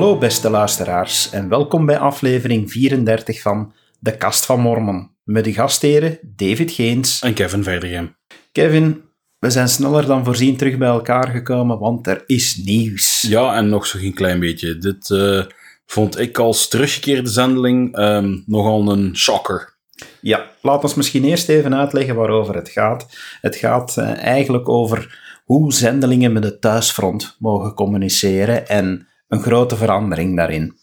Hallo 0.00 0.18
beste 0.18 0.50
luisteraars 0.50 1.30
en 1.30 1.48
welkom 1.48 1.86
bij 1.86 1.98
aflevering 1.98 2.70
34 2.70 3.40
van 3.40 3.72
De 3.98 4.16
Kast 4.16 4.46
van 4.46 4.60
Mormon. 4.60 5.10
Met 5.24 5.44
de 5.44 5.52
gastheren 5.52 6.18
David 6.22 6.72
Geens 6.72 7.20
En 7.22 7.34
Kevin 7.34 7.62
Verdegem. 7.62 8.16
Kevin, 8.52 9.02
we 9.38 9.50
zijn 9.50 9.68
sneller 9.68 10.06
dan 10.06 10.24
voorzien 10.24 10.56
terug 10.56 10.78
bij 10.78 10.88
elkaar 10.88 11.28
gekomen, 11.28 11.78
want 11.78 12.06
er 12.06 12.22
is 12.26 12.56
nieuws. 12.56 13.26
Ja, 13.28 13.56
en 13.56 13.68
nog 13.68 13.86
zo 13.86 13.98
geen 13.98 14.14
klein 14.14 14.40
beetje. 14.40 14.78
Dit 14.78 15.10
eh, 15.10 15.42
vond 15.86 16.18
ik 16.18 16.38
als 16.38 16.68
teruggekeerde 16.68 17.28
zendeling 17.28 17.96
ehm, 17.96 18.38
nogal 18.46 18.92
een 18.92 19.16
shocker. 19.16 19.76
Ja, 20.20 20.50
laat 20.62 20.82
ons 20.82 20.94
misschien 20.94 21.24
eerst 21.24 21.48
even 21.48 21.74
uitleggen 21.74 22.14
waarover 22.14 22.54
het 22.54 22.68
gaat. 22.68 23.06
Het 23.40 23.56
gaat 23.56 23.96
eh, 23.96 24.16
eigenlijk 24.16 24.68
over 24.68 25.18
hoe 25.44 25.72
zendelingen 25.72 26.32
met 26.32 26.44
het 26.44 26.60
thuisfront 26.60 27.36
mogen 27.38 27.74
communiceren 27.74 28.68
en 28.68 29.08
een 29.30 29.42
grote 29.42 29.76
verandering 29.76 30.36
daarin. 30.36 30.74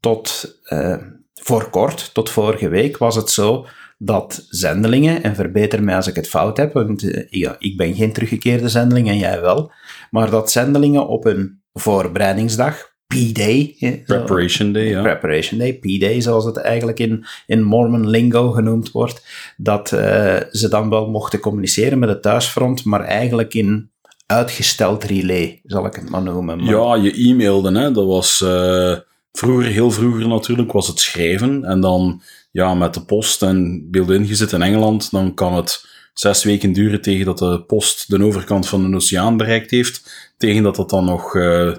Tot 0.00 0.56
eh, 0.64 0.96
voor 1.34 1.70
kort, 1.70 2.14
tot 2.14 2.30
vorige 2.30 2.68
week, 2.68 2.96
was 2.98 3.16
het 3.16 3.30
zo 3.30 3.66
dat 3.98 4.46
zendelingen, 4.48 5.22
en 5.22 5.34
verbeter 5.34 5.82
mij 5.82 5.96
als 5.96 6.06
ik 6.06 6.16
het 6.16 6.28
fout 6.28 6.56
heb, 6.56 6.72
want 6.72 7.10
eh, 7.10 7.26
ja, 7.30 7.56
ik 7.58 7.76
ben 7.76 7.94
geen 7.94 8.12
teruggekeerde 8.12 8.68
zendeling 8.68 9.08
en 9.08 9.18
jij 9.18 9.40
wel, 9.40 9.72
maar 10.10 10.30
dat 10.30 10.50
zendelingen 10.50 11.06
op 11.08 11.24
een 11.24 11.62
voorbereidingsdag, 11.72 12.90
P-Day, 13.06 13.76
zo- 13.78 13.96
Preparation 14.06 14.72
Day, 14.72 14.88
ja. 14.88 15.02
Preparation 15.02 15.58
Day, 15.58 15.72
P-Day, 15.78 16.20
zoals 16.20 16.44
het 16.44 16.56
eigenlijk 16.56 16.98
in, 16.98 17.24
in 17.46 17.62
Mormon 17.62 18.08
lingo 18.08 18.50
genoemd 18.50 18.90
wordt, 18.90 19.26
dat 19.56 19.92
eh, 19.92 20.36
ze 20.50 20.68
dan 20.68 20.90
wel 20.90 21.10
mochten 21.10 21.40
communiceren 21.40 21.98
met 21.98 22.08
het 22.08 22.22
thuisfront, 22.22 22.84
maar 22.84 23.00
eigenlijk 23.04 23.54
in 23.54 23.90
uitgesteld 24.32 25.04
relay, 25.04 25.60
zal 25.64 25.86
ik 25.86 25.94
het 25.94 26.10
maar 26.10 26.22
noemen. 26.22 26.64
Ja, 26.64 26.94
je 26.94 27.12
e-mailde, 27.12 27.78
hè. 27.78 27.92
Dat 27.92 28.06
was 28.06 28.40
eh, 28.40 28.96
vroeger, 29.32 29.70
heel 29.70 29.90
vroeger 29.90 30.28
natuurlijk, 30.28 30.72
was 30.72 30.86
het 30.86 31.00
schrijven. 31.00 31.64
En 31.64 31.80
dan, 31.80 32.22
ja, 32.50 32.74
met 32.74 32.94
de 32.94 33.04
post 33.04 33.42
en 33.42 33.88
beeld 33.90 34.10
ingezet 34.10 34.52
in 34.52 34.62
Engeland, 34.62 35.10
dan 35.10 35.34
kan 35.34 35.54
het 35.54 35.86
zes 36.14 36.44
weken 36.44 36.72
duren 36.72 37.00
tegen 37.00 37.24
dat 37.24 37.38
de 37.38 37.62
post 37.66 38.10
de 38.10 38.24
overkant 38.24 38.68
van 38.68 38.90
de 38.90 38.96
oceaan 38.96 39.36
bereikt 39.36 39.70
heeft. 39.70 40.30
Tegen 40.36 40.62
dat 40.62 40.76
het 40.76 40.88
dan 40.88 41.04
nog 41.04 41.36
eh, 41.36 41.72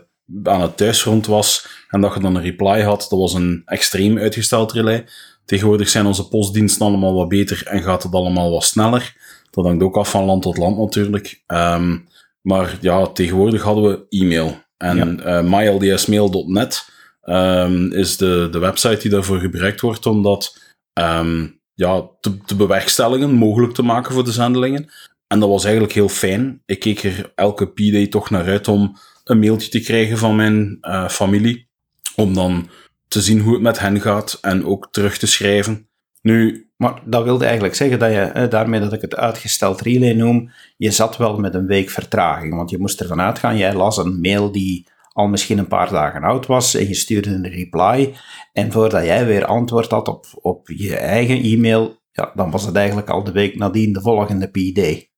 aan 0.44 0.62
het 0.62 0.78
thuisfront 0.78 1.26
was. 1.26 1.68
En 1.90 2.02
dat 2.02 2.14
je 2.14 2.20
dan 2.20 2.36
een 2.36 2.42
reply 2.42 2.82
had. 2.82 3.08
Dat 3.10 3.20
was 3.20 3.34
een 3.34 3.62
extreem 3.66 4.18
uitgesteld 4.18 4.72
relay. 4.72 5.06
Tegenwoordig 5.46 5.90
zijn 5.90 6.06
onze 6.06 6.28
postdiensten 6.28 6.86
allemaal 6.86 7.14
wat 7.14 7.28
beter 7.28 7.64
en 7.66 7.84
gaat 7.84 8.04
het 8.04 8.14
allemaal 8.14 8.52
wat 8.52 8.64
sneller. 8.64 9.16
Dat 9.52 9.66
hangt 9.66 9.84
ook 9.84 9.98
af 9.98 10.10
van 10.10 10.26
land 10.26 10.42
tot 10.42 10.58
land 10.58 10.78
natuurlijk. 10.78 11.42
Ehm, 11.48 11.98
maar 12.44 12.78
ja, 12.82 13.08
tegenwoordig 13.08 13.62
hadden 13.62 13.84
we 13.84 14.06
e-mail. 14.10 14.62
En 14.78 15.16
myldsmail.net 15.50 16.90
ehm, 17.22 17.92
is 17.92 18.18
de, 18.18 18.48
de 18.52 18.60
website 18.60 19.02
die 19.02 19.12
daarvoor 19.12 19.40
gebruikt 19.40 19.82
wordt 19.82 20.06
om 20.06 20.24
dat 20.24 20.58
ehm, 20.94 21.48
ja, 21.74 22.10
te, 22.20 22.38
te 22.38 22.56
bewerkstelligen, 22.56 23.32
mogelijk 23.32 23.74
te 23.74 23.84
maken 23.84 24.14
voor 24.14 24.24
de 24.24 24.32
zendelingen. 24.32 24.90
En 25.28 25.40
dat 25.40 25.50
was 25.50 25.64
eigenlijk 25.64 25.94
heel 25.94 26.10
fijn. 26.10 26.62
Ik 26.66 26.80
keek 26.80 27.04
er 27.04 27.32
elke 27.36 27.66
P-day 27.66 28.08
toch 28.08 28.30
naar 28.30 28.46
uit 28.46 28.68
om 28.68 28.98
een 29.24 29.40
mailtje 29.40 29.70
te 29.70 29.80
krijgen 29.80 30.18
van 30.18 30.36
mijn 30.36 30.78
eh, 30.82 31.10
familie. 31.10 31.68
Om 32.16 32.34
dan 32.34 32.70
te 33.08 33.22
zien 33.22 33.40
hoe 33.40 33.54
het 33.54 33.62
met 33.62 33.80
hen 33.80 34.02
gaat 34.02 34.38
en 34.42 34.66
ook 34.66 34.88
terug 34.92 35.18
te 35.18 35.28
schrijven. 35.28 35.88
Nu, 36.24 36.68
Maar 36.78 37.02
dat 37.06 37.24
wilde 37.24 37.44
eigenlijk 37.44 37.76
zeggen 37.76 38.00
dat 38.00 38.12
je, 38.12 38.48
daarmee 38.48 38.80
dat 38.80 38.94
ik 38.94 39.02
het 39.02 39.16
uitgesteld 39.16 39.82
relay 39.82 40.14
noem, 40.14 40.52
je 40.78 40.92
zat 40.92 41.18
wel 41.18 41.38
met 41.38 41.54
een 41.54 41.68
week 41.68 41.90
vertraging. 41.90 42.56
Want 42.56 42.70
je 42.70 42.78
moest 42.78 43.02
ervan 43.02 43.22
uitgaan, 43.22 43.58
jij 43.58 43.74
las 43.74 43.98
een 43.98 44.20
mail 44.22 44.52
die 44.52 44.88
al 45.14 45.28
misschien 45.28 45.58
een 45.58 45.68
paar 45.68 45.90
dagen 45.90 46.24
oud 46.24 46.46
was 46.46 46.76
en 46.76 46.88
je 46.88 46.94
stuurde 46.94 47.30
een 47.30 47.50
reply. 47.50 48.14
En 48.54 48.72
voordat 48.72 49.06
jij 49.06 49.26
weer 49.26 49.46
antwoord 49.46 49.92
had 49.92 50.08
op, 50.08 50.26
op 50.42 50.70
je 50.70 50.96
eigen 50.96 51.44
e-mail, 51.44 52.02
ja, 52.12 52.32
dan 52.36 52.52
was 52.52 52.66
het 52.66 52.76
eigenlijk 52.76 53.10
al 53.10 53.24
de 53.24 53.32
week 53.32 53.58
nadien 53.58 53.94
de 53.94 54.02
volgende 54.02 54.48
P-day. 54.48 55.10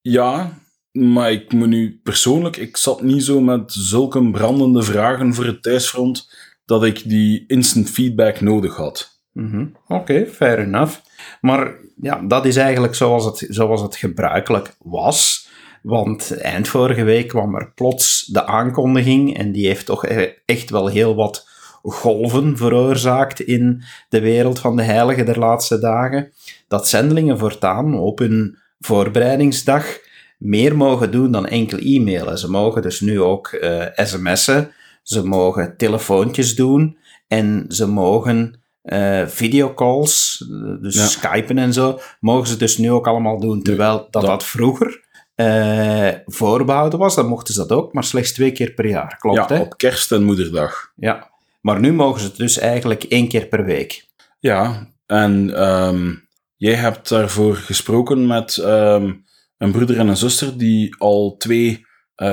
Ja, 0.00 0.58
maar 0.92 1.32
ik 1.32 1.52
nu 1.52 2.00
persoonlijk, 2.02 2.56
ik 2.56 2.76
zat 2.76 3.02
niet 3.02 3.24
zo 3.24 3.40
met 3.40 3.72
zulke 3.72 4.30
brandende 4.30 4.82
vragen 4.82 5.34
voor 5.34 5.44
het 5.44 5.62
thuisfront 5.62 6.34
dat 6.64 6.84
ik 6.84 7.08
die 7.08 7.44
instant 7.46 7.90
feedback 7.90 8.40
nodig 8.40 8.76
had. 8.76 9.13
Mhm. 9.34 9.66
Oké, 9.88 10.26
fair 10.26 10.58
enough. 10.58 10.98
Maar 11.40 11.74
ja, 12.00 12.22
dat 12.22 12.44
is 12.44 12.56
eigenlijk 12.56 12.94
zoals 12.94 13.24
het, 13.24 13.46
zoals 13.48 13.80
het 13.80 13.96
gebruikelijk 13.96 14.74
was. 14.78 15.48
Want 15.82 16.38
eind 16.38 16.68
vorige 16.68 17.02
week 17.02 17.28
kwam 17.28 17.54
er 17.54 17.72
plots 17.74 18.26
de 18.26 18.46
aankondiging, 18.46 19.36
en 19.36 19.52
die 19.52 19.66
heeft 19.66 19.86
toch 19.86 20.06
e- 20.06 20.32
echt 20.44 20.70
wel 20.70 20.86
heel 20.86 21.14
wat 21.14 21.48
golven 21.82 22.56
veroorzaakt 22.56 23.40
in 23.40 23.82
de 24.08 24.20
wereld 24.20 24.58
van 24.58 24.76
de 24.76 24.82
heiligen 24.82 25.26
der 25.26 25.38
laatste 25.38 25.78
dagen, 25.78 26.32
dat 26.68 26.88
zendelingen 26.88 27.38
voortaan 27.38 27.98
op 27.98 28.18
hun 28.18 28.58
voorbereidingsdag 28.78 29.98
meer 30.38 30.76
mogen 30.76 31.10
doen 31.10 31.30
dan 31.30 31.46
enkel 31.46 31.78
e-mailen. 31.78 32.38
Ze 32.38 32.50
mogen 32.50 32.82
dus 32.82 33.00
nu 33.00 33.20
ook 33.20 33.48
eh, 33.48 33.86
sms'en, 33.94 34.72
ze 35.02 35.26
mogen 35.26 35.76
telefoontjes 35.76 36.54
doen 36.54 36.96
en 37.28 37.64
ze 37.68 37.86
mogen 37.88 38.63
eh, 38.84 39.26
videocalls, 39.26 40.44
eh, 40.50 40.82
dus 40.82 40.94
Ja. 40.94 41.06
skypen 41.06 41.58
en 41.58 41.72
zo, 41.72 42.00
mogen 42.20 42.48
ze 42.48 42.56
dus 42.56 42.78
nu 42.78 42.90
ook 42.90 43.06
allemaal 43.06 43.40
doen. 43.40 43.62
Terwijl 43.62 43.96
dat, 43.98 44.12
dat- 44.12 44.22
dat 44.22 44.44
vroeger 44.44 45.02
eh, 45.34 46.08
voorbehouden 46.26 46.98
was, 46.98 47.14
dan 47.14 47.26
mochten 47.26 47.54
ze 47.54 47.60
dat 47.66 47.78
ook, 47.78 47.92
maar 47.92 48.04
slechts 48.04 48.32
twee 48.32 48.52
keer 48.52 48.70
per 48.72 48.86
jaar. 48.86 49.16
Klopt, 49.18 49.36
ja, 49.48 49.56
hè? 49.56 49.60
op 49.60 49.76
kerst 49.78 50.12
en 50.12 50.22
moederdag. 50.24 50.92
Ja. 50.96 51.30
Maar 51.60 51.80
nu 51.80 51.92
mogen 51.92 52.20
ze 52.20 52.26
het 52.26 52.36
dus 52.36 52.58
eigenlijk 52.58 53.02
één 53.02 53.28
keer 53.28 53.46
per 53.46 53.64
week. 53.64 54.06
Ja, 54.40 54.88
en 55.06 55.54
ehm, 55.56 56.14
jij 56.56 56.74
hebt 56.74 57.08
daarvoor 57.08 57.54
gesproken 57.56 58.26
met 58.26 58.56
ehm, 58.56 59.12
een 59.58 59.72
broeder 59.72 59.98
en 59.98 60.08
een 60.08 60.16
zuster 60.16 60.58
die 60.58 60.94
al 60.98 61.34
twee 61.38 61.86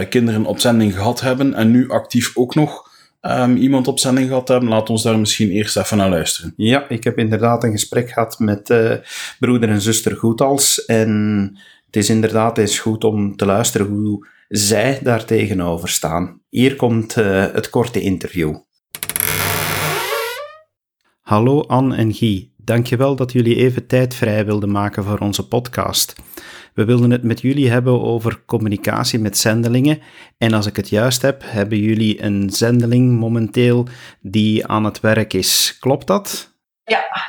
kinderen 0.10 0.46
op 0.46 0.60
zending 0.60 0.94
gehad 0.96 1.22
hebben 1.22 1.54
en 1.54 1.72
nu 1.72 1.90
actief 1.90 2.38
ook 2.38 2.56
nog 2.56 2.90
ehm, 3.22 3.56
iemand 3.56 3.88
op 3.88 4.00
zending 4.00 4.28
gehad 4.28 4.48
hebben. 4.48 4.70
Laat 4.70 4.90
ons 4.90 5.04
daar 5.04 5.20
misschien 5.20 5.50
eerst 5.50 5.78
even 5.78 5.98
naar 5.98 6.09
luisteren. 6.09 6.54
Ja, 6.56 6.90
ik 6.90 7.04
heb 7.04 7.18
inderdaad 7.18 7.64
een 7.64 7.72
gesprek 7.72 8.09
gehad 8.09 8.40
met 8.40 8.70
eh, 8.70 8.94
broeder 9.40 9.70
en 9.70 9.82
zuster 9.82 10.16
Goethals. 10.16 10.86
En 10.86 11.52
het 11.86 11.96
is 11.96 12.09
inderdaad 12.09 12.58
eens 12.58 12.80
goed 12.80 13.04
om 13.04 13.36
te 13.36 13.46
luisteren 13.46 13.88
hoe 13.88 14.28
zij 14.48 15.00
daar 15.04 15.26
tegenover 15.26 15.90
staan. 15.90 16.42
Hier 16.50 16.76
komt 16.76 17.18
eh, 17.18 17.46
het 17.54 17.70
korte 17.70 18.02
interview. 18.02 18.56
Hallo 21.22 21.62
Anne 21.62 21.96
en 21.96 22.14
Guy, 22.14 22.51
dankjewel 22.64 23.16
dat 23.16 23.32
jullie 23.32 23.56
even 23.56 23.88
tijd 23.88 24.16
vrij 24.16 24.46
wilden 24.46 24.72
maken 24.72 25.04
voor 25.04 25.18
onze 25.18 25.48
podcast. 25.48 26.16
We 26.74 26.86
wilden 26.86 27.12
het 27.12 27.24
met 27.24 27.42
jullie 27.42 27.70
hebben 27.70 28.02
over 28.02 28.44
communicatie 28.46 29.20
met 29.20 29.38
zendelingen. 29.38 30.00
En 30.38 30.54
als 30.54 30.66
ik 30.66 30.76
het 30.76 30.90
juist 30.90 31.22
heb, 31.22 31.44
hebben 31.46 31.78
jullie 31.78 32.24
een 32.24 32.50
zendeling 32.50 33.20
momenteel 33.20 33.88
die 34.22 34.68
aan 34.68 34.84
het 34.84 35.00
werk 35.00 35.34
is. 35.34 35.78
Klopt 35.80 36.08
dat? 36.08 36.54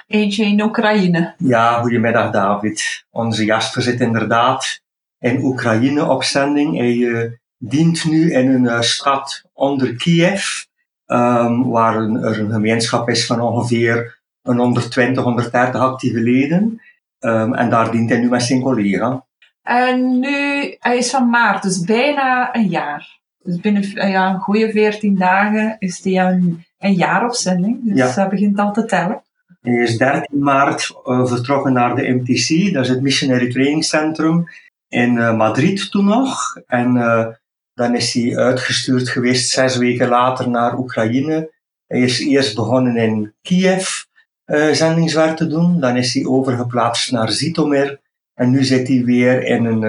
Eentje 0.06 0.44
in 0.44 0.62
Oekraïne. 0.62 1.34
Ja, 1.38 1.80
goedemiddag 1.80 2.30
David. 2.30 3.06
Onze 3.10 3.44
Jasper 3.44 3.82
zit 3.82 4.00
inderdaad 4.00 4.82
in 5.18 5.44
Oekraïne 5.44 6.04
op 6.04 6.22
zending. 6.22 6.76
Hij 6.76 7.12
eh, 7.12 7.30
dient 7.58 8.04
nu 8.04 8.32
in 8.32 8.50
een 8.50 8.66
eh, 8.66 8.80
stad 8.80 9.44
onder 9.52 9.96
Kiev, 9.96 10.64
ehm, 11.06 11.62
waar 11.62 11.96
een, 11.96 12.16
er 12.16 12.38
een 12.38 12.50
gemeenschap 12.50 13.08
is 13.08 13.26
van 13.26 13.40
ongeveer 13.40 14.21
een 14.42 14.56
120, 14.58 15.24
130 15.24 15.80
actieve 15.80 16.20
leden. 16.20 16.80
Ehm, 17.18 17.52
en 17.54 17.70
daar 17.70 17.90
dient 17.90 18.10
hij 18.10 18.18
nu 18.18 18.28
met 18.28 18.42
zijn 18.42 18.60
collega. 18.60 19.24
En 19.62 20.18
nu, 20.18 20.76
hij 20.78 20.96
is 20.96 21.10
van 21.10 21.30
maart, 21.30 21.62
dus 21.62 21.80
bijna 21.80 22.54
een 22.54 22.68
jaar. 22.68 23.20
Dus 23.42 23.56
binnen 23.60 24.08
ja, 24.10 24.28
een 24.34 24.40
goede 24.40 24.70
14 24.70 25.16
dagen 25.16 25.76
is 25.78 26.04
hij 26.04 26.18
een, 26.18 26.64
een 26.78 26.94
jaar 26.94 27.24
op 27.24 27.34
zending. 27.34 27.78
Dus 27.84 27.96
Ja. 27.96 28.14
dat 28.14 28.30
begint 28.30 28.58
al 28.58 28.72
te 28.72 28.84
tellen. 28.84 29.22
Hij 29.60 29.74
is 29.82 29.98
13 29.98 30.38
maart 30.42 30.92
eh, 31.04 31.26
vertrokken 31.26 31.72
naar 31.72 31.94
de 31.96 32.08
MTC, 32.08 32.72
dat 32.72 32.82
is 32.84 32.88
het 32.88 33.00
Missionary 33.02 33.50
Training 33.50 33.84
Centrum 33.84 34.44
in 34.88 35.18
eh, 35.18 35.36
Madrid 35.36 35.90
toen 35.90 36.04
nog. 36.04 36.56
En 36.66 36.96
eh, 36.96 37.26
dan 37.74 37.94
is 37.94 38.12
hij 38.12 38.36
uitgestuurd 38.36 39.08
geweest 39.08 39.50
zes 39.50 39.76
weken 39.76 40.08
later 40.08 40.50
naar 40.50 40.78
Oekraïne. 40.78 41.50
Hij 41.86 42.00
is 42.00 42.20
eerst 42.20 42.54
begonnen 42.54 42.96
in 42.96 43.34
Kiev 43.42 43.88
zendingswerk 44.72 45.36
te 45.36 45.46
doen, 45.46 45.80
dan 45.80 45.96
is 45.96 46.14
hij 46.14 46.26
overgeplaatst 46.26 47.12
naar 47.12 47.30
Zitomir. 47.30 48.00
En 48.34 48.50
nu 48.50 48.64
zit 48.64 48.88
hij 48.88 49.04
weer 49.04 49.44
in 49.44 49.64
een, 49.64 49.84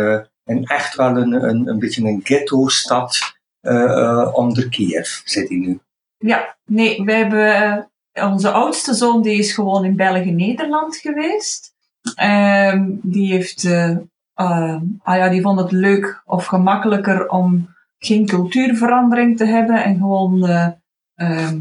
eh, 0.46 0.62
echt 0.64 0.96
wel 0.96 1.18
een, 1.18 1.68
een, 1.68 1.80
beetje 1.80 2.08
een 2.08 2.22
ghetto-stad 2.24 3.20
eh, 3.60 3.84
eh, 3.84 4.30
onder 4.34 4.70
Kiev, 4.70 5.22
zit 5.26 5.50
hij 5.50 5.58
nu. 5.58 5.80
Ja, 6.18 6.56
nee, 6.66 7.04
we 7.04 7.14
hebben 7.14 7.86
eh, 8.12 8.32
onze 8.32 8.52
oudste 8.52 8.94
zoon, 8.94 9.22
die 9.22 9.38
is 9.38 9.54
gewoon 9.54 9.86
in 9.86 9.96
België-Nederland 9.96 10.98
geweest. 10.98 11.74
Ehm, 12.16 12.92
die 13.02 13.32
heeft, 13.32 13.64
eh, 13.64 13.90
eh, 14.34 14.82
ah 15.04 15.18
ja, 15.18 15.30
die 15.30 15.42
vond 15.42 15.60
het 15.60 15.72
leuk 15.72 16.22
of 16.26 16.46
gemakkelijker 16.46 17.28
om 17.30 17.70
geen 17.98 18.26
cultuurverandering 18.26 19.38
te 19.38 19.46
hebben 19.46 19.84
en 19.84 19.98
gewoon 19.98 20.48
eh, 20.48 20.68
ehm, 21.16 21.60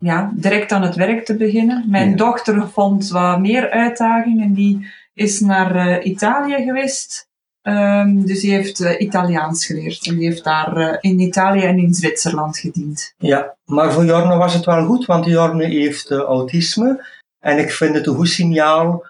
ja, 0.00 0.30
direct 0.34 0.72
aan 0.72 0.82
het 0.82 0.94
werk 0.94 1.24
te 1.24 1.36
beginnen. 1.36 1.84
Mijn 1.88 2.10
Ja. 2.10 2.16
dochter 2.16 2.68
vond 2.68 3.08
wat 3.08 3.40
meer 3.40 3.70
uitdaging 3.70 4.42
en 4.42 4.52
die 4.52 4.86
is 5.14 5.40
naar 5.40 5.74
eh, 5.76 6.06
Italië 6.06 6.64
geweest. 6.64 7.28
Ehm, 7.62 8.20
dus 8.20 8.40
die 8.40 8.52
heeft 8.52 8.80
eh, 8.80 9.00
Italiaans 9.00 9.66
geleerd 9.66 10.06
en 10.06 10.16
die 10.16 10.28
heeft 10.28 10.44
daar 10.44 10.76
eh, 10.76 10.96
in 11.00 11.20
Italië 11.20 11.62
en 11.62 11.78
in 11.78 11.94
Zwitserland 11.94 12.58
gediend. 12.58 13.14
Ja, 13.18 13.56
maar 13.64 13.92
voor 13.92 14.04
Jorne 14.04 14.36
was 14.36 14.54
het 14.54 14.64
wel 14.64 14.84
goed, 14.86 15.06
want 15.06 15.24
Jorne 15.24 15.64
heeft 15.64 16.10
autisme. 16.10 17.04
En 17.38 17.58
ik 17.58 17.70
vind 17.70 17.94
het 17.94 18.06
een 18.06 18.14
goed 18.14 18.28
signaal 18.28 19.08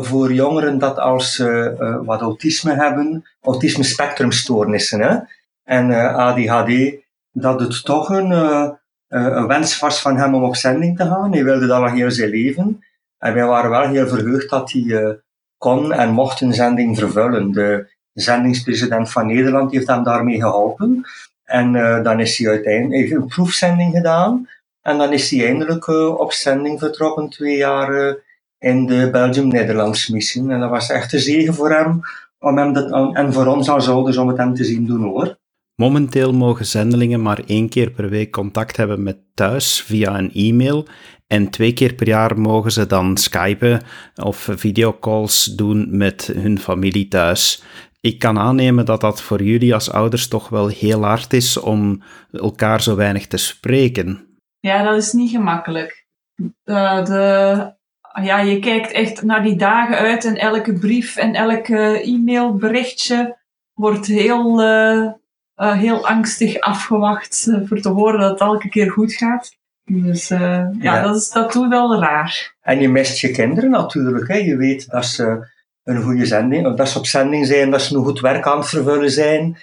voor 0.00 0.32
jongeren 0.32 0.78
dat 0.78 0.98
als 0.98 1.34
ze 1.34 2.02
wat 2.04 2.20
autisme 2.20 2.74
hebben, 2.74 3.24
autisme 3.42 3.84
spectrumstoornissen 3.84 5.00
hè, 5.00 5.16
en 5.64 6.14
ADHD, 6.16 6.94
dat 7.32 7.60
het 7.60 7.84
toch 7.84 8.08
een, 8.08 8.30
een 9.10 9.46
wens 9.46 9.78
was 9.78 10.00
van 10.00 10.16
hem 10.16 10.34
om 10.34 10.44
op 10.44 10.56
zending 10.56 10.96
te 10.96 11.04
gaan. 11.04 11.32
Hij 11.32 11.44
wilde 11.44 11.66
dat 11.66 11.82
al 11.82 11.90
heel 11.90 12.10
zijn 12.10 12.30
leven. 12.30 12.84
En 13.18 13.34
wij 13.34 13.46
waren 13.46 13.70
wel 13.70 13.88
heel 13.88 14.08
verheugd 14.08 14.50
dat 14.50 14.72
hij 14.72 14.82
eh, 14.82 15.10
kon 15.58 15.92
en 15.92 16.10
mocht 16.10 16.40
een 16.40 16.54
zending 16.54 16.98
vervullen. 16.98 17.52
De 17.52 17.88
zendingspresident 18.12 19.10
van 19.10 19.26
Nederland 19.26 19.72
heeft 19.72 19.86
hem 19.86 20.02
daarmee 20.02 20.40
geholpen. 20.40 21.04
En 21.44 21.74
eh, 21.74 22.02
dan 22.02 22.20
is 22.20 22.38
hij 22.38 22.48
uiteindelijk 22.48 23.10
een 23.10 23.26
proefzending 23.26 23.92
gedaan. 23.92 24.48
En 24.82 24.98
dan 24.98 25.12
is 25.12 25.30
hij 25.30 25.46
eindelijk 25.46 25.86
eh, 25.86 26.18
op 26.18 26.32
zending 26.32 26.78
vertrokken, 26.78 27.28
twee 27.28 27.56
jaar 27.56 27.94
eh, 27.94 28.14
in 28.58 28.86
de 28.86 29.08
Belgium-Nederlands 29.10 30.08
missie. 30.08 30.50
En 30.50 30.60
dat 30.60 30.70
was 30.70 30.90
echt 30.90 31.12
een 31.12 31.20
zegen 31.20 31.54
voor 31.54 31.70
hem, 31.70 32.00
om 32.38 32.58
hem 32.58 32.72
dat, 32.72 33.14
en 33.16 33.32
voor 33.32 33.46
ons 33.46 33.68
als 33.68 33.88
ouders 33.88 34.16
om 34.16 34.28
het 34.28 34.36
hem 34.36 34.54
te 34.54 34.64
zien 34.64 34.86
doen 34.86 35.02
hoor. 35.02 35.38
Momenteel 35.80 36.32
mogen 36.32 36.66
zendelingen 36.66 37.22
maar 37.22 37.40
één 37.46 37.68
keer 37.68 37.90
per 37.90 38.08
week 38.08 38.30
contact 38.30 38.76
hebben 38.76 39.02
met 39.02 39.18
thuis 39.34 39.82
via 39.82 40.18
een 40.18 40.32
e-mail. 40.32 40.86
En 41.26 41.50
twee 41.50 41.72
keer 41.72 41.94
per 41.94 42.06
jaar 42.06 42.38
mogen 42.38 42.72
ze 42.72 42.86
dan 42.86 43.16
skypen 43.16 43.82
of 44.14 44.48
videocalls 44.50 45.44
doen 45.44 45.96
met 45.96 46.26
hun 46.34 46.58
familie 46.58 47.08
thuis. 47.08 47.62
Ik 48.00 48.18
kan 48.18 48.38
aannemen 48.38 48.84
dat 48.84 49.00
dat 49.00 49.22
voor 49.22 49.42
jullie 49.42 49.74
als 49.74 49.90
ouders 49.90 50.28
toch 50.28 50.48
wel 50.48 50.68
heel 50.68 51.04
hard 51.04 51.32
is 51.32 51.56
om 51.56 52.02
elkaar 52.32 52.82
zo 52.82 52.96
weinig 52.96 53.26
te 53.26 53.36
spreken. 53.36 54.38
Ja, 54.58 54.82
dat 54.82 54.96
is 54.96 55.12
niet 55.12 55.30
gemakkelijk. 55.30 56.06
De, 56.62 57.74
ja, 58.22 58.38
je 58.38 58.58
kijkt 58.58 58.92
echt 58.92 59.22
naar 59.22 59.42
die 59.42 59.56
dagen 59.56 59.96
uit 59.96 60.24
en 60.24 60.36
elke 60.36 60.72
brief 60.72 61.16
en 61.16 61.34
elke 61.34 62.02
e-mailberichtje 62.02 63.38
wordt 63.72 64.06
heel, 64.06 64.62
eh, 64.62 65.12
eh, 65.60 65.78
heel 65.78 66.06
angstig 66.06 66.60
afgewacht 66.60 67.46
eh, 67.48 67.60
voor 67.64 67.80
te 67.80 67.88
horen 67.88 68.20
dat 68.20 68.30
het 68.30 68.40
elke 68.40 68.68
keer 68.68 68.90
goed 68.90 69.12
gaat. 69.12 69.56
Dus 69.84 70.30
eh, 70.30 70.40
ja, 70.40 70.70
Ja. 70.78 71.02
Dat, 71.02 71.16
is, 71.16 71.30
dat 71.30 71.52
doet 71.52 71.68
wel 71.68 72.00
raar. 72.00 72.54
En 72.60 72.80
je 72.80 72.88
mist 72.88 73.20
je 73.20 73.30
kinderen 73.30 73.70
natuurlijk. 73.70 74.28
Hè. 74.28 74.36
Je 74.36 74.56
weet 74.56 74.90
dat 74.90 75.04
ze 75.04 75.48
een 75.84 76.02
goede 76.02 76.26
zending, 76.26 76.76
dat 76.76 76.88
ze 76.88 76.98
op 76.98 77.06
zending 77.06 77.46
zijn, 77.46 77.70
dat 77.70 77.82
ze 77.82 77.94
een 77.94 78.04
goed 78.04 78.20
werk 78.20 78.46
aan 78.46 78.58
het 78.58 78.68
vervullen 78.68 79.10
zijn. 79.10 79.58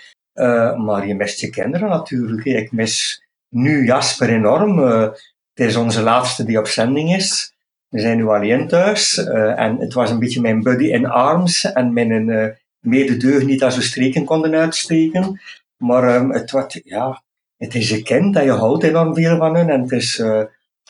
Maar 0.77 1.07
je 1.07 1.15
mist 1.15 1.39
je 1.39 1.49
kinderen 1.49 1.89
natuurlijk. 1.89 2.45
hè. 2.45 2.51
Ik 2.51 2.71
mis 2.71 3.23
nu 3.49 3.85
Jasper 3.85 4.29
enorm. 4.29 4.79
Het 4.79 5.19
is 5.53 5.75
onze 5.75 6.01
laatste 6.01 6.43
die 6.43 6.59
op 6.59 6.67
zending 6.67 7.15
is. 7.15 7.53
We 7.89 7.99
zijn 7.99 8.17
nu 8.17 8.27
alleen 8.27 8.67
thuis. 8.67 9.17
en 9.55 9.77
het 9.79 9.93
was 9.93 10.09
een 10.09 10.19
beetje 10.19 10.41
mijn 10.41 10.61
buddy 10.61 10.85
in 10.85 11.07
arms 11.07 11.71
en 11.71 11.93
mijn 11.93 12.27
uh, 12.27 12.47
mededeugniet 12.79 13.63
als 13.63 13.75
we 13.75 13.81
streken 13.81 14.25
konden 14.25 14.55
uitsteken. 14.55 15.39
Maar 15.77 16.15
ehm, 16.15 16.29
het, 16.29 16.51
wordt, 16.51 16.79
ja, 16.83 17.23
het 17.57 17.75
is 17.75 17.91
een 17.91 18.03
kind 18.03 18.33
dat 18.33 18.43
je 18.43 18.51
houdt 18.51 18.83
enorm 18.83 19.15
veel 19.15 19.37
van 19.37 19.55
hun. 19.55 19.69
En 19.69 19.81
het 19.81 19.91
is 19.91 20.19
eh, 20.19 20.41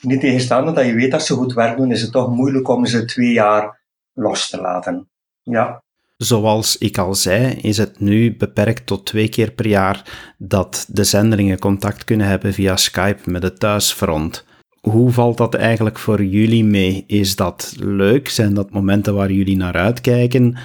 niet 0.01 0.19
tegenstaande 0.19 0.71
dat 0.71 0.85
je 0.85 0.93
weet 0.93 1.11
dat 1.11 1.25
ze 1.25 1.33
goed 1.33 1.53
werk 1.53 1.77
doen, 1.77 1.91
is 1.91 2.01
het 2.01 2.11
toch 2.11 2.29
moeilijk 2.29 2.67
om 2.67 2.85
ze 2.85 3.05
twee 3.05 3.31
jaar 3.31 3.81
los 4.13 4.49
te 4.49 4.61
laten. 4.61 5.09
Ja. 5.41 5.83
Zoals 6.17 6.77
ik 6.77 6.97
al 6.97 7.15
zei, 7.15 7.53
is 7.53 7.77
het 7.77 7.99
nu 7.99 8.37
beperkt 8.37 8.85
tot 8.85 9.05
twee 9.05 9.29
keer 9.29 9.51
per 9.51 9.67
jaar 9.67 10.33
dat 10.37 10.85
de 10.89 11.03
zendelingen 11.03 11.59
contact 11.59 12.03
kunnen 12.03 12.27
hebben 12.27 12.53
via 12.53 12.75
Skype 12.75 13.29
met 13.29 13.43
het 13.43 13.59
thuisfront. 13.59 14.45
Hoe 14.91 15.11
valt 15.11 15.37
dat 15.37 15.55
eigenlijk 15.55 15.99
voor 15.99 16.23
jullie 16.23 16.63
mee? 16.63 17.03
Is 17.07 17.35
dat 17.35 17.75
leuk? 17.79 18.29
Zijn 18.29 18.53
dat 18.53 18.71
momenten 18.71 19.15
waar 19.15 19.31
jullie 19.31 19.57
naar 19.57 19.73
uitkijken? 19.73 20.57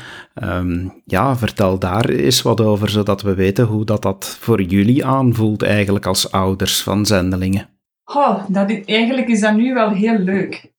Um, 0.42 1.02
ja, 1.04 1.36
vertel 1.36 1.78
daar 1.78 2.08
eens 2.08 2.42
wat 2.42 2.60
over, 2.60 2.88
zodat 2.88 3.22
we 3.22 3.34
weten 3.34 3.64
hoe 3.64 3.84
dat, 3.84 4.02
dat 4.02 4.36
voor 4.40 4.62
jullie 4.62 5.06
aanvoelt 5.06 5.62
eigenlijk 5.62 6.06
als 6.06 6.32
ouders 6.32 6.82
van 6.82 7.06
zendelingen. 7.06 7.68
Oh, 8.04 8.44
dat 8.48 8.70
is, 8.70 8.84
eigenlijk 8.84 9.28
is 9.28 9.40
dat 9.40 9.54
nu 9.54 9.74
wel 9.74 9.90
heel 9.90 10.18
leuk. 10.18 10.72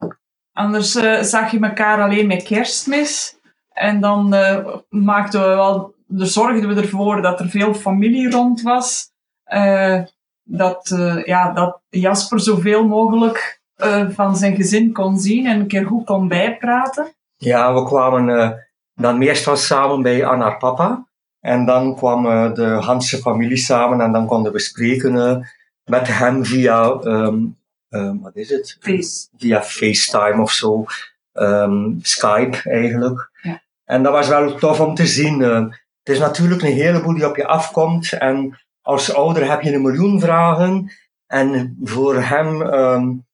Anders 0.51 0.95
uh, 0.95 1.21
zag 1.21 1.51
je 1.51 1.59
elkaar 1.59 2.01
alleen 2.01 2.27
met 2.27 2.43
kerstmis. 2.43 3.35
En 3.69 4.01
dan 4.01 4.33
uh, 4.33 4.67
maakten 4.89 5.41
we 5.41 5.47
wel, 5.47 5.95
zorgden 6.07 6.75
we 6.75 6.81
ervoor 6.81 7.21
dat 7.21 7.39
er 7.39 7.49
veel 7.49 7.73
familie 7.73 8.29
rond 8.29 8.61
was. 8.61 9.11
Uh, 9.53 10.01
dat, 10.43 10.89
uh, 10.93 11.25
ja, 11.25 11.51
dat 11.51 11.81
Jasper 11.89 12.39
zoveel 12.39 12.87
mogelijk 12.87 13.61
uh, 13.77 14.09
van 14.09 14.35
zijn 14.35 14.55
gezin 14.55 14.91
kon 14.93 15.19
zien 15.19 15.45
en 15.45 15.59
een 15.59 15.67
keer 15.67 15.85
goed 15.85 16.05
kon 16.05 16.27
bijpraten. 16.27 17.13
Ja, 17.37 17.73
we 17.73 17.85
kwamen 17.85 18.27
uh, 18.27 18.49
dan 18.93 19.17
meestal 19.17 19.55
samen 19.55 20.01
bij 20.01 20.25
Anna 20.25 20.49
papa. 20.49 21.07
En 21.39 21.65
dan 21.65 21.95
kwam 21.95 22.23
de 22.53 22.65
Hanse 22.65 23.17
familie 23.17 23.57
samen 23.57 24.01
en 24.01 24.11
dan 24.11 24.27
konden 24.27 24.51
we 24.51 24.59
spreken 24.59 25.45
met 25.83 26.07
hem 26.07 26.45
via, 26.45 26.99
um, 27.03 27.57
um, 27.89 28.21
wat 28.21 28.35
is 28.35 28.49
het? 28.49 28.77
Face. 28.79 29.27
Via 29.37 29.61
FaceTime 29.61 30.41
of 30.41 30.51
zo. 30.51 30.85
Um, 31.33 31.99
Skype 32.01 32.69
eigenlijk. 32.69 33.29
Ja. 33.41 33.61
En 33.85 34.03
dat 34.03 34.11
was 34.11 34.27
wel 34.27 34.55
tof 34.55 34.79
om 34.79 34.95
te 34.95 35.05
zien. 35.05 35.39
Het 35.39 36.15
is 36.15 36.19
natuurlijk 36.19 36.61
een 36.61 36.73
heleboel 36.73 37.13
die 37.13 37.27
op 37.29 37.35
je 37.35 37.47
afkomt 37.47 38.13
en 38.13 38.59
als 38.83 39.13
ouder 39.13 39.49
heb 39.49 39.61
je 39.61 39.73
een 39.73 39.81
miljoen 39.81 40.19
vragen 40.19 40.91
en 41.27 41.77
voor 41.83 42.15
hem 42.15 42.61
um, 42.61 43.25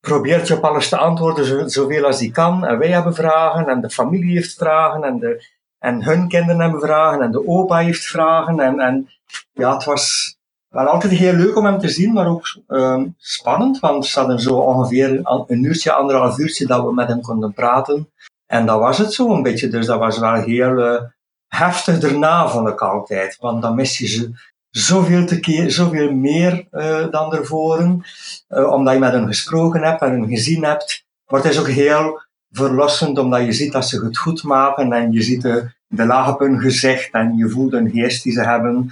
probeert 0.00 0.48
je 0.48 0.56
op 0.56 0.64
alles 0.64 0.88
te 0.88 0.96
antwoorden 0.96 1.44
zo, 1.44 1.68
zoveel 1.68 2.04
als 2.04 2.20
hij 2.20 2.30
kan. 2.30 2.64
En 2.64 2.78
wij 2.78 2.88
hebben 2.88 3.14
vragen 3.14 3.68
en 3.68 3.80
de 3.80 3.90
familie 3.90 4.34
heeft 4.34 4.54
vragen 4.54 5.04
en, 5.04 5.18
de, 5.18 5.46
en 5.78 6.04
hun 6.04 6.28
kinderen 6.28 6.60
hebben 6.60 6.80
vragen 6.80 7.22
en 7.22 7.30
de 7.30 7.46
opa 7.46 7.76
heeft 7.76 8.06
vragen. 8.06 8.60
En, 8.60 8.80
en 8.80 9.08
ja, 9.52 9.74
het 9.74 9.84
was 9.84 10.36
wel 10.68 10.86
altijd 10.86 11.12
heel 11.12 11.32
leuk 11.32 11.56
om 11.56 11.64
hem 11.64 11.78
te 11.78 11.88
zien, 11.88 12.12
maar 12.12 12.26
ook 12.26 12.58
um, 12.68 13.14
spannend, 13.18 13.80
want 13.80 14.12
we 14.12 14.20
hadden 14.20 14.40
zo 14.40 14.54
ongeveer 14.54 15.20
een 15.22 15.64
uurtje, 15.64 15.92
anderhalf 15.92 16.38
uurtje 16.38 16.66
dat 16.66 16.84
we 16.84 16.94
met 16.94 17.08
hem 17.08 17.20
konden 17.20 17.52
praten. 17.52 18.10
En 18.46 18.66
dat 18.66 18.78
was 18.78 18.98
het 18.98 19.12
zo 19.12 19.34
een 19.34 19.42
beetje, 19.42 19.68
dus 19.68 19.86
dat 19.86 19.98
was 19.98 20.18
wel 20.18 20.34
heel 20.34 20.78
uh, 20.78 21.00
heftig 21.48 21.98
daarna, 21.98 22.48
vond 22.48 22.68
ik 22.68 22.80
altijd. 22.80 23.36
Want 23.40 23.62
dan 23.62 23.74
mis 23.74 23.98
je 23.98 24.06
ze 24.06 24.32
zoveel, 24.76 25.26
te 25.26 25.40
keer, 25.40 25.70
zoveel 25.70 26.12
meer 26.12 26.66
uh, 26.72 27.10
dan 27.10 27.34
ervoor, 27.34 28.02
uh, 28.48 28.72
omdat 28.72 28.94
je 28.94 29.00
met 29.00 29.12
hen 29.12 29.26
gesproken 29.26 29.82
hebt 29.82 30.00
en 30.00 30.10
hen 30.10 30.28
gezien 30.28 30.64
hebt. 30.64 31.04
Maar 31.26 31.42
het 31.42 31.50
is 31.50 31.58
ook 31.58 31.68
heel 31.68 32.22
verlossend, 32.50 33.18
omdat 33.18 33.44
je 33.44 33.52
ziet 33.52 33.72
dat 33.72 33.88
ze 33.88 34.04
het 34.04 34.18
goed 34.18 34.42
maken 34.42 34.92
en 34.92 35.12
je 35.12 35.22
ziet 35.22 35.42
de, 35.42 35.70
de 35.86 36.06
laag 36.06 36.32
op 36.32 36.38
hun 36.38 36.60
gezicht 36.60 37.12
en 37.12 37.36
je 37.36 37.48
voelt 37.48 37.72
een 37.72 37.90
geest 37.90 38.22
die 38.22 38.32
ze 38.32 38.42
hebben. 38.42 38.90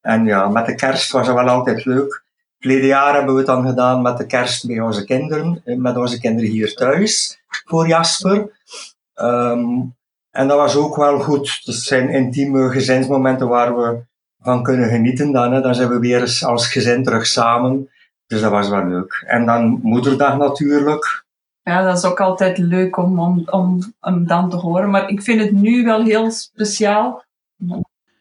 En 0.00 0.24
ja, 0.24 0.48
met 0.48 0.66
de 0.66 0.74
kerst 0.74 1.12
was 1.12 1.26
dat 1.26 1.34
wel 1.34 1.48
altijd 1.48 1.84
leuk. 1.84 2.24
Verleden 2.58 2.86
jaar 2.86 3.14
hebben 3.14 3.32
we 3.32 3.38
het 3.38 3.48
dan 3.48 3.66
gedaan 3.66 4.02
met 4.02 4.16
de 4.16 4.26
kerst 4.26 4.66
bij 4.66 4.80
onze 4.80 5.04
kinderen, 5.04 5.62
met 5.64 5.96
onze 5.96 6.20
kinderen 6.20 6.50
hier 6.50 6.74
thuis, 6.74 7.40
voor 7.48 7.88
Jasper. 7.88 8.50
Um, 9.14 9.96
en 10.30 10.48
dat 10.48 10.56
was 10.56 10.76
ook 10.76 10.96
wel 10.96 11.18
goed. 11.18 11.60
Dat 11.64 11.74
zijn 11.74 12.08
intieme 12.08 12.70
gezinsmomenten 12.70 13.48
waar 13.48 13.76
we 13.76 14.06
van 14.40 14.62
kunnen 14.62 14.88
genieten 14.88 15.32
dan. 15.32 15.52
Hè. 15.52 15.60
Dan 15.60 15.74
zijn 15.74 15.88
we 15.88 15.98
weer 15.98 16.20
eens 16.20 16.44
als 16.44 16.72
gezin 16.72 17.04
terug 17.04 17.26
samen. 17.26 17.90
Dus 18.26 18.40
dat 18.40 18.50
was 18.50 18.68
wel 18.68 18.86
leuk. 18.86 19.24
En 19.26 19.46
dan 19.46 19.80
moederdag 19.82 20.36
natuurlijk. 20.36 21.24
Ja, 21.62 21.82
dat 21.82 21.96
is 21.96 22.04
ook 22.04 22.20
altijd 22.20 22.58
leuk 22.58 22.96
om, 22.96 23.20
om, 23.20 23.42
om 23.50 23.94
hem 24.00 24.26
dan 24.26 24.50
te 24.50 24.56
horen. 24.56 24.90
Maar 24.90 25.08
ik 25.08 25.22
vind 25.22 25.40
het 25.40 25.52
nu 25.52 25.84
wel 25.84 26.02
heel 26.02 26.30
speciaal. 26.30 27.24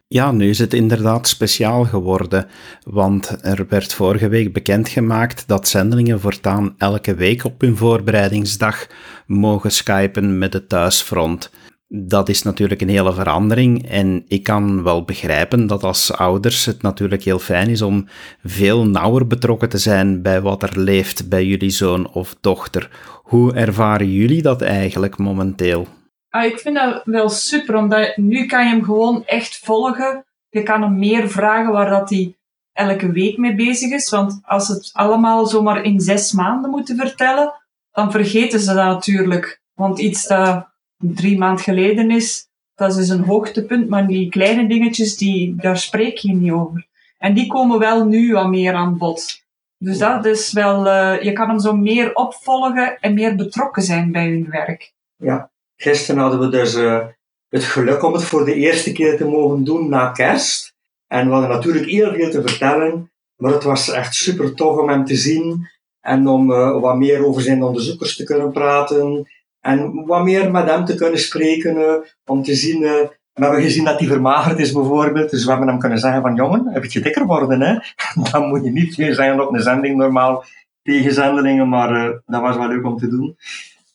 Ja, 0.09 0.31
nu 0.31 0.49
is 0.49 0.59
het 0.59 0.73
inderdaad 0.73 1.27
speciaal 1.27 1.83
geworden, 1.83 2.47
want 2.83 3.37
er 3.45 3.65
werd 3.69 3.93
vorige 3.93 4.27
week 4.27 4.53
bekendgemaakt 4.53 5.47
dat 5.47 5.67
zendelingen 5.67 6.19
voortaan 6.19 6.75
elke 6.77 7.15
week 7.15 7.43
op 7.43 7.61
hun 7.61 7.77
voorbereidingsdag 7.77 8.87
mogen 9.25 9.71
skypen 9.71 10.37
met 10.37 10.53
het 10.53 10.69
thuisfront. 10.69 11.51
Dat 11.89 12.29
is 12.29 12.43
natuurlijk 12.43 12.81
een 12.81 12.89
hele 12.89 13.13
verandering 13.13 13.89
en 13.89 14.23
ik 14.27 14.43
kan 14.43 14.83
wel 14.83 15.03
begrijpen 15.03 15.67
dat 15.67 15.83
als 15.83 16.13
ouders 16.13 16.65
het 16.65 16.81
natuurlijk 16.81 17.23
heel 17.23 17.39
fijn 17.39 17.69
is 17.69 17.81
om 17.81 18.07
veel 18.43 18.87
nauwer 18.87 19.27
betrokken 19.27 19.69
te 19.69 19.77
zijn 19.77 20.21
bij 20.21 20.41
wat 20.41 20.63
er 20.63 20.79
leeft 20.79 21.29
bij 21.29 21.45
jullie 21.45 21.69
zoon 21.69 22.09
of 22.11 22.35
dochter. 22.41 22.89
Hoe 23.23 23.53
ervaren 23.53 24.11
jullie 24.11 24.41
dat 24.41 24.61
eigenlijk 24.61 25.17
momenteel? 25.17 25.87
Ah, 26.29 26.45
ik 26.45 26.59
vind 26.59 26.75
dat 26.75 27.01
wel 27.05 27.29
super, 27.29 27.75
omdat 27.75 28.17
nu 28.17 28.45
kan 28.45 28.63
je 28.63 28.69
hem 28.69 28.83
gewoon 28.83 29.25
echt 29.25 29.59
volgen. 29.63 30.25
Je 30.49 30.63
kan 30.63 30.81
hem 30.81 30.99
meer 30.99 31.29
vragen 31.29 31.71
waar 31.71 31.89
dat 31.89 32.09
hij 32.09 32.35
elke 32.73 33.11
week 33.11 33.37
mee 33.37 33.55
bezig 33.55 33.91
is. 33.91 34.09
Want 34.09 34.39
als 34.43 34.67
het 34.67 34.89
allemaal 34.93 35.45
zomaar 35.45 35.83
in 35.83 35.99
zes 35.99 36.31
maanden 36.31 36.69
moeten 36.69 36.97
vertellen, 36.97 37.53
dan 37.91 38.11
vergeten 38.11 38.59
ze 38.59 38.73
dat 38.73 38.85
natuurlijk. 38.85 39.61
Want 39.73 39.99
iets 39.99 40.27
dat 40.27 40.67
drie 40.97 41.37
maanden 41.37 41.63
geleden 41.63 42.11
is, 42.11 42.47
dat 42.75 42.89
is 42.89 42.95
dus 42.95 43.09
een 43.09 43.23
hoogtepunt, 43.23 43.89
maar 43.89 44.07
die 44.07 44.29
kleine 44.29 44.67
dingetjes, 44.67 45.17
die, 45.17 45.55
daar 45.55 45.77
spreek 45.77 46.17
je 46.17 46.33
niet 46.33 46.51
over. 46.51 46.87
En 47.17 47.33
die 47.33 47.47
komen 47.47 47.79
wel 47.79 48.05
nu 48.05 48.33
wat 48.33 48.47
meer 48.47 48.73
aan 48.73 48.97
bod. 48.97 49.45
Dus 49.77 49.97
dat 49.97 50.25
is 50.25 50.51
wel, 50.51 50.87
uh, 50.87 51.21
je 51.21 51.33
kan 51.33 51.49
hem 51.49 51.59
zo 51.59 51.75
meer 51.75 52.13
opvolgen 52.13 52.97
en 52.99 53.13
meer 53.13 53.35
betrokken 53.35 53.83
zijn 53.83 54.11
bij 54.11 54.29
hun 54.29 54.49
werk. 54.49 54.93
Ja, 55.15 55.51
gisteren 55.75 56.21
hadden 56.21 56.39
we 56.39 56.49
dus 56.49 56.75
uh, 56.75 57.05
het 57.49 57.63
geluk 57.63 58.03
om 58.03 58.13
het 58.13 58.23
voor 58.23 58.45
de 58.45 58.53
eerste 58.53 58.91
keer 58.91 59.17
te 59.17 59.25
mogen 59.25 59.63
doen 59.63 59.89
na 59.89 60.11
kerst. 60.11 60.75
En 61.07 61.25
we 61.27 61.31
hadden 61.31 61.49
natuurlijk 61.49 61.85
heel 61.85 62.13
veel 62.13 62.29
te 62.29 62.41
vertellen, 62.41 63.11
maar 63.35 63.51
het 63.51 63.63
was 63.63 63.89
echt 63.89 64.15
super 64.15 64.53
tof 64.53 64.77
om 64.77 64.89
hem 64.89 65.05
te 65.05 65.15
zien 65.15 65.67
en 66.01 66.27
om 66.27 66.51
uh, 66.51 66.79
wat 66.79 66.97
meer 66.97 67.25
over 67.25 67.41
zijn 67.41 67.63
onderzoekers 67.63 68.15
te 68.15 68.23
kunnen 68.23 68.51
praten 68.51 69.27
en 69.67 70.05
wat 70.05 70.23
meer 70.23 70.51
met 70.51 70.69
hem 70.69 70.85
te 70.85 70.95
kunnen 70.95 71.19
spreken, 71.19 72.03
om 72.25 72.43
te 72.43 72.55
zien 72.55 73.09
we 73.37 73.43
hebben 73.45 73.61
gezien 73.61 73.83
dat 73.83 73.99
hij 73.99 74.07
vermagerd 74.07 74.59
is 74.59 74.71
bijvoorbeeld, 74.71 75.29
dus 75.29 75.43
we 75.43 75.49
hebben 75.49 75.67
hem 75.67 75.79
kunnen 75.79 75.99
zeggen 75.99 76.21
van 76.21 76.35
jongen, 76.35 76.65
een 76.73 76.81
beetje 76.81 77.01
dikker 77.01 77.25
worden 77.25 77.61
hè. 77.61 77.77
Dan 78.31 78.47
moet 78.47 78.63
je 78.63 78.71
niet 78.71 78.97
meer 78.97 79.13
zijn 79.13 79.41
op 79.41 79.53
een 79.53 79.61
zending 79.61 79.97
normaal 79.97 80.43
tegen 80.83 81.13
zendelingen, 81.13 81.69
maar 81.69 81.91
uh, 81.91 82.15
dat 82.25 82.41
was 82.41 82.57
wel 82.57 82.67
leuk 82.67 82.85
om 82.85 82.97
te 82.97 83.07
doen. 83.07 83.37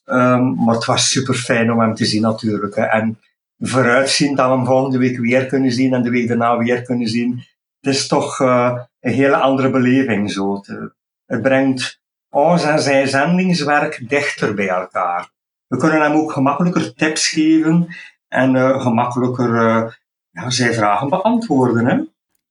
Um, 0.05 0.65
maar 0.65 0.75
het 0.75 0.85
was 0.85 1.11
super 1.11 1.35
fijn 1.35 1.73
om 1.73 1.81
hem 1.81 1.95
te 1.95 2.05
zien 2.05 2.23
natuurlijk. 2.23 2.75
Hè. 2.75 2.83
En 2.83 3.19
vooruitzien 3.59 4.35
dat 4.35 4.49
we 4.49 4.55
hem 4.55 4.67
volgende 4.67 4.99
week 4.99 5.19
weer 5.19 5.47
kunnen 5.47 5.73
zien 5.73 5.95
en 5.95 6.03
de 6.03 6.11
week 6.11 6.29
daarna 6.29 6.59
weer 6.59 6.83
kunnen 6.83 7.09
zien. 7.09 7.43
Het 7.81 7.95
is 7.95 8.07
toch 8.07 8.39
een 8.39 8.87
hele 9.01 9.37
andere 9.37 9.71
beleving 9.71 10.31
zo. 10.31 10.55
Het, 10.55 10.93
het 11.27 11.43
brengt 11.43 12.01
ons 12.31 12.65
en 12.65 12.81
zijn 12.81 13.09
zendingswerk 13.09 14.09
dichter 14.09 14.55
bij 14.55 14.69
elkaar. 14.69 15.31
We 15.73 15.79
kunnen 15.79 16.03
hem 16.03 16.13
ook 16.13 16.33
gemakkelijker 16.33 16.95
tips 16.95 17.29
geven 17.29 17.97
en 18.29 18.55
uh, 18.55 18.81
gemakkelijker 18.81 19.49
uh, 19.49 19.91
ja, 20.31 20.51
zijn 20.51 20.75
vragen 20.75 21.09
beantwoorden. 21.09 21.87
Hè? 21.87 22.01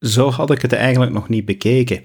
Zo 0.07 0.29
had 0.29 0.51
ik 0.51 0.61
het 0.61 0.73
eigenlijk 0.73 1.11
nog 1.11 1.29
niet 1.29 1.45
bekeken. 1.45 2.03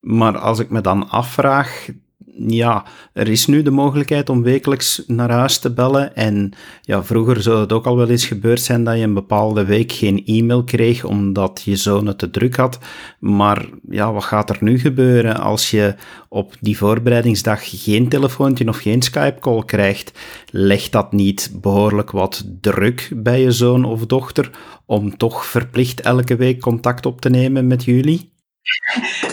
Maar 0.00 0.38
als 0.38 0.58
ik 0.58 0.70
me 0.70 0.80
dan 0.80 1.08
afvraag, 1.10 1.88
ja, 2.36 2.84
er 3.12 3.28
is 3.28 3.46
nu 3.46 3.62
de 3.62 3.70
mogelijkheid 3.70 4.28
om 4.28 4.42
wekelijks 4.42 5.02
naar 5.06 5.30
huis 5.30 5.58
te 5.58 5.72
bellen. 5.72 6.16
En 6.16 6.52
ja, 6.82 7.04
vroeger 7.04 7.42
zou 7.42 7.60
het 7.60 7.72
ook 7.72 7.86
al 7.86 7.96
wel 7.96 8.08
eens 8.08 8.26
gebeurd 8.26 8.60
zijn 8.60 8.84
dat 8.84 8.96
je 8.96 9.02
een 9.02 9.14
bepaalde 9.14 9.64
week 9.64 9.92
geen 9.92 10.24
e-mail 10.24 10.64
kreeg 10.64 11.04
omdat 11.04 11.62
je 11.64 11.76
zoon 11.76 12.06
het 12.06 12.18
te 12.18 12.30
druk 12.30 12.56
had. 12.56 12.78
Maar 13.18 13.66
ja, 13.88 14.12
wat 14.12 14.24
gaat 14.24 14.50
er 14.50 14.56
nu 14.60 14.78
gebeuren 14.78 15.40
als 15.40 15.70
je 15.70 15.94
op 16.28 16.54
die 16.60 16.76
voorbereidingsdag 16.76 17.84
geen 17.84 18.08
telefoontje 18.08 18.68
of 18.68 18.76
geen 18.76 19.02
Skype-call 19.02 19.64
krijgt? 19.64 20.12
Legt 20.50 20.92
dat 20.92 21.12
niet 21.12 21.52
behoorlijk 21.60 22.10
wat 22.10 22.44
druk 22.60 23.10
bij 23.16 23.40
je 23.40 23.50
zoon 23.50 23.84
of 23.84 24.06
dochter 24.06 24.50
om 24.86 25.16
toch 25.16 25.46
verplicht 25.46 26.00
elke 26.00 26.36
week 26.36 26.60
contact 26.60 27.06
op 27.06 27.20
te 27.20 27.30
nemen 27.30 27.66
met 27.66 27.84
jullie? 27.84 28.32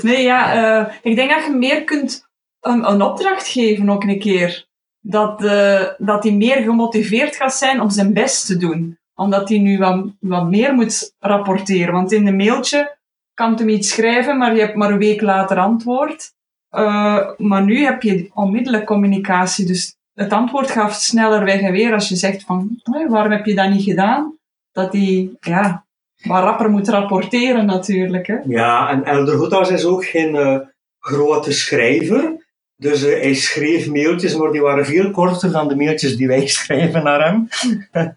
Nee, 0.01 0.23
ja, 0.23 0.55
uh, 0.79 0.93
ik 1.01 1.15
denk 1.15 1.29
dat 1.29 1.45
je 1.45 1.55
meer 1.57 1.83
kunt 1.83 2.29
een, 2.61 2.91
een 2.91 3.01
opdracht 3.01 3.47
geven 3.47 3.89
ook 3.89 4.03
een 4.03 4.19
keer. 4.19 4.65
Dat, 4.99 5.43
uh, 5.43 5.87
dat 5.97 6.23
hij 6.23 6.33
meer 6.33 6.61
gemotiveerd 6.61 7.35
gaat 7.35 7.53
zijn 7.53 7.81
om 7.81 7.89
zijn 7.89 8.13
best 8.13 8.45
te 8.45 8.57
doen. 8.57 8.97
Omdat 9.15 9.49
hij 9.49 9.57
nu 9.57 9.77
wat, 9.77 10.05
wat 10.19 10.49
meer 10.49 10.73
moet 10.73 11.15
rapporteren. 11.19 11.93
Want 11.93 12.11
in 12.11 12.27
een 12.27 12.35
mailtje 12.35 12.97
kan 13.33 13.55
hij 13.55 13.65
iets 13.65 13.89
schrijven, 13.89 14.37
maar 14.37 14.55
je 14.55 14.61
hebt 14.61 14.75
maar 14.75 14.91
een 14.91 14.97
week 14.97 15.21
later 15.21 15.57
antwoord. 15.57 16.33
Uh, 16.75 17.29
maar 17.37 17.63
nu 17.63 17.83
heb 17.83 18.01
je 18.01 18.29
onmiddellijk 18.33 18.85
communicatie. 18.85 19.65
Dus 19.65 19.95
het 20.13 20.33
antwoord 20.33 20.71
gaat 20.71 21.01
sneller 21.01 21.43
weg 21.43 21.61
en 21.61 21.71
weer 21.71 21.93
als 21.93 22.09
je 22.09 22.15
zegt 22.15 22.43
van, 22.43 22.81
waarom 23.07 23.31
heb 23.31 23.45
je 23.45 23.55
dat 23.55 23.69
niet 23.69 23.83
gedaan? 23.83 24.37
Dat 24.71 24.93
hij, 24.93 25.29
ja, 25.39 25.85
wat 26.23 26.43
rapper 26.43 26.69
moet 26.69 26.89
rapporteren 26.89 27.65
natuurlijk. 27.65 28.27
Hè? 28.27 28.35
Ja, 28.45 28.89
en 28.89 29.03
Elder 29.03 29.37
Goedhuis 29.37 29.69
is 29.69 29.85
ook 29.85 30.05
geen 30.05 30.35
uh, 30.35 30.59
grote 30.99 31.51
schrijver. 31.51 32.40
Dus 32.81 33.03
uh, 33.03 33.19
hij 33.19 33.33
schreef 33.33 33.87
mailtjes, 33.87 34.35
maar 34.35 34.51
die 34.51 34.61
waren 34.61 34.85
veel 34.85 35.11
korter 35.11 35.51
dan 35.51 35.67
de 35.67 35.75
mailtjes 35.75 36.15
die 36.15 36.27
wij 36.27 36.47
schrijven 36.57 37.03
naar 37.03 37.25
hem. 37.25 37.47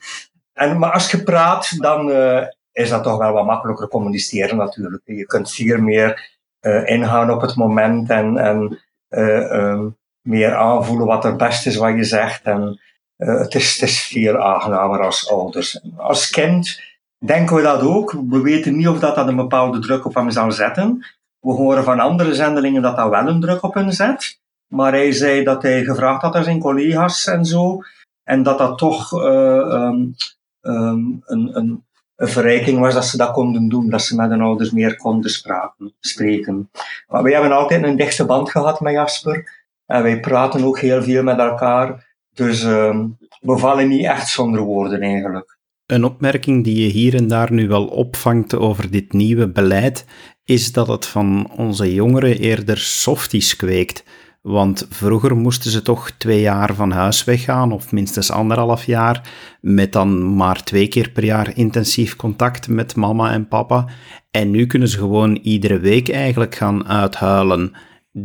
en, 0.52 0.78
maar 0.78 0.92
als 0.92 1.10
je 1.10 1.22
praat, 1.22 1.76
dan 1.80 2.08
uh, 2.08 2.42
is 2.72 2.88
dat 2.88 3.02
toch 3.02 3.18
wel 3.18 3.32
wat 3.32 3.46
makkelijker 3.46 3.88
communiceren 3.88 4.56
natuurlijk. 4.56 5.02
Je 5.04 5.26
kunt 5.26 5.52
veel 5.52 5.78
meer 5.78 6.30
uh, 6.60 6.88
ingaan 6.88 7.30
op 7.30 7.40
het 7.40 7.56
moment 7.56 8.10
en, 8.10 8.78
um, 9.08 9.96
meer 10.20 10.54
aanvoelen 10.54 11.06
wat 11.06 11.24
er 11.24 11.36
best 11.36 11.66
is 11.66 11.76
wat 11.76 11.94
je 11.94 12.04
zegt. 12.04 12.42
En 12.42 12.80
het, 13.16 13.54
is, 13.54 13.72
het 13.72 13.82
is 13.88 14.02
veel 14.02 14.36
aangenamer 14.36 15.00
als 15.00 15.30
ouders. 15.30 15.80
Als 15.96 16.30
kind 16.30 16.82
denken 17.26 17.56
we 17.56 17.62
dat 17.62 17.80
ook. 17.82 18.12
We 18.28 18.40
weten 18.40 18.76
niet 18.76 18.88
of 18.88 18.98
dat, 18.98 19.14
dat 19.14 19.28
een 19.28 19.36
bepaalde 19.36 19.78
druk 19.78 20.04
op 20.04 20.14
hem 20.14 20.30
zal 20.30 20.52
zetten. 20.52 21.06
We 21.40 21.52
horen 21.52 21.84
van 21.84 22.00
andere 22.00 22.34
zendelingen 22.34 22.82
dat 22.82 22.96
dat 22.96 23.10
wel 23.10 23.28
een 23.28 23.40
druk 23.40 23.62
op 23.62 23.74
hen 23.74 23.92
zet. 23.92 24.42
Maar 24.68 24.92
hij 24.92 25.12
zei 25.12 25.44
dat 25.44 25.62
hij 25.62 25.84
gevraagd 25.84 26.22
had 26.22 26.34
aan 26.34 26.44
zijn 26.44 26.60
collega's 26.60 27.26
en 27.26 27.44
zo. 27.44 27.78
En 28.22 28.42
dat 28.42 28.58
dat 28.58 28.78
toch 28.78 29.12
uh, 29.12 29.56
um, 29.56 30.14
um, 30.60 31.22
een, 31.24 31.56
een, 31.56 31.84
een 32.16 32.28
verrijking 32.28 32.78
was 32.78 32.94
dat 32.94 33.04
ze 33.04 33.16
dat 33.16 33.32
konden 33.32 33.68
doen. 33.68 33.90
Dat 33.90 34.02
ze 34.02 34.16
met 34.16 34.30
hun 34.30 34.40
ouders 34.40 34.70
meer 34.70 34.96
konden 34.96 35.30
spreken. 36.00 36.70
Maar 37.08 37.22
wij 37.22 37.32
hebben 37.32 37.52
altijd 37.52 37.82
een 37.82 37.96
dichte 37.96 38.24
band 38.24 38.50
gehad 38.50 38.80
met 38.80 38.92
Jasper. 38.92 39.62
En 39.86 40.02
wij 40.02 40.20
praten 40.20 40.64
ook 40.64 40.78
heel 40.78 41.02
veel 41.02 41.22
met 41.22 41.38
elkaar. 41.38 42.12
Dus 42.34 42.62
um, 42.62 43.18
we 43.40 43.58
vallen 43.58 43.88
niet 43.88 44.04
echt 44.04 44.28
zonder 44.28 44.60
woorden 44.60 45.00
eigenlijk. 45.00 45.58
Een 45.86 46.04
opmerking 46.04 46.64
die 46.64 46.82
je 46.82 46.92
hier 46.92 47.14
en 47.14 47.28
daar 47.28 47.52
nu 47.52 47.68
wel 47.68 47.86
opvangt 47.86 48.54
over 48.54 48.90
dit 48.90 49.12
nieuwe 49.12 49.48
beleid, 49.48 50.04
is 50.44 50.72
dat 50.72 50.86
het 50.86 51.06
van 51.06 51.50
onze 51.56 51.94
jongeren 51.94 52.38
eerder 52.38 52.78
softies 52.78 53.56
kweekt. 53.56 54.04
Want 54.46 54.86
vroeger 54.90 55.36
moesten 55.36 55.70
ze 55.70 55.82
toch 55.82 56.10
twee 56.10 56.40
jaar 56.40 56.74
van 56.74 56.90
huis 56.90 57.24
weggaan, 57.24 57.72
of 57.72 57.92
minstens 57.92 58.30
anderhalf 58.30 58.84
jaar, 58.84 59.30
met 59.60 59.92
dan 59.92 60.36
maar 60.36 60.62
twee 60.62 60.88
keer 60.88 61.10
per 61.10 61.24
jaar 61.24 61.56
intensief 61.56 62.16
contact 62.16 62.68
met 62.68 62.96
mama 62.96 63.32
en 63.32 63.48
papa. 63.48 63.86
En 64.30 64.50
nu 64.50 64.66
kunnen 64.66 64.88
ze 64.88 64.98
gewoon 64.98 65.36
iedere 65.36 65.78
week 65.78 66.08
eigenlijk 66.08 66.54
gaan 66.54 66.88
uithuilen. 66.88 67.72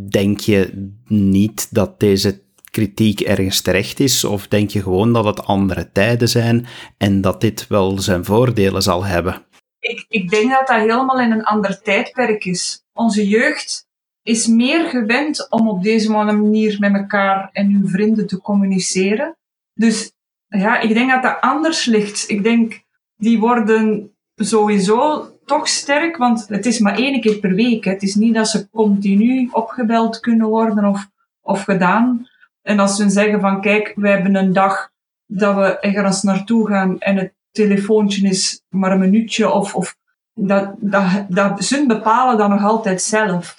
Denk 0.09 0.39
je 0.39 0.91
niet 1.07 1.73
dat 1.73 1.99
deze 1.99 2.41
kritiek 2.71 3.19
ergens 3.19 3.61
terecht 3.61 3.99
is, 3.99 4.23
of 4.23 4.47
denk 4.47 4.69
je 4.69 4.81
gewoon 4.81 5.13
dat 5.13 5.25
het 5.25 5.45
andere 5.45 5.91
tijden 5.91 6.29
zijn 6.29 6.65
en 6.97 7.21
dat 7.21 7.41
dit 7.41 7.67
wel 7.67 7.99
zijn 7.99 8.25
voordelen 8.25 8.81
zal 8.81 9.05
hebben? 9.05 9.45
Ik, 9.79 10.05
ik 10.09 10.29
denk 10.29 10.51
dat 10.51 10.67
dat 10.67 10.77
helemaal 10.77 11.19
in 11.19 11.31
een 11.31 11.43
ander 11.43 11.81
tijdperk 11.81 12.45
is. 12.45 12.85
Onze 12.93 13.27
jeugd 13.27 13.88
is 14.29 14.48
meer 14.48 14.89
gewend 14.89 15.50
om 15.50 15.69
op 15.69 15.83
deze 15.83 16.12
manier 16.12 16.77
met 16.79 16.93
elkaar 16.93 17.50
en 17.53 17.71
hun 17.71 17.88
vrienden 17.88 18.27
te 18.27 18.41
communiceren. 18.41 19.38
Dus 19.74 20.12
ja, 20.48 20.79
ik 20.79 20.93
denk 20.93 21.09
dat 21.09 21.24
dat 21.24 21.41
anders 21.41 21.86
ligt. 21.86 22.29
Ik 22.29 22.43
denk, 22.43 22.81
die 23.15 23.39
worden 23.39 24.12
sowieso 24.36 25.29
toch 25.45 25.67
sterk, 25.67 26.17
want 26.17 26.48
het 26.48 26.65
is 26.65 26.79
maar 26.79 26.98
één 26.98 27.21
keer 27.21 27.39
per 27.39 27.53
week. 27.53 27.83
Het 27.83 28.03
is 28.03 28.15
niet 28.15 28.33
dat 28.33 28.48
ze 28.48 28.69
continu 28.69 29.50
opgebeld 29.51 30.19
kunnen 30.19 30.48
worden 30.48 30.86
of, 30.86 31.09
of 31.41 31.63
gedaan. 31.63 32.27
En 32.62 32.79
als 32.79 32.95
ze 32.95 33.09
zeggen 33.09 33.41
van, 33.41 33.62
kijk, 33.62 33.93
we 33.95 34.09
hebben 34.09 34.36
een 34.36 34.53
dag 34.53 34.91
dat 35.25 35.55
we 35.55 35.79
ergens 35.79 36.21
naartoe 36.21 36.67
gaan 36.67 37.00
en 37.00 37.15
het 37.15 37.33
telefoontje 37.51 38.27
is 38.27 38.62
maar 38.69 38.91
een 38.91 39.00
minuutje 39.00 39.51
of, 39.51 39.75
of 39.75 39.98
dat, 40.33 40.74
dat, 40.77 41.25
dat, 41.27 41.63
ze 41.63 41.86
bepalen 41.88 42.38
dat 42.38 42.50
nog 42.50 42.63
altijd 42.63 43.01
zelf 43.01 43.55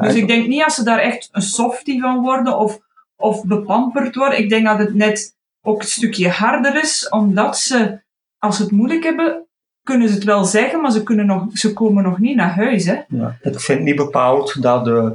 dus 0.00 0.14
ik 0.14 0.26
denk 0.26 0.46
niet 0.46 0.64
als 0.64 0.74
ze 0.74 0.84
daar 0.84 0.98
echt 0.98 1.28
een 1.32 1.42
softie 1.42 2.00
van 2.00 2.20
worden 2.20 2.58
of, 2.58 2.78
of 3.16 3.44
bepamperd 3.44 4.14
worden. 4.14 4.38
Ik 4.38 4.48
denk 4.48 4.66
dat 4.66 4.78
het 4.78 4.94
net 4.94 5.36
ook 5.62 5.80
een 5.80 5.88
stukje 5.88 6.28
harder 6.28 6.82
is, 6.82 7.08
omdat 7.08 7.58
ze, 7.58 8.00
als 8.38 8.56
ze 8.56 8.62
het 8.62 8.72
moeilijk 8.72 9.02
hebben, 9.02 9.46
kunnen 9.82 10.08
ze 10.08 10.14
het 10.14 10.24
wel 10.24 10.44
zeggen, 10.44 10.80
maar 10.80 10.90
ze, 10.90 11.02
kunnen 11.02 11.26
nog, 11.26 11.46
ze 11.52 11.72
komen 11.72 12.02
nog 12.02 12.18
niet 12.18 12.36
naar 12.36 12.54
huis. 12.54 12.84
Hè? 12.84 13.00
Ja, 13.08 13.36
ik 13.40 13.60
vind 13.60 13.80
niet 13.80 13.96
bepaald 13.96 14.62
dat 14.62 14.84
de, 14.84 15.12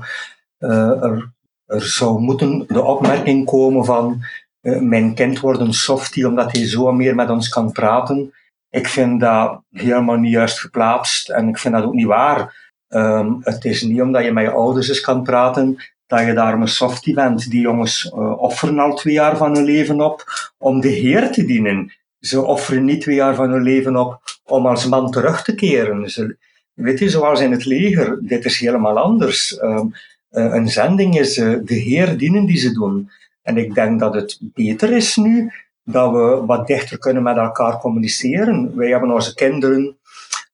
uh, 0.60 1.04
er, 1.04 1.32
er 1.66 1.82
zou 1.82 2.20
moeten 2.20 2.66
de 2.68 2.82
opmerking 2.82 3.46
komen 3.46 3.86
van 3.86 4.24
uh, 4.62 4.80
mijn 4.80 5.14
kind 5.14 5.40
wordt 5.40 5.60
een 5.60 5.74
softie 5.74 6.28
omdat 6.28 6.52
hij 6.52 6.68
zo 6.68 6.92
meer 6.92 7.16
met 7.16 7.30
ons 7.30 7.50
kan 7.50 7.72
praten. 7.72 8.34
Ik 8.70 8.88
vind 8.88 9.20
dat 9.20 9.62
helemaal 9.72 10.18
niet 10.18 10.32
juist 10.32 10.60
geplaatst 10.60 11.30
en 11.30 11.48
ik 11.48 11.58
vind 11.58 11.74
dat 11.74 11.84
ook 11.84 11.94
niet 11.94 12.06
waar. 12.06 12.67
Um, 12.90 13.38
het 13.42 13.66
is 13.66 13.82
niet 13.82 14.02
omdat 14.02 14.24
je 14.24 14.32
met 14.32 14.44
je 14.44 14.52
ouders 14.52 14.90
eens 14.90 15.02
kan 15.02 15.24
praten, 15.24 15.78
dat 16.08 16.26
je 16.26 16.34
daarom 16.34 16.62
een 16.62 16.68
softie 16.68 17.14
bent. 17.14 17.50
Die 17.50 17.62
jongens 17.62 18.12
uh, 18.16 18.42
offeren 18.42 18.80
al 18.80 18.96
twee 18.96 19.14
jaar 19.14 19.38
van 19.38 19.56
hun 19.56 19.64
leven 19.64 20.02
op 20.02 20.24
om 20.58 20.80
de 20.80 20.88
Heer 20.88 21.32
te 21.32 21.46
dienen. 21.46 21.92
Ze 22.20 22.42
offeren 22.42 22.86
niet 22.86 23.02
twee 23.02 23.16
jaar 23.16 23.36
van 23.36 23.52
hun 23.52 23.64
leven 23.64 23.96
op 23.96 24.20
om 24.44 24.66
als 24.66 24.86
man 24.86 25.12
terug 25.12 25.44
te 25.44 25.56
keren. 25.56 26.36
Weet 26.74 27.00
je, 27.00 27.10
zoals 27.10 27.42
in 27.42 27.52
het 27.52 27.66
leger, 27.66 28.18
dit 28.22 28.46
is 28.46 28.60
helemaal 28.60 28.98
anders. 28.98 29.62
Um, 29.62 29.94
een 30.30 30.70
zending 30.70 31.20
is 31.20 31.38
uh, 31.38 31.60
de 31.64 31.76
heer 31.76 32.18
dienen 32.18 32.46
die 32.46 32.58
ze 32.58 32.72
doen. 32.72 33.10
En 33.42 33.58
ik 33.58 33.76
denk 33.76 34.00
dat 34.00 34.14
het 34.14 34.40
beter 34.42 34.92
is 34.92 35.16
nu 35.16 35.52
dat 35.84 36.12
we 36.12 36.44
wat 36.46 36.68
dichter 36.68 36.98
kunnen 36.98 37.24
met 37.24 37.38
elkaar 37.38 37.78
communiceren. 37.78 38.76
Wij 38.76 38.90
hebben 38.90 39.12
onze 39.12 39.34
kinderen 39.34 39.98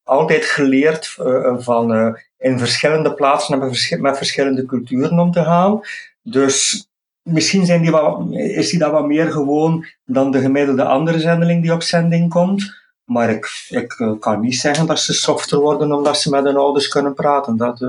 altijd 0.03 0.45
geleerd 0.45 1.15
uh, 1.19 1.57
van 1.57 1.95
uh, 1.95 2.13
in 2.37 2.59
verschillende 2.59 3.13
plaatsen 3.13 3.59
met, 3.59 3.97
met 3.99 4.17
verschillende 4.17 4.65
culturen 4.65 5.19
om 5.19 5.31
te 5.31 5.43
gaan. 5.43 5.81
Dus 6.21 6.87
misschien 7.21 7.65
zijn 7.65 7.81
die 7.81 7.91
wat, 7.91 8.31
is 8.31 8.69
die 8.69 8.79
dat 8.79 8.91
wat 8.91 9.05
meer 9.05 9.31
gewoon 9.31 9.85
dan 10.05 10.31
de 10.31 10.39
gemiddelde 10.39 10.83
andere 10.83 11.19
zendeling 11.19 11.61
die 11.61 11.73
op 11.73 11.83
zending 11.83 12.29
komt. 12.29 12.81
Maar 13.03 13.29
ik, 13.29 13.65
ik 13.69 14.17
kan 14.19 14.39
niet 14.39 14.55
zeggen 14.55 14.85
dat 14.85 14.99
ze 14.99 15.13
softer 15.13 15.59
worden 15.59 15.91
omdat 15.91 16.19
ze 16.19 16.29
met 16.29 16.43
hun 16.43 16.57
ouders 16.57 16.87
kunnen 16.87 17.13
praten. 17.13 17.57
Dat, 17.57 17.79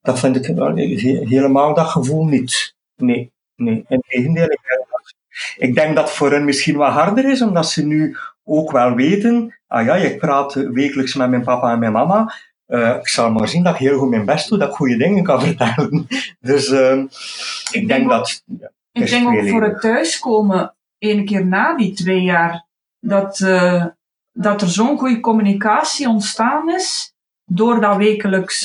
dat 0.00 0.18
vind 0.18 0.36
ik 0.36 0.46
helemaal 1.28 1.74
dat 1.74 1.86
gevoel 1.86 2.24
niet. 2.24 2.74
Nee, 2.96 3.32
nee. 3.56 3.84
In 3.88 4.02
tegendeel, 4.08 4.44
ik 4.44 4.60
denk, 4.68 4.86
dat, 4.90 5.14
ik 5.56 5.74
denk 5.74 5.96
dat 5.96 6.10
voor 6.10 6.30
hen 6.30 6.44
misschien 6.44 6.76
wat 6.76 6.92
harder 6.92 7.30
is, 7.30 7.42
omdat 7.42 7.68
ze 7.68 7.86
nu 7.86 8.16
ook 8.48 8.72
wel 8.72 8.94
weten, 8.94 9.54
ah 9.66 9.84
ja, 9.84 9.94
ik 9.94 10.18
praat 10.18 10.54
wekelijks 10.54 11.14
met 11.14 11.30
mijn 11.30 11.44
papa 11.44 11.72
en 11.72 11.78
mijn 11.78 11.92
mama. 11.92 12.34
Uh, 12.68 12.96
ik 12.96 13.08
zal 13.08 13.32
maar 13.32 13.48
zien 13.48 13.62
dat 13.62 13.72
ik 13.74 13.80
heel 13.80 13.98
goed 13.98 14.08
mijn 14.08 14.24
best 14.24 14.48
doe, 14.48 14.58
dat 14.58 14.68
ik 14.68 14.74
goede 14.74 14.96
dingen 14.96 15.24
kan 15.24 15.40
vertellen. 15.46 16.06
Dus 16.40 16.68
uh, 16.68 17.04
ik, 17.70 17.88
denk, 17.88 18.08
dat... 18.08 18.42
Ja, 18.44 18.70
ik 18.92 19.08
denk 19.08 19.28
ook 19.28 19.48
voor 19.48 19.62
het 19.62 19.80
thuiskomen, 19.80 20.74
één 20.98 21.24
keer 21.24 21.46
na 21.46 21.76
die 21.76 21.92
twee 21.92 22.22
jaar, 22.22 22.66
dat, 23.00 23.38
uh, 23.38 23.84
dat 24.32 24.62
er 24.62 24.68
zo'n 24.68 24.98
goede 24.98 25.20
communicatie 25.20 26.08
ontstaan 26.08 26.70
is, 26.70 27.14
door 27.44 27.80
dat 27.80 27.96
wekelijks 27.96 28.62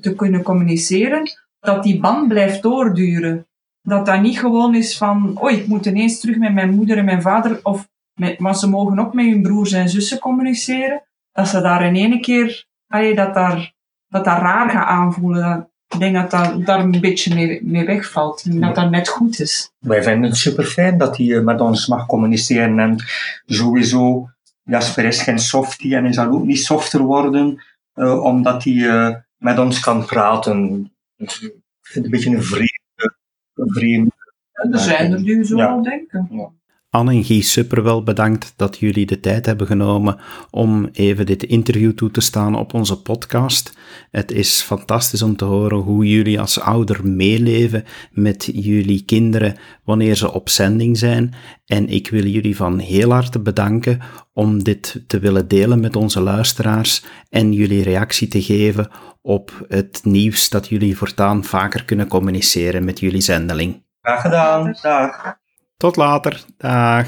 te 0.00 0.14
kunnen 0.16 0.42
communiceren, 0.42 1.30
dat 1.60 1.82
die 1.82 2.00
band 2.00 2.28
blijft 2.28 2.62
doorduren. 2.62 3.46
Dat 3.82 4.06
dat 4.06 4.20
niet 4.20 4.38
gewoon 4.38 4.74
is 4.74 4.96
van, 4.96 5.38
oh, 5.40 5.50
ik 5.50 5.66
moet 5.66 5.86
ineens 5.86 6.20
terug 6.20 6.36
met 6.36 6.54
mijn 6.54 6.74
moeder 6.74 6.98
en 6.98 7.04
mijn 7.04 7.22
vader, 7.22 7.60
of 7.62 7.88
met, 8.16 8.38
maar 8.38 8.56
ze 8.56 8.68
mogen 8.68 8.98
ook 8.98 9.14
met 9.14 9.24
hun 9.24 9.42
broers 9.42 9.72
en 9.72 9.88
zussen 9.88 10.18
communiceren. 10.18 11.02
Dat 11.32 11.48
ze 11.48 11.60
daar 11.60 11.86
in 11.86 11.96
één 11.96 12.20
keer, 12.20 12.66
allee, 12.86 13.14
dat, 13.14 13.34
daar, 13.34 13.74
dat 14.08 14.24
dat 14.24 14.38
raar 14.38 14.70
gaat 14.70 14.86
aanvoelen. 14.86 15.70
ik 15.88 15.98
denk 15.98 16.14
dat 16.14 16.30
dat 16.30 16.66
daar 16.66 16.80
een 16.80 17.00
beetje 17.00 17.34
mee, 17.34 17.64
mee 17.64 17.84
wegvalt. 17.84 18.44
En 18.44 18.60
dat 18.60 18.74
dat 18.74 18.90
net 18.90 19.08
goed 19.08 19.40
is. 19.40 19.72
Wij 19.78 20.02
vinden 20.02 20.30
het 20.30 20.38
super 20.38 20.64
fijn 20.64 20.98
dat 20.98 21.16
hij 21.16 21.40
met 21.40 21.60
ons 21.60 21.86
mag 21.86 22.06
communiceren. 22.06 22.78
En 22.78 23.04
sowieso, 23.46 24.30
Jasper 24.62 25.04
is 25.04 25.22
geen 25.22 25.38
softie 25.38 25.96
en 25.96 26.04
hij 26.04 26.12
zal 26.12 26.28
ook 26.28 26.44
niet 26.44 26.64
softer 26.64 27.00
worden, 27.00 27.62
uh, 27.94 28.22
omdat 28.22 28.64
hij 28.64 28.72
uh, 28.72 29.14
met 29.36 29.58
ons 29.58 29.80
kan 29.80 30.04
praten. 30.04 30.90
Dus 31.16 31.42
ik 31.42 31.52
vind 31.82 31.94
het 31.94 32.04
een 32.04 32.10
beetje 32.10 32.30
een 32.30 32.42
vreemde. 32.42 33.14
Een 33.54 33.72
vreemde 33.72 34.14
er 34.56 34.78
zijn 34.78 35.12
er 35.12 35.22
die 35.22 35.44
zo 35.44 35.56
ja. 35.56 35.80
denken. 35.80 36.28
Ja. 36.30 36.50
Anne 36.96 37.12
en 37.12 37.24
Guy 37.24 37.40
Superwel 37.40 38.02
bedankt 38.02 38.52
dat 38.56 38.78
jullie 38.78 39.06
de 39.06 39.20
tijd 39.20 39.46
hebben 39.46 39.66
genomen 39.66 40.18
om 40.50 40.88
even 40.92 41.26
dit 41.26 41.42
interview 41.42 41.92
toe 41.92 42.10
te 42.10 42.20
staan 42.20 42.54
op 42.54 42.74
onze 42.74 43.02
podcast. 43.02 43.72
Het 44.10 44.32
is 44.32 44.60
fantastisch 44.60 45.22
om 45.22 45.36
te 45.36 45.44
horen 45.44 45.78
hoe 45.78 46.08
jullie 46.08 46.40
als 46.40 46.60
ouder 46.60 47.06
meeleven 47.06 47.84
met 48.10 48.50
jullie 48.52 49.04
kinderen 49.04 49.56
wanneer 49.84 50.14
ze 50.14 50.32
op 50.32 50.48
zending 50.48 50.98
zijn. 50.98 51.34
En 51.66 51.88
ik 51.88 52.08
wil 52.08 52.24
jullie 52.24 52.56
van 52.56 52.78
heel 52.78 53.10
harte 53.12 53.40
bedanken 53.40 54.00
om 54.32 54.62
dit 54.62 55.02
te 55.06 55.18
willen 55.18 55.48
delen 55.48 55.80
met 55.80 55.96
onze 55.96 56.20
luisteraars 56.20 57.04
en 57.30 57.52
jullie 57.52 57.82
reactie 57.82 58.28
te 58.28 58.42
geven 58.42 58.88
op 59.22 59.64
het 59.68 60.00
nieuws 60.02 60.48
dat 60.48 60.68
jullie 60.68 60.96
voortaan 60.96 61.44
vaker 61.44 61.84
kunnen 61.84 62.08
communiceren 62.08 62.84
met 62.84 63.00
jullie 63.00 63.20
zendeling. 63.20 63.82
Graag 64.00 64.20
gedaan. 64.20 64.76
Dag. 64.82 65.44
Tot 65.76 65.96
later. 65.96 66.44
Dag. 66.56 67.06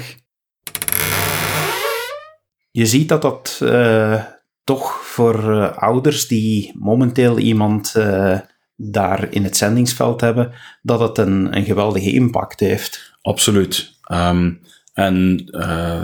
Je 2.71 2.85
ziet 2.85 3.09
dat 3.09 3.21
dat 3.21 3.59
uh, 3.63 4.23
toch 4.63 4.91
voor 4.91 5.53
uh, 5.53 5.77
ouders 5.77 6.27
die 6.27 6.71
momenteel 6.79 7.37
iemand 7.37 7.93
uh, 7.97 8.39
daar 8.75 9.31
in 9.31 9.43
het 9.43 9.57
zendingsveld 9.57 10.21
hebben, 10.21 10.53
dat 10.81 10.99
het 10.99 11.17
een, 11.17 11.57
een 11.57 11.65
geweldige 11.65 12.11
impact 12.11 12.59
heeft. 12.59 13.17
Absoluut. 13.21 13.97
Um, 14.11 14.61
en 14.93 15.47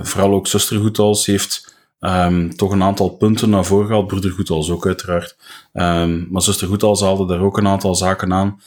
vooral 0.04 0.34
ook 0.34 0.48
zuster 0.48 0.80
Goethals 0.80 1.26
heeft 1.26 1.76
um, 2.00 2.56
toch 2.56 2.72
een 2.72 2.84
aantal 2.84 3.10
punten 3.10 3.50
naar 3.50 3.66
voren 3.66 3.88
gehaald. 3.88 4.08
Broeder 4.08 4.32
Goethals 4.32 4.70
ook 4.70 4.86
uiteraard. 4.86 5.38
Um, 5.74 6.28
maar 6.32 6.42
zuster 6.42 6.68
Goethals 6.68 7.02
haalde 7.02 7.28
daar 7.28 7.42
ook 7.42 7.58
een 7.58 7.68
aantal 7.68 7.96
zaken 7.96 8.34
aan. 8.34 8.62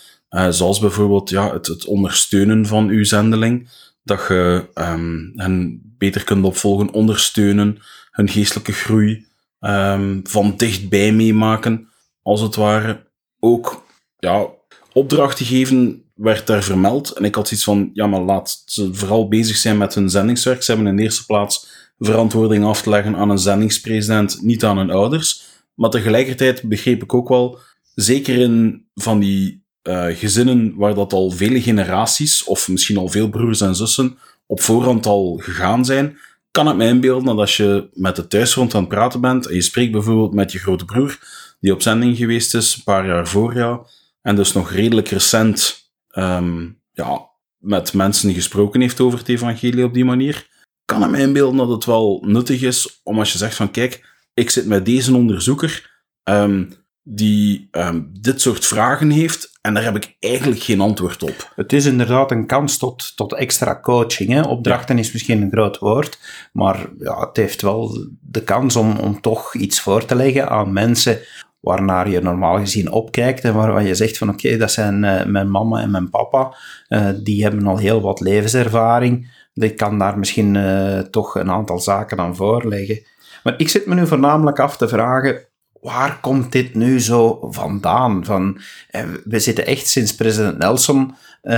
zoals 0.51 0.79
bijvoorbeeld 0.79 1.31
ja, 1.31 1.53
het, 1.53 1.67
het 1.67 1.85
ondersteunen 1.85 2.67
van 2.67 2.89
uw 2.89 3.05
zendeling 3.05 3.69
dat 4.09 4.25
je 4.29 4.69
um, 4.75 5.33
hen 5.35 5.81
beter 5.99 6.25
kunt 6.25 6.45
opvolgen, 6.45 6.93
ondersteunen, 6.93 7.79
hun 8.11 8.29
geestelijke 8.29 8.73
groei 8.73 9.27
um, 9.61 10.21
van 10.25 10.57
dichtbij 10.57 11.13
meemaken, 11.13 11.89
als 12.23 12.41
het 12.41 12.55
ware. 12.55 13.07
Ook 13.41 13.87
ja, 14.19 14.47
opdrachten 14.93 15.47
geven 15.47 16.03
werd 16.15 16.47
daar 16.47 16.63
vermeld. 16.63 17.11
En 17.11 17.25
ik 17.25 17.35
had 17.35 17.51
iets 17.51 17.65
van, 17.65 17.91
ja, 17.93 18.07
maar 18.07 18.21
laat 18.21 18.63
ze 18.67 18.95
vooral 18.95 19.29
bezig 19.29 19.57
zijn 19.57 19.79
met 19.79 19.95
hun 19.95 20.11
zendingswerk. 20.11 20.63
Ze 20.63 20.73
hebben 20.73 20.91
in 20.91 20.97
de 20.97 21.03
eerste 21.03 21.27
plaats 21.27 21.69
verantwoording 21.99 22.65
af 22.65 22.83
te 22.83 22.91
leggen 22.91 23.17
aan 23.17 23.31
een 23.31 23.39
zendingspresident, 23.39 24.43
niet 24.43 24.65
aan 24.65 24.79
hun 24.79 24.91
ouders. 24.91 25.47
Maar 25.75 25.91
tegelijkertijd 25.91 26.63
begreep 26.63 27.03
ik 27.03 27.15
ook 27.15 27.29
wel, 27.29 27.59
zeker 27.95 28.39
in 28.39 28.87
van 28.95 29.19
die 29.19 29.67
uh, 29.89 30.07
gezinnen 30.17 30.75
waar 30.77 30.95
dat 30.95 31.13
al 31.13 31.31
vele 31.31 31.63
generaties, 31.63 32.45
of 32.45 32.69
misschien 32.69 32.97
al 32.97 33.09
veel 33.09 33.29
broers 33.29 33.61
en 33.61 33.75
zussen, 33.75 34.19
op 34.47 34.61
voorhand 34.61 35.07
al 35.07 35.41
gegaan 35.43 35.85
zijn, 35.85 36.19
kan 36.51 36.67
het 36.67 36.77
mij 36.77 36.89
inbeelden 36.89 37.25
dat 37.25 37.39
als 37.39 37.57
je 37.57 37.89
met 37.93 38.17
de 38.17 38.27
thuisfront 38.27 38.75
aan 38.75 38.81
het 38.81 38.89
praten 38.89 39.21
bent, 39.21 39.47
en 39.47 39.55
je 39.55 39.61
spreekt 39.61 39.93
bijvoorbeeld 39.93 40.35
met 40.35 40.53
je 40.53 40.59
grote 40.59 40.85
broer, 40.85 41.19
die 41.61 41.73
op 41.73 41.83
zending 41.83 42.17
geweest 42.17 42.55
is, 42.55 42.75
een 42.77 42.83
paar 42.83 43.07
jaar 43.07 43.29
voor 43.29 43.55
jou, 43.55 43.87
en 44.23 44.37
dus 44.37 44.53
nog 44.53 44.71
redelijk 44.71 45.09
recent 45.09 45.91
um, 46.13 46.81
ja, 46.93 47.29
met 47.59 47.93
mensen 47.93 48.35
gesproken 48.35 48.81
heeft 48.81 49.01
over 49.01 49.19
het 49.19 49.29
evangelie 49.29 49.85
op 49.85 49.95
die 49.95 50.05
manier, 50.05 50.47
kan 50.85 51.03
het 51.03 51.11
mij 51.11 51.21
inbeelden 51.21 51.57
dat 51.57 51.69
het 51.69 51.85
wel 51.85 52.23
nuttig 52.27 52.63
is 52.63 53.01
om 53.03 53.19
als 53.19 53.33
je 53.33 53.39
zegt 53.39 53.57
van 53.57 53.71
kijk, 53.71 54.17
ik 54.35 54.51
zit 54.51 54.67
met 54.67 54.85
deze 54.85 55.15
onderzoeker, 55.15 56.03
um, 56.25 56.73
die 57.11 57.69
um, 57.73 58.11
dit 58.21 58.41
soort 58.41 58.67
vragen 58.67 59.11
heeft 59.11 59.59
en 59.61 59.75
daar 59.75 59.85
heb 59.85 59.97
ik 59.97 60.17
eigenlijk 60.21 60.63
geen 60.63 60.81
antwoord 60.81 61.23
op. 61.23 61.53
Het 61.57 61.73
is 61.73 61.85
inderdaad 61.85 62.31
een 62.31 62.47
kans 62.47 62.79
tot, 62.79 63.17
tot 63.17 63.35
extra 63.35 63.81
coaching. 63.81 64.31
Hè? 64.31 64.41
Opdrachten 64.41 64.95
ja. 64.95 65.01
is 65.01 65.13
misschien 65.13 65.43
een 65.43 65.51
groot 65.51 65.79
woord, 65.79 66.19
maar 66.53 66.87
ja, 66.99 67.21
het 67.21 67.37
heeft 67.37 67.63
wel 67.63 68.09
de 68.21 68.43
kans 68.43 68.77
om, 68.77 68.97
om 68.99 69.21
toch 69.21 69.55
iets 69.55 69.81
voor 69.81 70.05
te 70.05 70.15
leggen 70.15 70.49
aan 70.49 70.73
mensen 70.73 71.19
waarnaar 71.61 72.09
je 72.09 72.21
normaal 72.21 72.59
gezien 72.59 72.91
opkijkt 72.91 73.45
en 73.45 73.55
waarvan 73.55 73.85
je 73.85 73.95
zegt 73.95 74.19
van 74.19 74.29
oké, 74.29 74.47
okay, 74.47 74.59
dat 74.59 74.73
zijn 74.73 75.03
uh, 75.03 75.25
mijn 75.25 75.51
mama 75.51 75.81
en 75.81 75.91
mijn 75.91 76.11
papa, 76.11 76.57
uh, 76.89 77.09
die 77.23 77.43
hebben 77.43 77.67
al 77.67 77.79
heel 77.79 78.01
wat 78.01 78.21
levenservaring, 78.21 79.31
ik 79.55 79.77
kan 79.77 79.99
daar 79.99 80.19
misschien 80.19 80.55
uh, 80.55 80.99
toch 80.99 81.35
een 81.35 81.51
aantal 81.51 81.79
zaken 81.79 82.19
aan 82.19 82.37
voorleggen. 82.37 83.03
Maar 83.43 83.55
ik 83.57 83.69
zit 83.69 83.87
me 83.87 83.95
nu 83.95 84.07
voornamelijk 84.07 84.61
af 84.61 84.77
te 84.77 84.89
vragen, 84.89 85.48
waar 85.81 86.21
komt 86.21 86.53
dit 86.53 86.75
nu 86.75 87.01
zo 87.01 87.39
vandaan? 87.51 88.25
Van, 88.25 88.61
eh, 88.91 89.03
we 89.25 89.39
zitten 89.39 89.67
echt 89.67 89.87
sinds 89.87 90.15
president 90.15 90.59
Nelson 90.59 91.15
uh, 91.43 91.53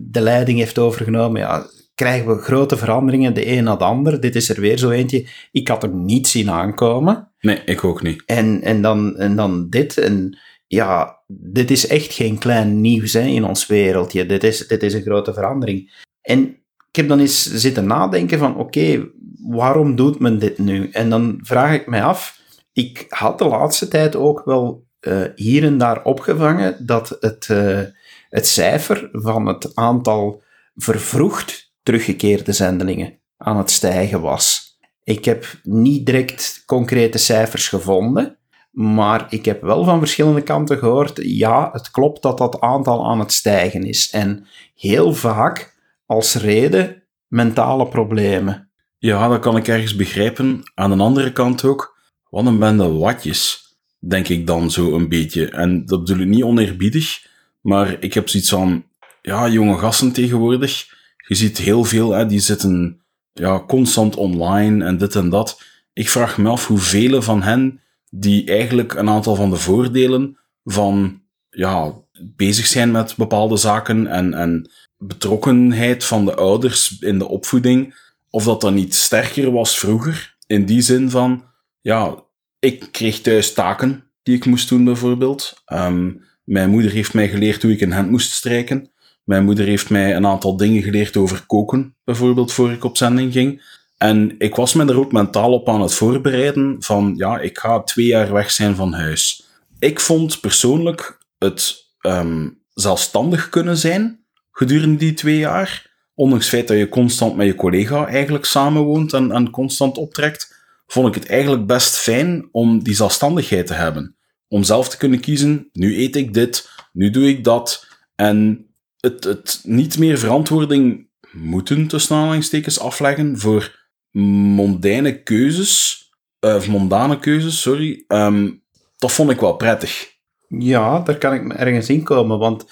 de 0.00 0.20
leiding 0.20 0.58
heeft 0.58 0.78
overgenomen. 0.78 1.40
Ja, 1.40 1.66
krijgen 1.94 2.28
we 2.28 2.42
grote 2.42 2.76
veranderingen, 2.76 3.34
de 3.34 3.46
een 3.46 3.64
na 3.64 3.76
de 3.76 3.84
ander. 3.84 4.20
Dit 4.20 4.34
is 4.34 4.48
er 4.48 4.60
weer 4.60 4.78
zo 4.78 4.90
eentje. 4.90 5.26
Ik 5.52 5.68
had 5.68 5.82
hem 5.82 6.04
niet 6.04 6.26
zien 6.28 6.50
aankomen. 6.50 7.28
Nee, 7.40 7.62
ik 7.64 7.84
ook 7.84 8.02
niet. 8.02 8.22
En, 8.26 8.62
en, 8.62 8.82
dan, 8.82 9.16
en 9.16 9.36
dan 9.36 9.68
dit. 9.70 9.98
En 9.98 10.38
ja, 10.66 11.18
dit 11.26 11.70
is 11.70 11.86
echt 11.86 12.12
geen 12.12 12.38
klein 12.38 12.80
nieuws 12.80 13.12
hè, 13.12 13.20
in 13.20 13.44
ons 13.44 13.66
wereldje. 13.66 14.26
Dit 14.26 14.44
is, 14.44 14.66
dit 14.66 14.82
is 14.82 14.94
een 14.94 15.02
grote 15.02 15.34
verandering. 15.34 16.04
En 16.20 16.40
ik 16.88 16.96
heb 16.96 17.08
dan 17.08 17.18
eens 17.18 17.54
zitten 17.54 17.86
nadenken 17.86 18.38
van, 18.38 18.56
oké, 18.56 19.08
waarom 19.48 19.96
doet 19.96 20.18
men 20.18 20.38
dit 20.38 20.58
nu? 20.58 20.88
En 20.92 21.10
dan 21.10 21.38
vraag 21.42 21.74
ik 21.74 21.86
mij 21.86 22.02
af, 22.02 22.40
ik 22.74 23.06
had 23.08 23.38
de 23.38 23.44
laatste 23.44 23.88
tijd 23.88 24.16
ook 24.16 24.42
wel 24.44 24.86
uh, 25.00 25.24
hier 25.34 25.64
en 25.64 25.78
daar 25.78 26.04
opgevangen 26.04 26.86
dat 26.86 27.16
het, 27.20 27.48
uh, 27.50 27.80
het 28.28 28.46
cijfer 28.46 29.08
van 29.12 29.46
het 29.46 29.74
aantal 29.74 30.42
vervroegd 30.74 31.72
teruggekeerde 31.82 32.52
zendelingen 32.52 33.18
aan 33.36 33.56
het 33.56 33.70
stijgen 33.70 34.20
was. 34.20 34.76
Ik 35.02 35.24
heb 35.24 35.46
niet 35.62 36.06
direct 36.06 36.62
concrete 36.66 37.18
cijfers 37.18 37.68
gevonden, 37.68 38.38
maar 38.70 39.26
ik 39.28 39.44
heb 39.44 39.62
wel 39.62 39.84
van 39.84 39.98
verschillende 39.98 40.42
kanten 40.42 40.78
gehoord, 40.78 41.20
ja, 41.22 41.70
het 41.72 41.90
klopt 41.90 42.22
dat 42.22 42.38
dat 42.38 42.60
aantal 42.60 43.06
aan 43.06 43.18
het 43.18 43.32
stijgen 43.32 43.82
is. 43.82 44.10
En 44.10 44.46
heel 44.74 45.14
vaak 45.14 45.74
als 46.06 46.34
reden 46.34 47.02
mentale 47.26 47.88
problemen. 47.88 48.70
Ja, 48.98 49.28
dat 49.28 49.40
kan 49.40 49.56
ik 49.56 49.68
ergens 49.68 49.96
begrijpen. 49.96 50.62
Aan 50.74 50.96
de 50.96 51.02
andere 51.02 51.32
kant 51.32 51.64
ook, 51.64 51.93
wat 52.34 52.46
een 52.46 52.58
bende 52.58 52.88
watjes. 52.88 53.62
denk 53.98 54.28
ik 54.28 54.46
dan 54.46 54.70
zo 54.70 54.94
een 54.94 55.08
beetje. 55.08 55.50
En 55.50 55.86
dat 55.86 56.04
bedoel 56.04 56.22
ik 56.22 56.28
niet 56.28 56.42
oneerbiedig, 56.42 57.26
maar 57.60 57.96
ik 58.00 58.14
heb 58.14 58.28
zoiets 58.28 58.48
van, 58.48 58.84
ja, 59.22 59.48
jonge 59.48 59.78
gasten 59.78 60.12
tegenwoordig, 60.12 60.86
je 61.28 61.34
ziet 61.34 61.58
heel 61.58 61.84
veel, 61.84 62.10
hè, 62.10 62.26
die 62.26 62.40
zitten 62.40 63.00
ja, 63.32 63.64
constant 63.66 64.16
online 64.16 64.84
en 64.84 64.98
dit 64.98 65.14
en 65.14 65.28
dat. 65.28 65.62
Ik 65.92 66.08
vraag 66.08 66.38
me 66.38 66.48
af 66.48 66.66
hoeveel 66.66 67.22
van 67.22 67.42
hen 67.42 67.80
die 68.10 68.46
eigenlijk 68.46 68.94
een 68.94 69.08
aantal 69.08 69.34
van 69.34 69.50
de 69.50 69.56
voordelen 69.56 70.38
van 70.64 71.22
ja, 71.50 71.92
bezig 72.36 72.66
zijn 72.66 72.90
met 72.90 73.16
bepaalde 73.16 73.56
zaken 73.56 74.06
en, 74.06 74.34
en 74.34 74.70
betrokkenheid 74.98 76.04
van 76.04 76.24
de 76.24 76.34
ouders 76.34 76.98
in 76.98 77.18
de 77.18 77.28
opvoeding, 77.28 77.94
of 78.30 78.44
dat 78.44 78.60
dan 78.60 78.74
niet 78.74 78.94
sterker 78.94 79.52
was 79.52 79.78
vroeger. 79.78 80.36
In 80.46 80.66
die 80.66 80.80
zin 80.80 81.10
van, 81.10 81.44
ja, 81.80 82.23
ik 82.64 82.88
kreeg 82.90 83.20
thuis 83.20 83.52
taken 83.52 84.04
die 84.22 84.36
ik 84.36 84.44
moest 84.44 84.68
doen, 84.68 84.84
bijvoorbeeld. 84.84 85.62
Ehm, 85.64 86.12
mijn 86.44 86.70
moeder 86.70 86.90
heeft 86.90 87.14
mij 87.14 87.28
geleerd 87.28 87.62
hoe 87.62 87.72
ik 87.72 87.80
een 87.80 87.92
hand 87.92 88.10
moest 88.10 88.32
strijken. 88.32 88.90
Mijn 89.24 89.44
moeder 89.44 89.64
heeft 89.64 89.90
mij 89.90 90.16
een 90.16 90.26
aantal 90.26 90.56
dingen 90.56 90.82
geleerd 90.82 91.16
over 91.16 91.46
koken, 91.46 91.96
bijvoorbeeld, 92.04 92.52
voor 92.52 92.72
ik 92.72 92.84
op 92.84 92.96
zending 92.96 93.32
ging. 93.32 93.62
En 93.98 94.34
ik 94.38 94.54
was 94.54 94.74
me 94.74 94.84
er 94.84 94.98
ook 94.98 95.12
mentaal 95.12 95.52
op 95.52 95.68
aan 95.68 95.80
het 95.80 95.94
voorbereiden 95.94 96.76
van, 96.78 97.14
ja, 97.16 97.38
ik 97.38 97.58
ga 97.58 97.82
twee 97.82 98.06
jaar 98.06 98.32
weg 98.32 98.50
zijn 98.50 98.74
van 98.74 98.92
huis. 98.92 99.46
Ik 99.78 100.00
vond 100.00 100.40
persoonlijk 100.40 101.18
het 101.38 101.76
ehm, 102.00 102.48
zelfstandig 102.74 103.48
kunnen 103.48 103.76
zijn 103.76 104.24
gedurende 104.50 104.96
die 104.96 105.14
twee 105.14 105.38
jaar, 105.38 105.92
ondanks 106.14 106.44
het 106.44 106.54
feit 106.54 106.68
dat 106.68 106.76
je 106.76 106.88
constant 106.88 107.36
met 107.36 107.46
je 107.46 107.54
collega 107.54 108.06
eigenlijk 108.06 108.44
samenwoont 108.44 109.12
en, 109.12 109.32
en 109.32 109.50
constant 109.50 109.98
optrekt, 109.98 110.53
vond 110.94 111.16
ik 111.16 111.22
het 111.22 111.30
eigenlijk 111.30 111.66
best 111.66 111.96
fijn 111.96 112.48
om 112.52 112.82
die 112.82 112.94
zelfstandigheid 112.94 113.66
te 113.66 113.74
hebben. 113.74 114.16
Om 114.48 114.62
zelf 114.62 114.88
te 114.88 114.96
kunnen 114.96 115.20
kiezen, 115.20 115.68
nu 115.72 115.98
eet 115.98 116.16
ik 116.16 116.34
dit, 116.34 116.70
nu 116.92 117.10
doe 117.10 117.28
ik 117.28 117.44
dat. 117.44 117.86
En 118.14 118.66
het, 119.00 119.24
het 119.24 119.60
niet 119.62 119.98
meer 119.98 120.18
verantwoording 120.18 121.08
moeten, 121.32 121.86
tussen 121.86 122.16
aanhalingstekens, 122.16 122.80
afleggen 122.80 123.38
voor 123.38 123.88
mondaine 124.10 125.22
keuzes, 125.22 126.02
uh, 126.40 126.54
of 126.54 126.68
mondane 126.68 127.18
keuzes, 127.18 127.60
sorry, 127.60 128.04
ehm, 128.06 128.50
dat 128.96 129.12
vond 129.12 129.30
ik 129.30 129.40
wel 129.40 129.56
prettig. 129.56 130.12
Ja, 130.48 131.00
daar 131.00 131.18
kan 131.18 131.34
ik 131.34 131.42
me 131.42 131.54
ergens 131.54 131.88
in 131.88 132.02
komen, 132.02 132.38
want 132.38 132.64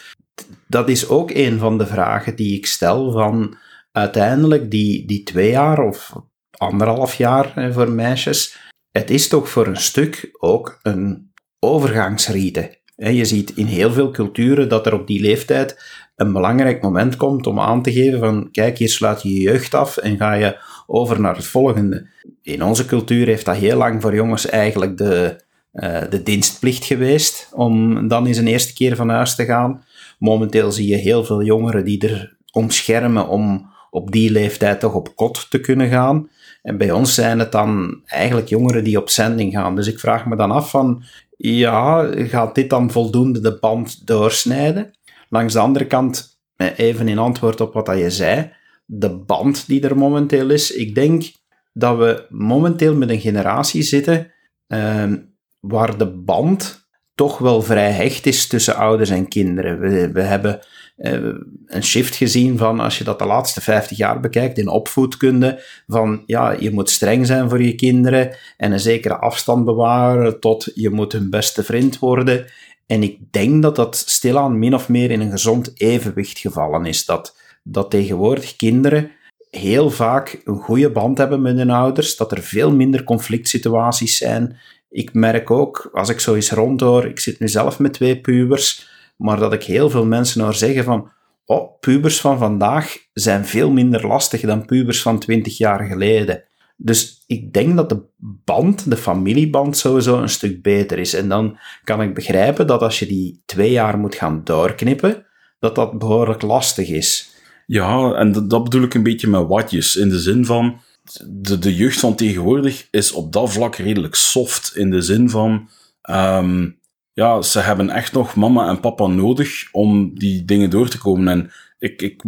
dat 0.69 0.89
is 0.89 1.09
ook 1.09 1.31
een 1.31 1.59
van 1.59 1.79
de 1.79 1.87
vragen 1.87 2.37
die 2.37 2.57
ik 2.57 2.67
stel 2.67 3.13
van 3.13 3.57
uiteindelijk 3.93 4.71
die, 4.71 5.07
die 5.07 5.23
twee 5.23 5.51
jaar 5.51 5.79
of 5.79 6.13
anderhalf 6.63 7.15
jaar 7.15 7.73
voor 7.73 7.91
meisjes, 7.91 8.57
het 8.91 9.11
is 9.11 9.29
toch 9.29 9.49
voor 9.49 9.67
een 9.67 9.77
stuk 9.77 10.37
ook 10.39 10.79
een 10.83 11.33
overgangsriete. 11.59 12.81
Je 12.97 13.25
ziet 13.25 13.57
in 13.57 13.67
heel 13.67 13.93
veel 13.93 14.11
culturen 14.11 14.69
dat 14.69 14.87
er 14.87 14.95
op 14.95 15.07
die 15.07 15.21
leeftijd 15.21 15.83
een 16.17 16.33
belangrijk 16.33 16.83
moment 16.83 17.17
komt 17.17 17.47
om 17.47 17.61
aan 17.61 17.83
te 17.83 17.93
geven 17.93 18.19
van 18.19 18.49
kijk, 18.51 18.79
hier 18.79 18.89
sluit 18.89 19.23
je 19.23 19.33
je 19.33 19.41
jeugd 19.41 19.75
af 19.75 19.97
en 19.97 20.17
ga 20.17 20.33
je 20.33 20.59
over 20.87 21.21
naar 21.21 21.37
het 21.37 21.47
volgende. 21.47 22.07
In 22.43 22.63
onze 22.65 22.85
cultuur 22.85 23.27
heeft 23.27 23.45
dat 23.45 23.57
heel 23.57 23.77
lang 23.77 24.03
voor 24.03 24.15
jongens 24.15 24.47
eigenlijk 24.47 24.97
de, 24.97 25.45
uh, 25.73 26.01
de 26.11 26.23
dienstplicht 26.23 26.85
geweest 26.85 27.49
om 27.53 28.09
dan 28.09 28.27
eens 28.27 28.37
een 28.37 28.47
eerste 28.47 28.75
keer 28.75 28.97
van 28.97 29.09
huis 29.09 29.35
te 29.35 29.45
gaan. 29.45 29.85
Momenteel 30.19 30.73
zie 30.73 30.89
je 30.89 30.97
heel 30.97 31.25
veel 31.25 31.43
jongeren 31.43 31.85
die 31.85 32.09
er 32.09 32.37
omschermen 32.53 33.29
om 33.29 33.71
op 33.91 34.13
die 34.13 34.31
leeftijd 34.31 34.81
toch 34.81 34.95
op 34.95 35.17
kot 35.17 35.51
te 35.51 35.61
kunnen 35.61 35.89
gaan. 35.89 36.29
En 36.63 36.79
bij 36.79 36.91
ons 36.91 37.15
zijn 37.15 37.39
het 37.39 37.53
dan 37.53 38.01
eigenlijk 38.05 38.49
jongeren 38.49 38.85
die 38.85 38.99
op 38.99 39.09
zending 39.09 39.53
gaan. 39.53 39.77
Dus 39.77 39.87
ik 39.87 39.99
vraag 39.99 40.27
me 40.27 40.37
dan 40.37 40.51
af 40.51 40.71
van, 40.71 41.03
ja, 41.37 42.11
gaat 42.15 42.55
dit 42.55 42.71
dan 42.71 42.91
voldoende 42.91 43.41
de 43.41 43.59
band 43.61 44.07
doorsnijden? 44.07 44.91
Langs 45.29 45.53
de 45.53 45.59
andere 45.59 45.87
kant, 45.87 46.41
eh, 46.57 46.79
even 46.79 47.09
in 47.09 47.19
antwoord 47.19 47.61
op 47.61 47.73
wat 47.73 47.87
je 47.87 48.11
zei, 48.11 48.53
de 48.85 49.11
band 49.11 49.67
die 49.67 49.81
er 49.89 49.97
momenteel 49.97 50.51
is. 50.51 50.73
Ik 50.73 50.95
denk 50.95 51.25
dat 51.73 51.99
we 51.99 52.27
momenteel 52.29 52.95
met 52.95 53.11
een 53.11 53.21
generatie 53.21 53.83
zitten 53.83 54.33
uh, 54.69 55.13
waar 55.61 55.99
de 55.99 56.07
band 56.07 56.87
toch 57.15 57.39
wel 57.39 57.63
vrij 57.63 57.91
hecht 57.91 58.27
is 58.27 58.47
tussen 58.47 58.77
ouders 58.77 59.11
en 59.11 59.29
kinderen. 59.29 59.81
We, 60.13 60.21
hebben 60.21 60.61
een 60.97 61.83
shift 61.83 62.15
gezien 62.15 62.59
van, 62.59 62.81
als 62.81 62.99
je 62.99 63.05
dat 63.05 63.19
de 63.19 63.25
laatste 63.25 63.61
50 63.61 63.97
jaar 63.97 64.21
bekijkt, 64.21 64.59
in 64.59 64.69
opvoedkunde, 64.69 65.63
van 65.87 66.23
ja, 66.27 66.57
je 66.59 66.73
moet 66.73 66.91
streng 66.91 67.27
zijn 67.27 67.49
voor 67.49 67.63
je 67.63 67.75
kinderen 67.75 68.37
en 68.57 68.73
een 68.73 68.81
zekere 68.81 69.17
afstand 69.17 69.65
bewaren 69.65 70.41
tot 70.41 70.71
je 70.75 70.91
moet 70.91 71.13
hun 71.13 71.31
beste 71.31 71.63
vriend 71.63 71.99
worden. 71.99 72.45
En 72.87 73.03
ik 73.03 73.19
denk 73.31 73.63
dat 73.63 73.77
dat 73.77 73.97
stilaan 73.97 74.59
min 74.59 74.75
of 74.75 74.89
meer 74.89 75.11
in 75.11 75.21
een 75.21 75.31
gezond 75.31 75.73
evenwicht 75.75 76.39
gevallen 76.39 76.87
is. 76.87 77.05
Dat 77.05 77.37
dat 77.63 77.91
tegenwoordig 77.91 78.57
kinderen 78.57 79.11
heel 79.51 79.91
vaak 79.91 80.41
een 80.45 80.61
goede 80.61 80.91
band 80.91 81.19
hebben 81.19 81.43
met 81.43 81.57
hun 81.57 81.71
ouders, 81.71 82.17
dat 82.17 82.33
er 82.33 82.43
veel 82.43 82.73
minder 82.73 83.05
conflict 83.05 83.49
situaties 83.49 84.17
zijn. 84.17 84.59
Ik 84.91 85.15
merk 85.15 85.51
ook, 85.51 85.91
als 85.93 86.09
ik 86.09 86.21
zo 86.21 86.35
eens 86.35 86.51
rondhoor, 86.51 87.07
ik 87.07 87.21
zit 87.21 87.41
nu 87.41 87.49
zelf 87.49 87.79
met 87.79 87.93
twee 87.93 88.21
pubers, 88.21 88.89
maar 89.23 89.39
dat 89.39 89.53
ik 89.53 89.63
heel 89.63 89.91
veel 89.91 90.05
mensen 90.05 90.41
hoor 90.41 90.55
zeggen 90.55 90.85
van, 90.85 91.11
oh, 91.45 91.81
pubers 91.81 92.21
van 92.21 92.39
vandaag 92.39 92.97
zijn 93.13 93.47
veel 93.47 93.71
minder 93.71 94.07
lastig 94.07 94.41
dan 94.41 94.65
pubers 94.65 95.03
van 95.03 95.19
20 95.19 95.59
jaar 95.59 95.85
geleden. 95.85 96.45
Dus 96.77 97.25
ik 97.27 97.53
denk 97.53 97.77
dat 97.77 97.89
de 97.89 98.03
band, 98.45 98.91
de 98.91 98.97
familieband, 98.97 99.77
sowieso 99.77 100.19
een 100.19 100.29
stuk 100.29 100.63
beter 100.63 100.99
is. 100.99 101.15
En 101.15 101.29
dan 101.29 101.59
kan 101.85 102.03
ik 102.03 102.15
begrijpen 102.15 102.67
dat 102.67 102.81
als 102.81 102.99
je 102.99 103.07
die 103.07 103.43
twee 103.47 103.71
jaar 103.71 103.99
moet 103.99 104.15
gaan 104.15 104.41
doorknippen, 104.45 105.27
dat 105.59 105.75
dat 105.75 105.99
behoorlijk 105.99 106.43
lastig 106.43 106.89
is. 106.89 107.31
Ja, 107.67 108.13
en 108.15 108.49
dat, 108.49 108.65
bedoel 108.65 108.83
ik 108.83 108.95
een 108.95 109.03
beetje 109.03 109.29
met 109.29 109.47
watjes. 109.47 109.97
In 109.97 110.09
de 110.09 110.19
zin 110.19 110.45
van, 110.45 110.81
de, 111.29 111.59
de 111.59 111.75
jeugd 111.75 112.01
van 112.01 112.15
tegenwoordig 112.15 112.89
is 112.91 113.13
op 113.13 113.33
dat 113.33 113.53
vlak 113.53 113.77
redelijk 113.77 114.15
soft. 114.15 114.73
In 114.77 114.91
de 114.91 115.01
zin 115.01 115.31
van, 115.31 115.69
ehm, 116.03 116.69
ja, 117.13 117.43
ze 117.43 117.59
hebben 117.59 117.91
echt 117.91 118.13
nog 118.13 118.35
mama 118.35 118.69
en 118.69 118.81
papa 118.81 119.07
nodig 119.07 119.69
om 119.73 120.19
die 120.19 120.45
dingen 120.45 120.71
door 120.71 120.89
te 120.89 120.99
komen. 120.99 121.29
En 121.29 121.51
ik, 121.79 122.03
ik 122.03 122.23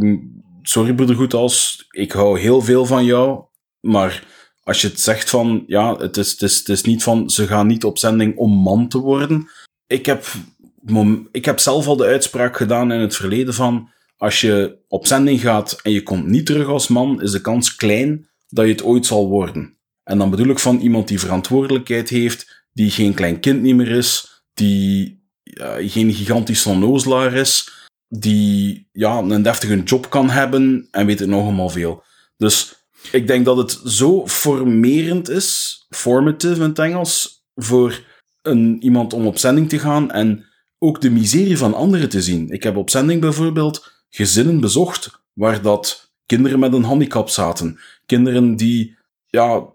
sorry 0.62 0.94
broeder 0.94 1.36
als 1.36 1.86
ik 1.90 2.12
hou 2.12 2.38
heel 2.38 2.60
veel 2.60 2.86
van 2.86 3.04
jou, 3.04 3.44
maar 3.80 4.24
als 4.62 4.80
je 4.80 4.88
het 4.88 5.00
zegt 5.00 5.30
van, 5.30 5.64
ja, 5.66 5.96
het 5.96 6.16
is, 6.16 6.30
het 6.30 6.42
is, 6.42 6.58
het 6.58 6.68
is 6.68 6.82
niet 6.82 7.02
van, 7.02 7.30
ze 7.30 7.46
gaan 7.46 7.66
niet 7.66 7.84
op 7.84 7.98
zending 7.98 8.36
om 8.36 8.50
man 8.52 8.88
te 8.88 8.98
worden. 8.98 9.48
Ik 9.86 10.06
heb, 10.06 10.26
ik 11.30 11.44
heb 11.44 11.58
zelf 11.58 11.86
al 11.86 11.96
de 11.96 12.04
uitspraak 12.04 12.56
gedaan 12.56 12.92
in 12.92 13.00
het 13.00 13.16
verleden 13.16 13.54
van, 13.54 13.88
als 14.16 14.40
je 14.40 14.78
op 14.88 15.06
zending 15.06 15.40
gaat 15.40 15.80
en 15.82 15.92
je 15.92 16.02
komt 16.02 16.26
niet 16.26 16.46
terug 16.46 16.68
als 16.68 16.88
man, 16.88 17.22
is 17.22 17.30
de 17.30 17.40
kans 17.40 17.76
klein 17.76 18.28
dat 18.48 18.64
je 18.64 18.72
het 18.72 18.84
ooit 18.84 19.06
zal 19.06 19.28
worden. 19.28 19.76
En 20.04 20.18
dan 20.18 20.30
bedoel 20.30 20.48
ik 20.48 20.58
van 20.58 20.78
iemand 20.78 21.08
die 21.08 21.20
verantwoordelijkheid 21.20 22.08
heeft, 22.08 22.66
die 22.72 22.90
geen 22.90 23.14
klein 23.14 23.40
kind 23.40 23.62
niet 23.62 23.74
meer 23.74 23.90
is, 23.90 24.33
die 24.54 25.22
geen 25.78 26.14
gigantisch 26.14 26.66
onnozelaar 26.66 27.32
is, 27.32 27.72
die 28.08 28.88
ja, 28.92 29.18
een 29.18 29.42
deftige 29.42 29.82
job 29.82 30.10
kan 30.10 30.30
hebben 30.30 30.88
en 30.90 31.06
weet 31.06 31.18
het 31.18 31.28
nog 31.28 31.42
allemaal 31.42 31.68
veel. 31.68 32.02
Dus 32.36 32.74
ik 33.12 33.26
denk 33.26 33.44
dat 33.44 33.56
het 33.56 33.80
zo 33.84 34.26
formerend 34.26 35.28
is, 35.28 35.78
formative 35.90 36.54
in 36.54 36.68
het 36.68 36.78
Engels, 36.78 37.44
voor 37.54 38.04
een, 38.42 38.82
iemand 38.82 39.12
om 39.12 39.26
op 39.26 39.38
zending 39.38 39.68
te 39.68 39.78
gaan 39.78 40.10
en 40.10 40.44
ook 40.78 41.00
de 41.00 41.10
miserie 41.10 41.58
van 41.58 41.74
anderen 41.74 42.08
te 42.08 42.22
zien. 42.22 42.50
Ik 42.50 42.62
heb 42.62 42.76
op 42.76 42.90
zending 42.90 43.20
bijvoorbeeld 43.20 44.04
gezinnen 44.10 44.60
bezocht 44.60 45.22
waar 45.32 45.62
dat 45.62 46.12
kinderen 46.26 46.58
met 46.58 46.72
een 46.72 46.84
handicap 46.84 47.28
zaten. 47.28 47.78
Kinderen 48.06 48.56
die 48.56 48.96
ja, 49.26 49.66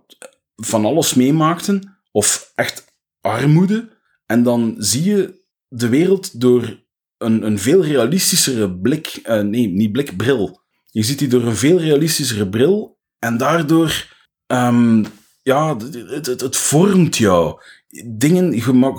van 0.56 0.86
alles 0.86 1.14
meemaakten, 1.14 1.98
of 2.12 2.52
echt 2.56 2.86
armoede. 3.22 3.98
En 4.32 4.44
dan 4.44 4.76
zie 4.78 5.04
je 5.04 5.34
de 5.68 5.90
wereld 5.90 6.42
door 6.42 6.84
een, 7.18 7.46
een 7.46 7.60
veel 7.60 7.84
realistischere 7.84 8.72
blik, 8.72 9.20
uh, 9.24 9.42
nee, 9.42 9.68
niet 9.68 9.92
blik, 9.92 10.18
bril. 10.18 10.62
Je 10.92 11.04
ziet 11.04 11.20
die 11.20 11.28
door 11.28 11.44
een 11.44 11.56
veel 11.56 11.80
realistischere 11.80 12.50
bril 12.50 12.98
en 13.20 13.38
daardoor, 13.38 14.16
um, 14.48 15.06
ja, 15.44 15.78
het, 15.78 16.58
vormt 16.58 17.18
jou 17.18 17.62
dingen, 18.06 18.52
je, 18.56 18.94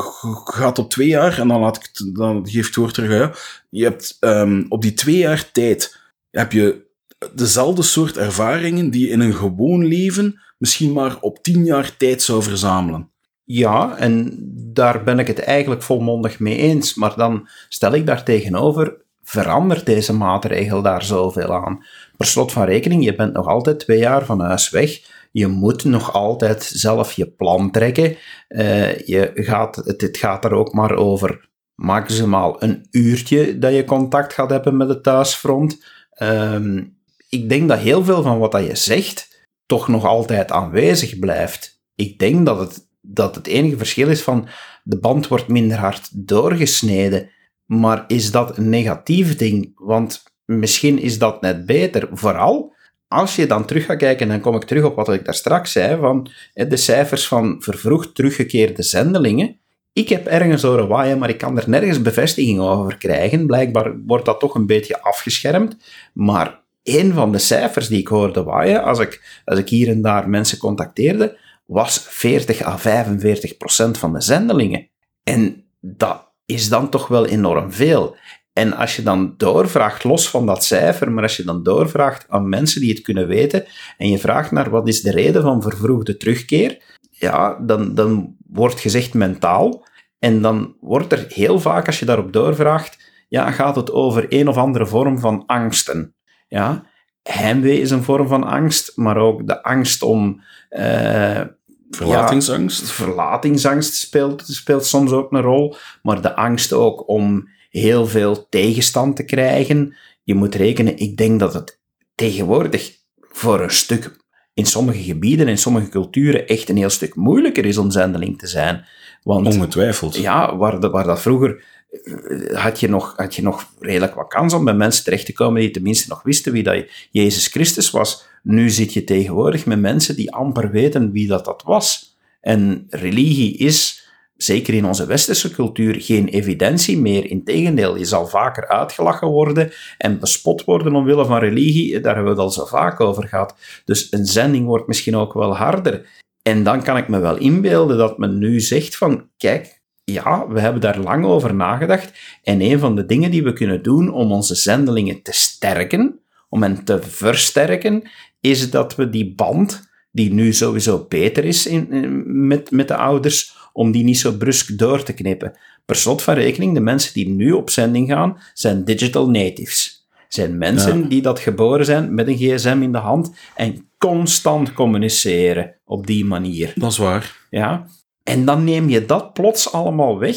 gaat 0.44 0.78
op 0.78 0.90
twee 0.90 1.08
jaar, 1.08 1.38
en 1.38 1.48
dan, 1.48 1.60
laat 1.60 1.76
ik 1.76 2.14
dan 2.16 2.48
geef 2.48 2.66
het 2.66 2.74
woord 2.74 2.94
terug 2.94 3.64
Je 3.70 3.82
hebt 3.82 4.16
um, 4.20 4.66
op 4.68 4.82
die 4.82 4.94
twee 4.94 5.16
jaar 5.16 5.50
tijd, 5.50 5.98
heb 6.30 6.52
je 6.52 6.88
dezelfde 7.34 7.82
soort 7.82 8.16
ervaringen 8.16 8.90
die 8.90 9.06
je 9.06 9.12
in 9.12 9.20
een 9.20 9.34
gewoon 9.34 9.86
leven 9.86 10.40
misschien 10.58 10.92
maar 10.92 11.20
op 11.20 11.42
tien 11.42 11.64
jaar 11.64 11.96
tijd 11.96 12.22
zou 12.22 12.42
verzamelen. 12.42 13.09
Ja, 13.52 13.96
en 13.96 14.36
daar 14.72 15.04
ben 15.04 15.18
ik 15.18 15.26
het 15.26 15.38
eigenlijk 15.38 15.82
volmondig 15.82 16.38
mee 16.38 16.56
eens. 16.56 16.94
Maar 16.94 17.16
dan 17.16 17.48
stel 17.68 17.92
ik 17.92 18.06
daar 18.06 18.24
tegenover, 18.24 19.04
verandert 19.22 19.86
deze 19.86 20.12
maatregel 20.12 20.82
daar 20.82 21.02
zoveel 21.02 21.54
aan? 21.54 21.84
Per 22.16 22.26
slot 22.26 22.52
van 22.52 22.64
rekening, 22.64 23.04
je 23.04 23.14
bent 23.14 23.32
nog 23.32 23.46
altijd 23.46 23.78
twee 23.78 23.98
jaar 23.98 24.24
van 24.24 24.40
huis 24.40 24.70
weg 24.70 25.00
Je 25.32 25.46
moet 25.46 25.84
nog 25.84 26.12
altijd 26.12 26.62
zelf 26.62 27.12
je 27.12 27.30
plan 27.30 27.70
trekken. 27.70 28.16
Uh, 28.48 28.98
je 28.98 29.30
gaat, 29.34 29.76
het, 29.76 30.00
het 30.00 30.16
gaat 30.16 30.44
er 30.44 30.52
ook 30.52 30.72
maar 30.72 30.94
over 30.94 31.48
maximaal 31.74 32.62
een 32.62 32.86
uurtje 32.90 33.58
dat 33.58 33.74
je 33.74 33.84
contact 33.84 34.32
gaat 34.32 34.50
hebben 34.50 34.76
met 34.76 34.88
het 34.88 35.02
thuisfront. 35.02 35.84
Um, 36.22 36.98
ik 37.28 37.48
denk 37.48 37.68
dat 37.68 37.78
heel 37.78 38.04
veel 38.04 38.22
van 38.22 38.38
wat 38.38 38.52
dat 38.52 38.66
je 38.66 38.76
zegt 38.76 39.46
toch 39.66 39.88
nog 39.88 40.04
altijd 40.04 40.50
aanwezig 40.50 41.18
blijft. 41.18 41.82
Ik 41.94 42.18
denk 42.18 42.46
dat 42.46 42.58
het, 42.58 42.88
dat 43.00 43.34
het 43.34 43.46
enige 43.46 43.76
verschil 43.76 44.08
is 44.08 44.22
van 44.22 44.48
de 44.82 44.98
band 44.98 45.28
wordt 45.28 45.48
minder 45.48 45.78
hard 45.78 46.28
doorgesneden. 46.28 47.30
Maar 47.64 48.04
is 48.06 48.30
dat 48.30 48.58
een 48.58 48.68
negatief 48.68 49.36
ding? 49.36 49.72
Want 49.74 50.22
misschien 50.44 50.98
is 50.98 51.18
dat 51.18 51.40
net 51.40 51.66
beter. 51.66 52.08
Vooral 52.12 52.74
als 53.08 53.36
je 53.36 53.46
dan 53.46 53.64
terug 53.64 53.84
gaat 53.84 53.96
kijken, 53.96 54.28
dan 54.28 54.40
kom 54.40 54.54
ik 54.54 54.64
terug 54.64 54.84
op 54.84 54.96
wat 54.96 55.12
ik 55.12 55.24
daar 55.24 55.34
straks 55.34 55.72
zei, 55.72 56.00
van 56.00 56.30
de 56.52 56.76
cijfers 56.76 57.26
van 57.28 57.56
vervroegd 57.58 58.14
teruggekeerde 58.14 58.82
zendelingen. 58.82 59.58
Ik 59.92 60.08
heb 60.08 60.26
ergens 60.26 60.62
horen 60.62 60.88
waaien, 60.88 61.18
maar 61.18 61.28
ik 61.28 61.38
kan 61.38 61.58
er 61.58 61.68
nergens 61.68 62.02
bevestiging 62.02 62.60
over 62.60 62.98
krijgen. 62.98 63.46
Blijkbaar 63.46 63.98
wordt 64.06 64.24
dat 64.24 64.40
toch 64.40 64.54
een 64.54 64.66
beetje 64.66 65.02
afgeschermd. 65.02 65.76
Maar 66.12 66.60
een 66.82 67.12
van 67.12 67.32
de 67.32 67.38
cijfers 67.38 67.88
die 67.88 67.98
ik 67.98 68.08
hoorde 68.08 68.42
waaien, 68.42 68.82
als 68.82 68.98
ik, 68.98 69.42
als 69.44 69.58
ik 69.58 69.68
hier 69.68 69.88
en 69.88 70.02
daar 70.02 70.28
mensen 70.28 70.58
contacteerde, 70.58 71.38
was 71.70 71.98
40 71.98 72.62
à 72.62 72.76
45 72.76 73.56
procent 73.56 73.98
van 73.98 74.12
de 74.12 74.20
zendelingen. 74.20 74.88
En 75.22 75.64
dat 75.80 76.32
is 76.46 76.68
dan 76.68 76.88
toch 76.88 77.08
wel 77.08 77.26
enorm 77.26 77.72
veel. 77.72 78.16
En 78.52 78.72
als 78.76 78.96
je 78.96 79.02
dan 79.02 79.34
doorvraagt, 79.36 80.04
los 80.04 80.30
van 80.30 80.46
dat 80.46 80.64
cijfer, 80.64 81.12
maar 81.12 81.22
als 81.22 81.36
je 81.36 81.44
dan 81.44 81.62
doorvraagt 81.62 82.24
aan 82.28 82.48
mensen 82.48 82.80
die 82.80 82.90
het 82.90 83.00
kunnen 83.00 83.26
weten, 83.26 83.64
en 83.96 84.08
je 84.08 84.18
vraagt 84.18 84.50
naar 84.50 84.70
wat 84.70 84.88
is 84.88 85.00
de 85.00 85.10
reden 85.10 85.42
van 85.42 85.62
vervroegde 85.62 86.16
terugkeer, 86.16 86.82
ja, 87.10 87.58
dan, 87.60 87.94
dan 87.94 88.36
wordt 88.46 88.80
gezegd 88.80 89.14
mentaal. 89.14 89.86
En 90.18 90.42
dan 90.42 90.76
wordt 90.80 91.12
er 91.12 91.26
heel 91.28 91.60
vaak, 91.60 91.86
als 91.86 91.98
je 91.98 92.04
daarop 92.04 92.32
doorvraagt, 92.32 92.98
ja, 93.28 93.50
gaat 93.50 93.76
het 93.76 93.92
over 93.92 94.26
een 94.28 94.48
of 94.48 94.56
andere 94.56 94.86
vorm 94.86 95.18
van 95.18 95.46
angsten. 95.46 96.14
Ja, 96.48 96.84
heimwee 97.22 97.80
is 97.80 97.90
een 97.90 98.02
vorm 98.02 98.28
van 98.28 98.44
angst, 98.44 98.96
maar 98.96 99.16
ook 99.16 99.46
de 99.46 99.62
angst 99.62 100.02
om... 100.02 100.42
Uh, 100.70 101.40
verlatingsangst? 101.90 102.80
Ja, 102.80 102.86
verlatingsangst 102.86 103.94
speelt, 103.94 104.42
speelt 104.46 104.86
soms 104.86 105.12
ook 105.12 105.32
een 105.32 105.40
rol, 105.40 105.76
maar 106.02 106.22
de 106.22 106.36
angst 106.36 106.72
ook 106.72 107.08
om 107.08 107.48
heel 107.70 108.06
veel 108.06 108.48
tegenstand 108.48 109.16
te 109.16 109.24
krijgen. 109.24 109.96
Je 110.22 110.34
moet 110.34 110.54
rekenen, 110.54 110.98
ik 110.98 111.16
denk 111.16 111.40
dat 111.40 111.54
het 111.54 111.78
tegenwoordig 112.14 112.98
voor 113.20 113.60
een 113.60 113.70
stuk 113.70 114.18
in 114.54 114.66
sommige 114.66 115.02
gebieden, 115.02 115.48
in 115.48 115.58
sommige 115.58 115.88
culturen, 115.88 116.46
echt 116.46 116.68
een 116.68 116.76
heel 116.76 116.90
stuk 116.90 117.14
moeilijker 117.14 117.64
is 117.64 117.78
om 117.78 117.90
zendeling 117.90 118.38
te 118.38 118.46
zijn. 118.46 118.84
Want, 119.22 119.46
Ongetwijfeld. 119.46 120.16
Ja, 120.16 120.56
waar, 120.56 120.90
waar 120.90 121.04
dat 121.04 121.20
vroeger 121.20 121.64
eh, 121.90 122.62
had 122.62 122.80
je, 122.80 122.88
nog, 122.88 123.14
had 123.16 123.34
je 123.34 123.42
nog 123.42 123.72
redelijk 123.78 124.14
wat 124.14 124.28
kans 124.28 124.54
om 124.54 124.64
bij 124.64 124.74
mensen 124.74 125.04
terecht 125.04 125.26
te 125.26 125.32
komen 125.32 125.60
die 125.60 125.70
tenminste 125.70 126.08
nog 126.08 126.22
wisten 126.22 126.52
wie 126.52 126.62
dat 126.62 126.84
Jezus 127.10 127.46
Christus 127.46 127.90
was. 127.90 128.28
Nu 128.42 128.70
zit 128.70 128.92
je 128.92 129.04
tegenwoordig 129.04 129.66
met 129.66 129.80
mensen 129.80 130.16
die 130.16 130.32
amper 130.32 130.70
weten 130.70 131.10
wie 131.10 131.26
dat, 131.26 131.44
dat 131.44 131.62
was. 131.62 132.16
En 132.40 132.86
religie 132.88 133.56
is, 133.56 134.08
zeker 134.36 134.74
in 134.74 134.84
onze 134.84 135.06
westerse 135.06 135.50
cultuur, 135.50 136.00
geen 136.00 136.28
evidentie 136.28 136.98
meer. 136.98 137.30
Integendeel, 137.30 137.96
je 137.96 138.04
zal 138.04 138.26
vaker 138.26 138.68
uitgelachen 138.68 139.28
worden 139.28 139.72
en 139.98 140.18
bespot 140.18 140.64
worden 140.64 140.94
omwille 140.94 141.24
van 141.24 141.38
religie. 141.38 142.00
Daar 142.00 142.14
hebben 142.14 142.34
we 142.34 142.40
het 142.40 142.48
al 142.48 142.50
zo 142.50 142.64
vaak 142.64 143.00
over 143.00 143.28
gehad. 143.28 143.54
Dus 143.84 144.12
een 144.12 144.26
zending 144.26 144.66
wordt 144.66 144.86
misschien 144.86 145.16
ook 145.16 145.32
wel 145.32 145.56
harder. 145.56 146.08
En 146.42 146.62
dan 146.62 146.82
kan 146.82 146.96
ik 146.96 147.08
me 147.08 147.18
wel 147.18 147.36
inbeelden 147.36 147.98
dat 147.98 148.18
men 148.18 148.38
nu 148.38 148.60
zegt 148.60 148.96
van, 148.96 149.28
kijk, 149.36 149.80
ja, 150.04 150.48
we 150.48 150.60
hebben 150.60 150.80
daar 150.80 150.98
lang 150.98 151.24
over 151.24 151.54
nagedacht. 151.54 152.12
En 152.42 152.60
een 152.60 152.78
van 152.78 152.96
de 152.96 153.06
dingen 153.06 153.30
die 153.30 153.42
we 153.42 153.52
kunnen 153.52 153.82
doen 153.82 154.12
om 154.12 154.32
onze 154.32 154.54
zendelingen 154.54 155.22
te 155.22 155.32
sterken, 155.32 156.20
om 156.48 156.62
hen 156.62 156.84
te 156.84 157.02
versterken, 157.02 158.10
is 158.40 158.70
dat 158.70 158.96
we 158.96 159.10
die 159.10 159.34
band, 159.34 159.88
die 160.12 160.32
nu 160.32 160.52
sowieso 160.52 161.06
beter 161.08 161.44
is 161.44 161.66
in, 161.66 162.46
met, 162.46 162.70
met 162.70 162.88
de 162.88 162.96
ouders, 162.96 163.56
om 163.72 163.90
die 163.90 164.04
niet 164.04 164.18
zo 164.18 164.32
brusk 164.32 164.78
door 164.78 165.02
te 165.02 165.12
knippen. 165.12 165.56
Per 165.84 165.96
slot 165.96 166.22
van 166.22 166.34
rekening, 166.34 166.74
de 166.74 166.80
mensen 166.80 167.12
die 167.12 167.28
nu 167.28 167.52
op 167.52 167.70
zending 167.70 168.08
gaan, 168.08 168.40
zijn 168.54 168.84
digital 168.84 169.30
natives. 169.30 170.08
Zijn 170.28 170.58
mensen 170.58 171.08
die 171.08 171.22
dat 171.22 171.38
geboren 171.38 171.84
zijn 171.84 172.14
met 172.14 172.28
een 172.28 172.36
gsm 172.36 172.78
in 172.82 172.92
de 172.92 172.98
hand 172.98 173.32
en 173.56 173.88
constant 173.98 174.72
communiceren 174.72 175.74
op 175.84 176.06
die 176.06 176.24
manier. 176.24 176.72
Dat 176.74 176.90
is 176.90 176.98
waar. 176.98 177.46
Ja, 177.50 177.86
en 178.22 178.44
dan 178.44 178.64
neem 178.64 178.88
je 178.88 179.06
dat 179.06 179.32
plots 179.32 179.72
allemaal 179.72 180.18
weg. 180.18 180.36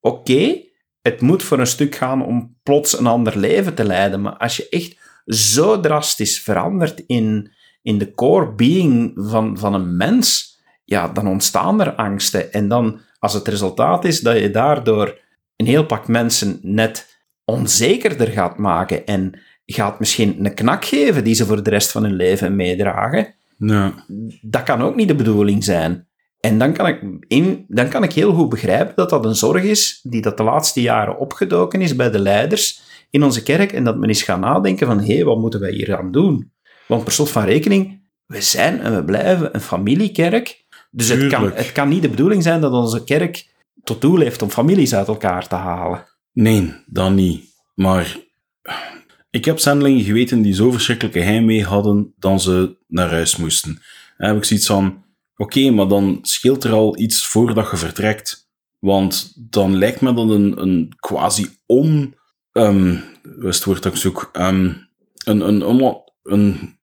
Oké, 0.00 0.56
het 1.02 1.20
moet 1.20 1.42
voor 1.42 1.58
een 1.58 1.66
stuk 1.66 1.94
gaan 1.94 2.24
om 2.24 2.56
plots 2.62 2.98
een 2.98 3.06
ander 3.06 3.38
leven 3.38 3.74
te 3.74 3.84
leiden, 3.84 4.20
maar 4.20 4.36
als 4.36 4.56
je 4.56 4.68
echt 4.68 4.96
zo 5.34 5.80
drastisch 5.80 6.40
verandert 6.40 7.02
in, 7.06 7.50
in 7.82 7.98
de 7.98 8.14
core 8.14 8.52
being 8.52 9.12
van, 9.16 9.58
van 9.58 9.74
een 9.74 9.96
mens, 9.96 10.58
ja, 10.84 11.08
dan 11.08 11.26
ontstaan 11.26 11.80
er 11.80 11.94
angsten. 11.94 12.52
En 12.52 12.68
dan, 12.68 13.00
als 13.18 13.32
het 13.32 13.48
resultaat 13.48 14.04
is 14.04 14.20
dat 14.20 14.38
je 14.38 14.50
daardoor 14.50 15.18
een 15.56 15.66
heel 15.66 15.86
pak 15.86 16.08
mensen 16.08 16.58
net 16.62 17.22
onzekerder 17.44 18.26
gaat 18.26 18.58
maken 18.58 19.06
en 19.06 19.40
gaat 19.66 19.98
misschien 19.98 20.44
een 20.44 20.54
knak 20.54 20.84
geven 20.84 21.24
die 21.24 21.34
ze 21.34 21.46
voor 21.46 21.62
de 21.62 21.70
rest 21.70 21.90
van 21.90 22.02
hun 22.02 22.14
leven 22.14 22.56
meedragen, 22.56 23.34
dat 24.40 24.62
kan 24.62 24.82
ook 24.82 24.94
niet 24.94 25.08
de 25.08 25.14
bedoeling 25.14 25.64
zijn. 25.64 26.08
En 26.40 26.58
dan 26.58 26.72
kan, 26.72 26.86
ik 26.86 27.02
in, 27.28 27.64
dan 27.68 27.88
kan 27.88 28.02
ik 28.02 28.12
heel 28.12 28.32
goed 28.32 28.48
begrijpen 28.48 28.92
dat 28.96 29.10
dat 29.10 29.24
een 29.24 29.34
zorg 29.34 29.62
is 29.62 30.00
die 30.02 30.22
dat 30.22 30.36
de 30.36 30.42
laatste 30.42 30.80
jaren 30.80 31.18
opgedoken 31.18 31.80
is 31.80 31.96
bij 31.96 32.10
de 32.10 32.18
leiders 32.18 32.80
in 33.10 33.22
onze 33.22 33.42
kerk 33.42 33.72
en 33.72 33.84
dat 33.84 33.98
men 33.98 34.08
is 34.08 34.22
gaan 34.22 34.40
nadenken 34.40 34.86
van 34.86 35.00
hé, 35.00 35.14
hey, 35.14 35.24
wat 35.24 35.38
moeten 35.38 35.60
wij 35.60 35.70
hier 35.70 35.96
aan 35.98 36.12
doen? 36.12 36.52
Want 36.86 37.04
per 37.04 37.12
slot 37.12 37.30
van 37.30 37.44
rekening, 37.44 38.02
we 38.26 38.40
zijn 38.40 38.80
en 38.80 38.96
we 38.96 39.04
blijven 39.04 39.54
een 39.54 39.60
familiekerk. 39.60 40.64
Dus 40.90 41.08
het 41.08 41.26
kan, 41.26 41.52
het 41.52 41.72
kan 41.72 41.88
niet 41.88 42.02
de 42.02 42.08
bedoeling 42.08 42.42
zijn 42.42 42.60
dat 42.60 42.72
onze 42.72 43.04
kerk 43.04 43.48
tot 43.84 44.00
doel 44.00 44.20
heeft 44.20 44.42
om 44.42 44.50
families 44.50 44.94
uit 44.94 45.08
elkaar 45.08 45.48
te 45.48 45.54
halen. 45.54 46.06
Nee, 46.32 46.74
dan 46.86 47.14
niet. 47.14 47.44
Maar 47.74 48.16
ik 49.30 49.44
heb 49.44 49.58
zendelingen 49.58 50.04
geweten 50.04 50.42
die 50.42 50.54
zo 50.54 50.70
verschrikkelijke 50.70 51.20
heimwee 51.20 51.64
hadden 51.64 52.12
dan 52.16 52.40
ze 52.40 52.76
naar 52.86 53.10
huis 53.10 53.36
moesten. 53.36 53.82
Dan 54.16 54.28
heb 54.28 54.36
ik 54.36 54.44
zoiets 54.44 54.66
van 54.66 55.04
Oké, 55.40 55.70
maar 55.70 55.88
dan 55.88 56.18
scheelt 56.22 56.64
er 56.64 56.72
al 56.72 56.98
iets 56.98 57.26
voordat 57.26 57.70
je 57.70 57.76
vertrekt. 57.76 58.48
Want 58.78 59.32
dan 59.50 59.76
lijkt 59.76 60.00
me 60.00 60.14
dat 60.14 60.30
een, 60.30 60.62
een 60.62 60.94
quasi 60.96 61.46
on... 61.66 62.14
Is 62.52 63.56
het 63.56 63.64
woord 63.64 63.82
dat 63.82 63.98
zoek? 63.98 64.30
Um, 64.32 64.88
een, 65.24 65.40
een, 65.40 65.84
een 66.22 66.78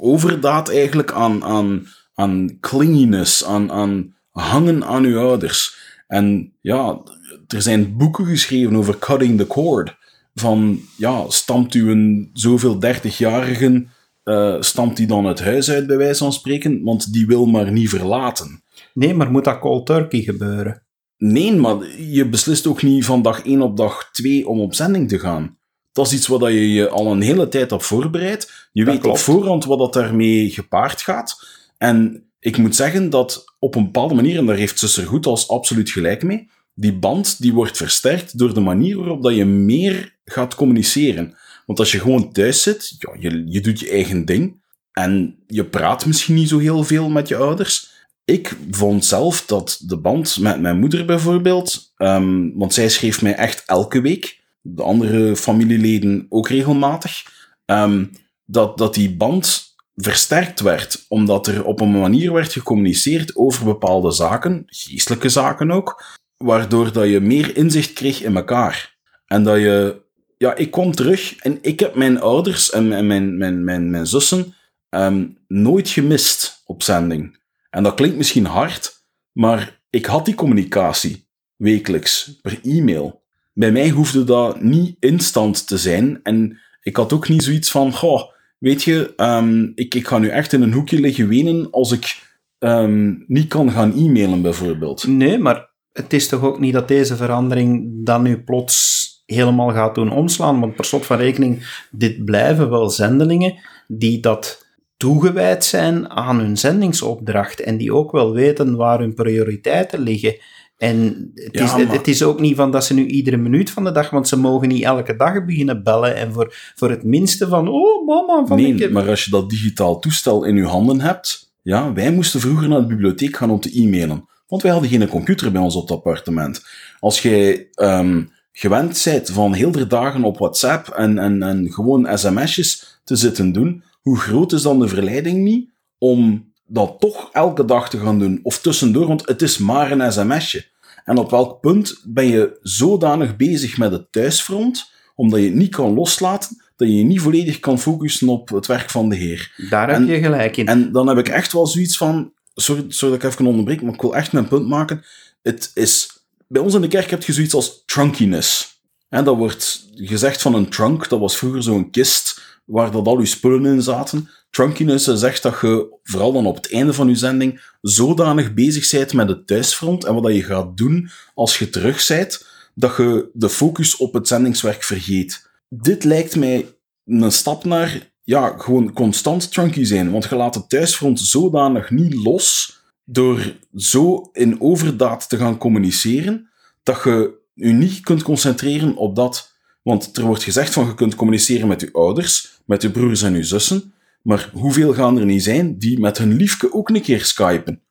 overdaad 0.00 0.68
eigenlijk 0.70 1.12
aan, 1.12 1.44
aan, 1.44 1.86
aan 2.14 2.56
clinginess, 2.60 3.44
aan, 3.44 3.72
aan 3.72 4.14
hangen 4.30 4.84
aan 4.84 5.04
uw 5.04 5.18
ouders. 5.18 5.76
En 6.06 6.52
ja, 6.60 7.00
er 7.46 7.62
zijn 7.62 7.96
boeken 7.96 8.26
geschreven 8.26 8.76
over 8.76 8.98
cutting 8.98 9.38
the 9.38 9.46
cord. 9.46 9.96
Van, 10.34 10.80
ja, 10.96 11.24
stamt 11.28 11.74
u 11.74 11.90
een 11.90 12.30
zoveel 12.32 12.78
dertigjarigen 12.78 13.90
uh, 14.26 14.56
stamt 14.60 14.96
die 14.96 15.06
dan 15.06 15.24
het 15.24 15.40
huis 15.40 15.70
uit, 15.70 15.86
bij 15.86 15.96
wijze 15.96 16.18
van 16.18 16.32
spreken, 16.32 16.82
want 16.82 17.12
die 17.12 17.26
wil 17.26 17.46
maar 17.46 17.72
niet 17.72 17.88
verlaten. 17.88 18.62
Nee, 18.94 19.14
maar 19.14 19.30
moet 19.30 19.44
dat 19.44 19.58
cold 19.58 19.86
turkey 19.86 20.20
gebeuren? 20.20 20.85
Nee, 21.18 21.52
maar 21.52 22.00
je 22.00 22.28
beslist 22.28 22.66
ook 22.66 22.82
niet 22.82 23.04
van 23.04 23.22
dag 23.22 23.44
1 23.44 23.62
op 23.62 23.76
dag 23.76 24.10
2 24.12 24.48
om 24.48 24.60
op 24.60 24.74
zending 24.74 25.08
te 25.08 25.18
gaan. 25.18 25.58
Dat 25.92 26.06
is 26.06 26.12
iets 26.12 26.26
wat 26.26 26.40
je 26.40 26.72
je 26.72 26.88
al 26.88 27.12
een 27.12 27.20
hele 27.20 27.48
tijd 27.48 27.72
op 27.72 27.82
voorbereidt. 27.82 28.68
Je 28.72 28.84
weet 28.84 29.04
op 29.04 29.18
voorhand 29.18 29.64
wat 29.64 29.78
dat 29.78 29.92
daarmee 29.92 30.50
gepaard 30.50 31.02
gaat. 31.02 31.46
En 31.78 32.24
ik 32.40 32.58
moet 32.58 32.76
zeggen 32.76 33.10
dat 33.10 33.44
op 33.58 33.74
een 33.74 33.84
bepaalde 33.84 34.14
manier, 34.14 34.38
en 34.38 34.46
daar 34.46 34.56
heeft 34.56 34.78
Zuster 34.78 35.06
Goed 35.06 35.26
als 35.26 35.48
absoluut 35.48 35.90
gelijk 35.90 36.22
mee, 36.22 36.48
die 36.74 36.98
band 36.98 37.40
die 37.40 37.52
wordt 37.52 37.76
versterkt 37.76 38.38
door 38.38 38.54
de 38.54 38.60
manier 38.60 38.96
waarop 38.96 39.22
dat 39.22 39.34
je 39.34 39.44
meer 39.44 40.18
gaat 40.24 40.54
communiceren. 40.54 41.36
Want 41.66 41.78
als 41.78 41.92
je 41.92 42.00
gewoon 42.00 42.32
thuis 42.32 42.62
zit, 42.62 42.94
ja, 42.98 43.16
je, 43.18 43.44
je 43.46 43.60
doet 43.60 43.80
je 43.80 43.90
eigen 43.90 44.24
ding. 44.24 44.64
En 44.92 45.38
je 45.46 45.64
praat 45.64 46.06
misschien 46.06 46.34
niet 46.34 46.48
zo 46.48 46.58
heel 46.58 46.84
veel 46.84 47.08
met 47.08 47.28
je 47.28 47.36
ouders. 47.36 47.90
Ik 48.26 48.56
vond 48.70 49.04
zelf 49.04 49.44
dat 49.46 49.80
de 49.84 49.96
band 49.96 50.38
met 50.40 50.60
mijn 50.60 50.78
moeder 50.78 51.04
bijvoorbeeld, 51.04 51.92
um, 51.96 52.58
want 52.58 52.74
zij 52.74 52.88
schreef 52.88 53.22
mij 53.22 53.34
echt 53.34 53.62
elke 53.66 54.00
week, 54.00 54.40
de 54.60 54.82
andere 54.82 55.36
familieleden 55.36 56.26
ook 56.28 56.48
regelmatig, 56.48 57.24
um, 57.66 58.10
dat, 58.44 58.78
dat 58.78 58.94
die 58.94 59.16
band 59.16 59.74
versterkt 59.94 60.60
werd, 60.60 61.04
omdat 61.08 61.46
er 61.46 61.64
op 61.64 61.80
een 61.80 62.00
manier 62.00 62.32
werd 62.32 62.52
gecommuniceerd 62.52 63.36
over 63.36 63.64
bepaalde 63.64 64.10
zaken, 64.10 64.62
geestelijke 64.66 65.28
zaken 65.28 65.70
ook, 65.70 66.04
waardoor 66.36 66.92
dat 66.92 67.08
je 67.08 67.20
meer 67.20 67.56
inzicht 67.56 67.92
kreeg 67.92 68.22
in 68.22 68.36
elkaar. 68.36 68.96
En 69.26 69.44
dat 69.44 69.56
je 69.56 70.04
ja, 70.38 70.54
ik 70.54 70.70
kom 70.70 70.94
terug 70.94 71.36
en 71.36 71.58
ik 71.62 71.80
heb 71.80 71.94
mijn 71.94 72.20
ouders 72.20 72.70
en 72.70 72.88
mijn, 72.88 73.06
mijn, 73.06 73.64
mijn, 73.64 73.90
mijn, 73.90 74.06
zussen 74.06 74.54
um, 74.90 75.38
nooit 75.48 75.88
gemist. 75.88 76.62
op 76.66 76.82
zending. 76.82 77.38
En 77.76 77.82
dat 77.82 77.94
klinkt 77.94 78.16
misschien 78.16 78.44
hard, 78.44 78.92
maar 79.32 79.80
ik 79.90 80.06
had 80.06 80.24
die 80.24 80.34
communicatie 80.34 81.28
wekelijks 81.56 82.38
per 82.42 82.58
e-mail. 82.62 83.22
Bij 83.52 83.72
mij 83.72 83.88
hoefde 83.88 84.24
dat 84.24 84.60
niet 84.60 84.96
instant 85.00 85.66
te 85.66 85.78
zijn 85.78 86.20
en 86.22 86.58
ik 86.82 86.96
had 86.96 87.12
ook 87.12 87.28
niet 87.28 87.42
zoiets 87.42 87.70
van, 87.70 87.92
goh, 87.92 88.22
weet 88.58 88.82
je, 88.82 89.12
um, 89.16 89.72
ik, 89.74 89.94
ik 89.94 90.06
ga 90.06 90.18
nu 90.18 90.28
echt 90.28 90.52
in 90.52 90.62
een 90.62 90.72
hoekje 90.72 91.00
liggen 91.00 91.28
wenen 91.28 91.70
als 91.70 91.92
ik 91.92 92.36
um, 92.58 93.24
niet 93.26 93.48
kan 93.48 93.70
gaan 93.70 93.92
e-mailen 93.96 94.42
bijvoorbeeld. 94.42 95.06
Nee, 95.06 95.38
maar 95.38 95.70
het 95.92 96.12
is 96.12 96.28
toch 96.28 96.42
ook 96.42 96.60
niet 96.60 96.72
dat 96.72 96.88
deze 96.88 97.16
verandering 97.16 97.90
dan 98.04 98.22
nu 98.22 98.42
plots 98.42 99.04
helemaal 99.26 99.70
gaat 99.70 99.94
doen 99.94 100.10
omslaan, 100.12 100.60
want 100.60 100.74
per 100.74 100.84
slot 100.84 101.06
van 101.06 101.16
rekening, 101.16 101.84
dit 101.90 102.24
blijven 102.24 102.70
wel 102.70 102.90
zendelingen 102.90 103.54
die 103.86 104.20
dat 104.20 104.65
toegewijd 104.96 105.64
zijn 105.64 106.10
aan 106.10 106.38
hun 106.38 106.56
zendingsopdracht 106.56 107.60
en 107.60 107.76
die 107.76 107.94
ook 107.94 108.12
wel 108.12 108.32
weten 108.32 108.76
waar 108.76 108.98
hun 108.98 109.14
prioriteiten 109.14 110.00
liggen. 110.00 110.36
En 110.76 111.30
het, 111.34 111.60
is, 111.60 111.72
het, 111.72 112.08
is 112.08 112.22
ook 112.22 112.40
niet 112.40 112.56
van 112.56 112.70
dat 112.70 112.84
ze 112.84 112.94
nu 112.94 113.06
iedere 113.06 113.36
minuut 113.36 113.70
van 113.70 113.84
de 113.84 113.92
dag, 113.92 114.10
want 114.10 114.28
ze 114.28 114.38
mogen 114.38 114.68
niet 114.68 114.82
elke 114.82 115.16
dag 115.16 115.44
beginnen 115.44 115.82
bellen 115.82 116.16
en 116.16 116.32
voor, 116.32 116.54
voor 116.74 116.90
het 116.90 117.04
minste 117.04 117.48
van, 117.48 117.68
oh 117.68 118.06
mama, 118.06 118.46
van 118.46 118.56
Nee, 118.56 118.74
ik... 118.74 118.90
maar 118.90 119.08
als 119.08 119.24
je 119.24 119.30
dat 119.30 119.50
digitaal 119.50 119.98
toestel 119.98 120.44
in 120.44 120.56
je 120.56 120.64
handen 120.64 121.00
hebt, 121.00 121.54
ja, 121.62 121.92
wij 121.92 122.12
moesten 122.12 122.40
vroeger 122.40 122.68
naar 122.68 122.80
de 122.80 122.86
bibliotheek 122.86 123.36
gaan 123.36 123.50
om 123.50 123.60
te 123.60 123.80
e-mailen. 123.80 124.28
Want 124.46 124.62
wij 124.62 124.70
hadden 124.70 124.90
geen 124.90 125.08
computer 125.08 125.52
bij 125.52 125.60
ons 125.60 125.74
op 125.74 125.82
het 125.82 125.90
appartement. 125.90 126.66
Als 127.00 127.22
jij 127.22 127.68
um, 127.74 128.30
gewend 128.52 129.02
bent 129.04 129.30
van 129.30 129.52
heel 129.52 129.70
de 129.70 129.86
dagen 129.86 130.24
op 130.24 130.38
WhatsApp 130.38 130.88
en, 130.88 131.18
en, 131.18 131.42
en 131.42 131.72
gewoon 131.72 132.18
sms'jes 132.18 133.00
te 133.04 133.16
zitten 133.16 133.52
doen, 133.52 133.82
hoe 134.06 134.18
groot 134.18 134.52
is 134.52 134.62
dan 134.62 134.78
de 134.78 134.88
verleiding 134.88 135.42
niet 135.42 135.70
om 135.98 136.52
dat 136.66 136.96
toch 136.98 137.30
elke 137.32 137.64
dag 137.64 137.90
te 137.90 137.98
gaan 137.98 138.18
doen? 138.18 138.40
Of 138.42 138.60
tussendoor, 138.60 139.06
want 139.06 139.26
het 139.28 139.42
is 139.42 139.58
maar 139.58 139.90
een 139.90 140.12
sms'je. 140.12 140.64
En 141.04 141.18
op 141.18 141.30
welk 141.30 141.60
punt 141.60 142.02
ben 142.04 142.26
je 142.26 142.58
zodanig 142.62 143.36
bezig 143.36 143.78
met 143.78 143.92
het 143.92 144.12
thuisfront, 144.12 144.90
omdat 145.14 145.40
je 145.40 145.46
het 145.46 145.54
niet 145.54 145.74
kan 145.74 145.94
loslaten, 145.94 146.62
dat 146.76 146.88
je 146.88 146.96
je 146.96 147.04
niet 147.04 147.20
volledig 147.20 147.60
kan 147.60 147.78
focussen 147.78 148.28
op 148.28 148.48
het 148.48 148.66
werk 148.66 148.90
van 148.90 149.08
de 149.08 149.16
Heer. 149.16 149.66
Daar 149.70 149.90
heb 149.90 150.08
je 150.08 150.18
gelijk 150.18 150.56
in. 150.56 150.66
En 150.66 150.92
dan 150.92 151.08
heb 151.08 151.18
ik 151.18 151.28
echt 151.28 151.52
wel 151.52 151.66
zoiets 151.66 151.96
van, 151.96 152.32
sorry, 152.54 152.84
sorry 152.88 153.14
dat 153.14 153.24
ik 153.24 153.30
even 153.32 153.46
onderbreek, 153.46 153.82
maar 153.82 153.94
ik 153.94 154.00
wil 154.00 154.16
echt 154.16 154.32
mijn 154.32 154.48
punt 154.48 154.68
maken. 154.68 155.04
Het 155.42 155.70
is, 155.74 156.24
bij 156.48 156.62
ons 156.62 156.74
in 156.74 156.80
de 156.80 156.88
kerk 156.88 157.10
heb 157.10 157.22
je 157.22 157.32
zoiets 157.32 157.54
als 157.54 157.82
trunkiness. 157.86 158.80
En 159.08 159.24
dat 159.24 159.36
wordt 159.36 159.88
gezegd 159.94 160.42
van 160.42 160.54
een 160.54 160.68
trunk, 160.68 161.08
dat 161.08 161.20
was 161.20 161.36
vroeger 161.36 161.62
zo'n 161.62 161.90
kist 161.90 162.35
waar 162.66 162.90
dat 162.90 163.06
al 163.06 163.20
je 163.20 163.26
spullen 163.26 163.64
in 163.64 163.82
zaten. 163.82 164.28
Trunkiness 164.50 165.04
zegt 165.04 165.42
dat 165.42 165.60
je, 165.60 165.98
vooral 166.02 166.32
dan 166.32 166.46
op 166.46 166.56
het 166.56 166.72
einde 166.72 166.92
van 166.92 167.08
je 167.08 167.14
zending, 167.14 167.60
zodanig 167.80 168.54
bezig 168.54 168.90
bent 168.90 169.12
met 169.12 169.28
het 169.28 169.46
thuisfront 169.46 170.04
en 170.04 170.14
wat 170.14 170.34
je 170.34 170.42
gaat 170.42 170.76
doen 170.76 171.10
als 171.34 171.58
je 171.58 171.70
terug 171.70 172.06
bent, 172.06 172.46
dat 172.74 172.96
je 172.96 173.30
de 173.32 173.48
focus 173.48 173.96
op 173.96 174.12
het 174.12 174.28
zendingswerk 174.28 174.82
vergeet. 174.82 175.50
Dit 175.68 176.04
lijkt 176.04 176.36
mij 176.36 176.66
een 177.04 177.32
stap 177.32 177.64
naar 177.64 178.12
ja, 178.22 178.54
gewoon 178.58 178.92
constant 178.92 179.52
trunky 179.52 179.84
zijn, 179.84 180.10
want 180.10 180.24
je 180.24 180.36
laat 180.36 180.54
het 180.54 180.68
thuisfront 180.68 181.20
zodanig 181.20 181.90
niet 181.90 182.14
los 182.14 182.78
door 183.04 183.56
zo 183.74 184.28
in 184.32 184.60
overdaad 184.60 185.28
te 185.28 185.36
gaan 185.36 185.58
communiceren, 185.58 186.48
dat 186.82 187.02
je 187.04 187.44
je 187.54 187.72
niet 187.72 188.00
kunt 188.00 188.22
concentreren 188.22 188.96
op 188.96 189.16
dat. 189.16 189.55
Want 189.86 190.16
er 190.16 190.24
wordt 190.24 190.42
gezegd 190.42 190.72
van 190.72 190.86
je 190.86 190.94
kunt 190.94 191.14
communiceren 191.14 191.68
met 191.68 191.80
je 191.80 191.92
ouders, 191.92 192.60
met 192.64 192.82
je 192.82 192.90
broers 192.90 193.22
en 193.22 193.34
je 193.34 193.42
zussen, 193.42 193.92
maar 194.22 194.50
hoeveel 194.52 194.94
gaan 194.94 195.18
er 195.18 195.24
niet 195.24 195.42
zijn 195.42 195.78
die 195.78 196.00
met 196.00 196.18
hun 196.18 196.32
liefke 196.32 196.72
ook 196.72 196.88
een 196.88 197.02
keer 197.02 197.24
skypen? 197.24 197.82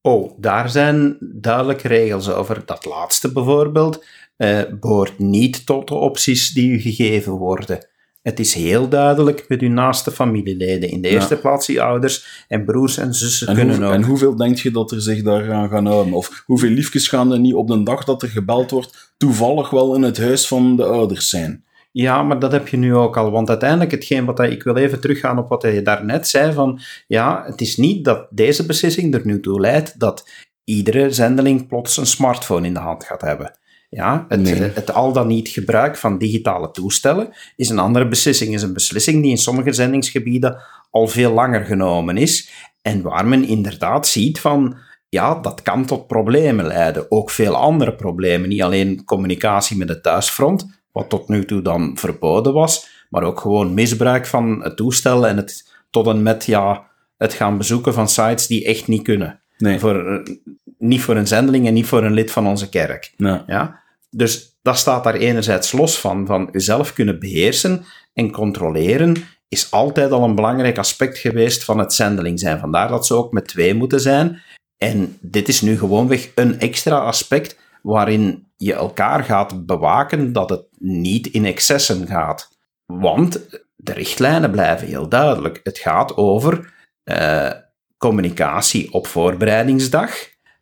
Oh, 0.00 0.32
daar 0.36 0.70
zijn 0.70 1.16
duidelijke 1.20 1.88
regels 1.88 2.30
over. 2.30 2.62
Dat 2.66 2.84
laatste 2.84 3.32
bijvoorbeeld 3.32 4.04
uh, 4.36 4.62
behoort 4.80 5.18
niet 5.18 5.66
tot 5.66 5.88
de 5.88 5.94
opties 5.94 6.50
die 6.50 6.70
u 6.70 6.80
gegeven 6.80 7.32
worden. 7.32 7.86
Het 8.28 8.40
is 8.40 8.54
heel 8.54 8.88
duidelijk 8.88 9.44
met 9.48 9.60
uw 9.60 9.70
naaste 9.70 10.10
familieleden. 10.10 10.90
In 10.90 11.02
de 11.02 11.08
eerste 11.08 11.36
plaats 11.36 11.66
je 11.66 11.82
ouders 11.82 12.44
en 12.48 12.64
broers 12.64 12.96
en 12.96 13.14
zussen 13.14 13.46
en 13.46 13.54
kunnen 13.54 13.82
ook. 13.82 13.92
En 13.92 14.02
hoeveel 14.02 14.36
denk 14.36 14.58
je 14.58 14.70
dat 14.70 14.90
er 14.90 15.02
zich 15.02 15.22
daar 15.22 15.52
aan 15.52 15.68
gaan 15.68 15.86
houden? 15.86 16.12
Of 16.12 16.42
hoeveel 16.46 16.70
liefjes 16.70 17.08
gaan 17.08 17.32
er 17.32 17.38
niet 17.38 17.54
op 17.54 17.68
de 17.68 17.82
dag 17.82 18.04
dat 18.04 18.22
er 18.22 18.28
gebeld 18.28 18.70
wordt 18.70 19.12
toevallig 19.16 19.70
wel 19.70 19.94
in 19.94 20.02
het 20.02 20.18
huis 20.18 20.46
van 20.46 20.76
de 20.76 20.84
ouders 20.84 21.28
zijn? 21.28 21.64
Ja, 21.92 22.22
maar 22.22 22.38
dat 22.38 22.52
heb 22.52 22.68
je 22.68 22.76
nu 22.76 22.94
ook 22.94 23.16
al. 23.16 23.30
Want 23.30 23.48
uiteindelijk, 23.48 23.90
hetgeen 23.90 24.24
wat 24.24 24.40
ik 24.40 24.62
wil 24.62 24.76
even 24.76 25.00
teruggaan 25.00 25.38
op 25.38 25.48
wat 25.48 25.62
je 25.62 25.82
daarnet 25.82 26.28
zei: 26.28 26.52
van 26.52 26.80
ja, 27.06 27.42
het 27.46 27.60
is 27.60 27.76
niet 27.76 28.04
dat 28.04 28.26
deze 28.30 28.66
beslissing 28.66 29.14
er 29.14 29.22
nu 29.24 29.40
toe 29.40 29.60
leidt 29.60 30.00
dat 30.00 30.28
iedere 30.64 31.10
zendeling 31.10 31.68
plots 31.68 31.96
een 31.96 32.06
smartphone 32.06 32.66
in 32.66 32.74
de 32.74 32.80
hand 32.80 33.04
gaat 33.04 33.20
hebben. 33.20 33.58
Ja, 33.90 34.24
het, 34.28 34.74
het, 34.74 34.92
al 34.92 35.12
dan 35.12 35.26
niet 35.26 35.48
gebruik 35.48 35.96
van 35.96 36.18
digitale 36.18 36.70
toestellen 36.70 37.28
is 37.56 37.68
een 37.68 37.78
andere 37.78 38.08
beslissing. 38.08 38.54
Is 38.54 38.62
een 38.62 38.72
beslissing 38.72 39.22
die 39.22 39.30
in 39.30 39.38
sommige 39.38 39.72
zendingsgebieden 39.72 40.60
al 40.90 41.08
veel 41.08 41.32
langer 41.32 41.64
genomen 41.64 42.16
is. 42.16 42.50
En 42.82 43.02
waar 43.02 43.26
men 43.26 43.44
inderdaad 43.44 44.06
ziet 44.06 44.40
van, 44.40 44.76
ja, 45.08 45.34
dat 45.40 45.62
kan 45.62 45.84
tot 45.84 46.06
problemen 46.06 46.66
leiden. 46.66 47.10
Ook 47.10 47.30
veel 47.30 47.56
andere 47.56 47.94
problemen. 47.94 48.48
Niet 48.48 48.62
alleen 48.62 49.04
communicatie 49.04 49.76
met 49.76 49.88
het 49.88 50.02
thuisfront, 50.02 50.80
wat 50.92 51.08
tot 51.08 51.28
nu 51.28 51.44
toe 51.44 51.62
dan 51.62 51.96
verboden 51.96 52.52
was, 52.52 52.88
maar 53.10 53.22
ook 53.22 53.40
gewoon 53.40 53.74
misbruik 53.74 54.26
van 54.26 54.62
het 54.62 54.76
toestel 54.76 55.26
en 55.26 55.36
het 55.36 55.72
tot 55.90 56.06
en 56.06 56.22
met 56.22 56.44
ja, 56.44 56.86
het 57.16 57.34
gaan 57.34 57.58
bezoeken 57.58 57.94
van 57.94 58.08
sites 58.08 58.46
die 58.46 58.64
echt 58.64 58.86
niet 58.86 59.02
kunnen. 59.02 59.40
Nee. 59.58 59.78
Voor, 59.78 60.22
niet 60.78 61.00
voor 61.00 61.16
een 61.16 61.26
zendeling 61.26 61.66
en 61.66 61.74
niet 61.74 61.86
voor 61.86 62.04
een 62.04 62.12
lid 62.12 62.30
van 62.30 62.46
onze 62.46 62.68
kerk. 62.68 63.12
Ja. 63.16 63.44
ja? 63.46 63.80
Dus 64.10 64.58
dat 64.62 64.78
staat 64.78 65.04
daar 65.04 65.14
enerzijds 65.14 65.72
los 65.72 66.00
van, 66.00 66.26
van 66.26 66.48
jezelf 66.52 66.92
kunnen 66.92 67.18
beheersen 67.18 67.84
en 68.12 68.30
controleren 68.30 69.16
is 69.48 69.70
altijd 69.70 70.10
al 70.10 70.24
een 70.24 70.34
belangrijk 70.34 70.78
aspect 70.78 71.18
geweest 71.18 71.64
van 71.64 71.78
het 71.78 71.92
zendeling 71.92 72.40
zijn. 72.40 72.58
Vandaar 72.58 72.88
dat 72.88 73.06
ze 73.06 73.14
ook 73.14 73.32
met 73.32 73.48
twee 73.48 73.74
moeten 73.74 74.00
zijn. 74.00 74.42
En 74.76 75.18
dit 75.20 75.48
is 75.48 75.60
nu 75.60 75.78
gewoonweg 75.78 76.30
een 76.34 76.60
extra 76.60 76.98
aspect 76.98 77.58
waarin 77.82 78.46
je 78.56 78.74
elkaar 78.74 79.24
gaat 79.24 79.66
bewaken 79.66 80.32
dat 80.32 80.50
het 80.50 80.66
niet 80.78 81.26
in 81.26 81.44
excessen 81.44 82.06
gaat. 82.06 82.56
Want 82.86 83.48
de 83.76 83.92
richtlijnen 83.92 84.50
blijven 84.50 84.86
heel 84.86 85.08
duidelijk. 85.08 85.60
Het 85.62 85.78
gaat 85.78 86.16
over 86.16 86.72
uh, 87.04 87.50
communicatie 87.98 88.92
op 88.92 89.06
voorbereidingsdag. 89.06 90.10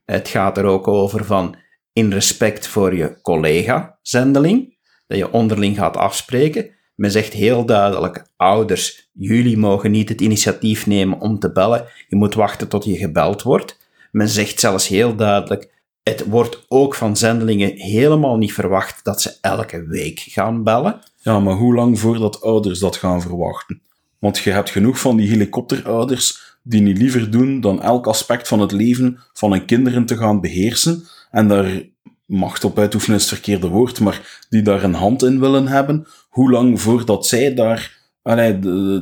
Het 0.05 0.29
gaat 0.29 0.59
er 0.59 0.65
ook 0.65 0.89
over 0.89 1.25
van 1.25 1.57
in 1.93 2.13
respect 2.13 2.67
voor 2.67 2.95
je 2.97 3.21
collega-zendeling, 3.23 4.77
dat 5.07 5.19
je 5.19 5.33
onderling 5.33 5.77
gaat 5.77 5.97
afspreken. 5.97 6.71
Men 6.95 7.11
zegt 7.11 7.33
heel 7.33 7.67
duidelijk, 7.67 8.27
ouders, 8.37 9.11
jullie 9.13 9.57
mogen 9.57 9.91
niet 9.91 10.09
het 10.09 10.21
initiatief 10.21 10.87
nemen 10.87 11.21
om 11.21 11.39
te 11.39 11.53
bellen, 11.53 11.85
je 12.09 12.17
moet 12.17 12.35
wachten 12.35 12.69
tot 12.69 12.85
je 12.85 12.97
gebeld 12.97 13.43
wordt. 13.43 13.79
Men 14.11 14.29
zegt 14.29 14.61
zelfs 14.61 14.89
heel 14.89 15.17
duidelijk, 15.17 15.75
het 16.03 16.25
wordt 16.27 16.65
ook 16.69 16.95
van 16.95 17.17
zendelingen 17.17 17.73
helemaal 17.77 18.37
niet 18.37 18.53
verwacht 18.53 19.05
dat 19.05 19.23
ze 19.23 19.39
elke 19.41 19.87
week 19.87 20.21
gaan 20.21 20.63
bellen. 20.63 21.01
Ja, 21.17 21.41
maar 21.41 21.55
hoe 21.55 21.75
lang 21.75 22.01
voordat 22.01 22.41
ouders 22.41 22.79
dat 22.79 22.97
gaan 22.97 23.23
verwachten? 23.23 23.83
Want 24.19 24.39
je 24.39 24.51
hebt 24.51 24.71
genoeg 24.71 24.99
van 24.99 25.17
die 25.17 25.29
helikopterouders 25.29 26.56
die 26.69 26.81
niet 26.81 26.99
liever 26.99 27.31
doen 27.31 27.61
dan 27.61 27.83
elk 27.83 28.07
aspect 28.07 28.49
van 28.49 28.61
het 28.61 28.73
leven 28.73 29.19
van 29.33 29.51
hun 29.51 29.65
kinderen 29.65 30.07
te 30.07 30.17
gaan 30.17 30.41
beheersen 30.41 31.05
en 31.31 31.49
daar 31.49 31.83
macht 32.27 32.65
op 32.65 32.79
uitoefenen 32.79 33.17
is 33.17 33.23
het 33.23 33.33
verkeerde 33.33 33.69
woord, 33.69 34.01
maar 34.01 34.47
die 34.49 34.63
daar 34.63 34.83
een 34.83 34.95
hand 34.95 35.23
in 35.23 35.41
willen 35.41 35.67
hebben, 35.67 36.07
hoe 36.29 36.51
lang 36.51 36.81
voordat 36.81 37.27
zij 37.27 37.55
daar, 37.55 37.99
allee, 38.23 38.59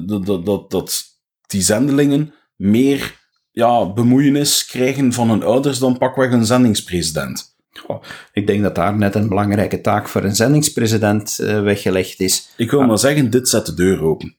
dat, 0.07 0.27
dat, 0.27 0.71
dat 0.71 1.05
die 1.47 1.63
zendelingen 1.63 2.35
meer 2.57 3.21
ja, 3.51 3.93
bemoeienis 3.93 4.67
krijgen 4.67 5.13
van 5.13 5.31
hun 5.31 5.43
ouders 5.43 5.79
dan 5.79 5.99
pakweg 5.99 6.33
een 6.33 6.47
zendingspresident. 6.47 7.53
Oh, 7.87 8.03
ik 8.33 8.47
denk 8.47 8.63
dat 8.63 8.75
daar 8.75 8.97
net 8.97 9.15
een 9.15 9.29
belangrijke 9.29 9.81
taak 9.81 10.09
voor 10.09 10.25
een 10.25 10.37
zendingspresident 10.37 11.39
uh, 11.41 11.63
weggelegd 11.63 12.21
is. 12.21 12.49
Ik 12.57 12.71
wil 12.71 12.87
maar 12.87 12.99
zeggen, 12.99 13.31
dit 13.31 13.49
zet 13.49 13.67
de 13.67 13.75
deur 13.75 14.03
open. 14.03 14.37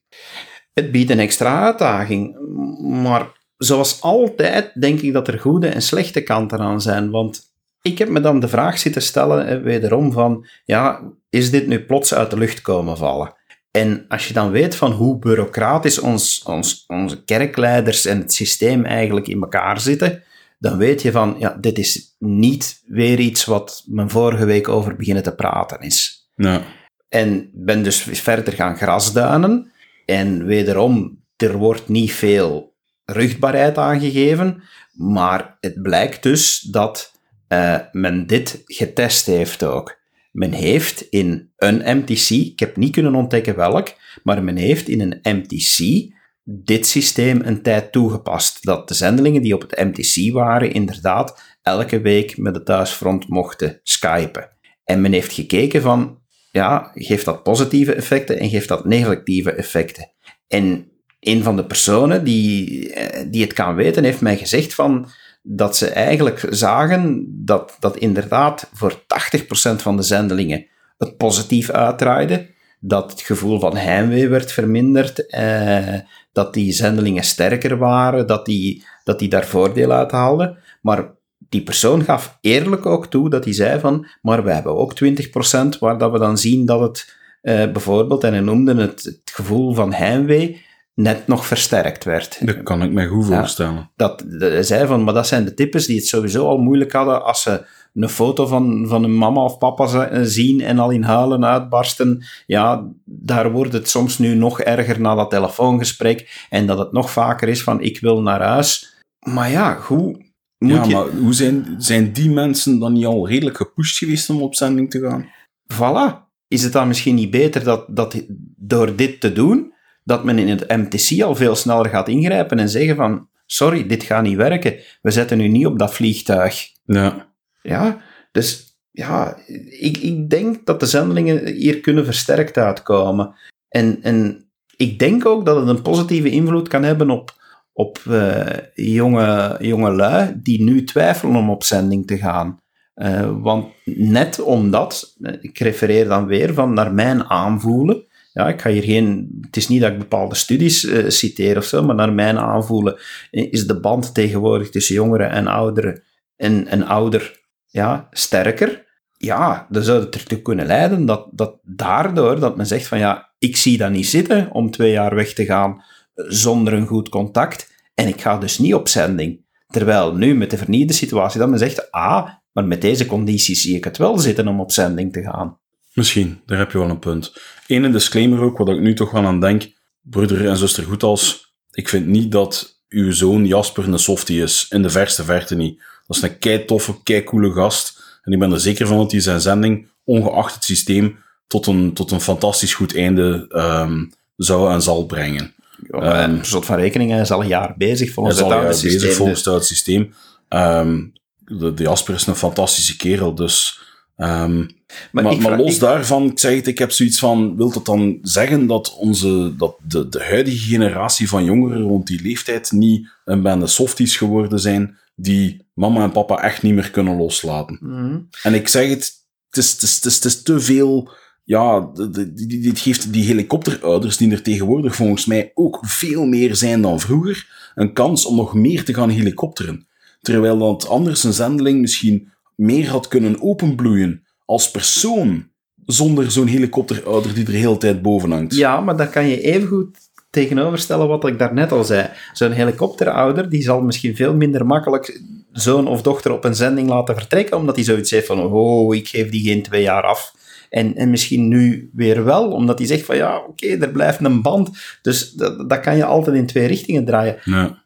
Het 0.76 0.92
biedt 0.92 1.10
een 1.10 1.20
extra 1.20 1.64
uitdaging, 1.64 2.38
maar 2.80 3.32
zoals 3.58 4.02
altijd 4.02 4.72
denk 4.74 5.00
ik 5.00 5.14
dat 5.14 5.28
er 5.28 5.40
goede 5.40 5.68
en 5.68 5.82
slechte 5.82 6.22
kanten 6.22 6.60
aan 6.60 6.82
zijn, 6.82 7.10
want 7.12 7.54
ik 7.82 7.98
heb 7.98 8.10
me 8.10 8.20
dan 8.20 8.40
de 8.40 8.48
vraag 8.48 8.78
zitten 8.78 9.02
stellen, 9.02 9.64
wederom 9.64 10.12
van, 10.12 10.46
ja, 10.66 11.02
is 11.30 11.52
dit 11.52 11.68
nu 11.68 11.86
plots 11.86 12.14
uit 12.14 12.30
de 12.30 12.38
lucht 12.38 12.62
komen 12.62 12.98
vallen? 12.98 13.34
En 13.72 14.06
als 14.08 14.28
je 14.28 14.34
dan 14.34 14.52
weet 14.52 14.76
van 14.76 14.92
hoe 14.92 15.20
bureaucratisch 15.20 16.00
ons, 16.00 16.44
ons, 16.44 16.84
onze 16.88 17.24
kerkleiders 17.24 18.06
en 18.06 18.20
het 18.20 18.34
systeem 18.34 18.86
eigenlijk 18.86 19.28
in 19.28 19.42
elkaar 19.42 19.80
zitten, 19.80 20.24
dan 20.60 20.78
weet 20.78 21.02
je 21.02 21.12
van, 21.12 21.36
ja, 21.40 21.58
dit 21.60 21.78
is 21.78 22.16
niet 22.20 22.82
weer 22.88 23.20
iets 23.20 23.46
wat 23.46 23.84
men 23.88 24.10
vorige 24.10 24.46
week 24.46 24.68
over 24.68 24.96
beginnen 24.96 25.24
te 25.24 25.36
praten 25.36 25.80
is. 25.80 26.30
Ja. 26.36 26.62
En 27.10 27.50
ben 27.54 27.84
dus 27.84 28.02
verder 28.02 28.54
gaan 28.54 28.78
grasduinen. 28.78 29.72
En 30.06 30.46
wederom, 30.46 31.24
er 31.36 31.58
wordt 31.58 31.88
niet 31.88 32.12
veel 32.12 32.76
ruchtbaarheid 33.06 33.78
aangegeven, 33.78 34.64
maar 34.94 35.58
het 35.60 35.82
blijkt 35.82 36.24
dus 36.24 36.60
dat 36.60 37.14
uh, 37.50 37.80
men 37.92 38.28
dit 38.28 38.62
getest 38.66 39.26
heeft 39.26 39.64
ook. 39.64 40.04
Men 40.32 40.52
heeft 40.52 41.02
in 41.02 41.52
een 41.58 41.98
MTC, 41.98 42.30
ik 42.30 42.60
heb 42.60 42.78
niet 42.78 42.92
kunnen 42.92 43.16
ontdekken 43.16 43.56
welk, 43.56 43.94
maar 44.24 44.44
men 44.44 44.56
heeft 44.56 44.88
in 44.88 45.02
een 45.02 45.38
MTC 45.38 46.14
dit 46.44 46.88
systeem 46.88 47.42
een 47.44 47.62
tijd 47.62 47.92
toegepast. 47.92 48.66
Dat 48.66 48.88
de 48.88 48.94
zendelingen 48.94 49.42
die 49.42 49.54
op 49.54 49.62
het 49.62 49.80
MTC 49.80 50.34
waren, 50.34 50.72
inderdaad 50.72 51.58
elke 51.62 52.02
week 52.02 52.38
met 52.38 52.56
het 52.56 52.66
thuisfront 52.66 53.28
mochten 53.28 53.80
skypen. 53.84 54.50
En 54.84 55.02
men 55.02 55.12
heeft 55.12 55.34
gekeken 55.34 55.82
van, 55.82 56.20
ja, 56.56 56.92
geeft 56.94 57.26
dat 57.26 57.44
positieve 57.44 57.94
effecten 57.94 58.40
en 58.40 58.50
geeft 58.50 58.68
dat 58.68 58.86
negatieve 58.86 59.52
effecten? 59.52 60.12
En 60.48 60.92
een 61.20 61.44
van 61.44 61.56
de 61.56 61.66
personen 61.66 62.24
die, 62.24 62.90
eh, 62.94 63.26
die 63.32 63.42
het 63.42 63.54
kan 63.54 63.76
weten, 63.76 64.04
heeft 64.04 64.22
mij 64.22 64.38
gezegd 64.38 64.74
van, 64.74 65.10
dat 65.42 65.78
ze 65.78 65.90
eigenlijk 65.90 66.48
zagen 66.50 67.26
dat, 67.46 67.78
dat 67.80 67.98
inderdaad 67.98 68.70
voor 68.74 69.04
80% 69.08 69.82
van 69.82 69.98
de 69.98 70.04
zendelingen 70.04 70.66
het 70.98 71.18
positief 71.18 71.70
uitdraaide, 71.70 72.54
dat 72.80 73.12
het 73.12 73.22
gevoel 73.22 73.60
van 73.60 73.76
heimwee 73.78 74.28
werd 74.28 74.52
verminderd, 74.52 75.26
eh, 75.26 75.94
dat 76.32 76.54
die 76.54 76.72
zendelingen 76.72 77.24
sterker 77.24 77.78
waren, 77.78 78.28
dat 78.28 78.46
die, 78.46 78.86
dat 79.04 79.20
die 79.20 79.30
daar 79.30 79.46
voordeel 79.46 79.92
uit 79.92 80.12
haalden. 80.12 80.58
Maar 80.82 81.15
die 81.38 81.64
persoon 81.64 82.04
gaf 82.04 82.38
eerlijk 82.42 82.86
ook 82.86 83.08
toe 83.08 83.30
dat 83.30 83.44
hij 83.44 83.54
zei 83.54 83.80
van, 83.80 84.08
maar 84.22 84.44
we 84.44 84.52
hebben 84.52 84.76
ook 84.76 84.94
20% 85.04 85.80
waar 85.80 85.98
dat 85.98 86.12
we 86.12 86.20
dan 86.20 86.38
zien 86.38 86.66
dat 86.66 86.80
het 86.80 87.16
eh, 87.42 87.72
bijvoorbeeld, 87.72 88.24
en 88.24 88.34
hij 88.34 88.42
noemde 88.42 88.76
het, 88.76 89.04
het 89.04 89.32
gevoel 89.34 89.74
van 89.74 89.94
heimwee, 89.94 90.64
net 90.94 91.28
nog 91.28 91.46
versterkt 91.46 92.04
werd. 92.04 92.46
Dat 92.46 92.64
kan 92.64 92.84
ik 92.84 92.92
me 92.92 93.08
goed 93.08 93.26
voorstellen. 93.26 93.92
dat, 93.96 94.26
hij 94.28 94.64
zei 94.64 94.88
van, 94.88 95.04
maar 95.04 95.14
dat 95.14 95.28
zijn 95.28 95.46
de 95.46 95.54
types 95.54 95.86
die 95.86 95.96
het 95.96 96.08
sowieso 96.08 96.48
al 96.48 96.58
moeilijk 96.58 96.92
hadden 96.92 97.24
als 97.24 97.42
ze 97.42 97.66
een 97.94 98.10
foto 98.10 98.46
van, 98.46 98.86
van 98.88 99.04
een 99.04 99.18
mama 99.18 99.42
of 99.42 99.58
papa 99.58 100.24
zien 100.24 100.62
en 100.62 100.80
al 100.80 100.90
in 100.90 101.04
huilen 101.04 101.46
uitbarsten. 101.46 102.24
Ja, 102.46 102.88
daar 103.06 103.52
wordt 103.52 103.74
het 103.74 103.90
soms 103.90 104.18
nu 104.18 104.36
nog 104.36 104.62
erger 104.62 105.02
na 105.02 105.16
dat 105.16 105.30
telefoongesprek 105.30 106.46
en 106.50 106.68
dat 106.68 106.78
het 106.78 106.92
nog 106.92 107.12
vaker 107.12 107.48
is 107.48 107.64
van, 107.64 107.82
ik 107.82 108.00
wil 108.00 108.22
naar 108.22 108.42
huis. 108.42 108.96
Maar 109.20 109.52
ja, 109.52 109.78
hoe... 109.82 110.25
Moet 110.66 110.86
ja, 110.86 111.04
maar 111.04 111.08
hoe 111.08 111.34
zijn, 111.34 111.76
zijn 111.78 112.14
die 112.14 112.30
mensen 112.30 112.80
dan 112.80 112.94
niet 112.94 113.06
al 113.06 113.28
redelijk 113.28 113.58
gepusht 113.58 113.98
geweest 113.98 114.30
om 114.30 114.42
op 114.42 114.56
zending 114.56 114.90
te 114.90 115.00
gaan? 115.00 115.30
Voilà. 115.74 116.24
Is 116.48 116.64
het 116.64 116.74
dan 116.74 116.88
misschien 116.88 117.16
niet 117.16 117.32
beter 117.32 117.64
dat, 117.64 117.86
dat 117.90 118.24
door 118.58 118.96
dit 118.96 119.20
te 119.20 119.34
doen, 119.34 119.74
dat 120.04 120.24
men 120.24 120.38
in 120.38 120.48
het 120.48 120.68
MTC 120.68 121.22
al 121.22 121.36
veel 121.36 121.56
sneller 121.56 121.90
gaat 121.90 122.08
ingrijpen 122.08 122.60
en 122.60 122.70
zeggen 122.70 122.96
van, 122.96 123.28
sorry, 123.46 123.88
dit 123.88 124.04
gaat 124.04 124.24
niet 124.24 124.36
werken. 124.36 124.76
We 125.02 125.12
zetten 125.12 125.40
u 125.40 125.48
niet 125.48 125.66
op 125.66 125.80
dat 125.80 125.94
vliegtuig. 125.94 126.68
Ja. 126.86 127.34
Ja, 127.62 128.02
dus 128.32 128.78
ja, 128.92 129.38
ik, 129.70 129.98
ik 129.98 130.30
denk 130.30 130.66
dat 130.66 130.80
de 130.80 130.86
zendelingen 130.86 131.48
hier 131.48 131.80
kunnen 131.80 132.06
versterkt 132.06 132.58
uitkomen. 132.58 133.36
En, 133.70 133.98
en 134.02 134.50
ik 134.76 135.00
denk 135.00 135.26
ook 135.26 135.46
dat 135.46 135.56
het 135.56 135.68
een 135.68 135.82
positieve 135.82 136.30
invloed 136.30 136.68
kan 136.68 136.84
hebben 136.84 137.10
op, 137.10 137.34
op 137.78 138.00
uh, 138.08 138.46
jonge, 138.74 139.58
jonge 139.60 139.92
lui 139.92 140.40
die 140.44 140.64
nu 140.64 140.84
twijfelen 140.84 141.36
om 141.36 141.50
op 141.50 141.64
zending 141.64 142.08
te 142.08 142.18
gaan. 142.18 142.60
Uh, 142.96 143.32
want 143.42 143.68
net 143.86 144.40
omdat, 144.42 145.16
eh, 145.22 145.34
ik 145.42 145.60
refereer 145.60 146.08
dan 146.08 146.26
weer 146.26 146.54
van 146.54 146.74
naar 146.74 146.94
mijn 146.94 147.24
aanvoelen, 147.24 148.04
ja, 148.34 148.48
ik 148.48 148.62
ga 148.62 148.70
hier 148.70 148.84
geen, 148.84 149.38
het 149.42 149.58
is 149.58 149.68
niet 149.68 149.82
dat 149.82 149.92
ik 149.92 149.98
bepaalde 149.98 150.36
studies 150.36 150.88
citeer 151.08 151.58
of 151.58 151.64
zo, 151.64 151.84
maar 151.84 151.96
naar 151.96 152.14
mijn 152.14 152.38
aanvoelen 152.38 152.96
is 153.32 153.68
de 153.68 153.80
band 153.80 154.14
tegenwoordig 154.14 154.70
tussen 154.70 154.96
jongeren 154.96 155.30
en 155.30 155.48
ouderen 155.48 156.04
en, 156.36 156.68
en 156.68 156.84
ouder 156.86 157.40
ja, 157.66 158.08
sterker. 158.12 158.86
Ja, 159.18 159.68
dan 159.70 159.84
zou 159.84 160.00
het 160.00 160.16
ertoe 160.16 160.42
kunnen 160.42 160.66
leiden 160.66 161.06
dat, 161.06 161.28
dat 161.32 161.60
daardoor 161.64 162.40
dat 162.40 162.58
men 162.58 162.66
zegt 162.66 162.88
van 162.88 163.00
ja, 163.00 163.34
ik 163.38 163.58
zie 163.58 163.78
dat 163.78 163.92
niet 163.92 164.08
zitten 164.08 164.52
om 164.52 164.72
twee 164.72 164.92
jaar 164.92 165.16
weg 165.16 165.34
te 165.34 165.46
gaan 165.46 165.84
zonder 166.16 166.74
een 166.74 166.88
goed 166.88 167.10
contact 167.10 167.72
en 167.94 168.08
ik 168.08 168.22
ga 168.22 168.38
dus 168.38 168.58
niet 168.58 168.74
op 168.74 168.88
zending. 168.88 169.44
Terwijl 169.68 170.16
nu 170.16 170.36
met 170.36 170.50
de 170.50 170.58
vernieuwde 170.58 170.94
situatie 170.94 171.40
dat 171.40 171.50
men 171.50 171.60
zegt, 171.60 171.92
ah, 171.92 172.30
maar 172.52 172.66
met 172.66 172.82
deze 172.82 173.06
condities 173.06 173.62
zie 173.62 173.76
ik 173.76 173.84
het 173.84 173.98
wel 173.98 174.18
zitten 174.20 174.48
om 174.48 174.60
op 174.60 174.72
zending 174.72 175.14
te 175.14 175.22
gaan. 175.22 175.58
Misschien, 175.94 176.42
daar 176.46 176.58
heb 176.58 176.72
je 176.72 176.78
wel 176.78 176.90
een 176.90 177.00
punt. 177.00 177.34
Eén 177.68 177.92
disclaimer 177.92 178.40
ook, 178.40 178.58
wat 178.58 178.70
ik 178.70 178.80
nu 178.80 178.94
toch 178.94 179.12
wel 179.12 179.26
aan 179.26 179.40
denk. 179.40 179.72
Broeder 180.02 180.48
en 180.48 180.58
zuster 180.58 180.84
Goethals, 180.84 181.54
ik 181.72 181.90
vind 181.90 182.08
niet 182.08 182.32
dat 182.32 182.84
uw 182.90 183.12
zoon 183.12 183.46
Jasper 183.46 183.88
een 183.88 184.00
softie 184.00 184.42
is. 184.42 184.66
In 184.70 184.82
de 184.82 184.90
verste 184.90 185.24
verte 185.24 185.56
niet. 185.56 185.82
Dat 186.08 186.18
is 186.18 186.24
een 186.24 186.38
kei 186.38 186.66
toffe, 186.66 187.04
kei 187.04 187.24
coole 187.24 187.52
gast. 187.52 188.04
En 188.22 188.34
ik 188.34 188.40
ben 188.40 188.52
er 188.52 188.60
zeker 188.60 188.88
van 188.88 188.98
dat 188.98 189.12
hij 189.12 189.22
zijn 189.22 189.42
zending, 189.42 189.90
ongeacht 190.04 190.54
het 190.56 190.64
systeem, 190.64 191.18
tot 191.48 191.68
een, 191.68 191.94
tot 191.94 192.12
een 192.12 192.22
fantastisch 192.22 192.74
goed 192.74 192.96
einde 192.96 193.46
um, 193.56 194.12
zou 194.36 194.72
en 194.72 194.82
zal 194.82 195.06
brengen. 195.06 195.55
Ja, 195.90 196.24
um, 196.24 196.44
soort 196.44 196.66
van 196.66 196.76
rekening, 196.76 197.12
hij 197.12 197.22
is 197.22 197.32
al 197.32 197.42
een 197.42 197.48
jaar 197.48 197.74
bezig 197.78 198.14
volgens 198.14 198.40
het 198.40 198.52
oude 198.52 198.74
systeem. 198.74 199.00
Bezig 199.00 199.16
volgens 199.16 199.44
dus- 199.44 199.54
het 199.54 199.66
systeem. 199.66 200.14
Um, 200.50 201.14
de, 201.38 201.74
de 201.74 201.84
Jasper 201.84 202.16
is 202.16 202.28
een 202.28 202.36
fantastische 202.36 202.98
kerel, 202.98 203.36
dus 203.36 203.84
Um, 204.18 204.70
maar, 205.12 205.24
maar, 205.24 205.38
maar, 205.38 205.58
los 205.58 205.80
daarvan, 205.80 206.26
ik 206.26 206.40
zeg 206.40 206.56
het, 206.56 206.68
ik 206.68 206.78
heb 206.78 206.92
zoiets 206.92 207.20
van, 207.20 207.56
wil 207.58 207.72
dat 207.72 207.86
dan 207.86 208.20
zeggen 208.22 208.68
dat, 208.68 208.96
onze, 208.96 209.54
dat 209.58 209.76
de, 209.84 210.10
de 210.10 210.24
huidige 210.24 210.58
generatie 210.58 211.30
van 211.30 211.44
jongeren 211.44 211.82
rond 211.82 212.08
die 212.08 212.22
leeftijd 212.22 212.72
niet 212.72 213.10
een 213.26 213.42
bende 213.42 213.68
softies 213.68 214.18
geworden 214.18 214.60
zijn 214.60 214.98
die 215.16 215.66
mama 215.74 216.04
en 216.04 216.12
papa 216.12 216.42
echt 216.44 216.62
niet 216.62 216.74
meer 216.74 216.92
kunnen 216.92 217.18
loslaten? 217.18 217.78
Mm. 217.82 218.28
En 218.44 218.54
ik 218.54 218.68
zeg 218.68 218.90
het, 218.90 219.14
het 219.50 219.58
is, 219.58 219.72
het 219.72 219.82
is, 219.82 219.96
het 219.96 220.06
is, 220.06 220.16
het 220.16 220.26
is 220.26 220.42
te 220.42 220.60
veel, 220.60 221.12
ja, 221.46 221.92
dit 222.36 222.80
geeft 222.80 223.14
die 223.14 223.24
helikopterouders 223.24 224.18
die 224.18 224.32
er 224.32 224.42
tegenwoordig 224.42 224.96
volgens 224.96 225.26
mij 225.26 225.52
ook 225.54 225.80
veel 225.82 226.26
meer 226.26 226.56
zijn 226.56 226.82
dan 226.82 227.00
vroeger, 227.00 227.72
een 227.76 227.94
kans 227.94 228.26
om 228.26 228.36
nog 228.36 228.54
meer 228.54 228.84
te 228.84 228.94
gaan 228.94 229.10
helikopteren. 229.10 229.88
Terwijl 230.22 230.58
dat 230.58 230.88
anders 230.88 231.24
een 231.24 231.34
zendeling 231.34 231.82
misschien 231.82 232.32
meer 232.56 232.90
had 232.90 233.08
kunnen 233.08 233.42
openbloeien 233.42 234.24
als 234.46 234.72
persoon, 234.72 235.48
zonder 235.86 236.32
zo'n 236.32 236.48
helikopterouder 236.48 237.34
die 237.34 237.46
er 237.46 237.52
de 237.52 237.58
hele 237.58 237.78
tijd 237.78 238.02
boven 238.02 238.32
hangt. 238.32 238.56
Ja, 238.56 238.82
maar 238.82 238.98
dan 238.98 239.10
kan 239.10 239.28
je 239.28 239.42
evengoed 239.42 239.98
tegenoverstellen 240.30 241.08
wat 241.08 241.28
ik 241.28 241.40
daarnet 241.40 241.72
al 241.72 241.84
zei. 241.84 242.10
Zo'n 242.34 242.52
helikopterouder 242.52 243.50
die 243.50 243.62
zal 243.62 243.82
misschien 243.82 244.16
veel 244.16 244.34
minder 244.34 244.66
makkelijk 244.66 245.22
zoon 245.52 245.88
of 245.88 246.02
dochter 246.02 246.32
op 246.32 246.44
een 246.44 246.56
zending 246.56 246.90
laten 246.90 247.16
vertrekken, 247.16 247.58
omdat 247.58 247.76
hij 247.76 247.84
zoiets 247.84 248.12
heeft 248.12 248.28
van, 248.28 248.40
oh, 248.40 248.96
ik 248.96 249.08
geef 249.08 249.30
die 249.30 249.44
geen 249.44 249.64
twee 249.64 249.82
jaar 249.82 250.04
af. 250.04 250.34
En, 250.76 250.96
en 250.96 251.10
misschien 251.10 251.48
nu 251.48 251.90
weer 251.94 252.24
wel, 252.24 252.52
omdat 252.52 252.78
hij 252.78 252.88
zegt 252.88 253.06
van, 253.06 253.16
ja, 253.16 253.38
oké, 253.48 253.68
er 253.68 253.90
blijft 253.90 254.24
een 254.24 254.42
band. 254.42 254.70
Dus 255.02 255.32
dat, 255.32 255.70
dat 255.70 255.80
kan 255.80 255.98
je 255.98 256.06
altijd 256.06 256.36
in 256.36 256.46
twee 256.46 256.68
richtingen 256.68 257.06
draaien. 257.06 257.38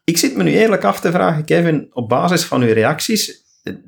Ik 0.04 0.16
zit 0.16 0.36
me 0.36 0.42
nu 0.42 0.50
eerlijk 0.50 0.84
af 0.84 1.00
te 1.00 1.10
vragen, 1.10 1.44
Kevin, 1.44 1.88
op 1.92 2.08
basis 2.08 2.44
van 2.44 2.62
uw 2.62 2.72
reacties, 2.72 3.44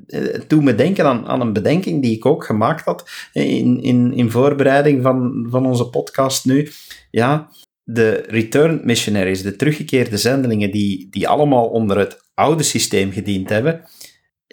het 0.07 0.49
doet 0.49 0.63
me 0.63 0.75
denken 0.75 1.05
aan, 1.05 1.25
aan 1.27 1.41
een 1.41 1.53
bedenking 1.53 2.01
die 2.01 2.15
ik 2.15 2.25
ook 2.25 2.45
gemaakt 2.45 2.85
had 2.85 3.09
in, 3.33 3.81
in, 3.81 4.13
in 4.13 4.31
voorbereiding 4.31 5.01
van, 5.03 5.47
van 5.49 5.65
onze 5.65 5.89
podcast 5.89 6.45
nu. 6.45 6.71
Ja, 7.11 7.49
de 7.83 8.23
return 8.27 8.81
missionaries, 8.83 9.41
de 9.41 9.55
teruggekeerde 9.55 10.17
zendelingen 10.17 10.71
die, 10.71 11.07
die 11.09 11.27
allemaal 11.27 11.65
onder 11.65 11.97
het 11.97 12.21
oude 12.33 12.63
systeem 12.63 13.11
gediend 13.11 13.49
hebben, 13.49 13.81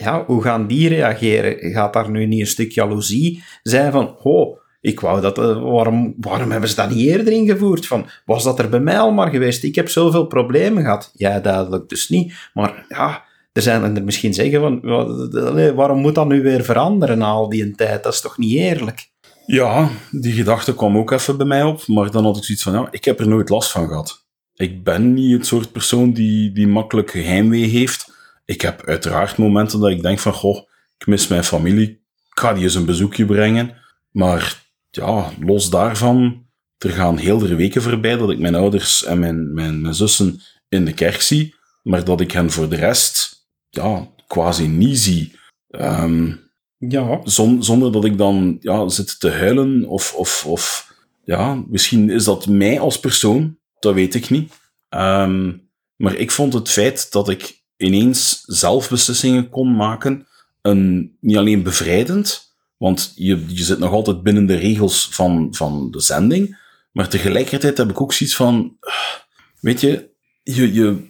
ja, 0.01 0.25
hoe 0.27 0.43
gaan 0.43 0.67
die 0.67 0.89
reageren? 0.89 1.73
Gaat 1.73 1.93
daar 1.93 2.11
nu 2.11 2.27
niet 2.27 2.41
een 2.41 2.47
stuk 2.47 2.73
jaloezie 2.73 3.43
zijn 3.63 3.93
van, 3.93 4.17
oh, 4.23 4.59
ik 4.81 5.01
wou 5.01 5.21
dat, 5.21 5.39
eh, 5.39 5.63
waarom, 5.63 6.15
waarom 6.21 6.51
hebben 6.51 6.69
ze 6.69 6.77
dat 6.77 6.91
niet 6.91 7.07
eerder 7.09 7.33
ingevoerd? 7.33 7.87
Van, 7.87 8.07
was 8.25 8.45
dat 8.45 8.59
er 8.59 8.69
bij 8.69 8.81
mij 8.81 8.99
al 8.99 9.13
maar 9.13 9.31
geweest? 9.31 9.63
Ik 9.63 9.75
heb 9.75 9.89
zoveel 9.89 10.27
problemen 10.27 10.83
gehad. 10.83 11.11
Ja, 11.15 11.41
duidelijk 11.41 11.89
dus 11.89 12.09
niet. 12.09 12.51
Maar 12.55 12.85
ja, 12.89 13.25
er 13.53 13.63
zijn 13.63 13.97
er 13.97 14.05
misschien 14.05 14.35
zeggen 14.35 14.61
van, 14.61 14.81
waarom 15.75 16.01
moet 16.01 16.15
dat 16.15 16.29
nu 16.29 16.43
weer 16.43 16.65
veranderen 16.65 17.19
na 17.19 17.27
al 17.27 17.49
die 17.49 17.71
tijd? 17.71 18.03
Dat 18.03 18.13
is 18.13 18.21
toch 18.21 18.39
niet 18.39 18.55
eerlijk? 18.55 19.09
Ja, 19.47 19.89
die 20.11 20.33
gedachte 20.33 20.75
kwam 20.75 20.97
ook 20.97 21.11
even 21.11 21.37
bij 21.37 21.47
mij 21.47 21.63
op, 21.63 21.87
maar 21.87 22.11
dan 22.11 22.25
had 22.25 22.37
ik 22.37 22.45
zoiets 22.45 22.63
van, 22.63 22.89
ik 22.91 23.05
heb 23.05 23.21
er 23.21 23.29
nooit 23.29 23.49
last 23.49 23.71
van 23.71 23.89
gehad. 23.89 24.25
Ik 24.55 24.85
ben 24.85 25.15
niet 25.15 25.33
het 25.33 25.47
soort 25.47 25.73
persoon 25.73 26.13
die, 26.13 26.53
die 26.53 26.67
makkelijk 26.67 27.11
geheimwee 27.11 27.67
heeft. 27.67 28.10
Ik 28.51 28.61
heb 28.61 28.87
uiteraard 28.87 29.37
momenten 29.37 29.81
dat 29.81 29.91
ik 29.91 30.03
denk 30.03 30.19
van, 30.19 30.33
goh, 30.33 30.69
ik 30.99 31.07
mis 31.07 31.29
mijn 31.29 31.45
familie, 31.45 31.89
ik 32.31 32.39
ga 32.39 32.53
die 32.53 32.63
eens 32.63 32.75
een 32.75 32.85
bezoekje 32.85 33.25
brengen. 33.25 33.77
Maar 34.11 34.63
ja, 34.91 35.33
los 35.41 35.71
daarvan, 35.71 36.47
er 36.79 36.91
gaan 36.91 37.17
heel 37.17 37.39
de 37.39 37.55
weken 37.55 37.83
voorbij 37.83 38.17
dat 38.17 38.31
ik 38.31 38.39
mijn 38.39 38.55
ouders 38.55 39.05
en 39.05 39.19
mijn, 39.19 39.53
mijn, 39.55 39.81
mijn 39.81 39.95
zussen 39.95 40.41
in 40.69 40.85
de 40.85 40.93
kerk 40.93 41.21
zie, 41.21 41.55
maar 41.83 42.05
dat 42.05 42.21
ik 42.21 42.31
hen 42.33 42.51
voor 42.51 42.69
de 42.69 42.77
rest 42.77 43.47
ja, 43.69 44.09
quasi 44.27 44.67
niet 44.67 44.99
zie. 44.99 45.39
Um, 45.69 46.41
ja. 46.79 47.21
zonder 47.25 47.93
dat 47.93 48.05
ik 48.05 48.19
dan 48.19 48.57
ja, 48.61 48.89
zit 48.89 49.21
te 49.21 49.31
huilen 49.31 49.85
of, 49.85 50.15
of, 50.15 50.47
of 50.47 50.93
ja, 51.25 51.65
misschien 51.69 52.11
is 52.11 52.25
dat 52.25 52.47
mij 52.47 52.81
als 52.81 53.01
persoon, 53.01 53.59
dat 53.79 53.95
weet 53.95 54.15
ik 54.15 54.31
niet. 54.31 54.53
Um, 54.89 55.69
Maar 55.97 56.15
ik 56.15 56.31
vond 56.31 56.53
het 56.53 56.69
feit 56.69 57.13
dat 57.13 57.29
ik 57.29 57.60
ineens 57.81 58.43
zelf 58.47 58.89
beslissingen 58.89 59.49
kon 59.49 59.77
maken, 59.77 60.27
een, 60.63 61.17
niet 61.21 61.37
alleen 61.37 61.63
bevrijdend, 61.63 62.55
want 62.77 63.13
je, 63.15 63.45
je 63.49 63.65
zit 63.65 63.79
nog 63.79 63.93
altijd 63.93 64.23
binnen 64.23 64.47
de 64.47 64.55
regels 64.57 65.09
van, 65.11 65.49
van 65.51 65.91
de 65.91 66.01
zending, 66.01 66.59
maar 66.93 67.09
tegelijkertijd 67.09 67.77
heb 67.77 67.91
ik 67.91 68.01
ook 68.01 68.13
zoiets 68.13 68.37
van, 68.37 68.77
ah, 68.81 68.95
weet 69.61 69.81
je, 69.81 70.11
je, 70.43 70.73
je, 70.73 71.09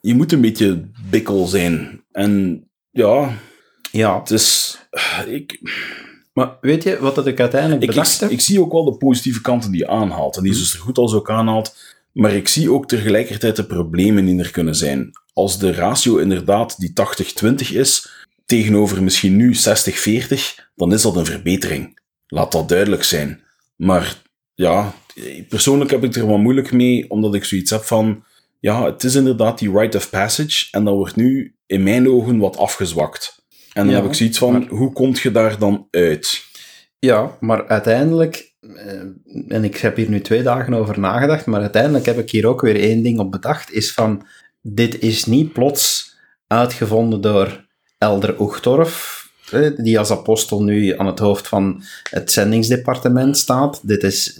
je 0.00 0.14
moet 0.14 0.32
een 0.32 0.40
beetje 0.40 0.88
bikkel 1.10 1.46
zijn. 1.46 2.04
En 2.12 2.62
ja, 2.90 3.38
Ja, 3.92 4.18
het 4.18 4.30
is... 4.30 4.78
ah, 4.90 5.20
Ik, 5.26 5.60
maar 6.32 6.56
weet 6.60 6.82
je 6.82 6.98
wat 6.98 7.14
dat 7.14 7.26
ik 7.26 7.40
uiteindelijk 7.40 7.82
ik, 7.82 7.88
bedacht 7.88 8.14
ik, 8.14 8.20
heb? 8.20 8.30
ik 8.30 8.40
zie 8.40 8.60
ook 8.60 8.72
wel 8.72 8.84
de 8.84 8.96
positieve 8.96 9.40
kanten 9.40 9.70
die 9.70 9.80
je 9.80 9.88
aanhaalt. 9.88 10.36
En 10.36 10.42
die 10.42 10.52
is 10.52 10.58
dus 10.58 10.74
er 10.74 10.80
goed 10.80 10.98
als 10.98 11.12
ook 11.12 11.30
aanhaalt. 11.30 11.76
Maar 12.18 12.32
ik 12.32 12.48
zie 12.48 12.72
ook 12.72 12.88
tegelijkertijd 12.88 13.56
de 13.56 13.64
problemen 13.64 14.24
die 14.24 14.38
er 14.38 14.50
kunnen 14.50 14.74
zijn. 14.74 15.10
Als 15.32 15.58
de 15.58 15.72
ratio 15.72 16.16
inderdaad 16.16 16.78
die 16.78 16.92
80-20 17.44 17.72
is, 17.72 18.08
tegenover 18.46 19.02
misschien 19.02 19.36
nu 19.36 19.54
60-40, 19.54 19.58
dan 20.74 20.92
is 20.92 21.02
dat 21.02 21.16
een 21.16 21.24
verbetering. 21.24 22.00
Laat 22.26 22.52
dat 22.52 22.68
duidelijk 22.68 23.04
zijn. 23.04 23.40
Maar 23.76 24.22
ja, 24.54 24.94
persoonlijk 25.48 25.90
heb 25.90 26.04
ik 26.04 26.14
er 26.14 26.26
wat 26.26 26.38
moeilijk 26.38 26.72
mee, 26.72 27.10
omdat 27.10 27.34
ik 27.34 27.44
zoiets 27.44 27.70
heb 27.70 27.82
van, 27.82 28.24
ja, 28.60 28.84
het 28.84 29.04
is 29.04 29.14
inderdaad 29.14 29.58
die 29.58 29.78
rite 29.78 29.96
of 29.96 30.10
passage, 30.10 30.66
en 30.70 30.84
dat 30.84 30.94
wordt 30.94 31.16
nu 31.16 31.54
in 31.66 31.82
mijn 31.82 32.08
ogen 32.08 32.38
wat 32.38 32.56
afgezwakt. 32.56 33.42
En 33.72 33.84
dan 33.84 33.94
Ja, 33.94 34.00
heb 34.00 34.10
ik 34.10 34.16
zoiets 34.16 34.38
van, 34.38 34.52
maar- 34.52 34.68
hoe 34.68 34.92
komt 34.92 35.18
je 35.20 35.30
daar 35.30 35.58
dan 35.58 35.86
uit? 35.90 36.46
Ja, 36.98 37.36
maar 37.40 37.68
uiteindelijk, 37.68 38.54
eh, 38.60 39.00
en 39.48 39.64
ik 39.64 39.76
heb 39.76 39.96
hier 39.96 40.10
nu 40.10 40.20
twee 40.20 40.42
dagen 40.42 40.74
over 40.74 41.00
nagedacht, 41.00 41.46
maar 41.46 41.60
uiteindelijk 41.60 42.06
heb 42.06 42.18
ik 42.18 42.30
hier 42.30 42.46
ook 42.46 42.60
weer 42.60 42.80
één 42.80 43.02
ding 43.02 43.18
op 43.18 43.30
bedacht, 43.30 43.72
is 43.72 43.92
van, 43.92 44.26
dit 44.62 44.98
is 44.98 45.24
niet 45.24 45.52
plots 45.52 46.16
uitgevonden 46.46 47.20
door 47.20 47.66
Elder 47.98 48.40
Oegtorf, 48.40 49.26
eh, 49.50 49.70
die 49.76 49.98
als 49.98 50.10
apostel 50.10 50.62
nu 50.62 50.98
aan 50.98 51.06
het 51.06 51.18
hoofd 51.18 51.48
van 51.48 51.82
het 52.10 52.32
zendingsdepartement 52.32 53.36
staat. 53.36 53.88
Dit 53.88 54.02
is, 54.02 54.34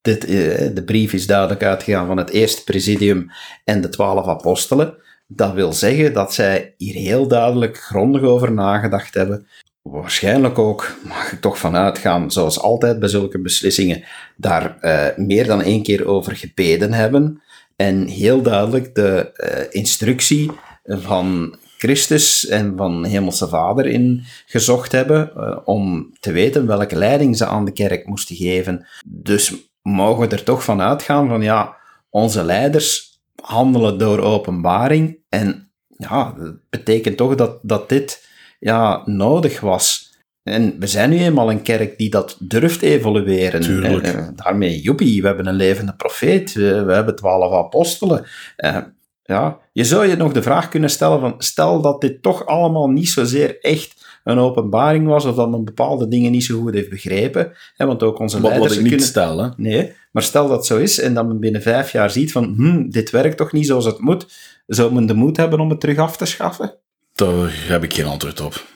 dit, 0.00 0.24
eh, 0.24 0.74
de 0.74 0.82
brief 0.84 1.12
is 1.12 1.26
duidelijk 1.26 1.62
uitgegaan 1.62 2.06
van 2.06 2.16
het 2.16 2.30
eerste 2.30 2.64
presidium 2.64 3.30
en 3.64 3.80
de 3.80 3.88
twaalf 3.88 4.26
apostelen. 4.26 4.94
Dat 5.26 5.52
wil 5.52 5.72
zeggen 5.72 6.12
dat 6.12 6.34
zij 6.34 6.74
hier 6.76 6.94
heel 6.94 7.28
duidelijk 7.28 7.78
grondig 7.78 8.22
over 8.22 8.52
nagedacht 8.52 9.14
hebben 9.14 9.46
waarschijnlijk 9.90 10.58
ook, 10.58 10.96
mag 11.04 11.32
ik 11.32 11.40
toch 11.40 11.58
vanuit 11.58 11.98
gaan, 11.98 12.30
zoals 12.30 12.60
altijd 12.60 12.98
bij 12.98 13.08
zulke 13.08 13.40
beslissingen, 13.40 14.04
daar 14.36 14.78
eh, 14.80 15.16
meer 15.16 15.46
dan 15.46 15.62
één 15.62 15.82
keer 15.82 16.06
over 16.06 16.36
gebeden 16.36 16.92
hebben. 16.92 17.42
En 17.76 18.06
heel 18.06 18.42
duidelijk 18.42 18.94
de 18.94 19.32
eh, 19.32 19.66
instructie 19.70 20.50
van 20.84 21.56
Christus 21.78 22.46
en 22.46 22.76
van 22.76 23.04
Hemelse 23.04 23.48
Vader 23.48 23.86
in 23.86 24.24
gezocht 24.46 24.92
hebben 24.92 25.32
eh, 25.36 25.58
om 25.64 26.12
te 26.20 26.32
weten 26.32 26.66
welke 26.66 26.96
leiding 26.96 27.36
ze 27.36 27.46
aan 27.46 27.64
de 27.64 27.72
kerk 27.72 28.06
moesten 28.06 28.36
geven. 28.36 28.86
Dus 29.06 29.54
mogen 29.82 30.28
we 30.28 30.34
er 30.34 30.44
toch 30.44 30.64
van 30.64 30.80
uitgaan 30.80 31.28
van 31.28 31.42
ja, 31.42 31.76
onze 32.10 32.44
leiders 32.44 33.20
handelen 33.42 33.98
door 33.98 34.18
openbaring 34.18 35.18
en 35.28 35.70
ja, 35.96 36.34
dat 36.38 36.54
betekent 36.70 37.16
toch 37.16 37.34
dat, 37.34 37.58
dat 37.62 37.88
dit 37.88 38.27
ja, 38.58 39.02
nodig 39.04 39.60
was. 39.60 40.06
En 40.42 40.76
we 40.78 40.86
zijn 40.86 41.10
nu 41.10 41.18
eenmaal 41.18 41.50
een 41.50 41.62
kerk 41.62 41.98
die 41.98 42.10
dat 42.10 42.36
durft 42.40 42.82
evolueren. 42.82 43.60
Tuurlijk. 43.60 44.06
Eh, 44.06 44.28
daarmee, 44.34 44.80
joepie, 44.80 45.20
we 45.20 45.26
hebben 45.26 45.46
een 45.46 45.54
levende 45.54 45.94
profeet, 45.94 46.52
we, 46.52 46.84
we 46.84 46.92
hebben 46.92 47.16
twaalf 47.16 47.52
apostelen. 47.52 48.24
Eh, 48.56 48.76
ja, 49.22 49.58
je 49.72 49.84
zou 49.84 50.06
je 50.06 50.16
nog 50.16 50.32
de 50.32 50.42
vraag 50.42 50.68
kunnen 50.68 50.90
stellen 50.90 51.20
van, 51.20 51.34
stel 51.38 51.80
dat 51.80 52.00
dit 52.00 52.22
toch 52.22 52.46
allemaal 52.46 52.88
niet 52.88 53.08
zozeer 53.08 53.60
echt 53.60 54.06
een 54.24 54.38
openbaring 54.38 55.06
was, 55.06 55.24
of 55.24 55.34
dat 55.34 55.50
men 55.50 55.64
bepaalde 55.64 56.08
dingen 56.08 56.30
niet 56.30 56.44
zo 56.44 56.60
goed 56.60 56.74
heeft 56.74 56.90
begrepen, 56.90 57.52
hè, 57.74 57.86
want 57.86 58.02
ook 58.02 58.18
onze 58.18 58.40
Wat, 58.40 58.50
leiders 58.50 58.68
wat 58.68 58.78
ik 58.78 58.82
niet 58.82 58.92
kunnen... 58.92 59.08
stel, 59.08 59.38
hè. 59.38 59.48
Nee, 59.56 59.92
maar 60.12 60.22
stel 60.22 60.48
dat 60.48 60.66
zo 60.66 60.78
is 60.78 61.00
en 61.00 61.14
dat 61.14 61.26
men 61.26 61.40
binnen 61.40 61.62
vijf 61.62 61.92
jaar 61.92 62.10
ziet 62.10 62.32
van, 62.32 62.54
hm, 62.56 62.88
dit 62.88 63.10
werkt 63.10 63.36
toch 63.36 63.52
niet 63.52 63.66
zoals 63.66 63.84
het 63.84 63.98
moet, 63.98 64.26
zou 64.66 64.92
men 64.92 65.06
de 65.06 65.14
moed 65.14 65.36
hebben 65.36 65.60
om 65.60 65.70
het 65.70 65.80
terug 65.80 65.98
af 65.98 66.16
te 66.16 66.26
schaffen? 66.26 66.74
Daar 67.18 67.66
heb 67.68 67.84
ik 67.84 67.94
geen 67.94 68.04
antwoord 68.04 68.40
op. 68.40 68.66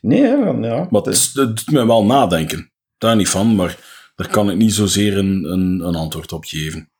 Nee, 0.00 0.20
ja. 0.60 0.86
Maar 0.90 1.02
het, 1.02 1.30
doet 1.34 1.70
me 1.70 1.86
wel 1.86 2.04
nadenken. 2.04 2.70
Daar 2.98 3.16
niet 3.16 3.28
van, 3.28 3.54
maar 3.54 3.78
daar 4.16 4.28
kan 4.28 4.50
ik 4.50 4.56
niet 4.56 4.74
zozeer 4.74 5.18
een, 5.18 5.44
een, 5.44 5.80
een 5.80 5.94
antwoord 5.94 6.32
op 6.32 6.44
geven. 6.44 6.90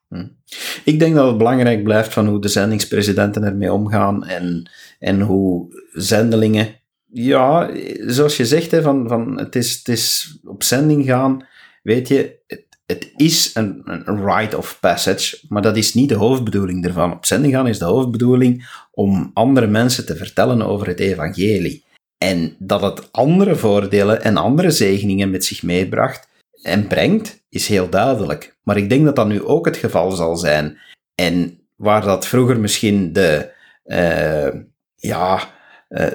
Ik 0.84 0.98
denk 0.98 1.14
dat 1.14 1.26
het 1.26 1.38
belangrijk 1.38 1.82
blijft 1.82 2.12
van 2.12 2.26
hoe 2.26 2.40
de 2.40 2.48
zendingspresidenten 2.48 3.44
ermee 3.44 3.72
omgaan 3.72 4.24
en, 4.24 4.70
en 4.98 5.20
hoe 5.20 5.82
zendelingen... 5.92 6.80
Ja, 7.12 7.70
zoals 8.06 8.36
je 8.36 8.46
zegt, 8.46 8.70
hè, 8.70 8.82
van, 8.82 9.08
van 9.08 9.38
het, 9.38 9.56
is, 9.56 9.76
het 9.76 9.88
is 9.88 10.38
op 10.44 10.62
zending 10.62 11.04
gaan. 11.04 11.46
Weet 11.82 12.08
je, 12.08 12.38
het, 12.86 13.12
is 13.16 13.50
een, 13.54 13.82
een 13.84 14.26
rite 14.26 14.56
of 14.56 14.78
passage, 14.80 15.38
maar 15.48 15.62
dat 15.62 15.76
is 15.76 15.94
niet 15.94 16.08
de 16.08 16.14
hoofdbedoeling 16.14 16.84
ervan. 16.84 17.12
Op 17.12 17.26
zending 17.26 17.54
gaan 17.54 17.68
is 17.68 17.78
de 17.78 17.84
hoofdbedoeling 17.84 18.68
om 18.90 19.30
andere 19.34 19.66
mensen 19.66 20.06
te 20.06 20.16
vertellen 20.16 20.62
over 20.62 20.86
het 20.86 21.00
evangelie. 21.00 21.84
En 22.18 22.56
dat 22.58 22.82
het 22.82 23.12
andere 23.12 23.56
voordelen 23.56 24.22
en 24.22 24.36
andere 24.36 24.70
zegeningen 24.70 25.30
met 25.30 25.44
zich 25.44 25.62
meebracht 25.62 26.28
en 26.62 26.86
brengt, 26.86 27.44
is 27.48 27.68
heel 27.68 27.88
duidelijk. 27.88 28.56
Maar 28.62 28.76
ik 28.76 28.88
denk 28.88 29.04
dat 29.04 29.16
dat 29.16 29.28
nu 29.28 29.42
ook 29.42 29.66
het 29.66 29.76
geval 29.76 30.10
zal 30.10 30.36
zijn. 30.36 30.78
En 31.14 31.60
waar 31.76 32.02
dat 32.02 32.26
vroeger 32.26 32.60
misschien 32.60 33.12
de, 33.12 33.52
eh, 33.84 34.48
ja, 34.96 35.50
eh, 35.88 36.06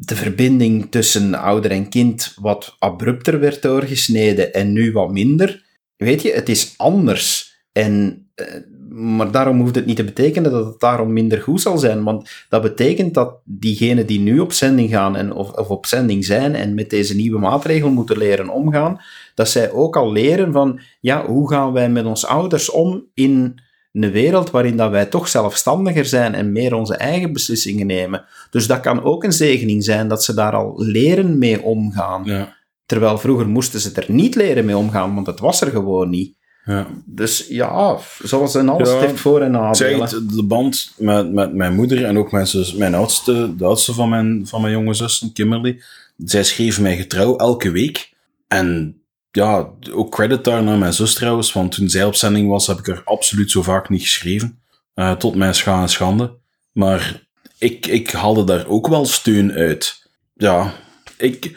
de 0.00 0.16
verbinding 0.16 0.90
tussen 0.90 1.34
ouder 1.34 1.70
en 1.70 1.88
kind 1.88 2.34
wat 2.40 2.76
abrupter 2.78 3.40
werd 3.40 3.62
doorgesneden 3.62 4.52
en 4.52 4.72
nu 4.72 4.92
wat 4.92 5.10
minder, 5.10 5.66
weet 5.98 6.22
je, 6.22 6.32
het 6.32 6.48
is 6.48 6.74
anders. 6.76 7.56
En, 7.72 8.26
eh, 8.34 8.46
maar 8.90 9.30
daarom 9.30 9.60
hoeft 9.60 9.74
het 9.74 9.86
niet 9.86 9.96
te 9.96 10.04
betekenen 10.04 10.50
dat 10.50 10.66
het 10.66 10.80
daarom 10.80 11.12
minder 11.12 11.40
goed 11.40 11.60
zal 11.60 11.78
zijn. 11.78 12.04
Want 12.04 12.30
dat 12.48 12.62
betekent 12.62 13.14
dat 13.14 13.34
diegenen 13.44 14.06
die 14.06 14.20
nu 14.20 14.38
op 14.38 14.52
zending 14.52 14.90
gaan 14.90 15.16
en, 15.16 15.32
of, 15.32 15.50
of 15.50 15.68
op 15.68 15.86
zending 15.86 16.24
zijn 16.24 16.54
en 16.54 16.74
met 16.74 16.90
deze 16.90 17.16
nieuwe 17.16 17.38
maatregel 17.38 17.90
moeten 17.90 18.18
leren 18.18 18.48
omgaan, 18.48 19.00
dat 19.34 19.48
zij 19.48 19.72
ook 19.72 19.96
al 19.96 20.12
leren 20.12 20.52
van, 20.52 20.80
ja, 21.00 21.26
hoe 21.26 21.50
gaan 21.50 21.72
wij 21.72 21.90
met 21.90 22.04
ons 22.04 22.26
ouders 22.26 22.70
om 22.70 23.04
in 23.14 23.60
een 23.92 24.10
wereld 24.10 24.50
waarin 24.50 24.76
dat 24.76 24.90
wij 24.90 25.06
toch 25.06 25.28
zelfstandiger 25.28 26.04
zijn 26.04 26.34
en 26.34 26.52
meer 26.52 26.74
onze 26.74 26.96
eigen 26.96 27.32
beslissingen 27.32 27.86
nemen. 27.86 28.24
Dus 28.50 28.66
dat 28.66 28.80
kan 28.80 29.02
ook 29.02 29.24
een 29.24 29.32
zegening 29.32 29.84
zijn 29.84 30.08
dat 30.08 30.24
ze 30.24 30.34
daar 30.34 30.52
al 30.52 30.74
leren 30.76 31.38
mee 31.38 31.62
omgaan. 31.62 32.22
Ja. 32.24 32.56
Terwijl 32.88 33.18
vroeger 33.18 33.48
moesten 33.48 33.80
ze 33.80 33.92
er 33.92 34.04
niet 34.08 34.34
leren 34.34 34.64
mee 34.64 34.76
omgaan, 34.76 35.14
want 35.14 35.26
het 35.26 35.40
was 35.40 35.60
er 35.60 35.70
gewoon 35.70 36.10
niet. 36.10 36.36
ja. 36.64 36.86
Dus 37.04 37.46
ja, 37.48 37.98
zoals 38.22 38.54
in 38.54 38.68
alles, 38.68 38.88
Ja, 38.90 38.98
heeft 38.98 39.20
voor- 39.20 39.40
en 39.40 39.50
nadelen. 39.50 40.36
de 40.36 40.42
band 40.42 40.92
met, 40.96 41.32
met 41.32 41.54
mijn 41.54 41.74
moeder 41.74 42.04
en 42.04 42.18
ook 42.18 42.32
mijn, 42.32 42.46
zus, 42.46 42.74
mijn 42.74 42.94
oudste, 42.94 43.56
de 43.56 43.64
oudste 43.64 43.92
van 43.92 44.08
mijn, 44.08 44.46
van 44.46 44.60
mijn 44.60 44.72
jonge 44.72 44.94
zus, 44.94 45.30
Kimberly, 45.32 45.82
zij 46.16 46.44
schreef 46.44 46.80
mij 46.80 46.96
getrouw 46.96 47.36
elke 47.36 47.70
week. 47.70 48.12
En 48.48 49.00
ja, 49.30 49.68
ook 49.92 50.10
credit 50.10 50.44
daar 50.44 50.62
naar 50.62 50.78
mijn 50.78 50.92
zus 50.92 51.14
trouwens, 51.14 51.52
want 51.52 51.72
toen 51.72 51.88
zij 51.88 52.04
op 52.04 52.14
zending 52.14 52.48
was, 52.48 52.66
heb 52.66 52.78
ik 52.78 52.88
er 52.88 53.02
absoluut 53.04 53.50
zo 53.50 53.62
vaak 53.62 53.88
niet 53.88 54.02
geschreven. 54.02 54.60
Eh, 54.94 55.12
tot 55.12 55.34
mijn 55.34 55.54
scha 55.54 55.80
en 55.82 55.88
schande. 55.88 56.36
Maar 56.72 57.26
ik, 57.58 57.86
ik 57.86 58.10
haalde 58.10 58.44
daar 58.44 58.66
ook 58.68 58.88
wel 58.88 59.06
steun 59.06 59.52
uit. 59.52 60.10
Ja, 60.34 60.72
ik, 61.16 61.56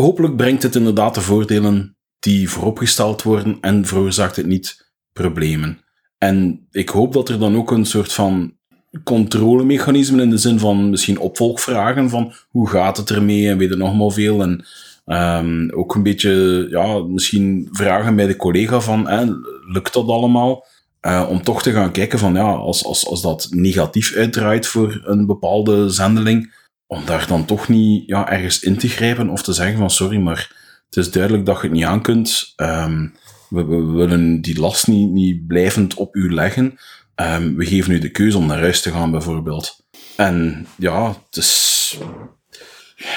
hopelijk 0.00 0.36
brengt 0.36 0.62
het 0.62 0.74
inderdaad 0.74 1.14
de 1.14 1.20
voordelen 1.20 1.96
die 2.18 2.50
vooropgesteld 2.50 3.22
worden 3.22 3.58
en 3.60 3.86
veroorzaakt 3.86 4.36
het 4.36 4.46
niet 4.46 4.92
problemen. 5.12 5.78
En 6.18 6.66
ik 6.70 6.88
hoop 6.88 7.12
dat 7.12 7.28
er 7.28 7.38
dan 7.38 7.56
ook 7.56 7.70
een 7.70 7.86
soort 7.86 8.12
van 8.12 8.56
controlemechanisme 9.04 10.22
in 10.22 10.30
de 10.30 10.38
zin 10.38 10.58
van 10.58 10.90
misschien 10.90 11.18
opvolgvragen 11.18 12.10
van 12.10 12.32
hoe 12.48 12.68
gaat 12.68 12.96
het 12.96 13.10
ermee 13.10 13.48
en 13.48 13.58
weet 13.58 13.70
er 13.70 13.76
nog 13.76 13.96
maar 13.96 14.10
veel. 14.10 14.42
En 14.42 14.64
ehm, 15.04 15.70
ook 15.70 15.94
een 15.94 16.02
beetje, 16.02 16.66
ja, 16.70 16.98
misschien 16.98 17.68
vragen 17.72 18.16
bij 18.16 18.26
de 18.26 18.36
collega 18.36 18.80
van, 18.80 19.08
hè, 19.08 19.24
lukt 19.72 19.92
dat 19.92 20.08
allemaal? 20.08 20.66
Eh, 21.00 21.26
om 21.28 21.42
toch 21.42 21.62
te 21.62 21.72
gaan 21.72 21.92
kijken 21.92 22.18
van, 22.18 22.34
ja, 22.34 22.50
als, 22.50 22.84
als, 22.84 23.06
als 23.06 23.22
dat 23.22 23.48
negatief 23.50 24.14
uitdraait 24.14 24.66
voor 24.66 25.00
een 25.04 25.26
bepaalde 25.26 25.88
zendeling, 25.88 26.52
om 26.88 27.04
daar 27.04 27.26
dan 27.26 27.44
toch 27.44 27.68
niet 27.68 28.02
ja, 28.06 28.30
ergens 28.30 28.60
in 28.60 28.78
te 28.78 28.88
grijpen 28.88 29.28
of 29.28 29.42
te 29.42 29.52
zeggen 29.52 29.78
van, 29.78 29.90
sorry, 29.90 30.18
maar 30.18 30.56
het 30.86 30.96
is 30.96 31.10
duidelijk 31.10 31.46
dat 31.46 31.56
je 31.56 31.62
het 31.62 31.72
niet 31.72 31.84
aan 31.84 32.02
kunt. 32.02 32.52
Ehm, 32.56 33.06
we, 33.48 33.64
willen 33.64 34.40
die 34.40 34.60
last 34.60 34.86
niet, 34.86 35.10
niet 35.10 35.46
blijvend 35.46 35.94
op 35.94 36.14
u 36.14 36.34
leggen. 36.34 36.78
Ehm, 37.14 37.54
we 37.54 37.66
geven 37.66 37.92
u 37.92 37.98
de 37.98 38.10
keuze 38.10 38.38
om 38.38 38.46
naar 38.46 38.60
huis 38.60 38.82
te 38.82 38.90
gaan, 38.90 39.10
bijvoorbeeld. 39.10 39.84
En 40.16 40.66
ja, 40.76 41.08
het 41.26 41.36
is... 41.36 41.98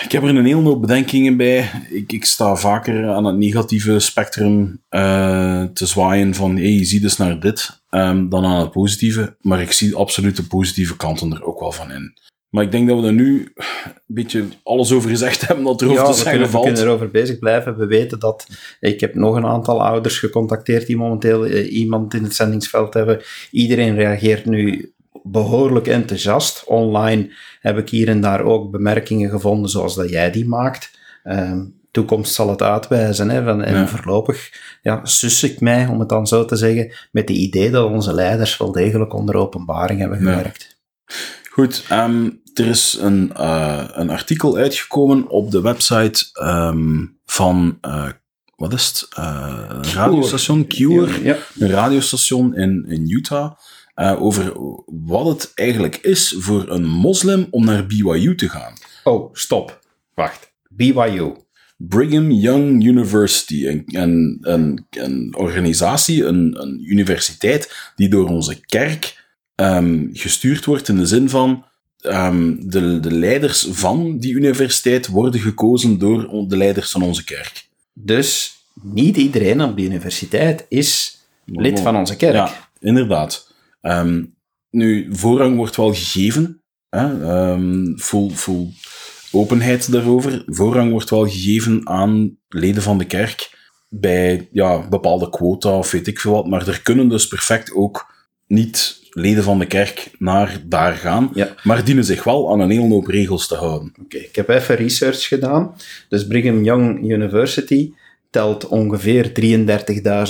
Ik 0.03 0.11
heb 0.11 0.24
er 0.24 0.30
een 0.30 0.45
hele 0.45 0.61
hoop 0.61 0.82
bedenkingen 0.82 1.38
bij. 1.38 1.69
Ik, 1.89 2.11
ik 2.11 2.26
sta 2.26 2.55
vaker 2.55 3.09
aan 3.09 3.26
het 3.26 3.38
negatieve 3.38 3.99
spectrum 3.99 4.82
uh, 4.89 5.63
te 5.63 5.86
zwaaien 5.86 6.36
van 6.36 6.55
hey, 6.55 6.72
je 6.72 6.86
ziet 6.86 7.01
dus 7.01 7.17
naar 7.17 7.39
dit, 7.39 7.82
um, 7.89 8.30
dan 8.30 8.45
aan 8.45 8.59
het 8.59 8.72
positieve. 8.72 9.36
Maar 9.41 9.61
ik 9.61 9.72
zie 9.72 9.95
absoluut 9.95 10.36
de 10.36 10.43
positieve 10.43 10.97
kanten 10.97 11.32
er 11.32 11.43
ook 11.43 11.59
wel 11.59 11.72
van 11.72 11.91
in. 11.91 12.13
Maar 12.51 12.63
ik 12.63 12.71
denk 12.71 12.87
dat 12.87 12.99
we 12.99 13.07
er 13.07 13.13
nu 13.13 13.51
een 13.55 13.93
beetje 14.05 14.43
alles 14.63 14.91
over 14.91 15.09
gezegd 15.09 15.47
hebben 15.47 15.65
dat 15.65 15.81
er 15.81 15.89
over 15.89 16.03
ja, 16.03 16.11
te 16.11 16.17
zeggen 16.17 16.39
we 16.39 16.47
valt. 16.47 16.65
kunnen 16.65 16.83
erover 16.83 17.11
bezig 17.11 17.39
blijven. 17.39 17.77
We 17.77 17.85
weten 17.85 18.19
dat... 18.19 18.47
Ik 18.79 18.99
heb 18.99 19.15
nog 19.15 19.35
een 19.35 19.45
aantal 19.45 19.83
ouders 19.83 20.19
gecontacteerd 20.19 20.87
die 20.87 20.97
momenteel 20.97 21.45
uh, 21.45 21.73
iemand 21.73 22.13
in 22.13 22.23
het 22.23 22.35
zendingsveld 22.35 22.93
hebben. 22.93 23.21
Iedereen 23.51 23.95
reageert 23.95 24.45
nu 24.45 24.93
behoorlijk 25.23 25.87
enthousiast. 25.87 26.63
Online 26.65 27.33
heb 27.59 27.77
ik 27.77 27.89
hier 27.89 28.07
en 28.07 28.21
daar 28.21 28.41
ook 28.41 28.71
bemerkingen 28.71 29.29
gevonden 29.29 29.69
zoals 29.69 29.95
dat 29.95 30.09
jij 30.09 30.31
die 30.31 30.47
maakt. 30.47 30.91
Um, 31.23 31.79
toekomst 31.91 32.33
zal 32.33 32.49
het 32.49 32.61
uitwijzen. 32.61 33.29
Hè, 33.29 33.43
van, 33.43 33.63
en 33.63 33.75
ja. 33.75 33.87
voorlopig 33.87 34.51
ja, 34.81 35.05
sus 35.05 35.43
ik 35.43 35.59
mij, 35.59 35.87
om 35.87 35.99
het 35.99 36.09
dan 36.09 36.27
zo 36.27 36.45
te 36.45 36.55
zeggen, 36.55 36.93
met 37.11 37.29
het 37.29 37.37
idee 37.37 37.69
dat 37.69 37.89
onze 37.89 38.13
leiders 38.13 38.57
wel 38.57 38.71
degelijk 38.71 39.13
onder 39.13 39.35
openbaring 39.35 39.99
hebben 39.99 40.17
gewerkt. 40.17 40.77
Ja. 41.05 41.15
Goed, 41.51 41.85
um, 41.91 42.40
er 42.53 42.67
is 42.67 42.97
een, 43.01 43.31
uh, 43.37 43.83
een 43.91 44.09
artikel 44.09 44.57
uitgekomen 44.57 45.29
op 45.29 45.51
de 45.51 45.61
website 45.61 46.25
um, 46.43 47.19
van, 47.25 47.77
uh, 47.81 48.09
wat 48.55 48.73
is 48.73 48.87
het? 48.87 49.07
Uh, 49.19 49.65
een 49.67 49.93
radiostation, 49.93 50.67
Cure, 50.67 51.23
ja. 51.23 51.37
een 51.59 51.69
radiostation 51.69 52.55
in, 52.55 52.85
in 52.87 53.09
Utah. 53.09 53.51
Over 54.19 54.53
wat 54.85 55.25
het 55.25 55.51
eigenlijk 55.55 55.95
is 55.95 56.35
voor 56.37 56.69
een 56.69 56.87
moslim 56.87 57.47
om 57.49 57.65
naar 57.65 57.85
BYU 57.85 58.35
te 58.35 58.49
gaan. 58.49 58.73
Oh, 59.03 59.33
stop. 59.33 59.79
Wacht. 60.13 60.51
BYU. 60.69 61.33
Brigham 61.87 62.31
Young 62.31 62.85
University, 62.85 63.67
een, 63.67 63.83
een, 63.85 64.37
een, 64.41 64.85
een 64.89 65.35
organisatie, 65.37 66.25
een, 66.25 66.61
een, 66.61 66.91
universiteit 66.91 67.91
die 67.95 68.09
door 68.09 68.27
onze 68.27 68.65
kerk 68.65 69.29
um, 69.55 70.09
gestuurd 70.13 70.65
wordt 70.65 70.87
in 70.87 70.97
de 70.97 71.05
zin 71.05 71.29
van 71.29 71.65
um, 72.01 72.69
de, 72.69 72.99
de 72.99 73.11
leiders 73.11 73.67
van 73.71 74.17
die 74.17 74.33
universiteit 74.33 75.07
worden 75.07 75.41
gekozen 75.41 75.97
door 75.97 76.47
de 76.47 76.57
leiders 76.57 76.91
van 76.91 77.01
onze 77.01 77.23
kerk. 77.23 77.67
Dus 77.93 78.55
niet 78.81 79.17
iedereen 79.17 79.61
op 79.61 79.75
die 79.75 79.85
universiteit 79.85 80.65
is 80.69 81.19
lid 81.45 81.79
van 81.79 81.95
onze 81.95 82.15
kerk. 82.15 82.33
Ja, 82.33 82.69
inderdaad. 82.79 83.53
Um, 83.81 84.35
nu, 84.69 85.07
voorrang 85.11 85.55
wordt 85.55 85.75
wel 85.75 85.93
gegeven. 85.93 86.61
Hè? 86.89 87.05
Um, 87.51 87.99
full, 87.99 88.29
full 88.29 88.67
openheid 89.31 89.91
daarover. 89.91 90.43
Voorrang 90.45 90.91
wordt 90.91 91.09
wel 91.09 91.27
gegeven 91.27 91.87
aan 91.87 92.37
leden 92.49 92.81
van 92.81 92.97
de 92.97 93.05
kerk 93.05 93.59
bij 93.89 94.49
ja, 94.51 94.87
bepaalde 94.87 95.29
quota 95.29 95.77
of 95.77 95.91
weet 95.91 96.07
ik 96.07 96.19
veel 96.19 96.31
wat. 96.31 96.47
Maar 96.47 96.67
er 96.67 96.81
kunnen 96.81 97.09
dus 97.09 97.27
perfect 97.27 97.73
ook 97.73 98.13
niet 98.47 99.00
leden 99.14 99.43
van 99.43 99.59
de 99.59 99.66
kerk 99.66 100.12
naar 100.18 100.62
daar 100.66 100.93
gaan, 100.93 101.30
ja. 101.34 101.55
maar 101.64 101.86
dienen 101.86 102.03
zich 102.03 102.24
wel 102.24 102.51
aan 102.51 102.59
een 102.59 102.70
hele 102.70 102.88
hoop 102.88 103.07
regels 103.07 103.47
te 103.47 103.55
houden. 103.55 103.89
Oké, 103.89 104.01
okay, 104.01 104.22
ik 104.22 104.36
heb 104.36 104.49
even 104.49 104.76
research 104.76 105.28
gedaan. 105.28 105.76
Dus 106.09 106.28
Brigham 106.28 106.64
Young 106.64 107.12
University 107.12 107.91
telt 108.30 108.68
ongeveer 108.68 109.32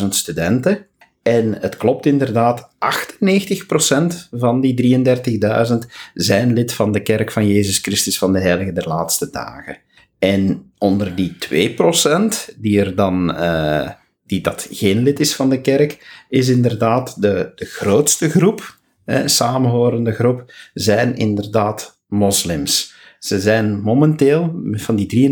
33.000 0.02 0.08
studenten. 0.10 0.86
En 1.22 1.58
het 1.60 1.78
klopt 1.78 2.06
inderdaad, 2.06 2.70
98% 2.70 4.30
van 4.32 4.62
die 4.62 5.04
33.000 5.72 5.78
zijn 6.14 6.54
lid 6.54 6.74
van 6.74 6.92
de 6.92 7.02
kerk 7.02 7.32
van 7.32 7.48
Jezus 7.48 7.78
Christus 7.78 8.18
van 8.18 8.34
de 8.34 8.40
Heilige 8.40 8.74
der 8.74 8.88
Laatste 8.88 9.30
Dagen. 9.30 9.78
En 10.20 10.72
onder 10.78 11.16
die 11.16 11.36
2% 11.38 12.56
die 12.58 12.80
er 12.80 12.96
dan, 12.96 13.32
uh, 13.32 13.90
die 14.32 14.42
dat 14.42 14.68
geen 14.72 15.04
lid 15.04 15.20
is 15.20 15.36
van 15.36 15.50
de 15.50 15.62
kerk, 15.62 16.24
is 16.30 16.48
inderdaad 16.48 17.22
de, 17.22 17.52
de 17.56 17.66
grootste 17.66 18.30
groep, 18.30 18.78
eh, 19.06 19.22
samenhorende 19.26 20.12
groep, 20.12 20.54
zijn 20.74 21.16
inderdaad 21.16 22.00
moslims. 22.08 22.94
Ze 23.20 23.40
zijn 23.40 23.82
momenteel, 23.82 24.62
van 24.72 24.96
die 24.96 25.32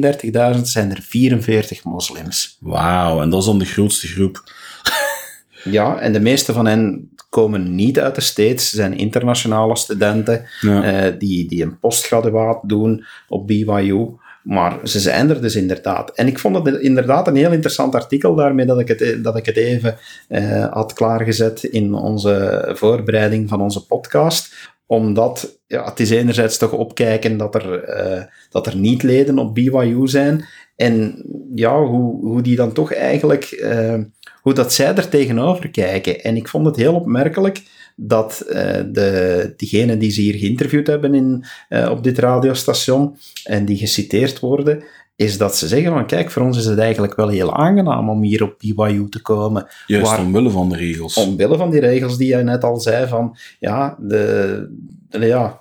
33.000 0.56 0.62
zijn 0.62 0.92
er 0.92 1.02
44 1.02 1.84
moslims. 1.84 2.58
Wauw, 2.60 3.22
en 3.22 3.30
dat 3.30 3.40
is 3.40 3.46
dan 3.46 3.60
de 3.60 3.66
grootste 3.66 4.08
groep. 4.08 4.44
Ja, 5.64 6.00
en 6.00 6.14
de 6.14 6.20
meeste 6.20 6.54
van 6.54 6.66
hen 6.66 7.10
komen 7.30 7.76
niet 7.76 8.00
uit 8.00 8.16
de 8.16 8.22
States, 8.22 8.70
zijn 8.70 8.98
internationale 8.98 9.78
studenten 9.78 10.46
ja. 10.62 11.08
uh, 11.08 11.20
die, 11.20 11.48
die 11.48 11.64
een 11.64 11.80
postgraduaat 11.80 12.70
doen 12.70 13.06
op 13.28 13.48
BYU. 13.48 14.08
Maar 14.44 14.80
ze 14.84 15.00
zijn 15.00 15.30
er 15.30 15.42
dus 15.42 15.56
inderdaad. 15.56 16.12
En 16.16 16.28
ik 16.28 16.40
vond 16.40 16.66
het 16.66 16.82
inderdaad 16.82 17.28
een 17.28 17.36
heel 17.36 17.52
interessant 17.52 17.96
artikel 17.96 18.36
daarmee 18.36 18.66
dat 18.66 18.80
ik 18.80 18.88
het, 18.88 19.24
dat 19.24 19.38
ik 19.38 19.46
het 19.46 19.58
even 19.58 19.98
uh, 20.30 20.66
had 20.74 20.94
klaargezet 20.94 21.64
in 21.64 21.94
onze 21.94 22.70
voorbereiding 22.74 23.50
van 23.50 23.62
onze 23.62 23.86
podcast 23.86 24.54
omdat 24.90 25.60
ja, 25.68 25.86
het 25.86 26.00
is 26.00 26.10
enerzijds 26.10 26.58
toch 26.58 26.72
opkijken 26.72 27.38
dat 27.38 27.56
er, 27.56 27.98
uh, 28.00 28.24
dat 28.50 28.68
er 28.68 28.76
niet-leden 28.76 29.38
op 29.38 29.56
BYU 29.56 30.08
zijn. 30.08 30.46
En 30.76 31.24
ja, 31.56 31.84
hoe, 31.84 32.26
hoe 32.26 32.42
die 32.42 32.56
dan 32.56 32.74
toch 32.74 32.94
eigenlijk, 32.94 33.60
uh, 33.62 33.98
hoe 34.42 34.54
dat 34.54 34.74
zij 34.74 34.96
er 34.96 35.10
tegenover 35.10 35.70
kijken. 35.70 36.22
En 36.22 36.36
ik 36.36 36.48
vond 36.48 36.66
het 36.66 36.76
heel 36.76 36.96
opmerkelijk 36.96 37.64
dat 38.02 38.46
uh, 38.48 38.56
de, 38.92 39.54
diegenen 39.58 40.00
die 40.00 40.12
ze 40.12 40.22
hier 40.22 40.36
geïnterviewd 40.36 40.88
hebben 40.88 41.14
in, 41.14 41.46
op 41.90 42.04
dit 42.04 42.18
radiostation 42.18 43.18
en 43.44 43.66
die 43.66 43.78
geciteerd 43.78 44.40
worden, 44.40 44.84
is 45.20 45.38
dat 45.38 45.58
ze 45.58 45.68
zeggen 45.68 45.92
van 45.92 46.06
kijk, 46.06 46.32
voor 46.32 46.42
ons 46.42 46.58
is 46.58 46.66
het 46.66 46.80
eigenlijk 46.80 47.16
wel 47.16 47.28
heel 47.28 47.56
aangenaam 47.56 48.10
om 48.10 48.22
hier 48.22 48.44
op 48.44 48.56
BYU 48.58 49.10
te 49.10 49.22
komen. 49.22 49.68
Juist 49.88 50.10
waar, 50.10 50.20
omwille 50.20 50.50
van 50.50 50.70
de 50.70 50.76
regels. 50.76 51.18
Omwille 51.18 51.58
van 51.58 51.70
die 51.70 51.80
regels 51.80 52.18
die 52.18 52.28
jij 52.28 52.44
net 52.44 52.64
al 52.64 52.80
zei 52.80 53.08
van, 53.08 53.38
ja, 53.60 53.98
de, 54.00 54.68
de 55.10 55.26
ja 55.26 55.60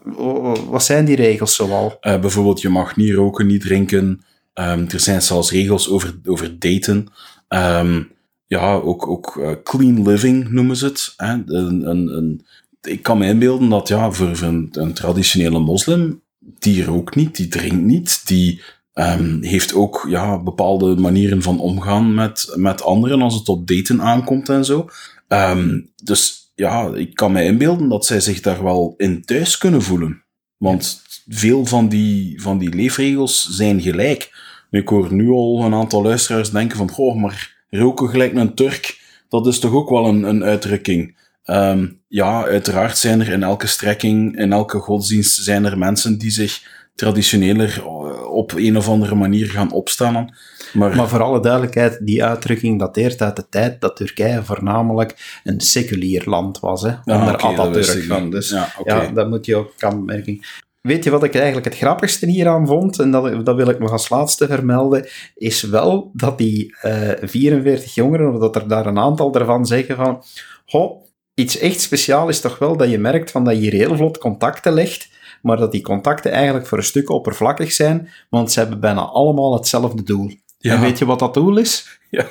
wat 0.69 0.83
zijn 0.83 1.05
die 1.05 1.17
regels 1.17 1.55
zoal? 1.55 1.99
Uh, 2.01 2.21
bijvoorbeeld, 2.21 2.61
je 2.61 2.69
mag 2.69 2.97
niet 2.97 3.15
roken, 3.15 3.47
niet 3.47 3.61
drinken. 3.61 4.21
Um, 4.55 4.87
er 4.91 5.01
zijn 5.01 5.23
zelfs 5.23 5.51
regels 5.51 5.91
over, 5.91 6.15
over 6.25 6.59
daten. 6.59 7.07
Um, 7.49 8.11
ja, 8.49 8.75
ook, 8.75 9.07
ook 9.07 9.37
uh, 9.37 9.51
clean 9.63 10.03
living 10.03 10.51
noemen 10.51 10.77
ze 10.77 10.85
het. 10.85 11.15
Hè? 11.17 11.33
Een, 11.47 11.89
een, 11.89 12.47
ik 12.83 13.03
kan 13.03 13.19
me 13.19 13.27
inbeelden 13.27 13.69
dat 13.69 13.89
ja, 13.89 14.11
voor 14.11 14.39
een, 14.43 14.69
een 14.73 14.93
traditionele 14.93 15.59
moslim, 15.59 16.23
die 16.39 16.85
rookt 16.85 17.15
niet, 17.15 17.37
die 17.37 17.49
drinkt 17.49 17.85
niet, 17.85 18.27
die 18.27 18.63
Um, 18.99 19.43
heeft 19.43 19.75
ook 19.75 20.07
ja, 20.09 20.43
bepaalde 20.43 20.97
manieren 20.97 21.43
van 21.43 21.61
omgaan 21.61 22.15
met, 22.15 22.53
met 22.55 22.83
anderen 22.83 23.23
als 23.23 23.35
het 23.35 23.49
op 23.49 23.67
daten 23.67 24.03
aankomt 24.03 24.49
en 24.49 24.65
zo. 24.65 24.89
Um, 25.29 25.91
dus 26.05 26.53
ja, 26.55 26.95
ik 26.95 27.15
kan 27.15 27.33
me 27.33 27.45
inbeelden 27.45 27.89
dat 27.89 28.07
zij 28.07 28.21
zich 28.21 28.41
daar 28.41 28.63
wel 28.63 28.95
in 28.97 29.25
thuis 29.25 29.59
kunnen 29.59 29.83
voelen. 29.83 30.23
Want 30.57 31.03
veel 31.29 31.67
van 31.67 31.89
die, 31.89 32.43
van 32.43 32.59
die 32.59 32.75
leefregels 32.75 33.49
zijn 33.51 33.81
gelijk. 33.81 34.31
Ik 34.71 34.89
hoor 34.89 35.13
nu 35.13 35.31
al 35.31 35.63
een 35.65 35.75
aantal 35.75 36.03
luisteraars 36.03 36.51
denken 36.51 36.77
van, 36.77 36.91
goh, 36.91 37.17
maar 37.17 37.58
roken 37.71 38.09
gelijk 38.09 38.35
een 38.35 38.55
Turk, 38.55 39.01
dat 39.29 39.47
is 39.47 39.59
toch 39.59 39.73
ook 39.73 39.91
wel 39.91 40.07
een, 40.07 40.23
een 40.23 40.45
uitdrukking. 40.45 41.17
Um, 41.45 42.01
ja, 42.09 42.45
uiteraard 42.45 42.99
zijn 42.99 43.21
er 43.21 43.29
in 43.29 43.43
elke 43.43 43.67
strekking, 43.67 44.39
in 44.39 44.53
elke 44.53 44.79
godsdienst, 44.79 45.43
zijn 45.43 45.65
er 45.65 45.79
mensen 45.79 46.19
die 46.19 46.31
zich 46.31 46.63
traditioneler 46.95 47.87
op 48.27 48.53
een 48.53 48.77
of 48.77 48.89
andere 48.89 49.15
manier 49.15 49.47
gaan 49.47 49.73
opstellen. 49.73 50.35
Maar, 50.73 50.97
maar 50.97 51.09
voor 51.09 51.23
alle 51.23 51.41
duidelijkheid, 51.41 51.99
die 52.07 52.25
uitdrukking 52.25 52.79
dateert 52.79 53.23
uit 53.23 53.37
de 53.37 53.49
tijd 53.49 53.81
dat 53.81 53.97
Turkije 53.97 54.45
voornamelijk 54.45 55.41
een 55.45 55.61
seculier 55.61 56.23
land 56.25 56.61
was, 56.61 56.83
hè, 56.83 56.95
onder 57.05 57.37
ah, 57.37 57.51
okay, 57.51 57.53
Atatürk 57.53 58.05
van. 58.05 58.31
Dus 58.31 58.49
ja, 58.49 58.73
okay. 58.79 59.07
ja, 59.07 59.13
dat 59.13 59.29
moet 59.29 59.47
je 59.47 59.57
ook 59.57 59.73
aanmerken. 59.79 60.41
Weet 60.81 61.05
je 61.05 61.11
wat 61.11 61.23
ik 61.23 61.35
eigenlijk 61.35 61.65
het 61.65 61.77
grappigste 61.77 62.27
hieraan 62.27 62.67
vond, 62.67 62.99
en 62.99 63.11
dat, 63.11 63.45
dat 63.47 63.57
wil 63.57 63.69
ik 63.69 63.79
nog 63.79 63.91
als 63.91 64.09
laatste 64.09 64.47
vermelden, 64.47 65.09
is 65.35 65.63
wel 65.63 66.11
dat 66.15 66.39
die 66.39 66.77
uh, 66.83 67.11
44 67.21 67.95
jongeren, 67.95 68.35
of 68.35 68.41
dat 68.41 68.57
er 68.57 68.69
daar 68.69 68.87
een 68.87 68.99
aantal 68.99 69.31
daarvan 69.31 69.67
zeggen 69.67 69.97
van, 69.97 70.23
goh, 70.67 71.05
iets 71.35 71.59
echt 71.59 71.81
speciaal 71.81 72.29
is 72.29 72.41
toch 72.41 72.59
wel 72.59 72.77
dat 72.77 72.91
je 72.91 72.99
merkt 72.99 73.31
van 73.31 73.45
dat 73.45 73.55
je 73.55 73.61
hier 73.61 73.73
heel 73.73 73.97
vlot 73.97 74.19
contacten 74.19 74.73
legt, 74.73 75.09
maar 75.43 75.57
dat 75.57 75.73
die 75.73 75.83
contacten 75.83 76.33
eigenlijk 76.33 76.67
voor 76.67 76.79
een 76.79 76.85
stuk 76.85 77.11
oppervlakkig 77.11 77.73
zijn, 77.73 78.09
want 78.31 78.53
ze 78.53 78.61
hebben 78.61 78.81
bijna 78.81 79.01
allemaal 79.01 79.55
hetzelfde 79.55 80.03
doel. 80.03 80.31
Ja. 80.59 80.75
En 80.75 80.81
weet 80.81 80.99
je 80.99 81.05
wat 81.05 81.19
dat 81.19 81.35
doel 81.35 81.57
is? 81.57 82.01
Ja, 82.11 82.27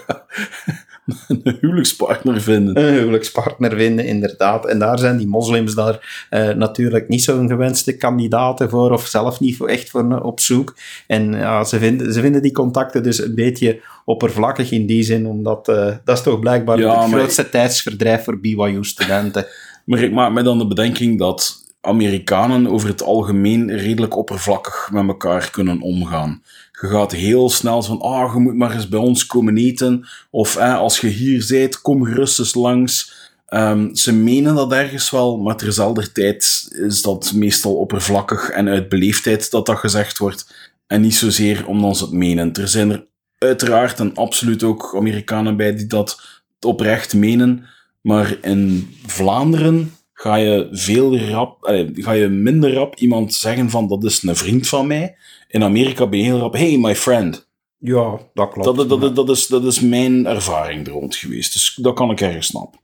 een 1.28 1.58
huwelijkspartner 1.62 2.42
vinden. 2.42 2.78
Een 2.78 2.94
huwelijkspartner 2.94 3.76
vinden, 3.76 4.06
inderdaad. 4.06 4.66
En 4.66 4.80
daar 4.80 5.00
zijn 5.00 5.18
die 5.18 5.28
moslims 5.28 5.76
daar 5.76 6.28
uh, 6.30 6.50
natuurlijk 6.50 7.08
niet 7.08 7.24
zo'n 7.24 7.48
gewenste 7.48 7.98
kandidaten 7.98 8.70
voor, 8.70 8.92
of 8.92 9.08
zelf 9.08 9.40
niet 9.40 9.66
echt 9.66 9.90
voor 9.90 10.20
op 10.20 10.40
zoek. 10.40 10.76
En 11.08 11.32
ja, 11.32 11.64
ze, 11.64 11.80
vinden, 11.80 12.14
ze 12.14 12.22
vinden 12.22 12.42
die 12.42 12.52
contacten 12.52 13.04
dus 13.04 13.24
een 13.24 13.36
beetje 13.36 13.82
oppervlakkig 14.06 14.72
in 14.72 14.86
die 14.86 15.04
zin, 15.04 15.28
omdat 15.28 15.70
uh, 15.70 15.96
dat 16.04 16.18
is 16.18 16.24
toch 16.24 16.40
blijkbaar 16.40 16.80
Ja, 16.80 17.02
het 17.02 17.12
grootste 17.12 17.50
tijdsverdrijf 17.50 18.24
voor 18.24 18.40
BYU-studenten. 18.40 19.46
Maar 19.86 20.04
ik 20.04 20.12
maak 20.12 20.34
mij 20.34 20.44
dan 20.44 20.58
de 20.58 20.68
bedenking 20.68 21.20
dat 21.20 21.66
Amerikanen 21.82 22.68
over 22.68 22.88
het 22.88 23.04
algemeen 23.04 23.78
redelijk 23.78 24.18
oppervlakkig 24.18 24.90
met 24.92 25.08
elkaar 25.08 25.50
kunnen 25.52 25.82
omgaan. 25.82 26.42
Je 26.82 26.88
gaat 26.88 27.12
heel 27.12 27.50
snel 27.50 27.84
van, 27.84 28.02
ah, 28.02 28.34
je 28.34 28.40
moet 28.40 28.56
maar 28.56 28.74
eens 28.74 28.90
bij 28.90 29.00
ons 29.00 29.26
komen 29.26 29.58
eten. 29.58 30.08
Of 30.30 30.56
eh, 30.56 30.78
als 30.78 31.00
je 31.00 31.08
hier 31.08 31.46
bent, 31.50 31.82
kom 31.82 32.06
gerust 32.06 32.40
eens 32.40 32.56
langs. 32.56 33.14
Ehm, 33.48 33.94
ze 33.94 34.14
menen 34.14 34.56
dat 34.56 34.72
ergens 34.72 35.10
wel, 35.10 35.38
maar 35.38 35.56
terzelfde 35.56 36.12
tijd 36.12 36.68
is 36.72 37.02
dat 37.02 37.32
meestal 37.34 37.76
oppervlakkig 37.76 38.50
en 38.50 38.68
uit 38.68 38.90
beleefdheid 38.90 39.52
dat 39.52 39.66
dat 39.66 39.78
gezegd 39.78 40.18
wordt. 40.18 40.54
En 40.88 41.02
niet 41.02 41.16
zozeer 41.16 41.68
omdat 41.68 41.98
ze 41.98 42.04
het 42.04 42.14
menen. 42.14 42.54
Er 42.54 42.68
zijn 42.68 42.92
er 42.92 43.06
uiteraard 43.38 44.00
en 44.00 44.16
absoluut 44.16 44.64
ook 44.64 44.96
Amerikanen 44.96 45.58
bij 45.58 45.76
die 45.76 45.88
dat 45.88 46.22
oprecht 46.60 47.14
menen. 47.14 47.66
Maar 48.02 48.38
in 48.42 48.96
Vlaanderen 49.06 49.96
ga 50.14 50.36
je 50.36 50.68
veel 50.72 51.18
rap, 51.18 51.58
ga 51.94 52.12
je 52.12 52.28
minder 52.28 52.74
rap 52.74 52.96
iemand 52.96 53.34
zeggen 53.34 53.70
van 53.70 53.88
dat 53.88 54.04
is 54.04 54.24
een 54.24 54.36
vriend 54.36 54.68
van 54.68 54.88
mij. 54.88 55.16
In 55.48 55.64
Amerika 55.64 56.08
ben 56.08 56.20
je 56.20 56.26
heel 56.26 56.40
rap, 56.40 56.54
hey 56.54 56.78
my 56.78 56.96
friend. 56.96 57.50
Ja, 57.78 58.20
dat 58.34 58.50
klopt. 58.52 58.78
Dat, 58.78 58.90
dat, 58.90 59.02
dat, 59.02 59.16
dat, 59.16 59.30
is, 59.30 59.48
dat 59.48 59.64
is 59.64 59.80
mijn 59.80 60.26
ervaring 60.26 60.88
er 60.88 60.94
rond 60.94 61.16
geweest. 61.16 61.54
Dus 61.54 61.78
dat 61.82 61.96
kan 61.96 62.12
ik 62.12 62.22
ergens 62.22 62.48
snappen. 62.48 62.80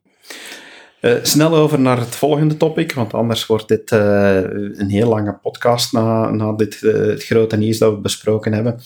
Uh, 1.02 1.16
snel 1.22 1.56
over 1.56 1.80
naar 1.80 2.00
het 2.00 2.16
volgende 2.16 2.58
topic, 2.58 2.94
want 2.94 3.14
anders 3.14 3.46
wordt 3.46 3.68
dit 3.68 3.92
uh, 3.92 4.36
een 4.74 4.90
heel 4.90 5.10
lange 5.10 5.34
podcast 5.42 5.94
na, 5.94 6.30
na 6.30 6.52
dit, 6.52 6.82
uh, 6.82 6.94
het 6.94 7.24
grote 7.24 7.58
nieuws 7.58 7.78
dat 7.78 7.94
we 7.94 8.00
besproken 8.00 8.54
hebben. 8.54 8.80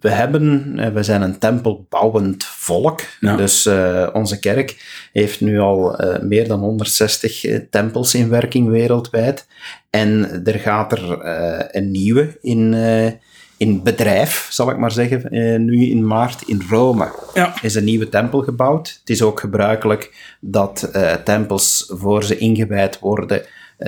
We 0.00 0.08
hebben, 0.10 0.74
we 0.94 1.02
zijn 1.02 1.22
een 1.22 1.38
tempelbouwend 1.38 2.44
volk, 2.44 3.00
Ja. 3.20 3.36
dus 3.36 3.66
onze 4.12 4.38
kerk 4.38 4.84
heeft 5.12 5.40
nu 5.40 5.58
al 5.60 5.98
meer 6.22 6.48
dan 6.48 6.60
160 6.60 7.44
tempels 7.70 8.14
in 8.14 8.28
werking 8.28 8.68
wereldwijd. 8.68 9.46
En 9.90 10.40
er 10.44 10.58
gaat 10.58 10.92
er 10.92 11.18
een 11.76 11.90
nieuwe 11.90 12.38
in, 12.40 12.74
in 13.56 13.82
bedrijf, 13.82 14.46
zal 14.50 14.70
ik 14.70 14.76
maar 14.76 14.92
zeggen, 14.92 15.26
nu 15.64 15.86
in 15.90 16.06
maart 16.06 16.42
in 16.46 16.62
Rome 16.70 17.08
Ja. 17.34 17.54
is 17.62 17.74
een 17.74 17.84
nieuwe 17.84 18.08
tempel 18.08 18.40
gebouwd. 18.42 18.98
Het 19.00 19.10
is 19.10 19.22
ook 19.22 19.40
gebruikelijk 19.40 20.34
dat 20.40 20.90
tempels, 21.24 21.84
voor 21.88 22.24
ze 22.24 22.38
ingewijd 22.38 22.98
worden, 22.98 23.42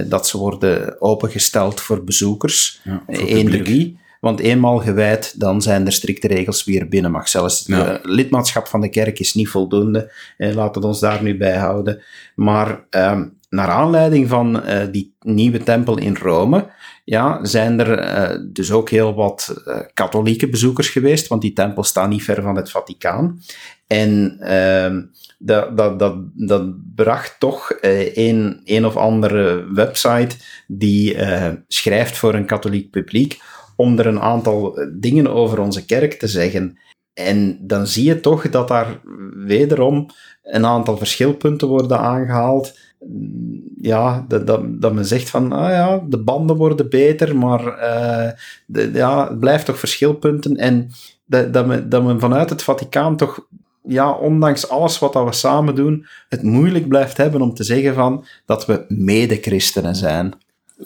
dat 0.06 0.28
ze 0.28 0.38
worden 0.38 1.00
opengesteld 1.00 1.80
voor 1.80 2.04
bezoekers. 2.04 2.80
Ja, 2.84 3.02
voor 3.06 3.26
Eender 3.26 3.62
wie. 3.62 4.02
Want 4.24 4.40
eenmaal 4.40 4.78
gewijd, 4.78 5.40
dan 5.40 5.62
zijn 5.62 5.86
er 5.86 5.92
strikte 5.92 6.26
regels 6.28 6.64
wie 6.64 6.80
er 6.80 6.88
binnen 6.88 7.10
mag. 7.10 7.28
Zelfs 7.28 7.64
Ja. 7.66 7.86
het 7.86 8.00
lidmaatschap 8.04 8.66
van 8.66 8.80
de 8.80 8.88
kerk 8.88 9.18
is 9.18 9.34
niet 9.34 9.48
voldoende. 9.48 10.12
Eh, 10.36 10.54
laten 10.54 10.80
we 10.80 10.86
ons 10.86 11.00
daar 11.00 11.22
nu 11.22 11.36
bij 11.36 11.56
houden. 11.56 12.02
Maar 12.34 12.84
ehm, 12.90 13.26
naar 13.48 13.68
aanleiding 13.68 14.28
van 14.28 14.62
eh, 14.62 14.86
die 14.90 15.14
nieuwe 15.20 15.62
tempel 15.62 15.98
in 15.98 16.16
Rome, 16.16 16.66
ja, 17.04 17.44
zijn 17.44 17.80
er 17.80 17.98
eh, 17.98 18.38
dus 18.52 18.72
ook 18.72 18.90
heel 18.90 19.14
wat 19.14 19.54
katholieke 19.94 20.48
bezoekers 20.48 20.88
geweest, 20.88 21.26
want 21.26 21.42
die 21.42 21.52
tempel 21.52 21.82
staat 21.82 22.08
niet 22.08 22.22
ver 22.22 22.42
van 22.42 22.56
het 22.56 22.70
Vaticaan. 22.70 23.40
En 23.86 24.36
ehm, 24.40 25.02
dat, 25.38 25.76
dat, 25.76 25.98
dat, 25.98 26.16
dat 26.34 26.94
bracht 26.94 27.36
toch 27.38 27.72
een, 28.14 28.60
een 28.64 28.86
of 28.86 28.96
andere 28.96 29.72
website 29.72 30.36
die 30.66 31.16
schrijft 31.68 32.16
voor 32.16 32.34
een 32.34 32.46
katholiek 32.46 32.90
publiek 32.90 33.40
om 33.76 33.98
er 33.98 34.06
een 34.06 34.20
aantal 34.20 34.76
eh, 34.76 34.86
dingen 34.92 35.26
over 35.26 35.58
onze 35.58 35.84
kerk 35.84 36.12
te 36.12 36.28
zeggen. 36.28 36.78
En 37.14 37.58
dan 37.60 37.86
zie 37.86 38.04
je 38.04 38.20
toch 38.20 38.50
dat 38.50 38.68
daar 38.68 39.00
wederom 39.34 40.06
een 40.42 40.66
aantal 40.66 40.96
verschilpunten 40.96 41.68
worden 41.68 41.98
aangehaald. 41.98 42.78
Ja, 43.80 44.24
dat, 44.28 44.46
dat, 44.68 44.92
men 44.92 45.04
zegt 45.04 45.30
van, 45.30 45.52
ah 45.52 45.70
ja, 45.70 46.04
de 46.08 46.18
banden 46.18 46.56
worden 46.56 46.88
beter, 46.90 47.36
maar 47.36 47.60
uh, 47.66 48.30
de, 48.66 48.90
ja, 48.92 49.28
het 49.28 49.38
blijft 49.38 49.66
toch 49.66 49.78
verschilpunten. 49.78 50.56
En 50.56 50.90
dat, 51.26 51.52
dat, 51.52 51.66
men, 51.66 51.88
dat 51.88 52.04
men 52.04 52.20
vanuit 52.20 52.50
het 52.50 52.62
Vaticaan 52.62 53.16
toch, 53.16 53.46
ja, 53.82 54.12
ondanks 54.12 54.68
alles 54.68 54.98
wat 54.98 55.14
we 55.14 55.32
samen 55.32 55.74
doen, 55.74 56.06
het 56.28 56.42
moeilijk 56.42 56.88
blijft 56.88 57.16
hebben 57.16 57.42
om 57.42 57.54
te 57.54 57.64
zeggen 57.64 57.94
van 57.94 58.24
dat 58.46 58.66
we 58.66 58.84
mede-christenen 58.88 59.94
zijn. 59.94 60.32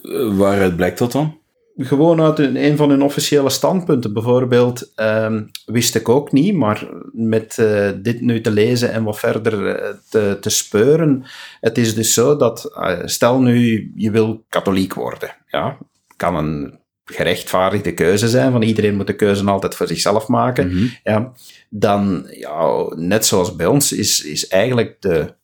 Uh, 0.03 0.37
waaruit 0.37 0.77
blijkt 0.77 0.99
dat 0.99 1.13
dan? 1.13 1.39
Gewoon 1.79 2.21
uit 2.21 2.39
een, 2.39 2.65
een 2.65 2.77
van 2.77 2.91
hun 2.91 3.03
officiële 3.03 3.51
standpunten. 3.51 4.13
Bijvoorbeeld, 4.13 4.93
um, 4.97 5.51
wist 5.67 5.95
ik 5.95 6.09
ook 6.09 6.33
niet, 6.33 6.55
maar 6.55 6.89
met 7.13 7.57
uh, 7.61 7.89
dit 8.03 8.21
nu 8.21 8.41
te 8.41 8.51
lezen 8.51 8.93
en 8.93 9.05
wat 9.05 9.19
verder 9.19 9.83
uh, 9.83 9.89
te, 10.11 10.37
te 10.41 10.51
speuren, 10.51 11.25
het 11.61 11.79
is 11.79 11.95
dus 11.95 12.15
zo 12.15 12.37
dat, 12.37 12.71
uh, 12.79 12.99
stel 13.05 13.41
nu 13.41 13.91
je 13.95 14.11
wil 14.11 14.45
katholiek 14.49 14.95
worden, 14.95 15.37
ja, 15.47 15.79
kan 16.17 16.37
een 16.37 16.79
gerechtvaardigde 17.05 17.95
keuze 17.95 18.29
zijn, 18.29 18.53
van 18.53 18.63
iedereen 18.63 18.97
moet 18.97 19.07
de 19.07 19.17
keuze 19.17 19.45
altijd 19.45 19.75
voor 19.75 19.87
zichzelf 19.87 20.29
maken, 20.29 20.69
Mhm. 20.69 20.87
ja, 21.03 21.33
dan, 21.69 22.27
ja, 22.31 22.87
net 22.97 23.27
zoals 23.27 23.57
bij 23.57 23.67
ons, 23.67 23.93
is, 23.93 24.25
is 24.25 24.49
eigenlijk 24.49 24.97
de, 25.01 25.35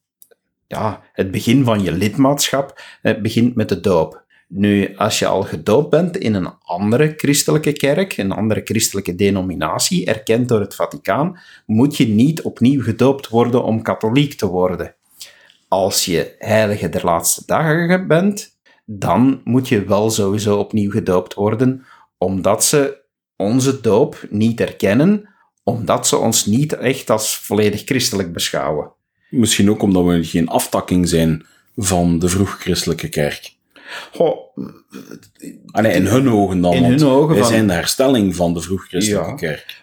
ja, 0.67 1.03
het 1.13 1.31
begin 1.31 1.65
van 1.65 1.83
je 1.83 1.93
lidmaatschap, 1.93 2.81
het 3.03 3.23
begint 3.23 3.55
met 3.55 3.69
de 3.69 3.81
doop. 3.81 4.24
Nu, 4.49 4.97
als 4.97 5.19
je 5.19 5.27
al 5.27 5.43
gedoopt 5.43 5.91
bent 5.91 6.17
in 6.17 6.35
een 6.35 6.53
andere 6.63 7.15
christelijke 7.17 7.73
kerk, 7.73 8.17
een 8.17 8.33
andere 8.33 8.61
christelijke 8.65 9.15
denominatie, 9.15 10.07
erkend 10.07 10.49
door 10.49 10.61
het 10.61 10.75
Vaticaan, 10.75 11.39
moet 11.67 11.97
je 11.97 12.09
niet 12.09 12.43
opnieuw 12.43 12.83
gedoopt 12.83 13.29
worden 13.29 13.65
om 13.65 13.83
katholiek 13.83 14.35
te 14.35 14.47
worden. 14.47 14.95
Als 15.69 16.05
je 16.05 16.35
heilige 16.39 16.89
der 16.89 17.05
laatste 17.05 17.43
dagen 17.47 18.07
bent, 18.07 18.59
dan 18.85 19.41
moet 19.45 19.69
je 19.69 19.85
wel 19.85 20.11
sowieso 20.11 20.59
opnieuw 20.59 20.91
gedoopt 20.91 21.35
worden, 21.35 21.85
omdat 22.19 22.65
ze 22.65 23.03
onze 23.37 23.81
doop 23.81 24.27
niet 24.31 24.61
erkennen, 24.61 25.29
omdat 25.63 26.07
ze 26.07 26.17
ons 26.17 26.47
niet 26.47 26.73
echt 26.73 27.11
als 27.11 27.37
volledig 27.39 27.85
christelijk 27.85 28.33
beschouwen. 28.33 28.93
Misschien 29.31 29.71
ook 29.71 29.83
omdat 29.83 30.05
we 30.05 30.25
geen 30.25 30.49
aftakking 30.49 31.09
zijn 31.09 31.47
van 31.77 32.19
de 32.19 32.29
vroeg-christelijke 32.29 33.09
kerk. 33.09 33.55
Goh, 34.13 34.39
Allee, 35.71 35.93
in 35.93 36.07
hun 36.07 36.29
ogen 36.31 36.61
dan. 36.61 36.73
In 36.73 36.85
hun 36.85 37.05
ogen 37.05 37.29
wij 37.35 37.39
van- 37.39 37.53
zijn 37.53 37.67
de 37.67 37.73
herstelling 37.73 38.37
van 38.37 38.55
de 38.55 38.61
vroeg-christelijke 38.61 39.29
Ja. 39.31 39.35
kerk. 39.37 39.83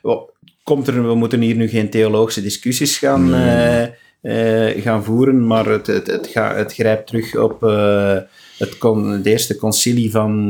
Komt 0.63 0.87
er, 0.87 1.07
we 1.07 1.15
moeten 1.15 1.41
hier 1.41 1.55
nu 1.55 1.67
geen 1.67 1.89
theologische 1.89 2.41
discussies 2.41 2.97
gaan, 2.97 3.29
Nee. 3.29 3.91
eh, 4.21 4.69
eh, 4.69 4.83
gaan 4.83 5.03
voeren, 5.03 5.47
maar 5.47 5.65
het, 5.65 5.87
het, 5.87 6.07
het, 6.07 6.27
ga, 6.27 6.55
het 6.55 6.73
grijpt 6.73 7.07
terug 7.07 7.35
op 7.37 7.63
eh, 7.63 8.17
het, 8.57 8.77
con, 8.77 9.09
het 9.11 9.25
eerste 9.25 9.55
concilie 9.55 10.11
van 10.11 10.49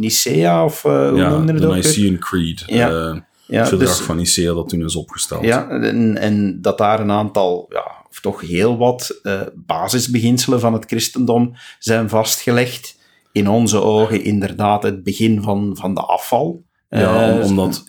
Nicea, 0.00 0.64
of 0.64 0.82
hoe 0.82 1.12
ja, 1.14 1.28
noemde 1.28 1.52
het 1.52 1.60
de 1.60 1.66
ook? 1.66 1.74
weer? 1.74 1.82
Nicene 1.82 2.18
Creed. 2.18 2.62
Ja. 2.66 3.24
Ja, 3.46 3.58
het 3.58 3.68
verdrag 3.68 3.96
dus- 3.96 4.06
van 4.06 4.16
Nicea 4.16 4.54
dat 4.54 4.68
toen 4.68 4.84
is 4.84 4.96
opgesteld. 4.96 5.44
Ja, 5.44 5.68
en, 5.68 6.16
en 6.16 6.60
dat 6.62 6.78
daar 6.78 7.00
een 7.00 7.10
aantal, 7.10 7.66
ja, 7.68 7.84
of 8.10 8.20
toch 8.20 8.40
heel 8.40 8.76
wat 8.76 9.18
eh, 9.22 9.40
basisbeginselen 9.54 10.60
van 10.60 10.72
het 10.72 10.84
christendom 10.84 11.54
zijn 11.78 12.08
vastgelegd. 12.08 12.96
In 13.32 13.48
onze 13.48 13.80
ogen 13.80 14.24
inderdaad 14.24 14.82
het 14.82 15.02
begin 15.02 15.42
van, 15.42 15.76
van 15.76 15.94
de 15.94 16.00
afval. 16.00 16.62
Ja, 16.88 17.38
Eh, 17.38 17.44
omdat, 17.44 17.84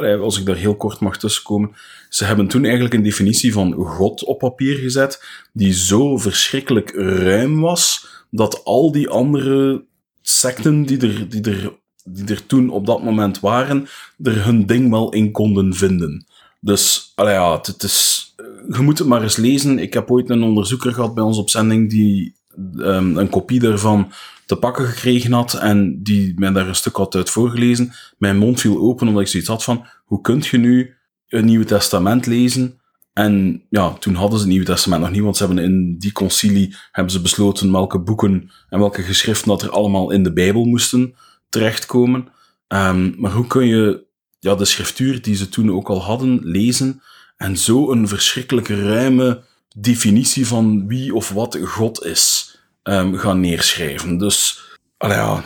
ja, 0.00 0.14
als 0.16 0.38
ik 0.38 0.46
daar 0.46 0.56
heel 0.56 0.76
kort 0.76 1.00
mag 1.00 1.18
tussenkomen, 1.18 1.70
ze 2.08 2.24
hebben 2.24 2.46
toen 2.46 2.64
eigenlijk 2.64 2.94
een 2.94 3.02
definitie 3.02 3.52
van 3.52 3.72
God 3.72 4.24
op 4.24 4.38
papier 4.38 4.76
gezet, 4.76 5.24
die 5.52 5.72
zo 5.72 6.16
verschrikkelijk 6.16 6.90
ruim 6.96 7.60
was, 7.60 8.06
dat 8.30 8.64
al 8.64 8.92
die 8.92 9.08
andere 9.08 9.84
secten 10.22 10.82
die 10.82 11.00
er, 11.00 11.28
die 11.28 11.42
er, 11.42 11.78
die 12.04 12.28
er 12.28 12.46
toen 12.46 12.70
op 12.70 12.86
dat 12.86 13.02
moment 13.02 13.40
waren, 13.40 13.88
er 14.22 14.44
hun 14.44 14.66
ding 14.66 14.90
wel 14.90 15.12
in 15.12 15.30
konden 15.30 15.74
vinden. 15.74 16.26
Dus, 16.60 17.12
ja, 17.16 17.60
het, 17.62 17.82
is, 17.82 18.34
je 18.70 18.82
moet 18.82 18.98
het 18.98 19.08
maar 19.08 19.22
eens 19.22 19.36
lezen. 19.36 19.78
Ik 19.78 19.92
heb 19.94 20.10
ooit 20.10 20.30
een 20.30 20.42
onderzoeker 20.42 20.92
gehad 20.92 21.14
bij 21.14 21.24
ons 21.24 21.38
op 21.38 21.50
zending 21.50 21.90
die 21.90 22.34
ehm, 22.78 23.16
een 23.16 23.28
kopie 23.28 23.60
daarvan 23.60 24.12
te 24.46 24.56
pakken 24.56 24.86
gekregen 24.86 25.32
had 25.32 25.54
en 25.54 26.02
die 26.02 26.32
mij 26.36 26.52
daar 26.52 26.68
een 26.68 26.74
stuk 26.74 26.96
had 26.96 27.14
uit 27.14 27.30
voorgelezen. 27.30 27.92
Mijn 28.18 28.36
mond 28.36 28.60
viel 28.60 28.78
open 28.78 29.08
omdat 29.08 29.22
ik 29.22 29.28
zoiets 29.28 29.48
had 29.48 29.64
van, 29.64 29.86
hoe 30.04 30.20
kunt 30.20 30.46
je 30.46 30.58
nu 30.58 30.94
een 31.28 31.44
Nieuwe 31.44 31.64
Testament 31.64 32.26
lezen? 32.26 32.80
En 33.12 33.62
ja, 33.68 33.92
toen 33.92 34.14
hadden 34.14 34.38
ze 34.38 34.44
het 34.44 34.52
Nieuwe 34.52 34.66
Testament 34.66 35.02
nog 35.02 35.10
niet, 35.10 35.22
want 35.22 35.36
ze 35.36 35.44
hebben 35.44 35.64
in 35.64 35.98
die 35.98 36.12
concilie 36.12 36.76
hebben 36.92 37.12
ze 37.12 37.20
besloten 37.20 37.72
welke 37.72 37.98
boeken 37.98 38.50
en 38.68 38.78
welke 38.78 39.02
geschriften 39.02 39.48
dat 39.48 39.62
er 39.62 39.70
allemaal 39.70 40.10
in 40.10 40.22
de 40.22 40.32
Bijbel 40.32 40.64
moesten 40.64 41.14
terechtkomen. 41.50 42.28
Ehm, 42.68 43.12
maar 43.20 43.32
hoe 43.32 43.46
kun 43.46 43.66
je 43.66 44.04
ja, 44.38 44.54
de 44.54 44.64
schriftuur 44.64 45.22
die 45.22 45.36
ze 45.36 45.48
toen 45.48 45.72
ook 45.72 45.88
al 45.88 46.02
hadden 46.02 46.40
lezen 46.42 47.02
en 47.36 47.56
zo 47.56 47.90
een 47.90 48.08
verschrikkelijke 48.08 48.82
ruime 48.82 49.42
definitie 49.76 50.46
van 50.46 50.86
wie 50.86 51.14
of 51.14 51.28
wat 51.30 51.58
God 51.64 52.04
is 52.04 52.56
ehm, 52.82 53.14
gaan 53.14 53.40
neerschrijven? 53.40 54.18
Dus, 54.18 54.60
ja, 54.98 55.44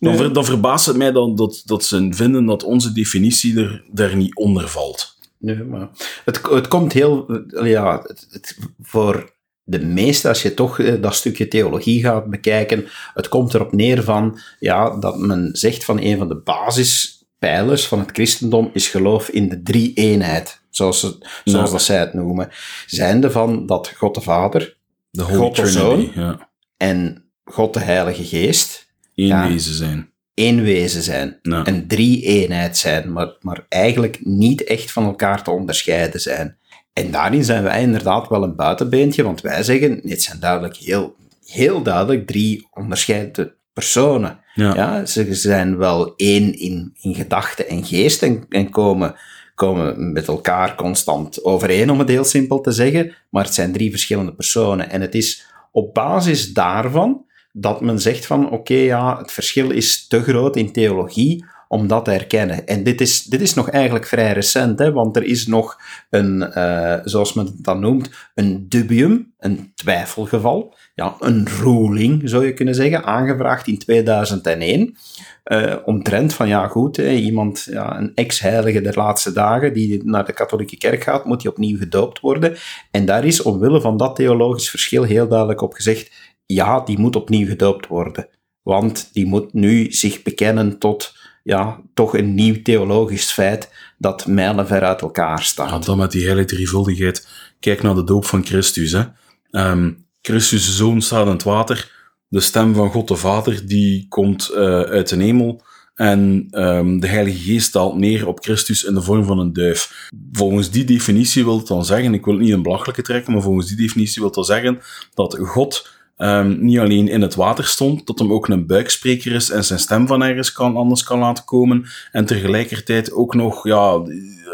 dan, 0.00 0.16
ver, 0.16 0.32
dan 0.32 0.44
verbaast 0.44 0.86
het 0.86 0.96
mij 0.96 1.12
dan 1.12 1.36
dat, 1.36 1.62
dat 1.64 1.84
ze 1.84 2.08
vinden 2.10 2.46
dat 2.46 2.62
onze 2.62 2.92
definitie 2.92 3.60
er, 3.60 3.84
daar 3.90 4.16
niet 4.16 4.36
onder 4.36 4.68
valt. 4.68 5.18
Nee, 5.38 5.56
maar 5.64 5.88
het, 6.24 6.40
het 6.50 6.68
komt 6.68 6.92
heel... 6.92 7.42
Ja, 7.64 8.02
het, 8.06 8.26
het- 8.30 8.58
voor 8.82 9.32
de 9.70 9.84
meeste, 9.84 10.28
als 10.28 10.42
je 10.42 10.54
toch 10.54 10.78
eh, 10.80 11.02
dat 11.02 11.14
stukje 11.14 11.48
theologie 11.48 12.02
gaat 12.02 12.26
bekijken, 12.30 12.86
het 13.14 13.28
komt 13.28 13.54
erop 13.54 13.72
neer 13.72 14.02
van, 14.02 14.38
ja, 14.58 14.98
dat 14.98 15.18
men 15.18 15.48
zegt 15.52 15.84
van 15.84 16.00
een 16.00 16.18
van 16.18 16.28
de 16.28 16.36
basispijlers 16.36 17.86
van 17.86 17.98
het 17.98 18.10
christendom 18.12 18.70
is 18.72 18.88
geloof 18.88 19.28
in 19.28 19.48
de 19.48 19.62
drie-eenheid, 19.62 20.60
zoals, 20.70 21.00
ze, 21.00 21.06
zoals 21.44 21.66
Ja. 21.66 21.72
dat 21.72 21.82
zij 21.82 21.98
het 21.98 22.14
noemen. 22.14 22.48
Zijnde 22.86 23.30
van 23.30 23.66
dat 23.66 23.92
God 23.96 24.14
de 24.14 24.20
Vader 24.20 24.76
De 25.10 25.22
Holy 25.22 25.36
God 25.36 25.56
de 25.56 25.62
Trinity, 25.62 25.78
Zoon. 25.78 26.10
ja. 26.24 26.48
en 26.76 27.24
God 27.44 27.74
de 27.74 27.80
Heilige 27.80 28.24
Geest 28.24 28.88
Ja. 29.14 29.48
wezen 29.48 29.74
zijn. 29.74 30.10
één 30.34 30.62
wezen 30.62 31.02
zijn. 31.02 31.38
Ja. 31.42 31.66
Een 31.66 31.86
drie-eenheid 31.88 32.76
zijn, 32.76 33.12
maar, 33.12 33.36
maar 33.40 33.66
eigenlijk 33.68 34.18
niet 34.24 34.64
echt 34.64 34.92
van 34.92 35.04
elkaar 35.04 35.42
te 35.44 35.50
onderscheiden 35.50 36.20
zijn. 36.20 36.58
En 36.92 37.10
daarin 37.10 37.44
zijn 37.44 37.62
wij 37.62 37.82
inderdaad 37.82 38.28
wel 38.28 38.42
een 38.42 38.56
buitenbeentje, 38.56 39.22
want 39.22 39.40
wij 39.40 39.62
zeggen, 39.62 40.00
dit 40.02 40.22
zijn 40.22 40.40
duidelijk 40.40 40.76
heel, 40.76 41.14
heel 41.46 41.82
duidelijk 41.82 42.26
drie 42.26 42.68
onderscheiden 42.70 43.54
personen. 43.72 44.38
Ja. 44.54 44.74
Ja, 44.74 45.06
ze 45.06 45.34
zijn 45.34 45.76
wel 45.76 46.14
één 46.16 46.58
in, 46.58 46.94
in 47.00 47.14
gedachte 47.14 47.64
en 47.64 47.84
geest 47.84 48.22
en, 48.22 48.44
en 48.48 48.70
komen, 48.70 49.14
komen 49.54 50.12
met 50.12 50.28
elkaar 50.28 50.74
constant 50.74 51.44
overeen, 51.44 51.90
om 51.90 51.98
het 51.98 52.08
heel 52.08 52.24
simpel 52.24 52.60
te 52.60 52.72
zeggen, 52.72 53.14
maar 53.30 53.44
het 53.44 53.54
zijn 53.54 53.72
drie 53.72 53.90
verschillende 53.90 54.34
personen. 54.34 54.90
En 54.90 55.00
het 55.00 55.14
is 55.14 55.46
op 55.72 55.94
basis 55.94 56.52
daarvan 56.52 57.24
dat 57.52 57.80
men 57.80 58.00
zegt 58.00 58.26
van 58.26 58.50
oké, 58.50 58.74
ja, 58.74 59.18
het 59.18 59.32
verschil 59.32 59.70
is 59.70 60.06
te 60.06 60.22
groot 60.22 60.56
in 60.56 60.72
theologie 60.72 61.44
om 61.72 61.86
dat 61.86 62.04
te 62.04 62.10
herkennen. 62.10 62.66
En 62.66 62.82
dit 62.82 63.00
is, 63.00 63.22
dit 63.22 63.40
is 63.40 63.54
nog 63.54 63.70
eigenlijk 63.70 64.06
vrij 64.06 64.32
recent, 64.32 64.78
hè, 64.78 64.92
want 64.92 65.16
er 65.16 65.22
is 65.22 65.46
nog 65.46 65.80
een, 66.10 66.52
eh, 66.52 66.98
zoals 67.04 67.32
men 67.32 67.46
het 67.46 67.64
dan 67.64 67.80
noemt, 67.80 68.10
een 68.34 68.68
dubium, 68.68 69.32
een 69.38 69.72
twijfelgeval, 69.74 70.74
ja, 70.94 71.16
een 71.20 71.48
ruling 71.62 72.28
zou 72.28 72.46
je 72.46 72.52
kunnen 72.52 72.74
zeggen, 72.74 73.04
aangevraagd 73.04 73.66
in 73.66 73.78
2001, 73.78 74.96
eh 75.44 75.76
omtrent 75.84 76.34
van 76.34 76.48
ja 76.48 76.66
goed, 76.66 76.96
hè, 76.96 77.10
iemand, 77.12 77.66
ja, 77.70 77.98
een 77.98 78.14
ex-heilige 78.14 78.80
der 78.80 78.96
laatste 78.96 79.32
dagen 79.32 79.72
die 79.72 80.04
naar 80.04 80.24
de 80.24 80.32
katholieke 80.32 80.76
kerk 80.76 81.02
gaat, 81.02 81.24
moet 81.24 81.42
hij 81.42 81.50
opnieuw 81.50 81.78
gedoopt 81.78 82.20
worden. 82.20 82.56
En 82.90 83.04
daar 83.04 83.24
is 83.24 83.42
omwille 83.42 83.80
van 83.80 83.96
dat 83.96 84.16
theologisch 84.16 84.70
verschil 84.70 85.02
heel 85.02 85.28
duidelijk 85.28 85.60
op 85.60 85.72
gezegd, 85.72 86.12
ja, 86.46 86.80
die 86.80 86.98
moet 86.98 87.16
opnieuw 87.16 87.46
gedoopt 87.46 87.86
worden. 87.86 88.28
Want 88.62 89.10
die 89.12 89.26
moet 89.26 89.52
nu 89.52 89.92
zich 89.92 90.22
bekennen 90.22 90.78
tot 90.78 91.18
ja, 91.42 91.80
toch 91.94 92.16
een 92.16 92.34
nieuw 92.34 92.62
theologisch 92.62 93.32
feit 93.32 93.72
dat 93.98 94.26
mijlenver 94.26 94.82
uit 94.82 95.00
elkaar 95.00 95.42
staat. 95.42 95.70
Ja, 95.70 95.78
dan 95.78 95.98
met 95.98 96.10
die 96.10 96.24
heilige 96.24 96.46
drievuldigheid. 96.46 97.28
Kijk 97.60 97.82
naar 97.82 97.94
de 97.94 98.04
doop 98.04 98.24
van 98.24 98.44
Christus. 98.44 98.92
Hè. 98.92 99.02
Ehm, 99.50 99.92
Christus' 100.22 100.76
zoon 100.76 101.02
staat 101.02 101.26
in 101.26 101.32
het 101.32 101.42
water. 101.42 101.98
De 102.28 102.40
stem 102.40 102.74
van 102.74 102.90
God 102.90 103.08
de 103.08 103.16
Vader 103.16 103.66
die 103.66 104.06
komt 104.08 104.48
eh, 104.48 104.80
uit 104.80 105.08
de 105.08 105.16
hemel. 105.16 105.62
En 105.94 106.46
ehm, 106.50 106.98
de 106.98 107.06
Heilige 107.06 107.38
Geest 107.38 107.72
daalt 107.72 107.96
neer 107.96 108.26
op 108.26 108.40
Christus 108.40 108.84
in 108.84 108.94
de 108.94 109.02
vorm 109.02 109.24
van 109.24 109.38
een 109.38 109.52
duif. 109.52 110.08
Volgens 110.32 110.70
die 110.70 110.84
definitie 110.84 111.44
wil 111.44 111.58
het 111.58 111.66
dan 111.66 111.84
zeggen, 111.84 112.14
ik 112.14 112.24
wil 112.24 112.34
het 112.34 112.42
niet 112.42 112.52
een 112.52 112.62
belachelijke 112.62 113.02
trekken, 113.02 113.32
maar 113.32 113.42
volgens 113.42 113.66
die 113.66 113.76
definitie 113.76 114.14
wil 114.14 114.24
het 114.24 114.34
dan 114.34 114.44
zeggen 114.44 114.80
dat 115.14 115.38
God 115.40 115.88
ehm, 116.20 116.56
niet 116.64 116.78
alleen 116.78 117.08
in 117.08 117.22
het 117.22 117.34
water 117.34 117.64
stond, 117.64 118.06
dat 118.06 118.18
hem 118.18 118.32
ook 118.32 118.48
een 118.48 118.66
buikspreker 118.66 119.32
is 119.32 119.50
en 119.50 119.64
zijn 119.64 119.78
stem 119.78 120.06
van 120.06 120.22
ergens 120.22 120.52
kan, 120.52 120.76
anders 120.76 121.02
kan 121.02 121.18
laten 121.18 121.44
komen. 121.44 121.86
En 122.12 122.24
tegelijkertijd 122.24 123.12
ook 123.12 123.34
nog 123.34 123.66
ja, 123.66 124.02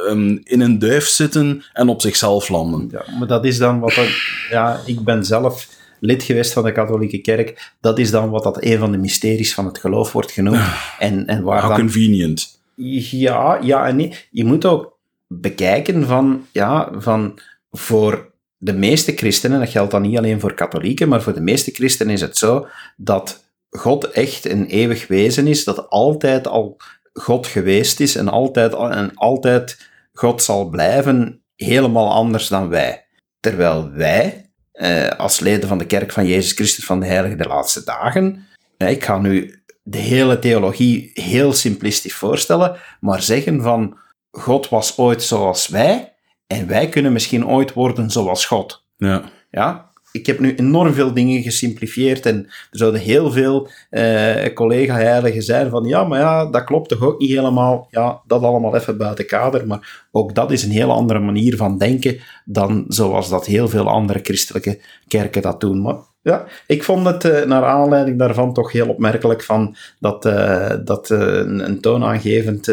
ehm, 0.07 0.39
in 0.43 0.61
een 0.61 0.79
duif 0.79 1.07
zitten 1.07 1.65
en 1.73 1.89
op 1.89 2.01
zichzelf 2.01 2.49
landen. 2.49 2.89
Ja, 2.91 3.05
maar 3.19 3.29
dat 3.29 3.45
is 3.45 3.59
dan 3.59 3.81
wat 3.81 3.95
dat, 3.95 4.09
ja, 4.51 4.81
ik 4.87 5.01
ben 5.01 5.25
zelf 5.25 5.69
lid 6.01 6.23
geweest 6.23 6.53
van 6.53 6.65
de 6.65 6.73
katholieke 6.73 7.19
kerk. 7.19 7.73
Dat 7.81 7.99
is 7.99 8.11
dan 8.11 8.31
wat 8.31 8.43
dat 8.43 8.65
een 8.65 8.79
van 8.79 8.93
de 8.93 8.99
mysteries 8.99 9.55
van 9.55 9.65
het 9.67 9.79
geloof 9.79 10.13
wordt 10.13 10.33
genoemd. 10.33 10.65
En, 10.99 11.27
en 11.27 11.43
waar 11.43 11.61
How 11.61 11.71
dan 11.71 11.79
convenient. 11.79 12.61
Ja, 12.75 13.59
ja 13.63 13.87
en 13.87 13.97
nee. 13.97 14.15
Je 14.31 14.45
moet 14.45 14.65
ook 14.65 14.99
bekijken 15.27 16.07
van, 16.07 16.47
ja, 16.53 16.91
van 16.99 17.39
voor 17.71 18.31
de 18.67 18.73
meeste 18.73 19.13
christenen, 19.13 19.59
dat 19.59 19.69
geldt 19.69 19.91
dan 19.91 20.03
niet 20.03 20.19
alleen 20.19 20.41
voor 20.41 20.55
katholieken, 20.55 21.09
maar 21.09 21.23
voor 21.23 21.35
de 21.35 21.41
meeste 21.41 21.71
christenen 21.71 22.13
is 22.13 22.21
het 22.21 22.37
zo 22.37 22.67
dat 22.97 23.45
God 23.71 24.11
echt 24.11 24.45
een 24.45 24.67
eeuwig 24.67 25.07
wezen 25.07 25.47
is, 25.47 25.65
dat 25.65 25.89
altijd 25.91 26.47
al 26.47 26.77
God 27.13 27.47
geweest 27.47 28.01
is 28.01 28.17
en 28.17 28.29
altijd, 28.29 28.75
en 28.75 29.11
altijd 29.15 29.91
God 30.13 30.43
zal 30.43 30.69
blijven, 30.69 31.43
helemaal 31.57 32.13
anders 32.13 32.49
dan 32.49 32.69
wij. 32.69 33.07
Terwijl 33.41 33.91
wij, 33.91 34.51
eh, 34.73 35.09
als 35.09 35.41
leden 35.41 35.69
van 35.69 35.79
de 35.79 35.87
kerk 35.87 36.13
van 36.13 36.27
Jezus 36.27 36.53
Christus 36.53 36.85
van 36.85 37.01
de 37.01 37.07
Heilige 37.07 37.37
der 37.37 37.49
Laatste 37.49 37.85
Dagen, 37.85 38.47
eh, 38.77 38.91
ik 38.91 39.05
ga 39.05 39.19
nu 39.19 39.63
de 39.83 39.99
hele 39.99 40.39
theologie 40.39 41.11
heel 41.15 41.53
simplistisch 41.53 42.15
voorstellen, 42.15 42.77
maar 43.01 43.23
zeggen 43.23 43.63
van 43.63 43.99
God 44.31 44.69
was 44.69 44.99
ooit 44.99 45.23
zoals 45.23 45.69
wij 45.69 46.16
en 46.47 46.67
wij 46.67 46.89
kunnen 46.89 47.13
misschien 47.13 47.47
ooit 47.47 47.73
worden 47.73 48.11
zoals 48.11 48.47
God. 48.47 48.85
Ja. 48.97 49.23
Ja? 49.51 49.91
Ik 50.13 50.27
heb 50.27 50.39
nu 50.39 50.55
enorm 50.55 50.93
veel 50.93 51.13
dingen 51.13 51.43
gesimplifieerd 51.43 52.27
en 52.27 52.45
er 52.45 52.67
zouden 52.71 53.01
heel 53.01 53.31
veel 53.31 53.69
eh, 53.91 54.55
collega-heiligen 54.55 55.43
zijn 55.43 55.71
van 55.71 55.85
ja, 55.85 56.05
maar 56.05 56.21
ja, 56.21 56.47
dat 56.47 56.65
klopt 56.65 56.89
toch 56.89 57.03
ook 57.03 57.21
niet 57.21 57.31
helemaal. 57.31 57.87
Ja, 57.91 58.21
dat 58.27 58.43
allemaal 58.43 58.77
even 58.77 58.97
buiten 58.97 59.27
kader, 59.27 59.67
maar 59.67 60.09
ook 60.11 60.35
dat 60.35 60.51
is 60.51 60.65
een 60.65 60.71
heel 60.71 60.93
andere 60.93 61.19
manier 61.19 61.57
van 61.57 61.79
denken 61.79 62.19
dan 62.45 62.85
zoals 62.89 63.29
dat 63.29 63.47
heel 63.47 63.69
veel 63.69 63.89
andere 63.89 64.21
christelijke 64.23 64.81
kerken 65.09 65.43
dat 65.43 65.61
doen. 65.61 65.83
Maar 65.83 65.97
ja, 66.27 66.45
ik 66.67 66.85
vond 66.85 67.07
het 67.07 67.25
eh, 67.25 67.45
naar 67.45 67.65
aanleiding 67.65 68.19
daarvan 68.19 68.53
toch 68.53 68.73
heel 68.73 68.89
opmerkelijk 68.89 69.43
van 69.43 69.77
dat, 70.01 70.25
eh, 70.25 70.75
dat 70.85 71.11
eh, 71.11 71.19
een, 71.19 71.65
een 71.65 71.81
toonaangevend 71.81 72.73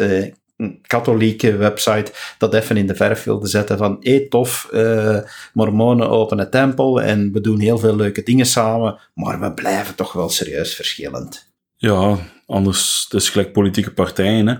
katholieke 0.81 1.55
website 1.55 2.11
dat 2.37 2.53
even 2.53 2.77
in 2.77 2.87
de 2.87 2.95
verf 2.95 3.23
wilde 3.23 3.47
zetten 3.47 3.77
van 3.77 3.97
hé 3.99 4.27
tof, 4.29 4.67
eh, 4.71 5.17
mormonen 5.53 6.09
openen 6.09 6.49
tempel 6.49 7.01
en 7.01 7.31
we 7.31 7.41
doen 7.41 7.59
heel 7.59 7.77
veel 7.77 7.95
leuke 7.95 8.23
dingen 8.23 8.45
samen, 8.45 8.99
maar 9.13 9.39
we 9.39 9.53
blijven 9.53 9.95
toch 9.95 10.13
wel 10.13 10.29
serieus 10.29 10.75
verschillend. 10.75 11.51
Ja, 11.75 12.17
anders, 12.45 13.05
het 13.09 13.21
is 13.21 13.29
gelijk 13.29 13.51
politieke 13.51 13.93
partijen, 13.93 14.47
hè. 14.47 14.55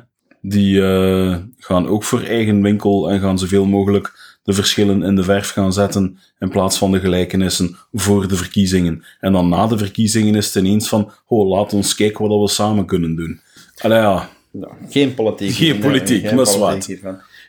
Die 0.45 0.85
eh, 0.85 1.37
gaan 1.57 1.87
ook 1.87 2.03
voor 2.03 2.21
eigen 2.21 2.61
winkel 2.61 3.09
en 3.09 3.19
gaan 3.19 3.39
zoveel 3.39 3.65
mogelijk 3.65 4.37
de 4.43 4.53
verschillen 4.53 5.03
in 5.03 5.15
de 5.15 5.23
verf 5.23 5.49
gaan 5.49 5.73
zetten 5.73 6.17
in 6.39 6.49
plaats 6.49 6.77
van 6.77 6.91
de 6.91 6.99
gelijkenissen 6.99 7.77
voor 7.91 8.27
de 8.27 8.35
verkiezingen. 8.35 9.03
En 9.19 9.31
dan 9.31 9.49
na 9.49 9.67
de 9.67 9.77
verkiezingen 9.77 10.35
is 10.35 10.45
het 10.45 10.55
ineens 10.55 10.87
van, 10.87 11.11
oh, 11.27 11.49
laat 11.49 11.73
ons 11.73 11.95
kijken 11.95 12.27
wat 12.27 12.39
we 12.39 12.47
samen 12.47 12.85
kunnen 12.85 13.15
doen. 13.15 13.41
Allee, 13.77 13.97
ja, 13.97 14.29
Ja, 14.53 14.77
geen 14.89 15.13
politiek. 15.13 15.51
Geen 15.51 15.79
politiek, 15.79 16.27
geen 16.27 16.35
maar 16.35 16.57
wat. 16.57 16.89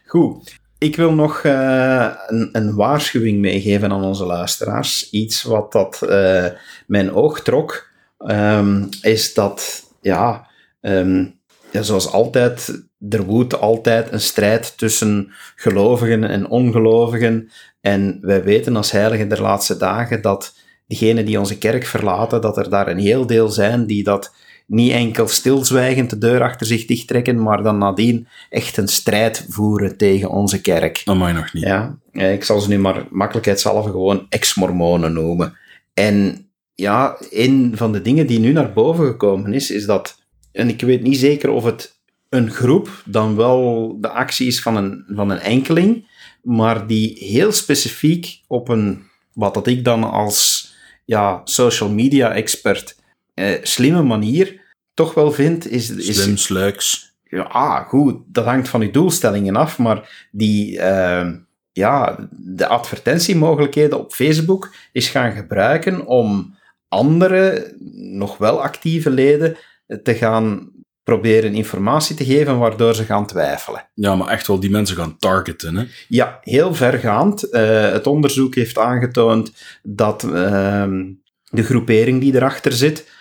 Goed. 0.07 0.63
Ik 0.79 0.97
wil 0.97 1.13
nog 1.13 1.43
eh, 1.43 2.11
een, 2.27 2.49
een 2.53 2.75
waarschuwing 2.75 3.39
meegeven 3.39 3.93
aan 3.93 4.05
onze 4.05 4.25
luisteraars. 4.25 5.11
Iets 5.11 5.43
wat 5.43 5.73
dat 5.73 6.03
eh, 6.03 6.47
mijn 6.87 7.13
oog 7.13 7.41
trok, 7.41 7.89
ehm, 8.19 8.85
is 9.01 9.35
dat, 9.35 9.85
ja, 10.01 10.47
ehm, 10.81 11.25
ja, 11.71 11.83
zoals 11.83 12.13
altijd, 12.13 12.85
er 13.09 13.25
woedt 13.25 13.61
altijd 13.61 14.13
een 14.13 14.21
strijd 14.21 14.79
tussen 14.79 15.33
gelovigen 15.57 16.25
en 16.25 16.49
ongelovigen. 16.49 17.51
En 17.81 18.19
wij 18.21 18.45
weten 18.45 18.77
als 18.77 18.91
heiligen 18.91 19.29
der 19.29 19.43
laatste 19.43 19.77
dagen 19.77 20.23
dat 20.23 20.55
diegenen 20.87 21.25
die 21.25 21.39
onze 21.39 21.59
kerk 21.59 21.85
verlaten, 21.85 22.41
dat 22.41 22.57
er 22.57 22.71
daar 22.71 22.89
een 22.89 22.99
heel 22.99 23.27
deel 23.27 23.49
zijn 23.49 23.87
die 23.87 24.05
dat 24.05 24.35
niet 24.67 24.93
enkel 24.93 25.29
stilzwijgend 25.29 26.11
de 26.11 26.19
deur 26.19 26.43
achter 26.43 26.67
zich 26.67 26.85
dichttrekken, 26.85 27.43
maar 27.43 27.62
dan 27.62 27.79
nadien 27.79 28.29
echt 28.51 28.77
een 28.77 28.89
strijd 28.89 29.47
voeren 29.49 29.97
tegen 29.97 30.31
onze 30.31 30.61
kerk. 30.61 31.03
dat 31.05 31.17
mag 31.17 31.29
je 31.29 31.35
nog 31.35 31.53
niet. 31.53 31.65
Ja, 31.65 31.99
ik 32.12 32.45
zal 32.45 32.61
ze 32.61 32.69
nu 32.69 32.79
maar 32.79 33.07
makkelijkheidshalve 33.11 33.91
gewoon 33.91 34.27
ex-mormonen 34.29 35.12
noemen. 35.12 35.57
En 35.95 36.47
ja, 36.75 37.17
een 37.31 37.73
van 37.75 37.93
de 37.93 38.03
dingen 38.03 38.27
die 38.27 38.39
nu 38.39 38.53
naar 38.53 38.73
boven 38.73 39.07
gekomen 39.07 39.53
is, 39.53 39.71
is 39.71 39.87
dat, 39.87 40.19
en 40.53 40.69
ik 40.69 40.81
weet 40.81 41.03
niet 41.03 41.19
zeker 41.19 41.51
of 41.51 41.65
het 41.65 41.99
een 42.29 42.51
groep 42.51 43.03
dan 43.05 43.37
wel 43.37 43.97
de 44.01 44.09
actie 44.09 44.47
is 44.47 44.62
van 44.62 44.77
een, 44.77 45.05
van 45.09 45.31
een 45.31 45.39
enkeling, 45.39 46.07
maar 46.43 46.87
die 46.87 47.17
heel 47.19 47.53
specifiek 47.53 48.41
op 48.47 48.69
een, 48.69 49.03
wat 49.33 49.55
dat 49.55 49.67
ik 49.67 49.85
dan 49.85 50.11
als 50.11 50.69
ja, 51.05 51.41
social 51.45 51.91
media 51.91 52.33
expert 52.33 52.97
eh, 53.35 53.59
slimme 53.62 54.03
manier 54.03 54.62
toch 54.95 55.14
wel 55.14 55.32
vind, 55.32 55.70
is, 55.70 55.91
is 55.91 56.22
Slim, 56.22 56.37
sluiks. 56.37 57.14
ja, 57.22 57.43
ah, 57.43 57.89
goed, 57.89 58.16
dat 58.26 58.45
hangt 58.45 58.68
van 58.68 58.80
je 58.80 58.91
doelstellingen 58.91 59.57
af, 59.57 59.78
maar 59.78 60.28
die, 60.30 60.78
eh, 60.78 61.30
ja, 61.72 62.28
de 62.30 62.66
advertentiemogelijkheden 62.66 63.99
op 63.99 64.12
Facebook 64.12 64.74
is 64.93 65.09
gaan 65.09 65.32
gebruiken 65.32 66.07
om 66.07 66.57
andere, 66.89 67.74
nog 67.95 68.39
wel 68.39 68.62
actieve 68.62 69.11
leden 69.11 69.57
te 70.03 70.14
gaan 70.14 70.72
proberen 71.05 71.55
informatie 71.55 72.16
te 72.16 72.24
geven 72.24 72.59
waardoor 72.59 72.95
ze 72.95 73.05
gaan 73.05 73.26
twijfelen. 73.26 73.89
Ja, 73.95 74.16
maar 74.16 74.28
echt 74.28 74.47
wel 74.47 74.61
die 74.61 74.70
mensen 74.70 74.97
gaan 74.97 75.16
targeten. 75.18 75.76
Hè? 75.76 75.85
Ja, 76.09 76.39
heel 76.41 76.74
vergaand. 76.74 77.51
Eh, 77.51 77.91
het 77.91 78.07
onderzoek 78.07 78.55
heeft 78.55 78.78
aangetoond 78.78 79.53
dat 79.82 80.22
ehm, 80.22 81.12
de 81.51 81.62
groepering 81.62 82.20
die 82.20 82.35
erachter 82.35 82.72
zit, 82.72 83.01
eh, 83.05 83.12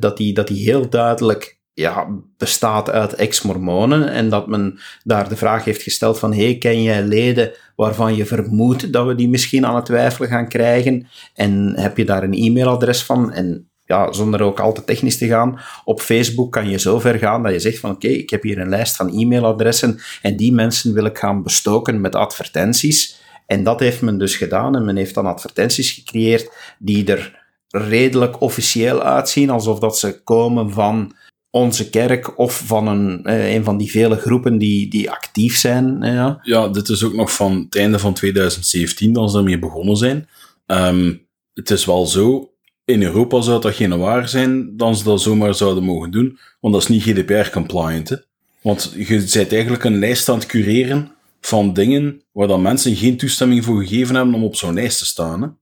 dat, 0.00 0.16
die, 0.16 0.34
dat 0.34 0.48
die 0.48 0.64
heel 0.64 0.88
duidelijk 0.88 1.60
ja, 1.74 2.06
bestaat 2.36 2.90
uit 2.90 3.14
ex-mormonen 3.14 4.08
en 4.08 4.28
dat 4.28 4.46
men 4.46 4.78
daar 5.04 5.28
de 5.28 5.36
vraag 5.36 5.64
heeft 5.64 5.82
gesteld 5.82 6.18
van 6.18 6.34
hey, 6.34 6.58
ken 6.58 6.82
jij 6.82 7.02
leden 7.02 7.52
waarvan 7.76 8.16
je 8.16 8.26
vermoedt 8.26 8.92
dat 8.92 9.06
we 9.06 9.14
die 9.14 9.28
misschien 9.28 9.66
aan 9.66 9.74
het 9.74 9.84
twijfelen 9.84 10.28
gaan 10.28 10.48
krijgen 10.48 11.06
en 11.34 11.72
heb 11.76 11.96
je 11.96 12.04
daar 12.04 12.22
een 12.22 12.34
e-mailadres 12.34 13.02
van 13.02 13.32
en 13.32 13.70
ja, 13.84 14.12
zonder 14.12 14.42
ook 14.42 14.60
al 14.60 14.72
te 14.72 14.84
technisch 14.84 15.18
te 15.18 15.26
gaan, 15.26 15.60
op 15.84 16.00
Facebook 16.00 16.52
kan 16.52 16.68
je 16.68 16.78
zo 16.78 16.98
ver 16.98 17.18
gaan 17.18 17.42
dat 17.42 17.52
je 17.52 17.58
zegt 17.58 17.78
van 17.78 17.90
oké, 17.90 18.08
ik 18.08 18.30
heb 18.30 18.42
hier 18.42 18.58
een 18.58 18.68
lijst 18.68 18.96
van 18.96 19.18
e-mailadressen 19.18 20.00
en 20.22 20.36
die 20.36 20.52
mensen 20.52 20.94
wil 20.94 21.04
ik 21.04 21.18
gaan 21.18 21.42
bestoken 21.42 22.00
met 22.00 22.14
advertenties. 22.14 23.20
En 23.46 23.64
dat 23.64 23.80
heeft 23.80 24.02
men 24.02 24.18
dus 24.18 24.36
gedaan 24.36 24.76
en 24.76 24.84
men 24.84 24.96
heeft 24.96 25.14
dan 25.14 25.26
advertenties 25.26 25.90
gecreëerd 25.90 26.50
die 26.78 27.06
er 27.06 27.41
redelijk 27.72 28.40
officieel 28.40 29.02
uitzien, 29.02 29.50
alsof 29.50 29.78
dat 29.78 29.98
ze 29.98 30.22
komen 30.22 30.70
van 30.70 31.12
onze 31.50 31.90
kerk 31.90 32.38
of 32.38 32.62
van 32.66 32.88
een, 32.88 33.24
eh, 33.24 33.54
een 33.54 33.64
van 33.64 33.76
die 33.76 33.90
vele 33.90 34.16
groepen 34.16 34.58
die, 34.58 34.88
die 34.88 35.10
actief 35.10 35.56
zijn. 35.56 35.98
Ja. 36.00 36.38
ja, 36.42 36.68
dit 36.68 36.88
is 36.88 37.04
ook 37.04 37.14
nog 37.14 37.32
van 37.34 37.58
het 37.64 37.76
einde 37.76 37.98
van 37.98 38.14
2017 38.14 39.12
dat 39.12 39.30
ze 39.30 39.38
ermee 39.38 39.58
begonnen 39.58 39.96
zijn. 39.96 40.28
Um, 40.66 41.26
het 41.54 41.70
is 41.70 41.84
wel 41.84 42.06
zo, 42.06 42.50
in 42.84 43.02
Europa 43.02 43.40
zou 43.40 43.60
dat 43.60 43.74
geen 43.74 43.98
waar 43.98 44.28
zijn 44.28 44.76
dan 44.76 44.96
ze 44.96 45.04
dat 45.04 45.20
zomaar 45.20 45.54
zouden 45.54 45.84
mogen 45.84 46.10
doen, 46.10 46.38
want 46.60 46.74
dat 46.74 46.82
is 46.82 46.88
niet 46.88 47.02
GDPR-compliant. 47.02 48.26
Want 48.62 48.92
je 48.96 49.16
bent 49.34 49.52
eigenlijk 49.52 49.84
een 49.84 49.98
lijst 49.98 50.28
aan 50.28 50.38
het 50.38 50.46
cureren 50.46 51.12
van 51.40 51.72
dingen 51.72 52.22
waar 52.32 52.46
dan 52.46 52.62
mensen 52.62 52.96
geen 52.96 53.16
toestemming 53.16 53.64
voor 53.64 53.82
gegeven 53.82 54.14
hebben 54.14 54.34
om 54.34 54.44
op 54.44 54.56
zo'n 54.56 54.74
lijst 54.74 54.98
te 54.98 55.04
staan. 55.04 55.58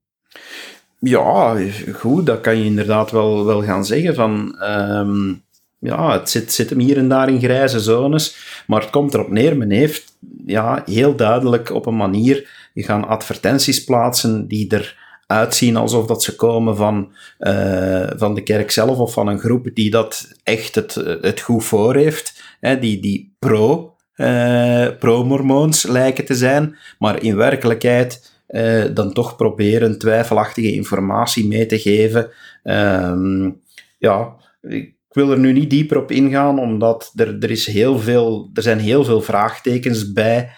Ja, 1.00 1.56
goed, 1.92 2.26
dat 2.26 2.40
kan 2.40 2.58
je 2.58 2.64
inderdaad 2.64 3.10
wel, 3.10 3.44
wel 3.44 3.62
gaan 3.62 3.84
zeggen. 3.84 4.14
Van, 4.14 4.62
um, 4.62 5.42
ja, 5.78 6.12
het 6.12 6.30
zit, 6.30 6.52
zit 6.52 6.70
hem 6.70 6.78
hier 6.78 6.96
en 6.96 7.08
daar 7.08 7.28
in 7.28 7.40
grijze 7.40 7.80
zones, 7.80 8.36
maar 8.66 8.80
het 8.80 8.90
komt 8.90 9.14
erop 9.14 9.30
neer, 9.30 9.56
men 9.56 9.70
heeft 9.70 10.16
ja, 10.46 10.82
heel 10.84 11.16
duidelijk 11.16 11.70
op 11.70 11.86
een 11.86 11.96
manier, 11.96 12.48
gaan 12.74 13.08
advertenties 13.08 13.84
plaatsen 13.84 14.48
die 14.48 14.70
er 14.70 14.98
uitzien 15.26 15.76
alsof 15.76 16.06
dat 16.06 16.22
ze 16.22 16.36
komen 16.36 16.76
van, 16.76 17.12
uh, 17.40 18.10
van 18.16 18.34
de 18.34 18.42
kerk 18.42 18.70
zelf 18.70 18.98
of 18.98 19.12
van 19.12 19.26
een 19.26 19.38
groep 19.38 19.68
die 19.74 19.90
dat 19.90 20.34
echt 20.42 20.74
het, 20.74 20.94
het 21.20 21.40
goed 21.40 21.64
voor 21.64 21.96
heeft, 21.96 22.42
hè, 22.60 22.78
die, 22.78 23.00
die 23.00 23.34
pro, 23.38 23.94
uh, 24.16 24.88
pro-mormoons 24.98 25.82
lijken 25.86 26.24
te 26.24 26.34
zijn, 26.34 26.76
maar 26.98 27.22
in 27.22 27.36
werkelijkheid 27.36 28.39
uh, 28.50 28.84
dan 28.94 29.12
toch 29.12 29.36
proberen 29.36 29.98
twijfelachtige 29.98 30.72
informatie 30.72 31.46
mee 31.46 31.66
te 31.66 31.78
geven. 31.78 32.30
Um, 32.64 33.60
ja, 33.98 34.34
ik 34.62 34.94
wil 35.10 35.30
er 35.30 35.38
nu 35.38 35.52
niet 35.52 35.70
dieper 35.70 35.98
op 35.98 36.10
ingaan, 36.10 36.58
omdat 36.58 37.12
er, 37.14 37.36
er, 37.40 37.50
is 37.50 37.66
heel 37.66 37.98
veel, 37.98 38.50
er 38.54 38.62
zijn 38.62 38.78
heel 38.78 39.04
veel 39.04 39.20
vraagtekens 39.20 40.12
bij, 40.12 40.50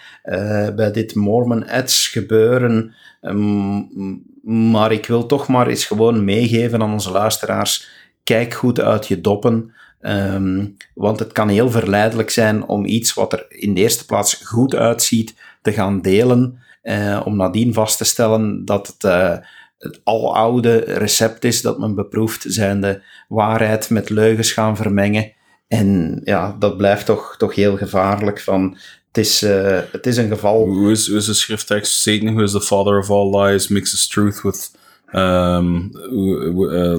bij 0.75 0.91
dit 0.91 1.15
Mormon 1.15 1.67
Ads 1.67 2.07
gebeuren. 2.07 2.93
Um, 3.21 4.23
maar 4.43 4.91
ik 4.91 5.05
wil 5.05 5.25
toch 5.25 5.47
maar 5.47 5.67
eens 5.67 5.85
gewoon 5.85 6.23
meegeven 6.23 6.81
aan 6.81 6.93
onze 6.93 7.11
luisteraars. 7.11 7.87
Kijk 8.23 8.53
goed 8.53 8.79
uit 8.79 9.07
je 9.07 9.21
doppen. 9.21 9.73
Um, 10.01 10.77
want 10.93 11.19
het 11.19 11.31
kan 11.31 11.49
heel 11.49 11.71
verleidelijk 11.71 12.29
zijn 12.29 12.67
om 12.67 12.85
iets 12.85 13.13
wat 13.13 13.33
er 13.33 13.45
in 13.49 13.73
de 13.73 13.81
eerste 13.81 14.05
plaats 14.05 14.33
goed 14.33 14.75
uitziet 14.75 15.35
te 15.61 15.71
gaan 15.71 16.01
delen. 16.01 16.59
Uh, 16.83 17.21
om 17.25 17.35
nadien 17.35 17.73
vast 17.73 17.97
te 17.97 18.03
stellen 18.03 18.65
dat 18.65 18.87
het, 18.87 19.03
uh, 19.03 19.37
het 19.77 20.01
aloude 20.03 20.77
recept 20.77 21.43
is 21.43 21.61
dat 21.61 21.79
men 21.79 21.95
beproeft, 21.95 22.45
zijn 22.47 22.81
de 22.81 23.01
waarheid 23.27 23.89
met 23.89 24.09
leugens 24.09 24.51
gaan 24.51 24.75
vermengen. 24.75 25.31
En 25.67 26.21
ja, 26.23 26.55
dat 26.59 26.77
blijft 26.77 27.05
toch, 27.05 27.35
toch 27.37 27.55
heel 27.55 27.77
gevaarlijk. 27.77 28.39
Van 28.39 28.77
het 29.07 29.17
is, 29.17 29.43
uh, 29.43 29.79
het 29.91 30.05
is 30.05 30.17
een 30.17 30.27
geval. 30.27 30.65
Hoe 30.65 30.91
is, 30.91 31.07
hoe 31.07 31.17
is 31.17 31.25
de 31.25 31.33
schrifttekst? 31.33 31.93
Satan, 31.93 32.33
who 32.33 32.43
is 32.43 32.51
the 32.51 32.61
father 32.61 32.97
of 32.97 33.09
all 33.09 33.41
lies, 33.41 33.67
mixes 33.67 34.07
truth 34.07 34.41
with 34.41 34.71
uh, 35.13 35.61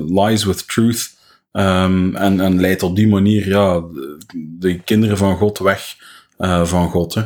lies 0.07 0.45
with 0.45 0.69
truth. 0.69 1.13
Um, 1.53 2.17
en, 2.17 2.41
en 2.41 2.61
leidt 2.61 2.83
op 2.83 2.97
die 2.97 3.09
manier 3.09 3.49
ja, 3.49 3.83
de 4.59 4.81
kinderen 4.85 5.17
van 5.17 5.37
God 5.37 5.59
weg 5.59 5.97
van 6.65 6.91
God. 6.91 7.15
Hè. 7.15 7.23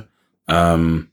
Um, 0.72 1.10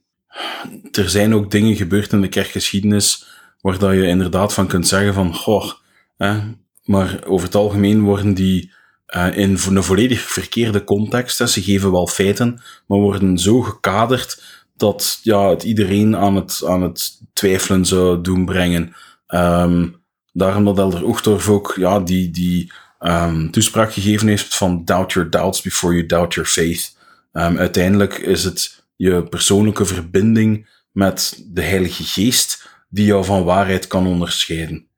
er 0.92 1.10
zijn 1.10 1.34
ook 1.34 1.50
dingen 1.50 1.76
gebeurd 1.76 2.12
in 2.12 2.20
de 2.20 2.28
kerkgeschiedenis 2.28 3.26
waar 3.60 3.78
dat 3.78 3.92
je 3.92 4.06
inderdaad 4.06 4.54
van 4.54 4.66
kunt 4.66 4.88
zeggen 4.88 5.14
van, 5.14 5.34
goh, 5.34 5.72
hè, 6.16 6.40
maar 6.84 7.20
over 7.26 7.46
het 7.46 7.54
algemeen 7.54 8.02
worden 8.02 8.34
die 8.34 8.72
uh, 9.16 9.36
in 9.36 9.58
een 9.64 9.82
volledig 9.82 10.20
verkeerde 10.20 10.84
context. 10.84 11.48
Ze 11.48 11.62
geven 11.62 11.92
wel 11.92 12.06
feiten, 12.06 12.60
maar 12.86 12.98
worden 12.98 13.38
zo 13.38 13.60
gekaderd 13.60 14.42
dat 14.76 15.18
ja, 15.22 15.48
het 15.50 15.62
iedereen 15.62 16.16
aan 16.16 16.36
het, 16.36 16.62
aan 16.66 16.82
het 16.82 17.20
twijfelen 17.32 17.84
zou 17.84 18.20
doen 18.20 18.44
brengen. 18.44 18.94
Um, 19.28 19.96
daarom 20.32 20.64
dat 20.64 20.78
Elder 20.78 21.04
Ochtdorf 21.04 21.48
ook 21.48 21.74
ja, 21.76 22.00
die, 22.00 22.30
die 22.30 22.72
um, 23.00 23.50
toespraak 23.50 23.92
gegeven 23.92 24.28
heeft 24.28 24.56
van 24.56 24.84
doubt 24.84 25.12
your 25.12 25.30
doubts 25.30 25.62
before 25.62 25.94
you 25.94 26.06
doubt 26.06 26.34
your 26.34 26.48
faith. 26.48 26.96
Um, 27.32 27.58
uiteindelijk 27.58 28.18
is 28.18 28.44
het 28.44 28.75
je 28.96 29.22
persoonlijke 29.22 29.84
verbinding 29.84 30.68
met 30.92 31.44
de 31.52 31.62
Heilige 31.62 32.04
Geest 32.04 32.68
die 32.88 33.06
jou 33.06 33.24
van 33.24 33.44
waarheid 33.44 33.86
kan 33.86 34.06
onderscheiden. 34.06 34.88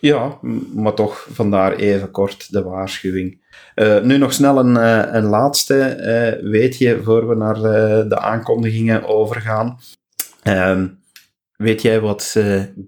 Ja, 0.00 0.38
maar 0.74 0.94
toch 0.94 1.26
vandaar 1.30 1.76
even 1.76 2.10
kort 2.10 2.52
de 2.52 2.62
waarschuwing. 2.62 3.42
Uh, 3.74 4.00
nu 4.00 4.18
nog 4.18 4.32
snel 4.32 4.58
een, 4.58 4.76
uh, 4.76 5.14
een 5.14 5.24
laatste 5.24 5.96
uh, 6.42 6.50
weet 6.50 6.78
je, 6.78 7.00
voor 7.02 7.28
we 7.28 7.34
naar 7.34 7.54
de 8.08 8.18
aankondigingen 8.18 9.06
overgaan. 9.06 9.78
Ehm, 10.42 10.88
weet 11.56 11.82
jij 11.82 12.00
wat 12.00 12.36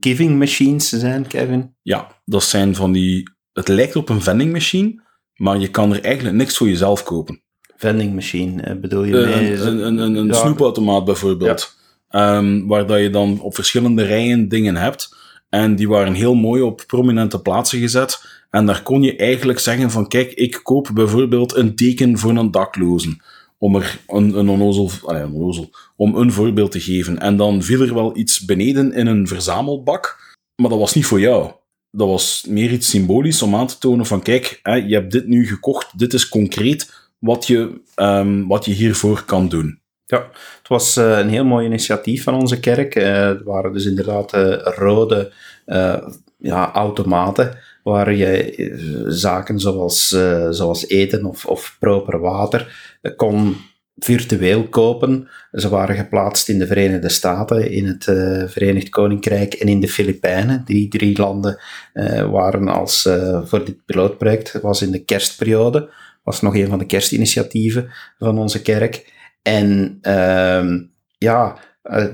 giving 0.01 0.39
machines 0.39 0.89
zijn, 0.89 1.27
Kevin? 1.27 1.75
Ja, 1.83 2.09
dat 2.25 2.43
zijn 2.43 2.75
van 2.75 2.93
die... 2.93 3.35
Het 3.53 3.69
lijkt 3.69 3.97
op 3.97 4.09
een 4.09 4.23
vending 4.23 4.53
machine, 4.53 5.03
maar 5.35 5.59
je 5.59 5.71
kan 5.71 5.93
er 5.93 6.05
eigenlijk 6.05 6.37
niks 6.37 6.57
voor 6.57 6.69
jezelf 6.69 7.03
kopen. 7.03 7.43
Vending 7.77 8.15
machine, 8.15 8.77
bedoel 8.77 9.05
je 9.05 9.13
mee? 9.13 9.61
Een, 9.61 9.87
een, 9.87 9.99
een, 9.99 10.15
een 10.15 10.27
ja. 10.27 10.35
snoepautomaat 10.35 11.05
bijvoorbeeld. 11.05 11.77
Ja. 12.11 12.37
Um, 12.37 12.67
waar 12.67 12.87
dat 12.87 13.01
je 13.01 13.11
dan 13.11 13.41
op 13.41 13.55
verschillende 13.55 14.03
rijen 14.03 14.49
dingen 14.49 14.77
hebt. 14.77 15.17
En 15.49 15.77
die 15.77 15.89
waren 15.89 16.13
heel 16.13 16.35
mooi 16.35 16.63
op 16.63 16.85
prominente 16.87 17.41
plaatsen 17.41 17.79
gezet. 17.79 18.25
En 18.51 18.67
daar 18.67 18.83
kon 18.83 19.03
je 19.03 19.17
eigenlijk 19.17 19.59
zeggen 19.59 19.91
van, 19.91 20.09
kijk, 20.09 20.33
ik 20.33 20.61
koop 20.63 20.91
bijvoorbeeld 20.95 21.57
een 21.57 21.75
teken 21.75 22.19
voor 22.19 22.37
een 22.37 22.51
daklozen. 22.51 23.23
Om 23.59 23.77
er 23.77 23.99
een, 24.07 24.39
een 24.39 24.49
onnozel, 24.49 24.91
een 25.07 25.33
onnozel, 25.33 25.71
om 25.97 26.17
een 26.17 26.33
voorbeeld 26.33 26.71
te 26.71 26.81
geven. 26.81 27.19
En 27.19 27.37
dan 27.37 27.63
viel 27.63 27.81
er 27.81 27.95
wel 27.95 28.17
iets 28.17 28.45
beneden 28.45 28.93
in 28.93 29.07
een 29.07 29.27
verzamelbak, 29.27 30.35
maar 30.57 30.71
dat 30.71 30.79
was 30.79 30.95
niet 30.95 31.07
voor 31.07 31.21
jou. 31.21 31.51
Dat 31.91 32.09
was 32.09 32.45
meer 32.49 32.71
iets 32.71 32.89
symbolisch 32.89 33.43
om 33.43 33.55
aan 33.55 33.67
te 33.67 33.79
tonen 33.79 34.07
van, 34.07 34.23
kijk, 34.23 34.61
hè, 34.63 34.75
je 34.75 34.95
hebt 34.95 35.13
dit 35.13 35.27
nu 35.27 35.47
gekocht, 35.47 35.99
dit 35.99 36.13
is 36.13 36.29
concreet 36.29 37.06
wat 37.19 37.47
je, 37.47 37.81
um, 37.97 38.47
wat 38.47 38.65
je 38.65 38.73
hiervoor 38.73 39.25
kan 39.25 39.49
doen. 39.49 39.81
Ja, 40.09 40.29
het 40.59 40.69
was 40.69 40.97
uh, 40.97 41.19
een 41.19 41.29
heel 41.29 41.45
mooi 41.45 41.67
initiatief 41.67 42.23
van 42.23 42.35
onze 42.35 42.61
kerk. 42.61 42.95
Uh, 42.95 43.27
het 43.27 43.43
waren 43.43 43.73
dus 43.73 43.85
inderdaad 43.85 44.35
uh, 44.35 44.57
rode 44.63 45.33
ja, 46.39 46.73
automaten 46.73 47.59
waar 47.83 48.15
je 48.15 49.05
zaken 49.07 49.61
zoals, 49.61 50.09
zoals 50.51 50.89
eten 50.89 51.25
of, 51.25 51.47
of 51.47 51.77
proper 51.79 52.19
water 52.21 52.95
kon 53.17 53.57
virtueel 53.97 54.69
kopen. 54.69 55.29
Ze 55.53 55.69
waren 55.69 55.97
geplaatst 55.97 56.49
in 56.49 56.59
de 56.59 56.67
Verenigde 56.67 57.09
Staten, 57.09 57.71
in 57.71 57.87
het 57.87 58.05
Verenigd 58.51 58.89
Koninkrijk 58.89 59.55
en 59.55 59.69
in 59.69 59.81
de 59.81 59.89
Filipijnen. 59.89 60.63
Die 60.65 60.89
drie 60.89 61.19
landen 61.19 61.61
waren 62.31 62.69
als 62.69 63.09
voor 63.45 63.65
dit 63.65 63.85
pilootproject, 63.85 64.61
was 64.61 64.83
in 64.83 64.91
de 64.91 65.05
kerstperiode, 65.05 65.91
was 66.27 66.41
nog 66.41 66.57
een 66.57 66.69
van 66.69 66.79
de 66.79 66.87
kerstinitiatieven 66.87 67.91
van 68.19 68.39
onze 68.39 68.63
kerk. 68.63 69.13
En 69.43 69.99
uh, 70.03 70.81
ja, 71.19 71.59
uh, 71.85 72.05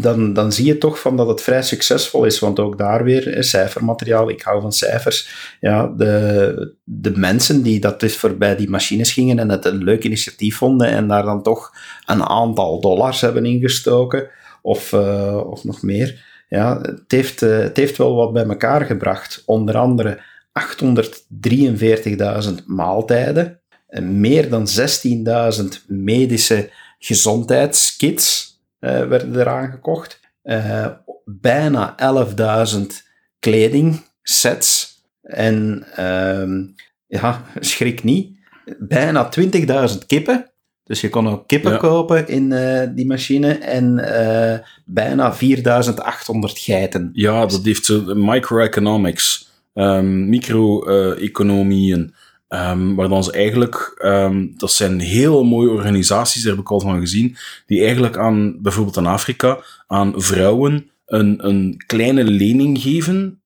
dan, 0.00 0.32
dan 0.32 0.52
zie 0.52 0.66
je 0.66 0.78
toch 0.78 1.00
van 1.00 1.16
dat 1.16 1.28
het 1.28 1.42
vrij 1.42 1.62
succesvol 1.62 2.24
is, 2.24 2.38
want 2.38 2.58
ook 2.58 2.78
daar 2.78 3.04
weer 3.04 3.44
cijfermateriaal, 3.44 4.28
ik 4.28 4.42
hou 4.42 4.60
van 4.60 4.72
cijfers. 4.72 5.28
Ja, 5.60 5.86
de, 5.86 6.74
de 6.84 7.16
mensen 7.16 7.62
die 7.62 7.80
dat 7.80 8.00
dus 8.00 8.16
voorbij 8.16 8.56
die 8.56 8.70
machines 8.70 9.12
gingen 9.12 9.38
en 9.38 9.50
het 9.50 9.64
een 9.64 9.84
leuk 9.84 10.04
initiatief 10.04 10.56
vonden 10.56 10.88
en 10.88 11.08
daar 11.08 11.24
dan 11.24 11.42
toch 11.42 11.74
een 12.06 12.22
aantal 12.22 12.80
dollars 12.80 13.20
hebben 13.20 13.44
ingestoken, 13.44 14.28
of, 14.62 14.92
uh, 14.92 15.40
of 15.46 15.64
nog 15.64 15.82
meer. 15.82 16.24
Ja, 16.48 16.80
het 16.80 17.04
heeft, 17.06 17.40
het 17.40 17.76
heeft 17.76 17.96
wel 17.96 18.14
wat 18.14 18.32
bij 18.32 18.44
elkaar 18.44 18.84
gebracht. 18.84 19.42
Onder 19.46 19.76
andere 19.76 20.20
843.000 20.60 22.64
maaltijden 22.66 23.58
meer 24.02 24.50
dan 24.50 24.66
16.000 25.58 25.64
medische 25.86 26.70
gezondheidskits 26.98 28.58
eh, 28.78 29.06
werden 29.06 29.40
eraan 29.40 29.70
gekocht. 29.70 30.20
Eh, 30.42 30.86
bijna 31.24 31.96
11.000 32.74 32.80
kledingsets. 33.38 34.92
En 35.22 35.86
ehm, 35.96 36.62
ja, 37.06 37.42
schrik 37.60 38.04
niet, 38.04 38.36
bijna 38.78 39.28
20.000 39.92 39.98
kippen. 40.06 40.48
Dus 40.84 41.00
je 41.00 41.08
kon 41.08 41.28
ook 41.28 41.46
kippen 41.46 41.72
Ja. 41.72 41.76
kopen 41.78 42.28
in 42.28 42.52
eh, 42.52 42.88
die 42.94 43.06
machine. 43.06 43.58
En 43.58 43.94
bijna 44.84 45.34
4800 45.34 46.58
geiten. 46.58 47.10
Ja, 47.12 47.46
dat 47.46 47.60
heeft 47.64 47.88
microeconomics, 48.14 49.48
ehm 49.74 50.28
micro-economieën, 50.28 52.14
ehm, 52.48 52.94
waar 52.94 53.08
dan 53.08 53.24
ze 53.24 53.32
eigenlijk, 53.32 53.94
ehm, 53.98 54.46
dat 54.56 54.72
zijn 54.72 55.00
heel 55.00 55.44
mooie 55.44 55.70
organisaties, 55.70 56.42
daar 56.42 56.52
heb 56.52 56.60
ik 56.60 56.70
al 56.70 56.80
van 56.80 57.00
gezien, 57.00 57.36
die 57.66 57.82
eigenlijk 57.82 58.16
aan, 58.16 58.62
bijvoorbeeld 58.62 58.96
in 58.96 59.06
Afrika, 59.06 59.58
aan 59.86 60.12
vrouwen 60.16 60.90
een, 61.06 61.46
een 61.46 61.82
kleine 61.86 62.24
lening 62.24 62.80
geven 62.80 63.38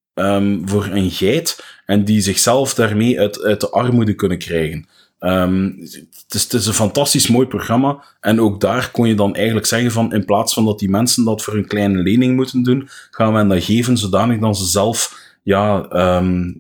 voor 0.64 0.88
een 0.90 1.10
geit 1.10 1.64
en 1.86 2.04
die 2.04 2.20
zichzelf 2.20 2.74
daarmee 2.74 3.20
uit, 3.20 3.42
uit 3.42 3.60
de 3.60 3.70
armoede 3.70 4.14
kunnen 4.14 4.38
krijgen. 4.38 4.86
Het, 5.18 6.34
is, 6.34 6.42
het 6.42 6.52
is 6.52 6.66
een 6.66 6.74
fantastisch 6.74 7.28
mooi 7.28 7.46
programma. 7.46 8.04
En 8.20 8.40
ook 8.40 8.60
daar 8.60 8.90
kon 8.90 9.08
je 9.08 9.14
dan 9.14 9.34
eigenlijk 9.34 9.66
zeggen 9.66 9.90
van, 9.90 10.12
in 10.12 10.24
plaats 10.24 10.54
van 10.54 10.64
dat 10.64 10.78
die 10.78 10.90
mensen 10.90 11.24
dat 11.24 11.42
voor 11.42 11.54
een 11.54 11.66
kleine 11.66 12.02
lening 12.02 12.36
moeten 12.36 12.62
doen, 12.62 12.88
gaan 13.10 13.32
we 13.32 13.38
hen 13.38 13.48
dat 13.48 13.64
geven 13.64 13.96
zodanig 13.96 14.38
dat 14.38 14.56
ze 14.56 14.64
zelf, 14.64 15.18
ja, 15.49 15.86
ehm, 15.90 16.53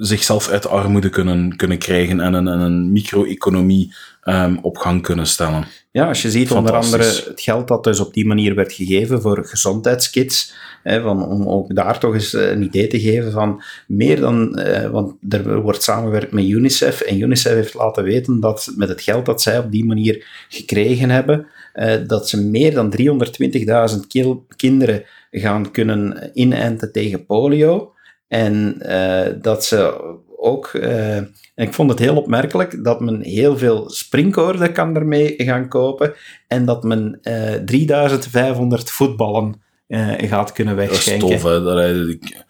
zichzelf 0.00 0.48
uit 0.48 0.62
de 0.62 0.68
armoede 0.68 1.08
kunnen, 1.08 1.56
kunnen 1.56 1.78
krijgen 1.78 2.20
en 2.20 2.34
een, 2.34 2.48
en 2.48 2.60
een 2.60 2.92
micro-economie 2.92 3.94
ehm, 4.22 4.56
op 4.62 4.78
gang 4.78 5.02
kunnen 5.02 5.26
stellen. 5.26 5.64
Ja, 5.90 6.08
als 6.08 6.22
je 6.22 6.30
ziet 6.30 6.50
onder 6.50 6.72
andere 6.72 7.02
het 7.02 7.40
geld 7.40 7.68
dat 7.68 7.84
dus 7.84 8.00
op 8.00 8.14
die 8.14 8.26
manier 8.26 8.54
werd 8.54 8.72
gegeven 8.72 9.20
voor 9.20 9.46
gezondheidskits, 9.46 10.54
hè, 10.82 11.02
van, 11.02 11.26
om 11.26 11.48
ook 11.48 11.74
daar 11.74 11.98
toch 11.98 12.14
eens 12.14 12.34
eh, 12.34 12.50
een 12.50 12.62
idee 12.62 12.86
te 12.86 13.00
geven 13.00 13.32
van 13.32 13.62
meer 13.86 14.20
dan, 14.20 14.58
eh, 14.58 14.90
want 14.90 15.14
er 15.28 15.60
wordt 15.60 15.82
samengewerkt 15.82 16.32
met 16.32 16.44
UNICEF 16.44 17.00
en 17.00 17.20
UNICEF 17.20 17.52
heeft 17.52 17.74
laten 17.74 18.04
weten 18.04 18.40
dat 18.40 18.72
met 18.76 18.88
het 18.88 19.00
geld 19.00 19.26
dat 19.26 19.42
zij 19.42 19.58
op 19.58 19.70
die 19.70 19.84
manier 19.84 20.26
gekregen 20.48 21.10
hebben, 21.10 21.46
eh, 21.72 21.94
dat 22.06 22.28
ze 22.28 22.42
meer 22.42 22.74
dan 22.74 22.90
320.000 22.90 24.06
kil- 24.06 24.46
kinderen 24.56 25.04
gaan 25.30 25.70
kunnen 25.70 26.30
inenten 26.34 26.92
tegen 26.92 27.26
polio. 27.26 27.90
En 28.28 28.80
eh, 28.80 29.32
dat 29.42 29.64
ze 29.64 30.00
ook, 30.38 30.66
eh, 30.66 31.16
en 31.16 31.32
ik 31.54 31.72
vond 31.74 31.90
het 31.90 31.98
heel 31.98 32.16
opmerkelijk, 32.16 32.84
dat 32.84 33.00
men 33.00 33.20
heel 33.22 33.58
veel 33.58 33.90
springkoorden 33.90 34.72
kan 34.72 34.96
ermee 34.96 35.34
gaan 35.36 35.68
kopen 35.68 36.14
en 36.48 36.64
dat 36.64 36.82
men 36.84 37.18
eh 37.22 37.54
3500 37.64 38.90
voetballen 38.90 39.60
eh, 39.86 40.12
gaat 40.18 40.52
kunnen 40.52 40.76
Dat 40.76 40.84
is 40.84 40.90
wegschenken. 40.90 41.28
tof, 41.28 41.42
hè. 41.42 41.62
Dat, 41.62 41.76
hij- 41.76 41.94
ik- 41.94 42.44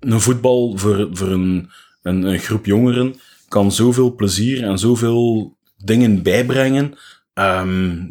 een 0.00 0.20
voetbal 0.20 0.72
voor, 0.76 1.08
voor 1.12 1.28
een, 1.28 1.70
een, 2.02 2.22
een 2.22 2.38
groep 2.38 2.66
jongeren 2.66 3.14
kan 3.48 3.72
zoveel 3.72 4.14
plezier 4.14 4.62
en 4.64 4.78
zoveel 4.78 5.54
dingen 5.84 6.22
bijbrengen. 6.22 6.94
Ehm, 7.40 8.04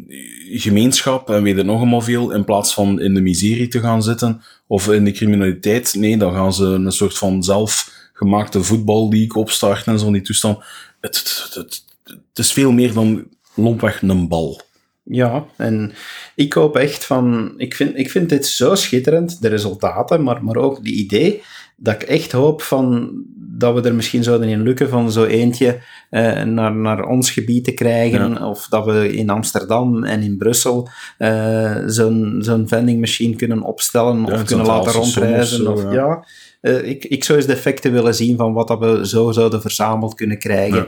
gemeenschap 0.48 1.30
en 1.30 1.42
weet 1.42 1.56
het 1.56 1.66
nog 1.66 1.76
allemaal 1.76 2.00
veel, 2.00 2.30
in 2.30 2.44
plaats 2.44 2.74
van 2.74 3.00
in 3.00 3.14
de 3.14 3.20
miserie 3.20 3.68
te 3.68 3.80
gaan 3.80 4.02
zitten 4.02 4.42
of 4.66 4.88
in 4.88 5.04
de 5.04 5.12
criminaliteit. 5.12 5.94
Nee, 5.94 6.16
dan 6.16 6.32
gaan 6.32 6.52
ze 6.52 6.64
een 6.64 6.92
soort 6.92 7.18
van 7.18 7.42
zelfgemaakte 7.42 8.62
voetballeague 8.62 9.42
opstarten 9.42 9.92
en 9.92 9.98
zo 9.98 10.06
in 10.06 10.12
die 10.12 10.22
toestand. 10.22 10.58
Het, 11.00 11.16
het, 11.16 11.54
het, 11.54 11.84
het 12.04 12.38
is 12.38 12.52
veel 12.52 12.72
meer 12.72 12.92
dan 12.92 13.28
lompweg 13.54 14.02
een 14.02 14.28
bal. 14.28 14.60
Ja, 15.02 15.44
en 15.56 15.92
ik 16.34 16.52
hoop 16.52 16.76
echt 16.76 17.04
van... 17.04 17.54
Ik 17.56 17.74
vind, 17.74 17.98
ik 17.98 18.10
vind 18.10 18.28
dit 18.28 18.46
zo 18.46 18.74
schitterend, 18.74 19.42
de 19.42 19.48
resultaten, 19.48 20.22
maar, 20.22 20.44
maar 20.44 20.56
ook 20.56 20.84
die 20.84 20.94
idee, 20.94 21.42
dat 21.82 21.94
ik 21.94 22.02
echt 22.02 22.32
hoop 22.32 22.62
van, 22.62 23.10
dat 23.36 23.74
we 23.74 23.88
er 23.88 23.94
misschien 23.94 24.22
zouden 24.22 24.48
in 24.48 24.62
lukken 24.62 24.88
van 24.88 25.12
zo 25.12 25.24
eentje 25.24 25.80
eh, 26.10 26.42
naar, 26.42 26.74
naar 26.74 27.04
ons 27.04 27.30
gebied 27.30 27.64
te 27.64 27.72
krijgen, 27.72 28.42
of 28.42 28.66
dat 28.66 28.84
we 28.84 29.12
in 29.12 29.30
Amsterdam 29.30 30.04
en 30.04 30.22
in 30.22 30.36
Brussel 30.36 30.88
eh, 31.18 31.76
zo'n 31.86 32.36
zo'n 32.40 32.68
vending 32.68 33.00
machine 33.00 33.36
kunnen 33.36 33.62
opstellen, 33.62 34.26
Ja, 34.26 34.32
of 34.32 34.44
kunnen 34.44 34.66
laten 34.66 34.92
rondreizen. 34.92 35.72
of 35.72 35.82
ja. 35.82 35.92
ja. 35.92 36.24
Eh, 36.60 36.88
ik, 36.88 37.04
ik 37.04 37.24
zou 37.24 37.38
eens 37.38 37.46
de 37.46 37.52
effecten 37.52 37.92
willen 37.92 38.14
zien 38.14 38.36
van 38.36 38.52
wat 38.52 38.68
dat 38.68 38.78
we 38.78 39.08
zo 39.08 39.32
zouden 39.32 39.60
verzameld 39.60 40.14
kunnen 40.14 40.38
krijgen 40.38 40.86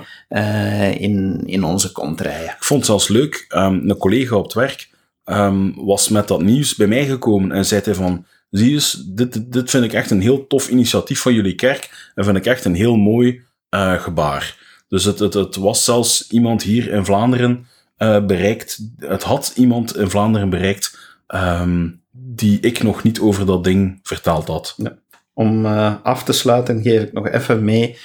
in, 0.99 1.43
in 1.45 1.65
onze 1.65 1.93
kontrijen. 1.93 2.45
Ik 2.51 2.65
vond 2.65 2.81
het 2.81 2.89
zelfs 2.89 3.09
leuk, 3.09 3.45
ehm, 3.49 3.75
een 3.75 3.97
collega 3.97 4.37
op 4.37 4.45
het 4.45 4.55
werk 4.55 4.91
ehm, 5.25 5.71
was 5.75 6.09
met 6.09 6.29
dat 6.29 6.43
nieuws 6.43 6.75
bij 6.75 6.87
mij 6.87 7.07
gekomen 7.07 7.53
en 7.53 7.65
zei 7.65 7.81
hij 7.85 7.95
van, 7.95 8.25
zie 8.53 8.73
eens, 8.73 9.03
dit, 9.07 9.53
dit 9.53 9.71
vind 9.71 9.85
ik 9.85 9.93
echt 9.93 10.11
een 10.11 10.21
heel 10.21 10.47
tof 10.47 10.69
initiatief 10.69 11.21
van 11.21 11.35
jullie 11.35 11.55
kerk 11.55 12.11
en 12.15 12.25
vind 12.25 12.37
ik 12.37 12.47
echt 12.47 12.65
een 12.65 12.75
heel 12.75 12.97
mooi 12.97 13.43
eh, 13.69 14.03
gebaar. 14.03 14.57
Dus 14.89 15.05
het, 15.05 15.19
het, 15.19 15.35
het 15.35 15.57
was 15.57 15.85
zelfs 15.85 16.31
iemand 16.31 16.63
hier 16.63 16.91
in 16.91 17.05
Vlaanderen 17.05 17.67
eh, 17.97 18.25
bereikt, 18.25 18.79
het 18.99 19.23
had 19.23 19.53
iemand 19.57 19.97
in 19.97 20.11
Vlaanderen 20.11 20.51
bereikt 20.51 20.99
ehm, 21.27 21.89
die 22.11 22.61
ik 22.61 22.83
nog 22.83 23.03
niet 23.03 23.21
over 23.21 23.47
dat 23.47 23.65
ding 23.65 24.01
verteld 24.03 24.47
had. 24.49 24.77
Om 25.35 25.67
eh, 25.67 25.95
af 26.03 26.25
te 26.25 26.33
sluiten 26.33 26.83
geef 26.83 27.03
ik 27.03 27.13
nog 27.13 27.29
even 27.29 27.65
mee 27.65 27.99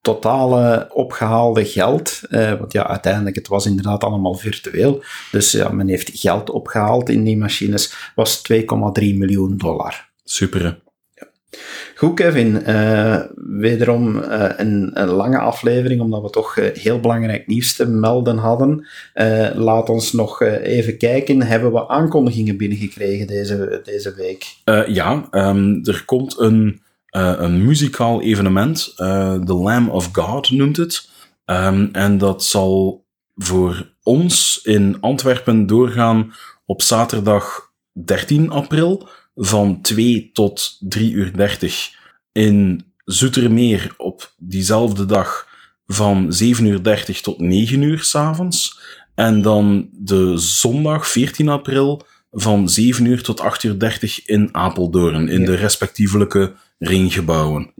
totale 0.00 0.88
opgehaalde 0.92 1.64
geld. 1.64 2.20
eh, 2.30 2.52
want 2.58 2.72
ja, 2.72 2.86
uiteindelijk, 2.86 3.36
het 3.36 3.48
was 3.48 3.66
inderdaad 3.66 4.04
allemaal 4.04 4.34
virtueel. 4.34 5.02
Dus 5.30 5.52
ja, 5.52 5.68
men 5.68 5.88
heeft 5.88 6.10
geld 6.14 6.50
opgehaald 6.50 7.08
in 7.08 7.24
die 7.24 7.36
machines. 7.36 8.10
Was 8.14 8.42
2,3 8.52 8.62
miljoen 8.94 9.56
dollar. 9.56 10.08
Super. 10.24 10.64
hè? 10.64 10.72
Goed, 11.94 12.14
Kevin. 12.14 12.64
eh, 12.64 13.20
wederom 13.36 14.22
eh, 14.22 14.50
een, 14.56 14.90
een 14.94 15.08
lange 15.08 15.38
aflevering, 15.38 16.00
omdat 16.00 16.22
we 16.22 16.30
toch 16.30 16.54
heel 16.54 17.00
belangrijk 17.00 17.46
nieuws 17.46 17.76
te 17.76 17.88
melden 17.88 18.36
hadden. 18.36 18.86
Laat 19.54 19.88
ons 19.88 20.12
nog 20.12 20.42
even 20.42 20.98
kijken. 20.98 21.42
Hebben 21.42 21.72
we 21.72 21.88
aankondigingen 21.88 22.56
binnengekregen 22.56 23.26
deze, 23.26 23.80
deze 23.84 24.14
week? 24.14 24.56
Ja, 24.86 25.28
ehm, 25.30 25.78
er 25.82 26.02
komt 26.06 26.38
een, 26.38 26.80
eh, 27.10 27.32
een 27.36 27.64
muzikaal 27.64 28.22
evenement. 28.22 28.92
eh 28.96 29.34
The 29.34 29.54
Lamb 29.54 29.90
of 29.90 30.08
God 30.12 30.50
noemt 30.50 30.76
het. 30.76 31.08
Ehm, 31.44 31.88
en 31.92 32.18
dat 32.18 32.44
zal 32.44 33.04
voor 33.36 33.92
ons 34.02 34.60
in 34.62 34.96
Antwerpen 35.00 35.66
doorgaan 35.66 36.32
op 36.66 36.82
zaterdag 36.82 37.70
13 38.04 38.50
april 38.50 39.08
van 39.34 39.80
2 39.80 40.30
tot 40.32 40.76
3 40.80 41.12
uur 41.12 41.36
30. 41.36 41.90
In 42.32 42.84
Zoetermeer 43.04 43.94
op 43.96 44.32
diezelfde 44.38 45.04
dag 45.06 45.48
van 45.86 46.32
7 46.32 46.64
uur 46.66 46.82
30 46.82 47.20
tot 47.20 47.38
9 47.40 47.82
uur 47.82 48.02
s'avonds. 48.02 48.78
En 49.14 49.42
dan 49.42 49.88
de 49.92 50.38
zondag 50.38 51.08
14 51.08 51.48
april 51.48 52.06
van 52.30 52.68
7 52.68 53.04
uur 53.04 53.22
tot 53.22 53.40
8 53.40 53.62
uur 53.62 53.78
30 53.78 54.26
in 54.26 54.48
Apeldoorn, 54.54 55.28
in 55.28 55.40
Ja. 55.40 55.46
de 55.46 55.54
respectievelijke 55.54 56.52
ringgebouwen. 56.80 57.72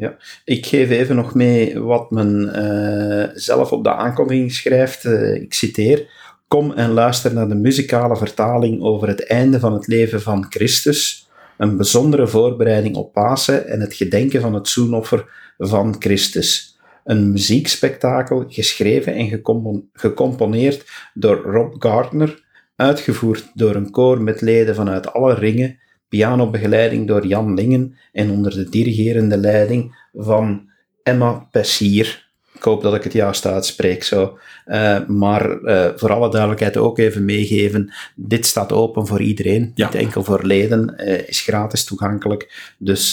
Ik 0.44 0.66
geef 0.66 0.90
even 0.90 1.16
nog 1.16 1.35
mee 1.35 1.81
wat 1.81 2.10
men 2.10 2.55
eh, 2.55 3.28
zelf 3.35 3.72
op 3.72 3.85
de 3.85 3.94
aankondiging 3.94 4.52
schrijft. 4.52 5.05
Eh, 5.05 5.35
ik 5.35 5.55
citeer. 5.55 6.09
Kom 6.48 6.72
en 6.72 6.90
luister 6.90 7.35
naar 7.35 7.48
de 7.48 7.55
muzikale 7.55 8.16
vertaling 8.16 8.82
over 8.82 9.09
het 9.09 9.27
einde 9.27 9.60
van 9.60 9.72
het 9.72 9.86
leven 9.86 10.20
van 10.22 10.47
Christus. 10.48 11.28
Een 11.59 11.77
bijzondere 11.77 12.27
voorbereiding 12.27 12.97
op 12.97 13.12
Pasen 13.12 13.66
en 13.66 13.81
het 13.81 13.94
gedenken 13.94 14.40
van 14.40 14.55
het 14.55 14.68
zoenoffer 14.68 15.24
van 15.59 15.97
Christus. 15.98 16.78
Een 17.05 17.31
muziekspektakel 17.31 18.44
geschreven 18.48 19.14
en 19.14 19.28
gecompo- 19.28 19.85
gecomponeerd 19.93 20.90
door 21.14 21.36
Rob 21.36 21.74
Gardner, 21.78 22.43
uitgevoerd 22.77 23.51
door 23.55 23.74
een 23.74 23.90
koor 23.90 24.22
met 24.22 24.40
leden 24.40 24.74
vanuit 24.74 25.12
alle 25.12 25.35
ringen, 25.35 25.78
pianobegeleiding 26.11 27.07
door 27.07 27.27
Jan 27.27 27.55
Lingen 27.55 27.97
en 28.12 28.31
onder 28.31 28.53
de 28.55 28.69
dirigerende 28.69 29.37
leiding 29.37 29.97
van 30.15 30.69
Emma 31.03 31.49
Pessier. 31.51 32.28
Ik 32.55 32.62
hoop 32.66 32.82
dat 32.82 32.95
ik 32.95 33.05
het 33.05 33.12
juist 33.12 33.47
uitspreek 33.47 34.03
zo. 34.03 34.39
Eh, 34.65 35.07
maar 35.07 35.51
eh, 35.62 35.91
voor 35.97 36.12
alle 36.12 36.31
duidelijkheid 36.31 36.77
ook 36.77 36.99
even 36.99 37.24
meegeven, 37.24 37.93
dit 38.15 38.47
staat 38.47 38.73
open 38.73 39.07
voor 39.07 39.20
iedereen, 39.20 39.73
Ja. 39.74 39.87
niet 39.87 39.95
enkel 39.95 40.24
voor 40.24 40.45
leden, 40.45 40.97
eh, 40.97 41.28
is 41.28 41.41
gratis 41.41 41.85
toegankelijk. 41.85 42.73
Dus 42.78 43.11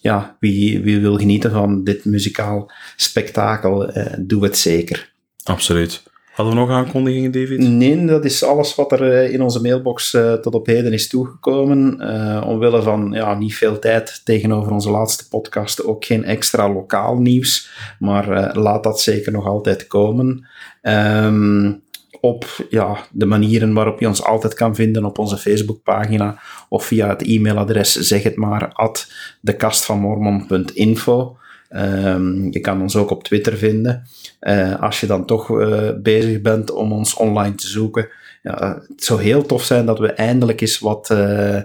ja, 0.00 0.36
wie, 0.40 0.80
wie 0.80 1.00
wil 1.00 1.16
genieten 1.16 1.50
van 1.50 1.84
dit 1.84 2.04
muzikaal 2.04 2.70
spektakel, 2.96 3.92
doe 4.18 4.44
het 4.44 4.56
zeker. 4.56 5.12
Absoluut. 5.42 6.02
Hadden 6.38 6.56
we 6.56 6.62
nog 6.62 6.70
aankondigingen, 6.70 7.30
David? 7.30 7.58
Nee, 7.58 8.04
dat 8.04 8.24
is 8.24 8.44
alles 8.44 8.74
wat 8.74 8.92
er 8.92 9.12
eh, 9.12 9.32
in 9.32 9.42
onze 9.42 9.60
mailbox 9.60 10.14
uh, 10.14 10.32
tot 10.32 10.54
op 10.54 10.66
heden 10.66 10.92
is 10.92 11.08
toegekomen. 11.08 11.96
Uh, 12.00 12.46
omwille 12.46 12.82
van 12.82 13.10
ja, 13.12 13.34
niet 13.34 13.54
veel 13.54 13.78
tijd 13.78 14.20
tegenover 14.24 14.72
onze 14.72 14.90
laatste 14.90 15.28
podcast, 15.28 15.84
ook 15.84 16.04
geen 16.04 16.24
extra 16.24 16.72
lokaal 16.72 17.16
nieuws. 17.16 17.70
Maar 17.98 18.56
laat 18.56 18.82
dat 18.82 19.00
zeker 19.00 19.32
nog 19.32 19.46
altijd 19.46 19.86
komen. 19.86 20.48
Um, 20.82 21.82
op 22.20 22.66
ja, 22.70 22.96
de 23.10 23.26
manieren 23.26 23.72
waarop 23.72 24.00
je 24.00 24.06
ons 24.06 24.24
altijd 24.24 24.54
kan 24.54 24.74
vinden 24.74 25.04
op 25.04 25.18
onze 25.18 25.36
Facebookpagina 25.36 26.40
of 26.68 26.84
via 26.84 27.08
het 27.08 27.22
e-mailadres 27.22 27.92
zeg 27.92 28.22
het 28.22 28.36
maar 28.36 28.72
at 28.72 29.12
dekastvanmormon.info. 29.40 31.36
Um, 31.70 32.52
je 32.52 32.60
kan 32.60 32.82
ons 32.82 32.96
ook 32.96 33.10
op 33.10 33.24
Twitter 33.24 33.56
vinden. 33.56 34.02
Uh, 34.40 34.82
als 34.82 35.00
je 35.00 35.06
dan 35.06 35.26
toch 35.26 35.48
uh, 35.48 35.90
bezig 36.02 36.40
bent 36.40 36.70
om 36.70 36.92
ons 36.92 37.14
online 37.14 37.54
te 37.54 37.68
zoeken. 37.68 38.08
Ja, 38.42 38.82
het 38.88 39.04
zou 39.04 39.22
heel 39.22 39.46
tof 39.46 39.64
zijn 39.64 39.86
dat 39.86 39.98
we 39.98 40.12
eindelijk 40.12 40.60
eens 40.60 40.78
wat 40.78 41.08
uh, 41.12 41.60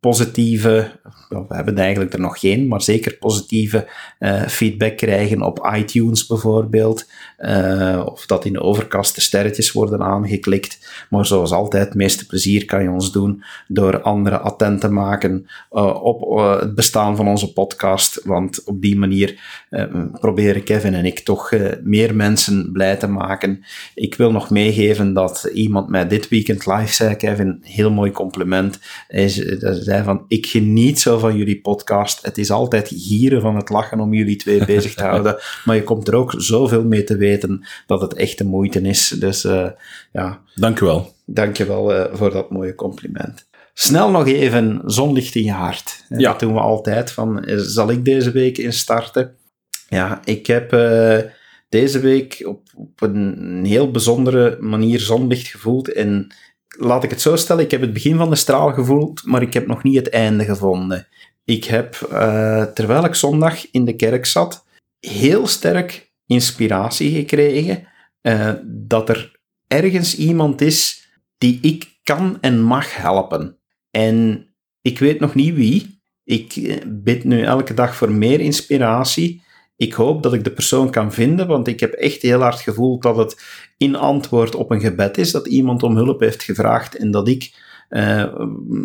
positieve, 0.00 0.90
we 1.48 1.54
hebben 1.54 1.78
eigenlijk 1.78 2.12
er 2.12 2.20
nog 2.20 2.40
geen, 2.40 2.68
maar 2.68 2.82
zeker 2.82 3.16
positieve 3.16 3.86
uh, 4.20 4.42
feedback 4.42 4.96
krijgen 4.96 5.42
op 5.42 5.70
iTunes 5.76 6.26
bijvoorbeeld. 6.26 7.06
Uh, 7.38 8.02
of 8.04 8.26
dat 8.26 8.44
in 8.44 8.52
de 8.52 8.60
overkast 8.60 9.14
de 9.14 9.20
sterretjes 9.20 9.72
worden 9.72 10.02
aangeklikt. 10.02 11.06
Maar 11.10 11.26
zoals 11.26 11.50
altijd, 11.50 11.84
het 11.84 11.94
meeste 11.94 12.26
plezier 12.26 12.64
kan 12.64 12.82
je 12.82 12.90
ons 12.90 13.12
doen 13.12 13.42
door 13.68 14.00
anderen 14.00 14.42
attent 14.42 14.80
te 14.80 14.88
maken 14.88 15.46
uh, 15.72 16.02
op 16.02 16.38
het 16.60 16.74
bestaan 16.74 17.16
van 17.16 17.28
onze 17.28 17.52
podcast. 17.52 18.20
Want 18.24 18.64
op 18.64 18.82
die 18.82 18.96
manier 18.96 19.40
proberen 20.20 20.62
Kevin 20.62 20.94
en 20.94 21.04
ik 21.04 21.18
toch 21.18 21.52
meer 21.82 22.14
mensen 22.14 22.72
blij 22.72 22.96
te 22.96 23.06
maken. 23.06 23.64
Ik 23.94 24.14
wil 24.14 24.32
nog 24.32 24.50
meegeven 24.50 25.12
dat 25.12 25.50
iemand 25.54 25.88
mij 25.88 26.08
dit 26.08 26.28
weekend 26.28 26.66
live 26.66 26.94
zei, 26.94 27.16
Kevin, 27.16 27.58
heel 27.62 27.90
mooi 27.90 28.10
compliment. 28.10 28.78
Hij 29.08 29.28
zei 29.82 30.04
van, 30.04 30.24
ik 30.28 30.46
geniet 30.46 31.00
zo 31.00 31.18
jullie 31.32 31.60
podcast. 31.60 32.24
Het 32.24 32.38
is 32.38 32.50
altijd 32.50 32.88
gieren 32.94 33.40
van 33.40 33.56
het 33.56 33.68
lachen 33.68 34.00
om 34.00 34.14
jullie 34.14 34.36
twee 34.36 34.64
bezig 34.74 34.94
te 34.94 35.02
houden. 35.02 35.36
Maar 35.64 35.76
je 35.76 35.82
komt 35.82 36.08
er 36.08 36.14
ook 36.14 36.34
zoveel 36.36 36.84
mee 36.84 37.04
te 37.04 37.16
weten 37.16 37.66
dat 37.86 38.00
het 38.00 38.14
echt 38.14 38.38
de 38.38 38.44
moeite 38.44 38.80
is. 38.80 39.08
Dus 39.08 39.44
uh, 39.44 39.68
ja. 40.12 40.40
Dank 40.54 40.80
u 40.80 40.86
wel. 40.86 41.14
Dank 41.26 41.56
je 41.56 41.66
wel 41.66 41.94
uh, 41.94 42.04
voor 42.12 42.30
dat 42.30 42.50
mooie 42.50 42.74
compliment. 42.74 43.46
Snel 43.74 44.10
nog 44.10 44.26
even 44.26 44.82
zonlicht 44.84 45.34
in 45.34 45.44
je 45.44 45.52
hart. 45.52 46.04
Ja. 46.08 46.30
Dat 46.30 46.40
doen 46.40 46.52
we 46.52 46.60
altijd. 46.60 47.10
Van, 47.10 47.44
eh, 47.44 47.56
zal 47.58 47.90
ik 47.90 48.04
deze 48.04 48.30
week 48.30 48.58
instarten? 48.58 49.36
Ja, 49.88 50.20
ik 50.24 50.46
heb 50.46 50.72
uh, 50.72 51.18
deze 51.68 52.00
week 52.00 52.42
op, 52.46 52.60
op 52.74 53.02
een 53.02 53.64
heel 53.64 53.90
bijzondere 53.90 54.56
manier 54.60 55.00
zonlicht 55.00 55.46
gevoeld. 55.46 55.92
En 55.92 56.34
laat 56.78 57.04
ik 57.04 57.10
het 57.10 57.20
zo 57.20 57.36
stellen, 57.36 57.64
ik 57.64 57.70
heb 57.70 57.80
het 57.80 57.92
begin 57.92 58.16
van 58.16 58.30
de 58.30 58.36
straal 58.36 58.72
gevoeld, 58.72 59.22
maar 59.24 59.42
ik 59.42 59.52
heb 59.52 59.66
nog 59.66 59.82
niet 59.82 59.96
het 59.96 60.08
einde 60.08 60.44
gevonden. 60.44 61.06
Ik 61.44 61.64
heb, 61.64 62.08
uh, 62.12 62.62
terwijl 62.62 63.04
ik 63.04 63.14
zondag 63.14 63.70
in 63.70 63.84
de 63.84 63.96
kerk 63.96 64.26
zat, 64.26 64.66
heel 65.00 65.46
sterk 65.46 66.12
inspiratie 66.26 67.14
gekregen 67.14 67.86
uh, 68.22 68.52
dat 68.64 69.08
er 69.08 69.40
ergens 69.66 70.16
iemand 70.16 70.60
is 70.60 71.08
die 71.38 71.58
ik 71.62 71.98
kan 72.02 72.38
en 72.40 72.62
mag 72.62 72.96
helpen. 72.96 73.58
En 73.90 74.46
ik 74.82 74.98
weet 74.98 75.20
nog 75.20 75.34
niet 75.34 75.54
wie. 75.54 76.02
Ik 76.24 76.56
eh, 76.56 76.76
bid 76.86 77.24
nu 77.24 77.42
elke 77.42 77.74
dag 77.74 77.96
voor 77.96 78.10
meer 78.10 78.40
inspiratie. 78.40 79.42
Ik 79.76 79.92
hoop 79.92 80.22
dat 80.22 80.32
ik 80.32 80.44
de 80.44 80.52
persoon 80.52 80.90
kan 80.90 81.12
vinden, 81.12 81.46
want 81.46 81.68
ik 81.68 81.80
heb 81.80 81.92
echt 81.92 82.22
heel 82.22 82.40
hard 82.40 82.60
gevoeld 82.60 83.02
dat 83.02 83.16
het 83.16 83.42
in 83.76 83.96
antwoord 83.96 84.54
op 84.54 84.70
een 84.70 84.80
gebed 84.80 85.18
is, 85.18 85.30
dat 85.30 85.46
iemand 85.46 85.82
om 85.82 85.96
hulp 85.96 86.20
heeft 86.20 86.42
gevraagd 86.42 86.96
en 86.96 87.10
dat 87.10 87.28
ik 87.28 87.62
uh, 87.90 88.34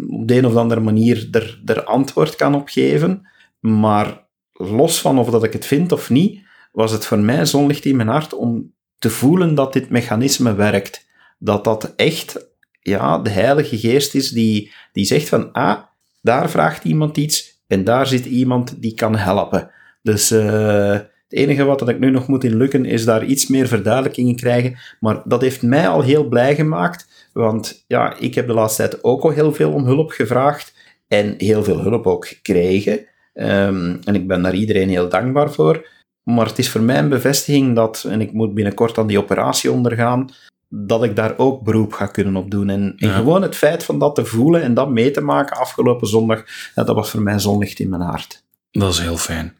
op 0.08 0.28
de 0.28 0.38
een 0.38 0.46
of 0.46 0.56
andere 0.56 0.82
manier 0.82 1.28
er, 1.32 1.62
er 1.66 1.84
antwoord 1.84 2.36
kan 2.36 2.56
op 2.56 2.68
geven. 2.68 3.28
Maar 3.60 4.28
los 4.52 5.02
van 5.02 5.20
of 5.20 5.30
dat 5.30 5.44
ik 5.44 5.54
het 5.54 5.66
vind 5.66 5.92
of 5.92 6.10
niet, 6.10 6.42
was 6.72 6.92
het 6.92 7.06
voor 7.06 7.20
mij 7.20 7.46
zonlicht 7.46 7.86
in 7.86 7.96
mijn 7.96 8.08
hart 8.08 8.34
om 8.34 8.74
te 8.98 9.10
voelen 9.10 9.56
dat 9.56 9.74
dit 9.74 9.90
mechanisme 9.90 10.56
werkt. 10.56 11.08
Dat 11.38 11.64
dat 11.64 11.94
echt 11.96 12.50
ja, 12.82 13.20
de 13.20 13.30
Heilige 13.30 13.78
Geest 13.78 14.16
is 14.16 14.30
die, 14.30 14.72
die 14.92 15.06
zegt 15.06 15.30
van, 15.30 15.52
ah, 15.52 15.84
daar 16.22 16.50
vraagt 16.50 16.84
iemand 16.84 17.18
iets 17.18 17.64
en 17.68 17.84
daar 17.84 18.08
zit 18.08 18.26
iemand 18.26 18.82
die 18.82 18.94
kan 18.94 19.16
helpen. 19.16 19.72
Dus 20.02 20.32
uh, 20.32 20.92
het 20.92 21.40
enige 21.40 21.64
wat 21.64 21.80
dat 21.80 21.90
ik 21.90 22.00
nu 22.00 22.10
nog 22.10 22.28
moet 22.28 22.44
in 22.44 22.58
lukken 22.58 22.86
is 22.86 23.06
daar 23.06 23.26
iets 23.26 23.48
meer 23.48 23.68
verduidelijking 23.68 24.30
in 24.30 24.36
krijgen. 24.36 24.78
Maar 25.00 25.22
dat 25.26 25.42
heeft 25.42 25.62
mij 25.62 25.88
al 25.88 26.02
heel 26.02 26.28
blij 26.28 26.56
gemaakt, 26.56 27.30
want 27.34 27.84
ja, 27.88 28.16
ik 28.18 28.36
heb 28.36 28.48
de 28.48 28.54
laatste 28.54 28.88
tijd 28.88 29.04
ook 29.04 29.24
al 29.24 29.30
heel 29.30 29.54
veel 29.54 29.72
om 29.72 29.86
hulp 29.86 30.12
gevraagd 30.12 30.74
en 31.08 31.36
heel 31.38 31.64
veel 31.64 31.80
hulp 31.80 32.08
ook 32.08 32.28
gekregen. 32.28 33.00
Um, 33.34 34.00
en 34.04 34.16
ik 34.16 34.28
ben 34.28 34.42
daar 34.42 34.54
iedereen 34.54 34.90
heel 34.90 35.10
dankbaar 35.10 35.52
voor. 35.52 35.88
Maar 36.24 36.46
het 36.46 36.58
is 36.58 36.70
voor 36.70 36.82
mij 36.82 36.98
een 36.98 37.10
bevestiging 37.10 37.76
dat, 37.76 38.06
en 38.10 38.22
ik 38.22 38.34
moet 38.34 38.54
binnenkort 38.54 38.98
aan 38.98 39.08
die 39.08 39.20
operatie 39.20 39.72
ondergaan, 39.72 40.30
dat 40.70 41.04
ik 41.04 41.16
daar 41.16 41.34
ook 41.38 41.64
beroep 41.64 41.94
ga 41.94 42.06
kunnen 42.06 42.36
op 42.36 42.52
doen. 42.52 42.70
En, 42.70 42.94
en 42.98 43.08
ja. 43.08 43.16
gewoon 43.16 43.42
het 43.42 43.56
feit 43.56 43.84
van 43.84 44.00
dat 44.00 44.16
te 44.16 44.26
voelen 44.26 44.62
en 44.62 44.74
dat 44.74 44.90
mee 44.90 45.12
te 45.12 45.22
maken 45.22 45.58
afgelopen 45.58 46.08
zondag, 46.08 46.44
dat 46.76 46.88
was 46.88 47.10
voor 47.10 47.22
mij 47.22 47.40
zonlicht 47.40 47.80
in 47.80 47.90
mijn 47.90 48.02
hart. 48.02 48.44
Dat 48.72 48.94
is 48.94 49.00
heel 49.00 49.18
fijn. 49.18 49.58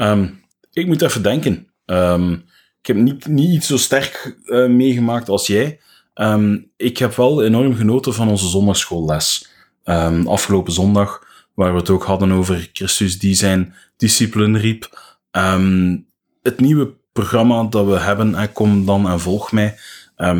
Um, 0.00 0.44
ik 0.72 0.86
moet 0.86 1.02
even 1.02 1.22
denken. 1.22 1.66
Um, 1.86 2.32
ik 2.80 2.86
heb 2.86 2.96
niet, 2.96 3.26
niet 3.26 3.64
zo 3.64 3.76
sterk 3.76 4.36
uh, 4.44 4.68
meegemaakt 4.68 5.28
als 5.28 5.46
jij. 5.46 5.80
Um, 6.14 6.70
ik 6.76 6.98
heb 6.98 7.14
wel 7.14 7.42
enorm 7.42 7.74
genoten 7.74 8.14
van 8.14 8.28
onze 8.28 8.48
zondagschoolles. 8.48 9.48
afgelopen 10.26 10.72
zondag, 10.72 11.26
waar 11.54 11.72
we 11.72 11.78
het 11.78 11.90
ook 11.90 12.04
hadden 12.04 12.32
over 12.32 12.70
Christus 12.72 13.18
die 13.18 13.34
zijn 13.34 13.74
discipelen 13.96 14.58
riep. 14.58 14.98
het 16.42 16.60
nieuwe 16.60 16.94
programma 17.12 17.64
dat 17.64 17.86
we 17.86 17.98
hebben, 17.98 18.52
Kom 18.52 18.86
dan 18.86 19.08
en 19.08 19.20
volg 19.20 19.52
mij, 19.52 19.74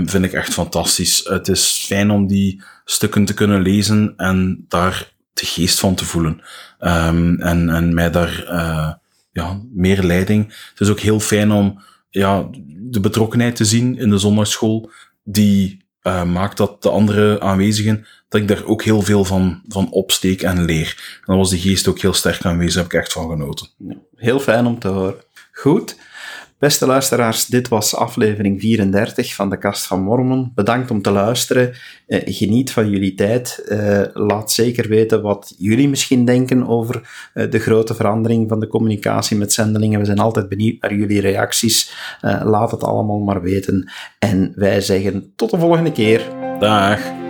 vind 0.05 0.24
ik 0.24 0.32
echt 0.32 0.53
fantastisch. 0.53 1.20
Het 1.24 1.49
is 1.49 1.85
fijn 1.87 2.11
om 2.11 2.27
die 2.27 2.62
stukken 2.85 3.24
te 3.24 3.35
kunnen 3.35 3.62
lezen 3.62 4.15
en 4.16 4.65
daar 4.69 5.12
de 5.32 5.47
geest 5.47 5.81
van 5.81 5.95
te 5.95 6.05
voelen. 6.05 6.41
en, 6.78 7.70
en 7.70 7.95
mij 7.95 8.11
daar... 8.11 8.45
Uh, 8.49 8.93
ja, 9.40 9.60
meer 9.72 10.02
leiding. 10.02 10.46
Het 10.46 10.80
is 10.80 10.88
ook 10.88 11.00
heel 11.00 11.20
fijn 11.20 11.52
om 11.52 11.82
ja, 12.10 12.48
de 12.66 13.00
betrokkenheid 13.00 13.56
te 13.56 13.64
zien 13.64 13.98
in 13.98 14.10
de 14.10 14.18
zondagschool, 14.18 14.90
die 15.24 15.84
uh, 16.02 16.24
maakt 16.24 16.56
dat 16.56 16.82
de 16.82 16.90
andere 16.90 17.40
aanwezigen, 17.40 18.06
dat 18.28 18.40
ik 18.40 18.48
daar 18.48 18.64
ook 18.64 18.82
heel 18.82 19.02
veel 19.02 19.24
van, 19.24 19.62
van 19.68 19.90
opsteek 19.90 20.42
en 20.42 20.64
leer. 20.64 21.18
En 21.18 21.24
dan 21.26 21.36
was 21.36 21.50
de 21.50 21.58
geest 21.58 21.88
ook 21.88 21.98
heel 21.98 22.12
sterk 22.12 22.44
aanwezig, 22.44 22.74
heb 22.74 22.92
ik 22.92 23.00
echt 23.00 23.12
van 23.12 23.28
genoten. 23.28 23.66
Heel 24.16 24.40
fijn 24.40 24.66
om 24.66 24.78
te 24.78 24.88
horen. 24.88 25.14
Goed. 25.52 25.96
Beste 26.61 26.87
luisteraars, 26.87 27.47
dit 27.47 27.69
was 27.69 27.97
aflevering 27.97 28.61
34 28.61 29.35
van 29.35 29.51
de 29.51 29.59
Kast 29.59 29.87
van 29.87 30.03
Mormon. 30.03 30.53
Bedankt 30.55 30.91
om 30.91 31.03
te 31.03 31.11
luisteren. 31.11 31.73
Uh, 32.07 32.20
geniet 32.24 32.73
van 32.73 32.91
jullie 32.91 33.15
tijd. 33.15 33.62
Uh, 33.69 34.03
laat 34.12 34.53
zeker 34.53 34.89
weten 34.89 35.23
wat 35.23 35.55
jullie 35.59 35.89
misschien 35.89 36.24
denken 36.24 36.66
over 36.69 37.31
uh, 37.35 37.51
de 37.51 37.59
grote 37.59 37.95
verandering 37.95 38.49
van 38.49 38.61
de 38.61 38.66
communicatie 38.66 39.37
met 39.37 39.53
zendelingen. 39.53 39.99
We 39.99 40.05
zijn 40.05 40.19
altijd 40.19 40.49
benieuwd 40.49 40.81
naar 40.81 40.95
jullie 40.95 41.20
reacties. 41.20 41.93
laat 42.43 42.70
het 42.70 42.85
allemaal 42.85 43.19
maar 43.19 43.43
weten. 43.43 43.91
En 44.19 44.53
wij 44.57 44.81
zeggen 44.81 45.32
tot 45.37 45.51
de 45.51 45.59
volgende 45.59 45.93
keer. 45.93 46.23
Dag. 46.59 47.30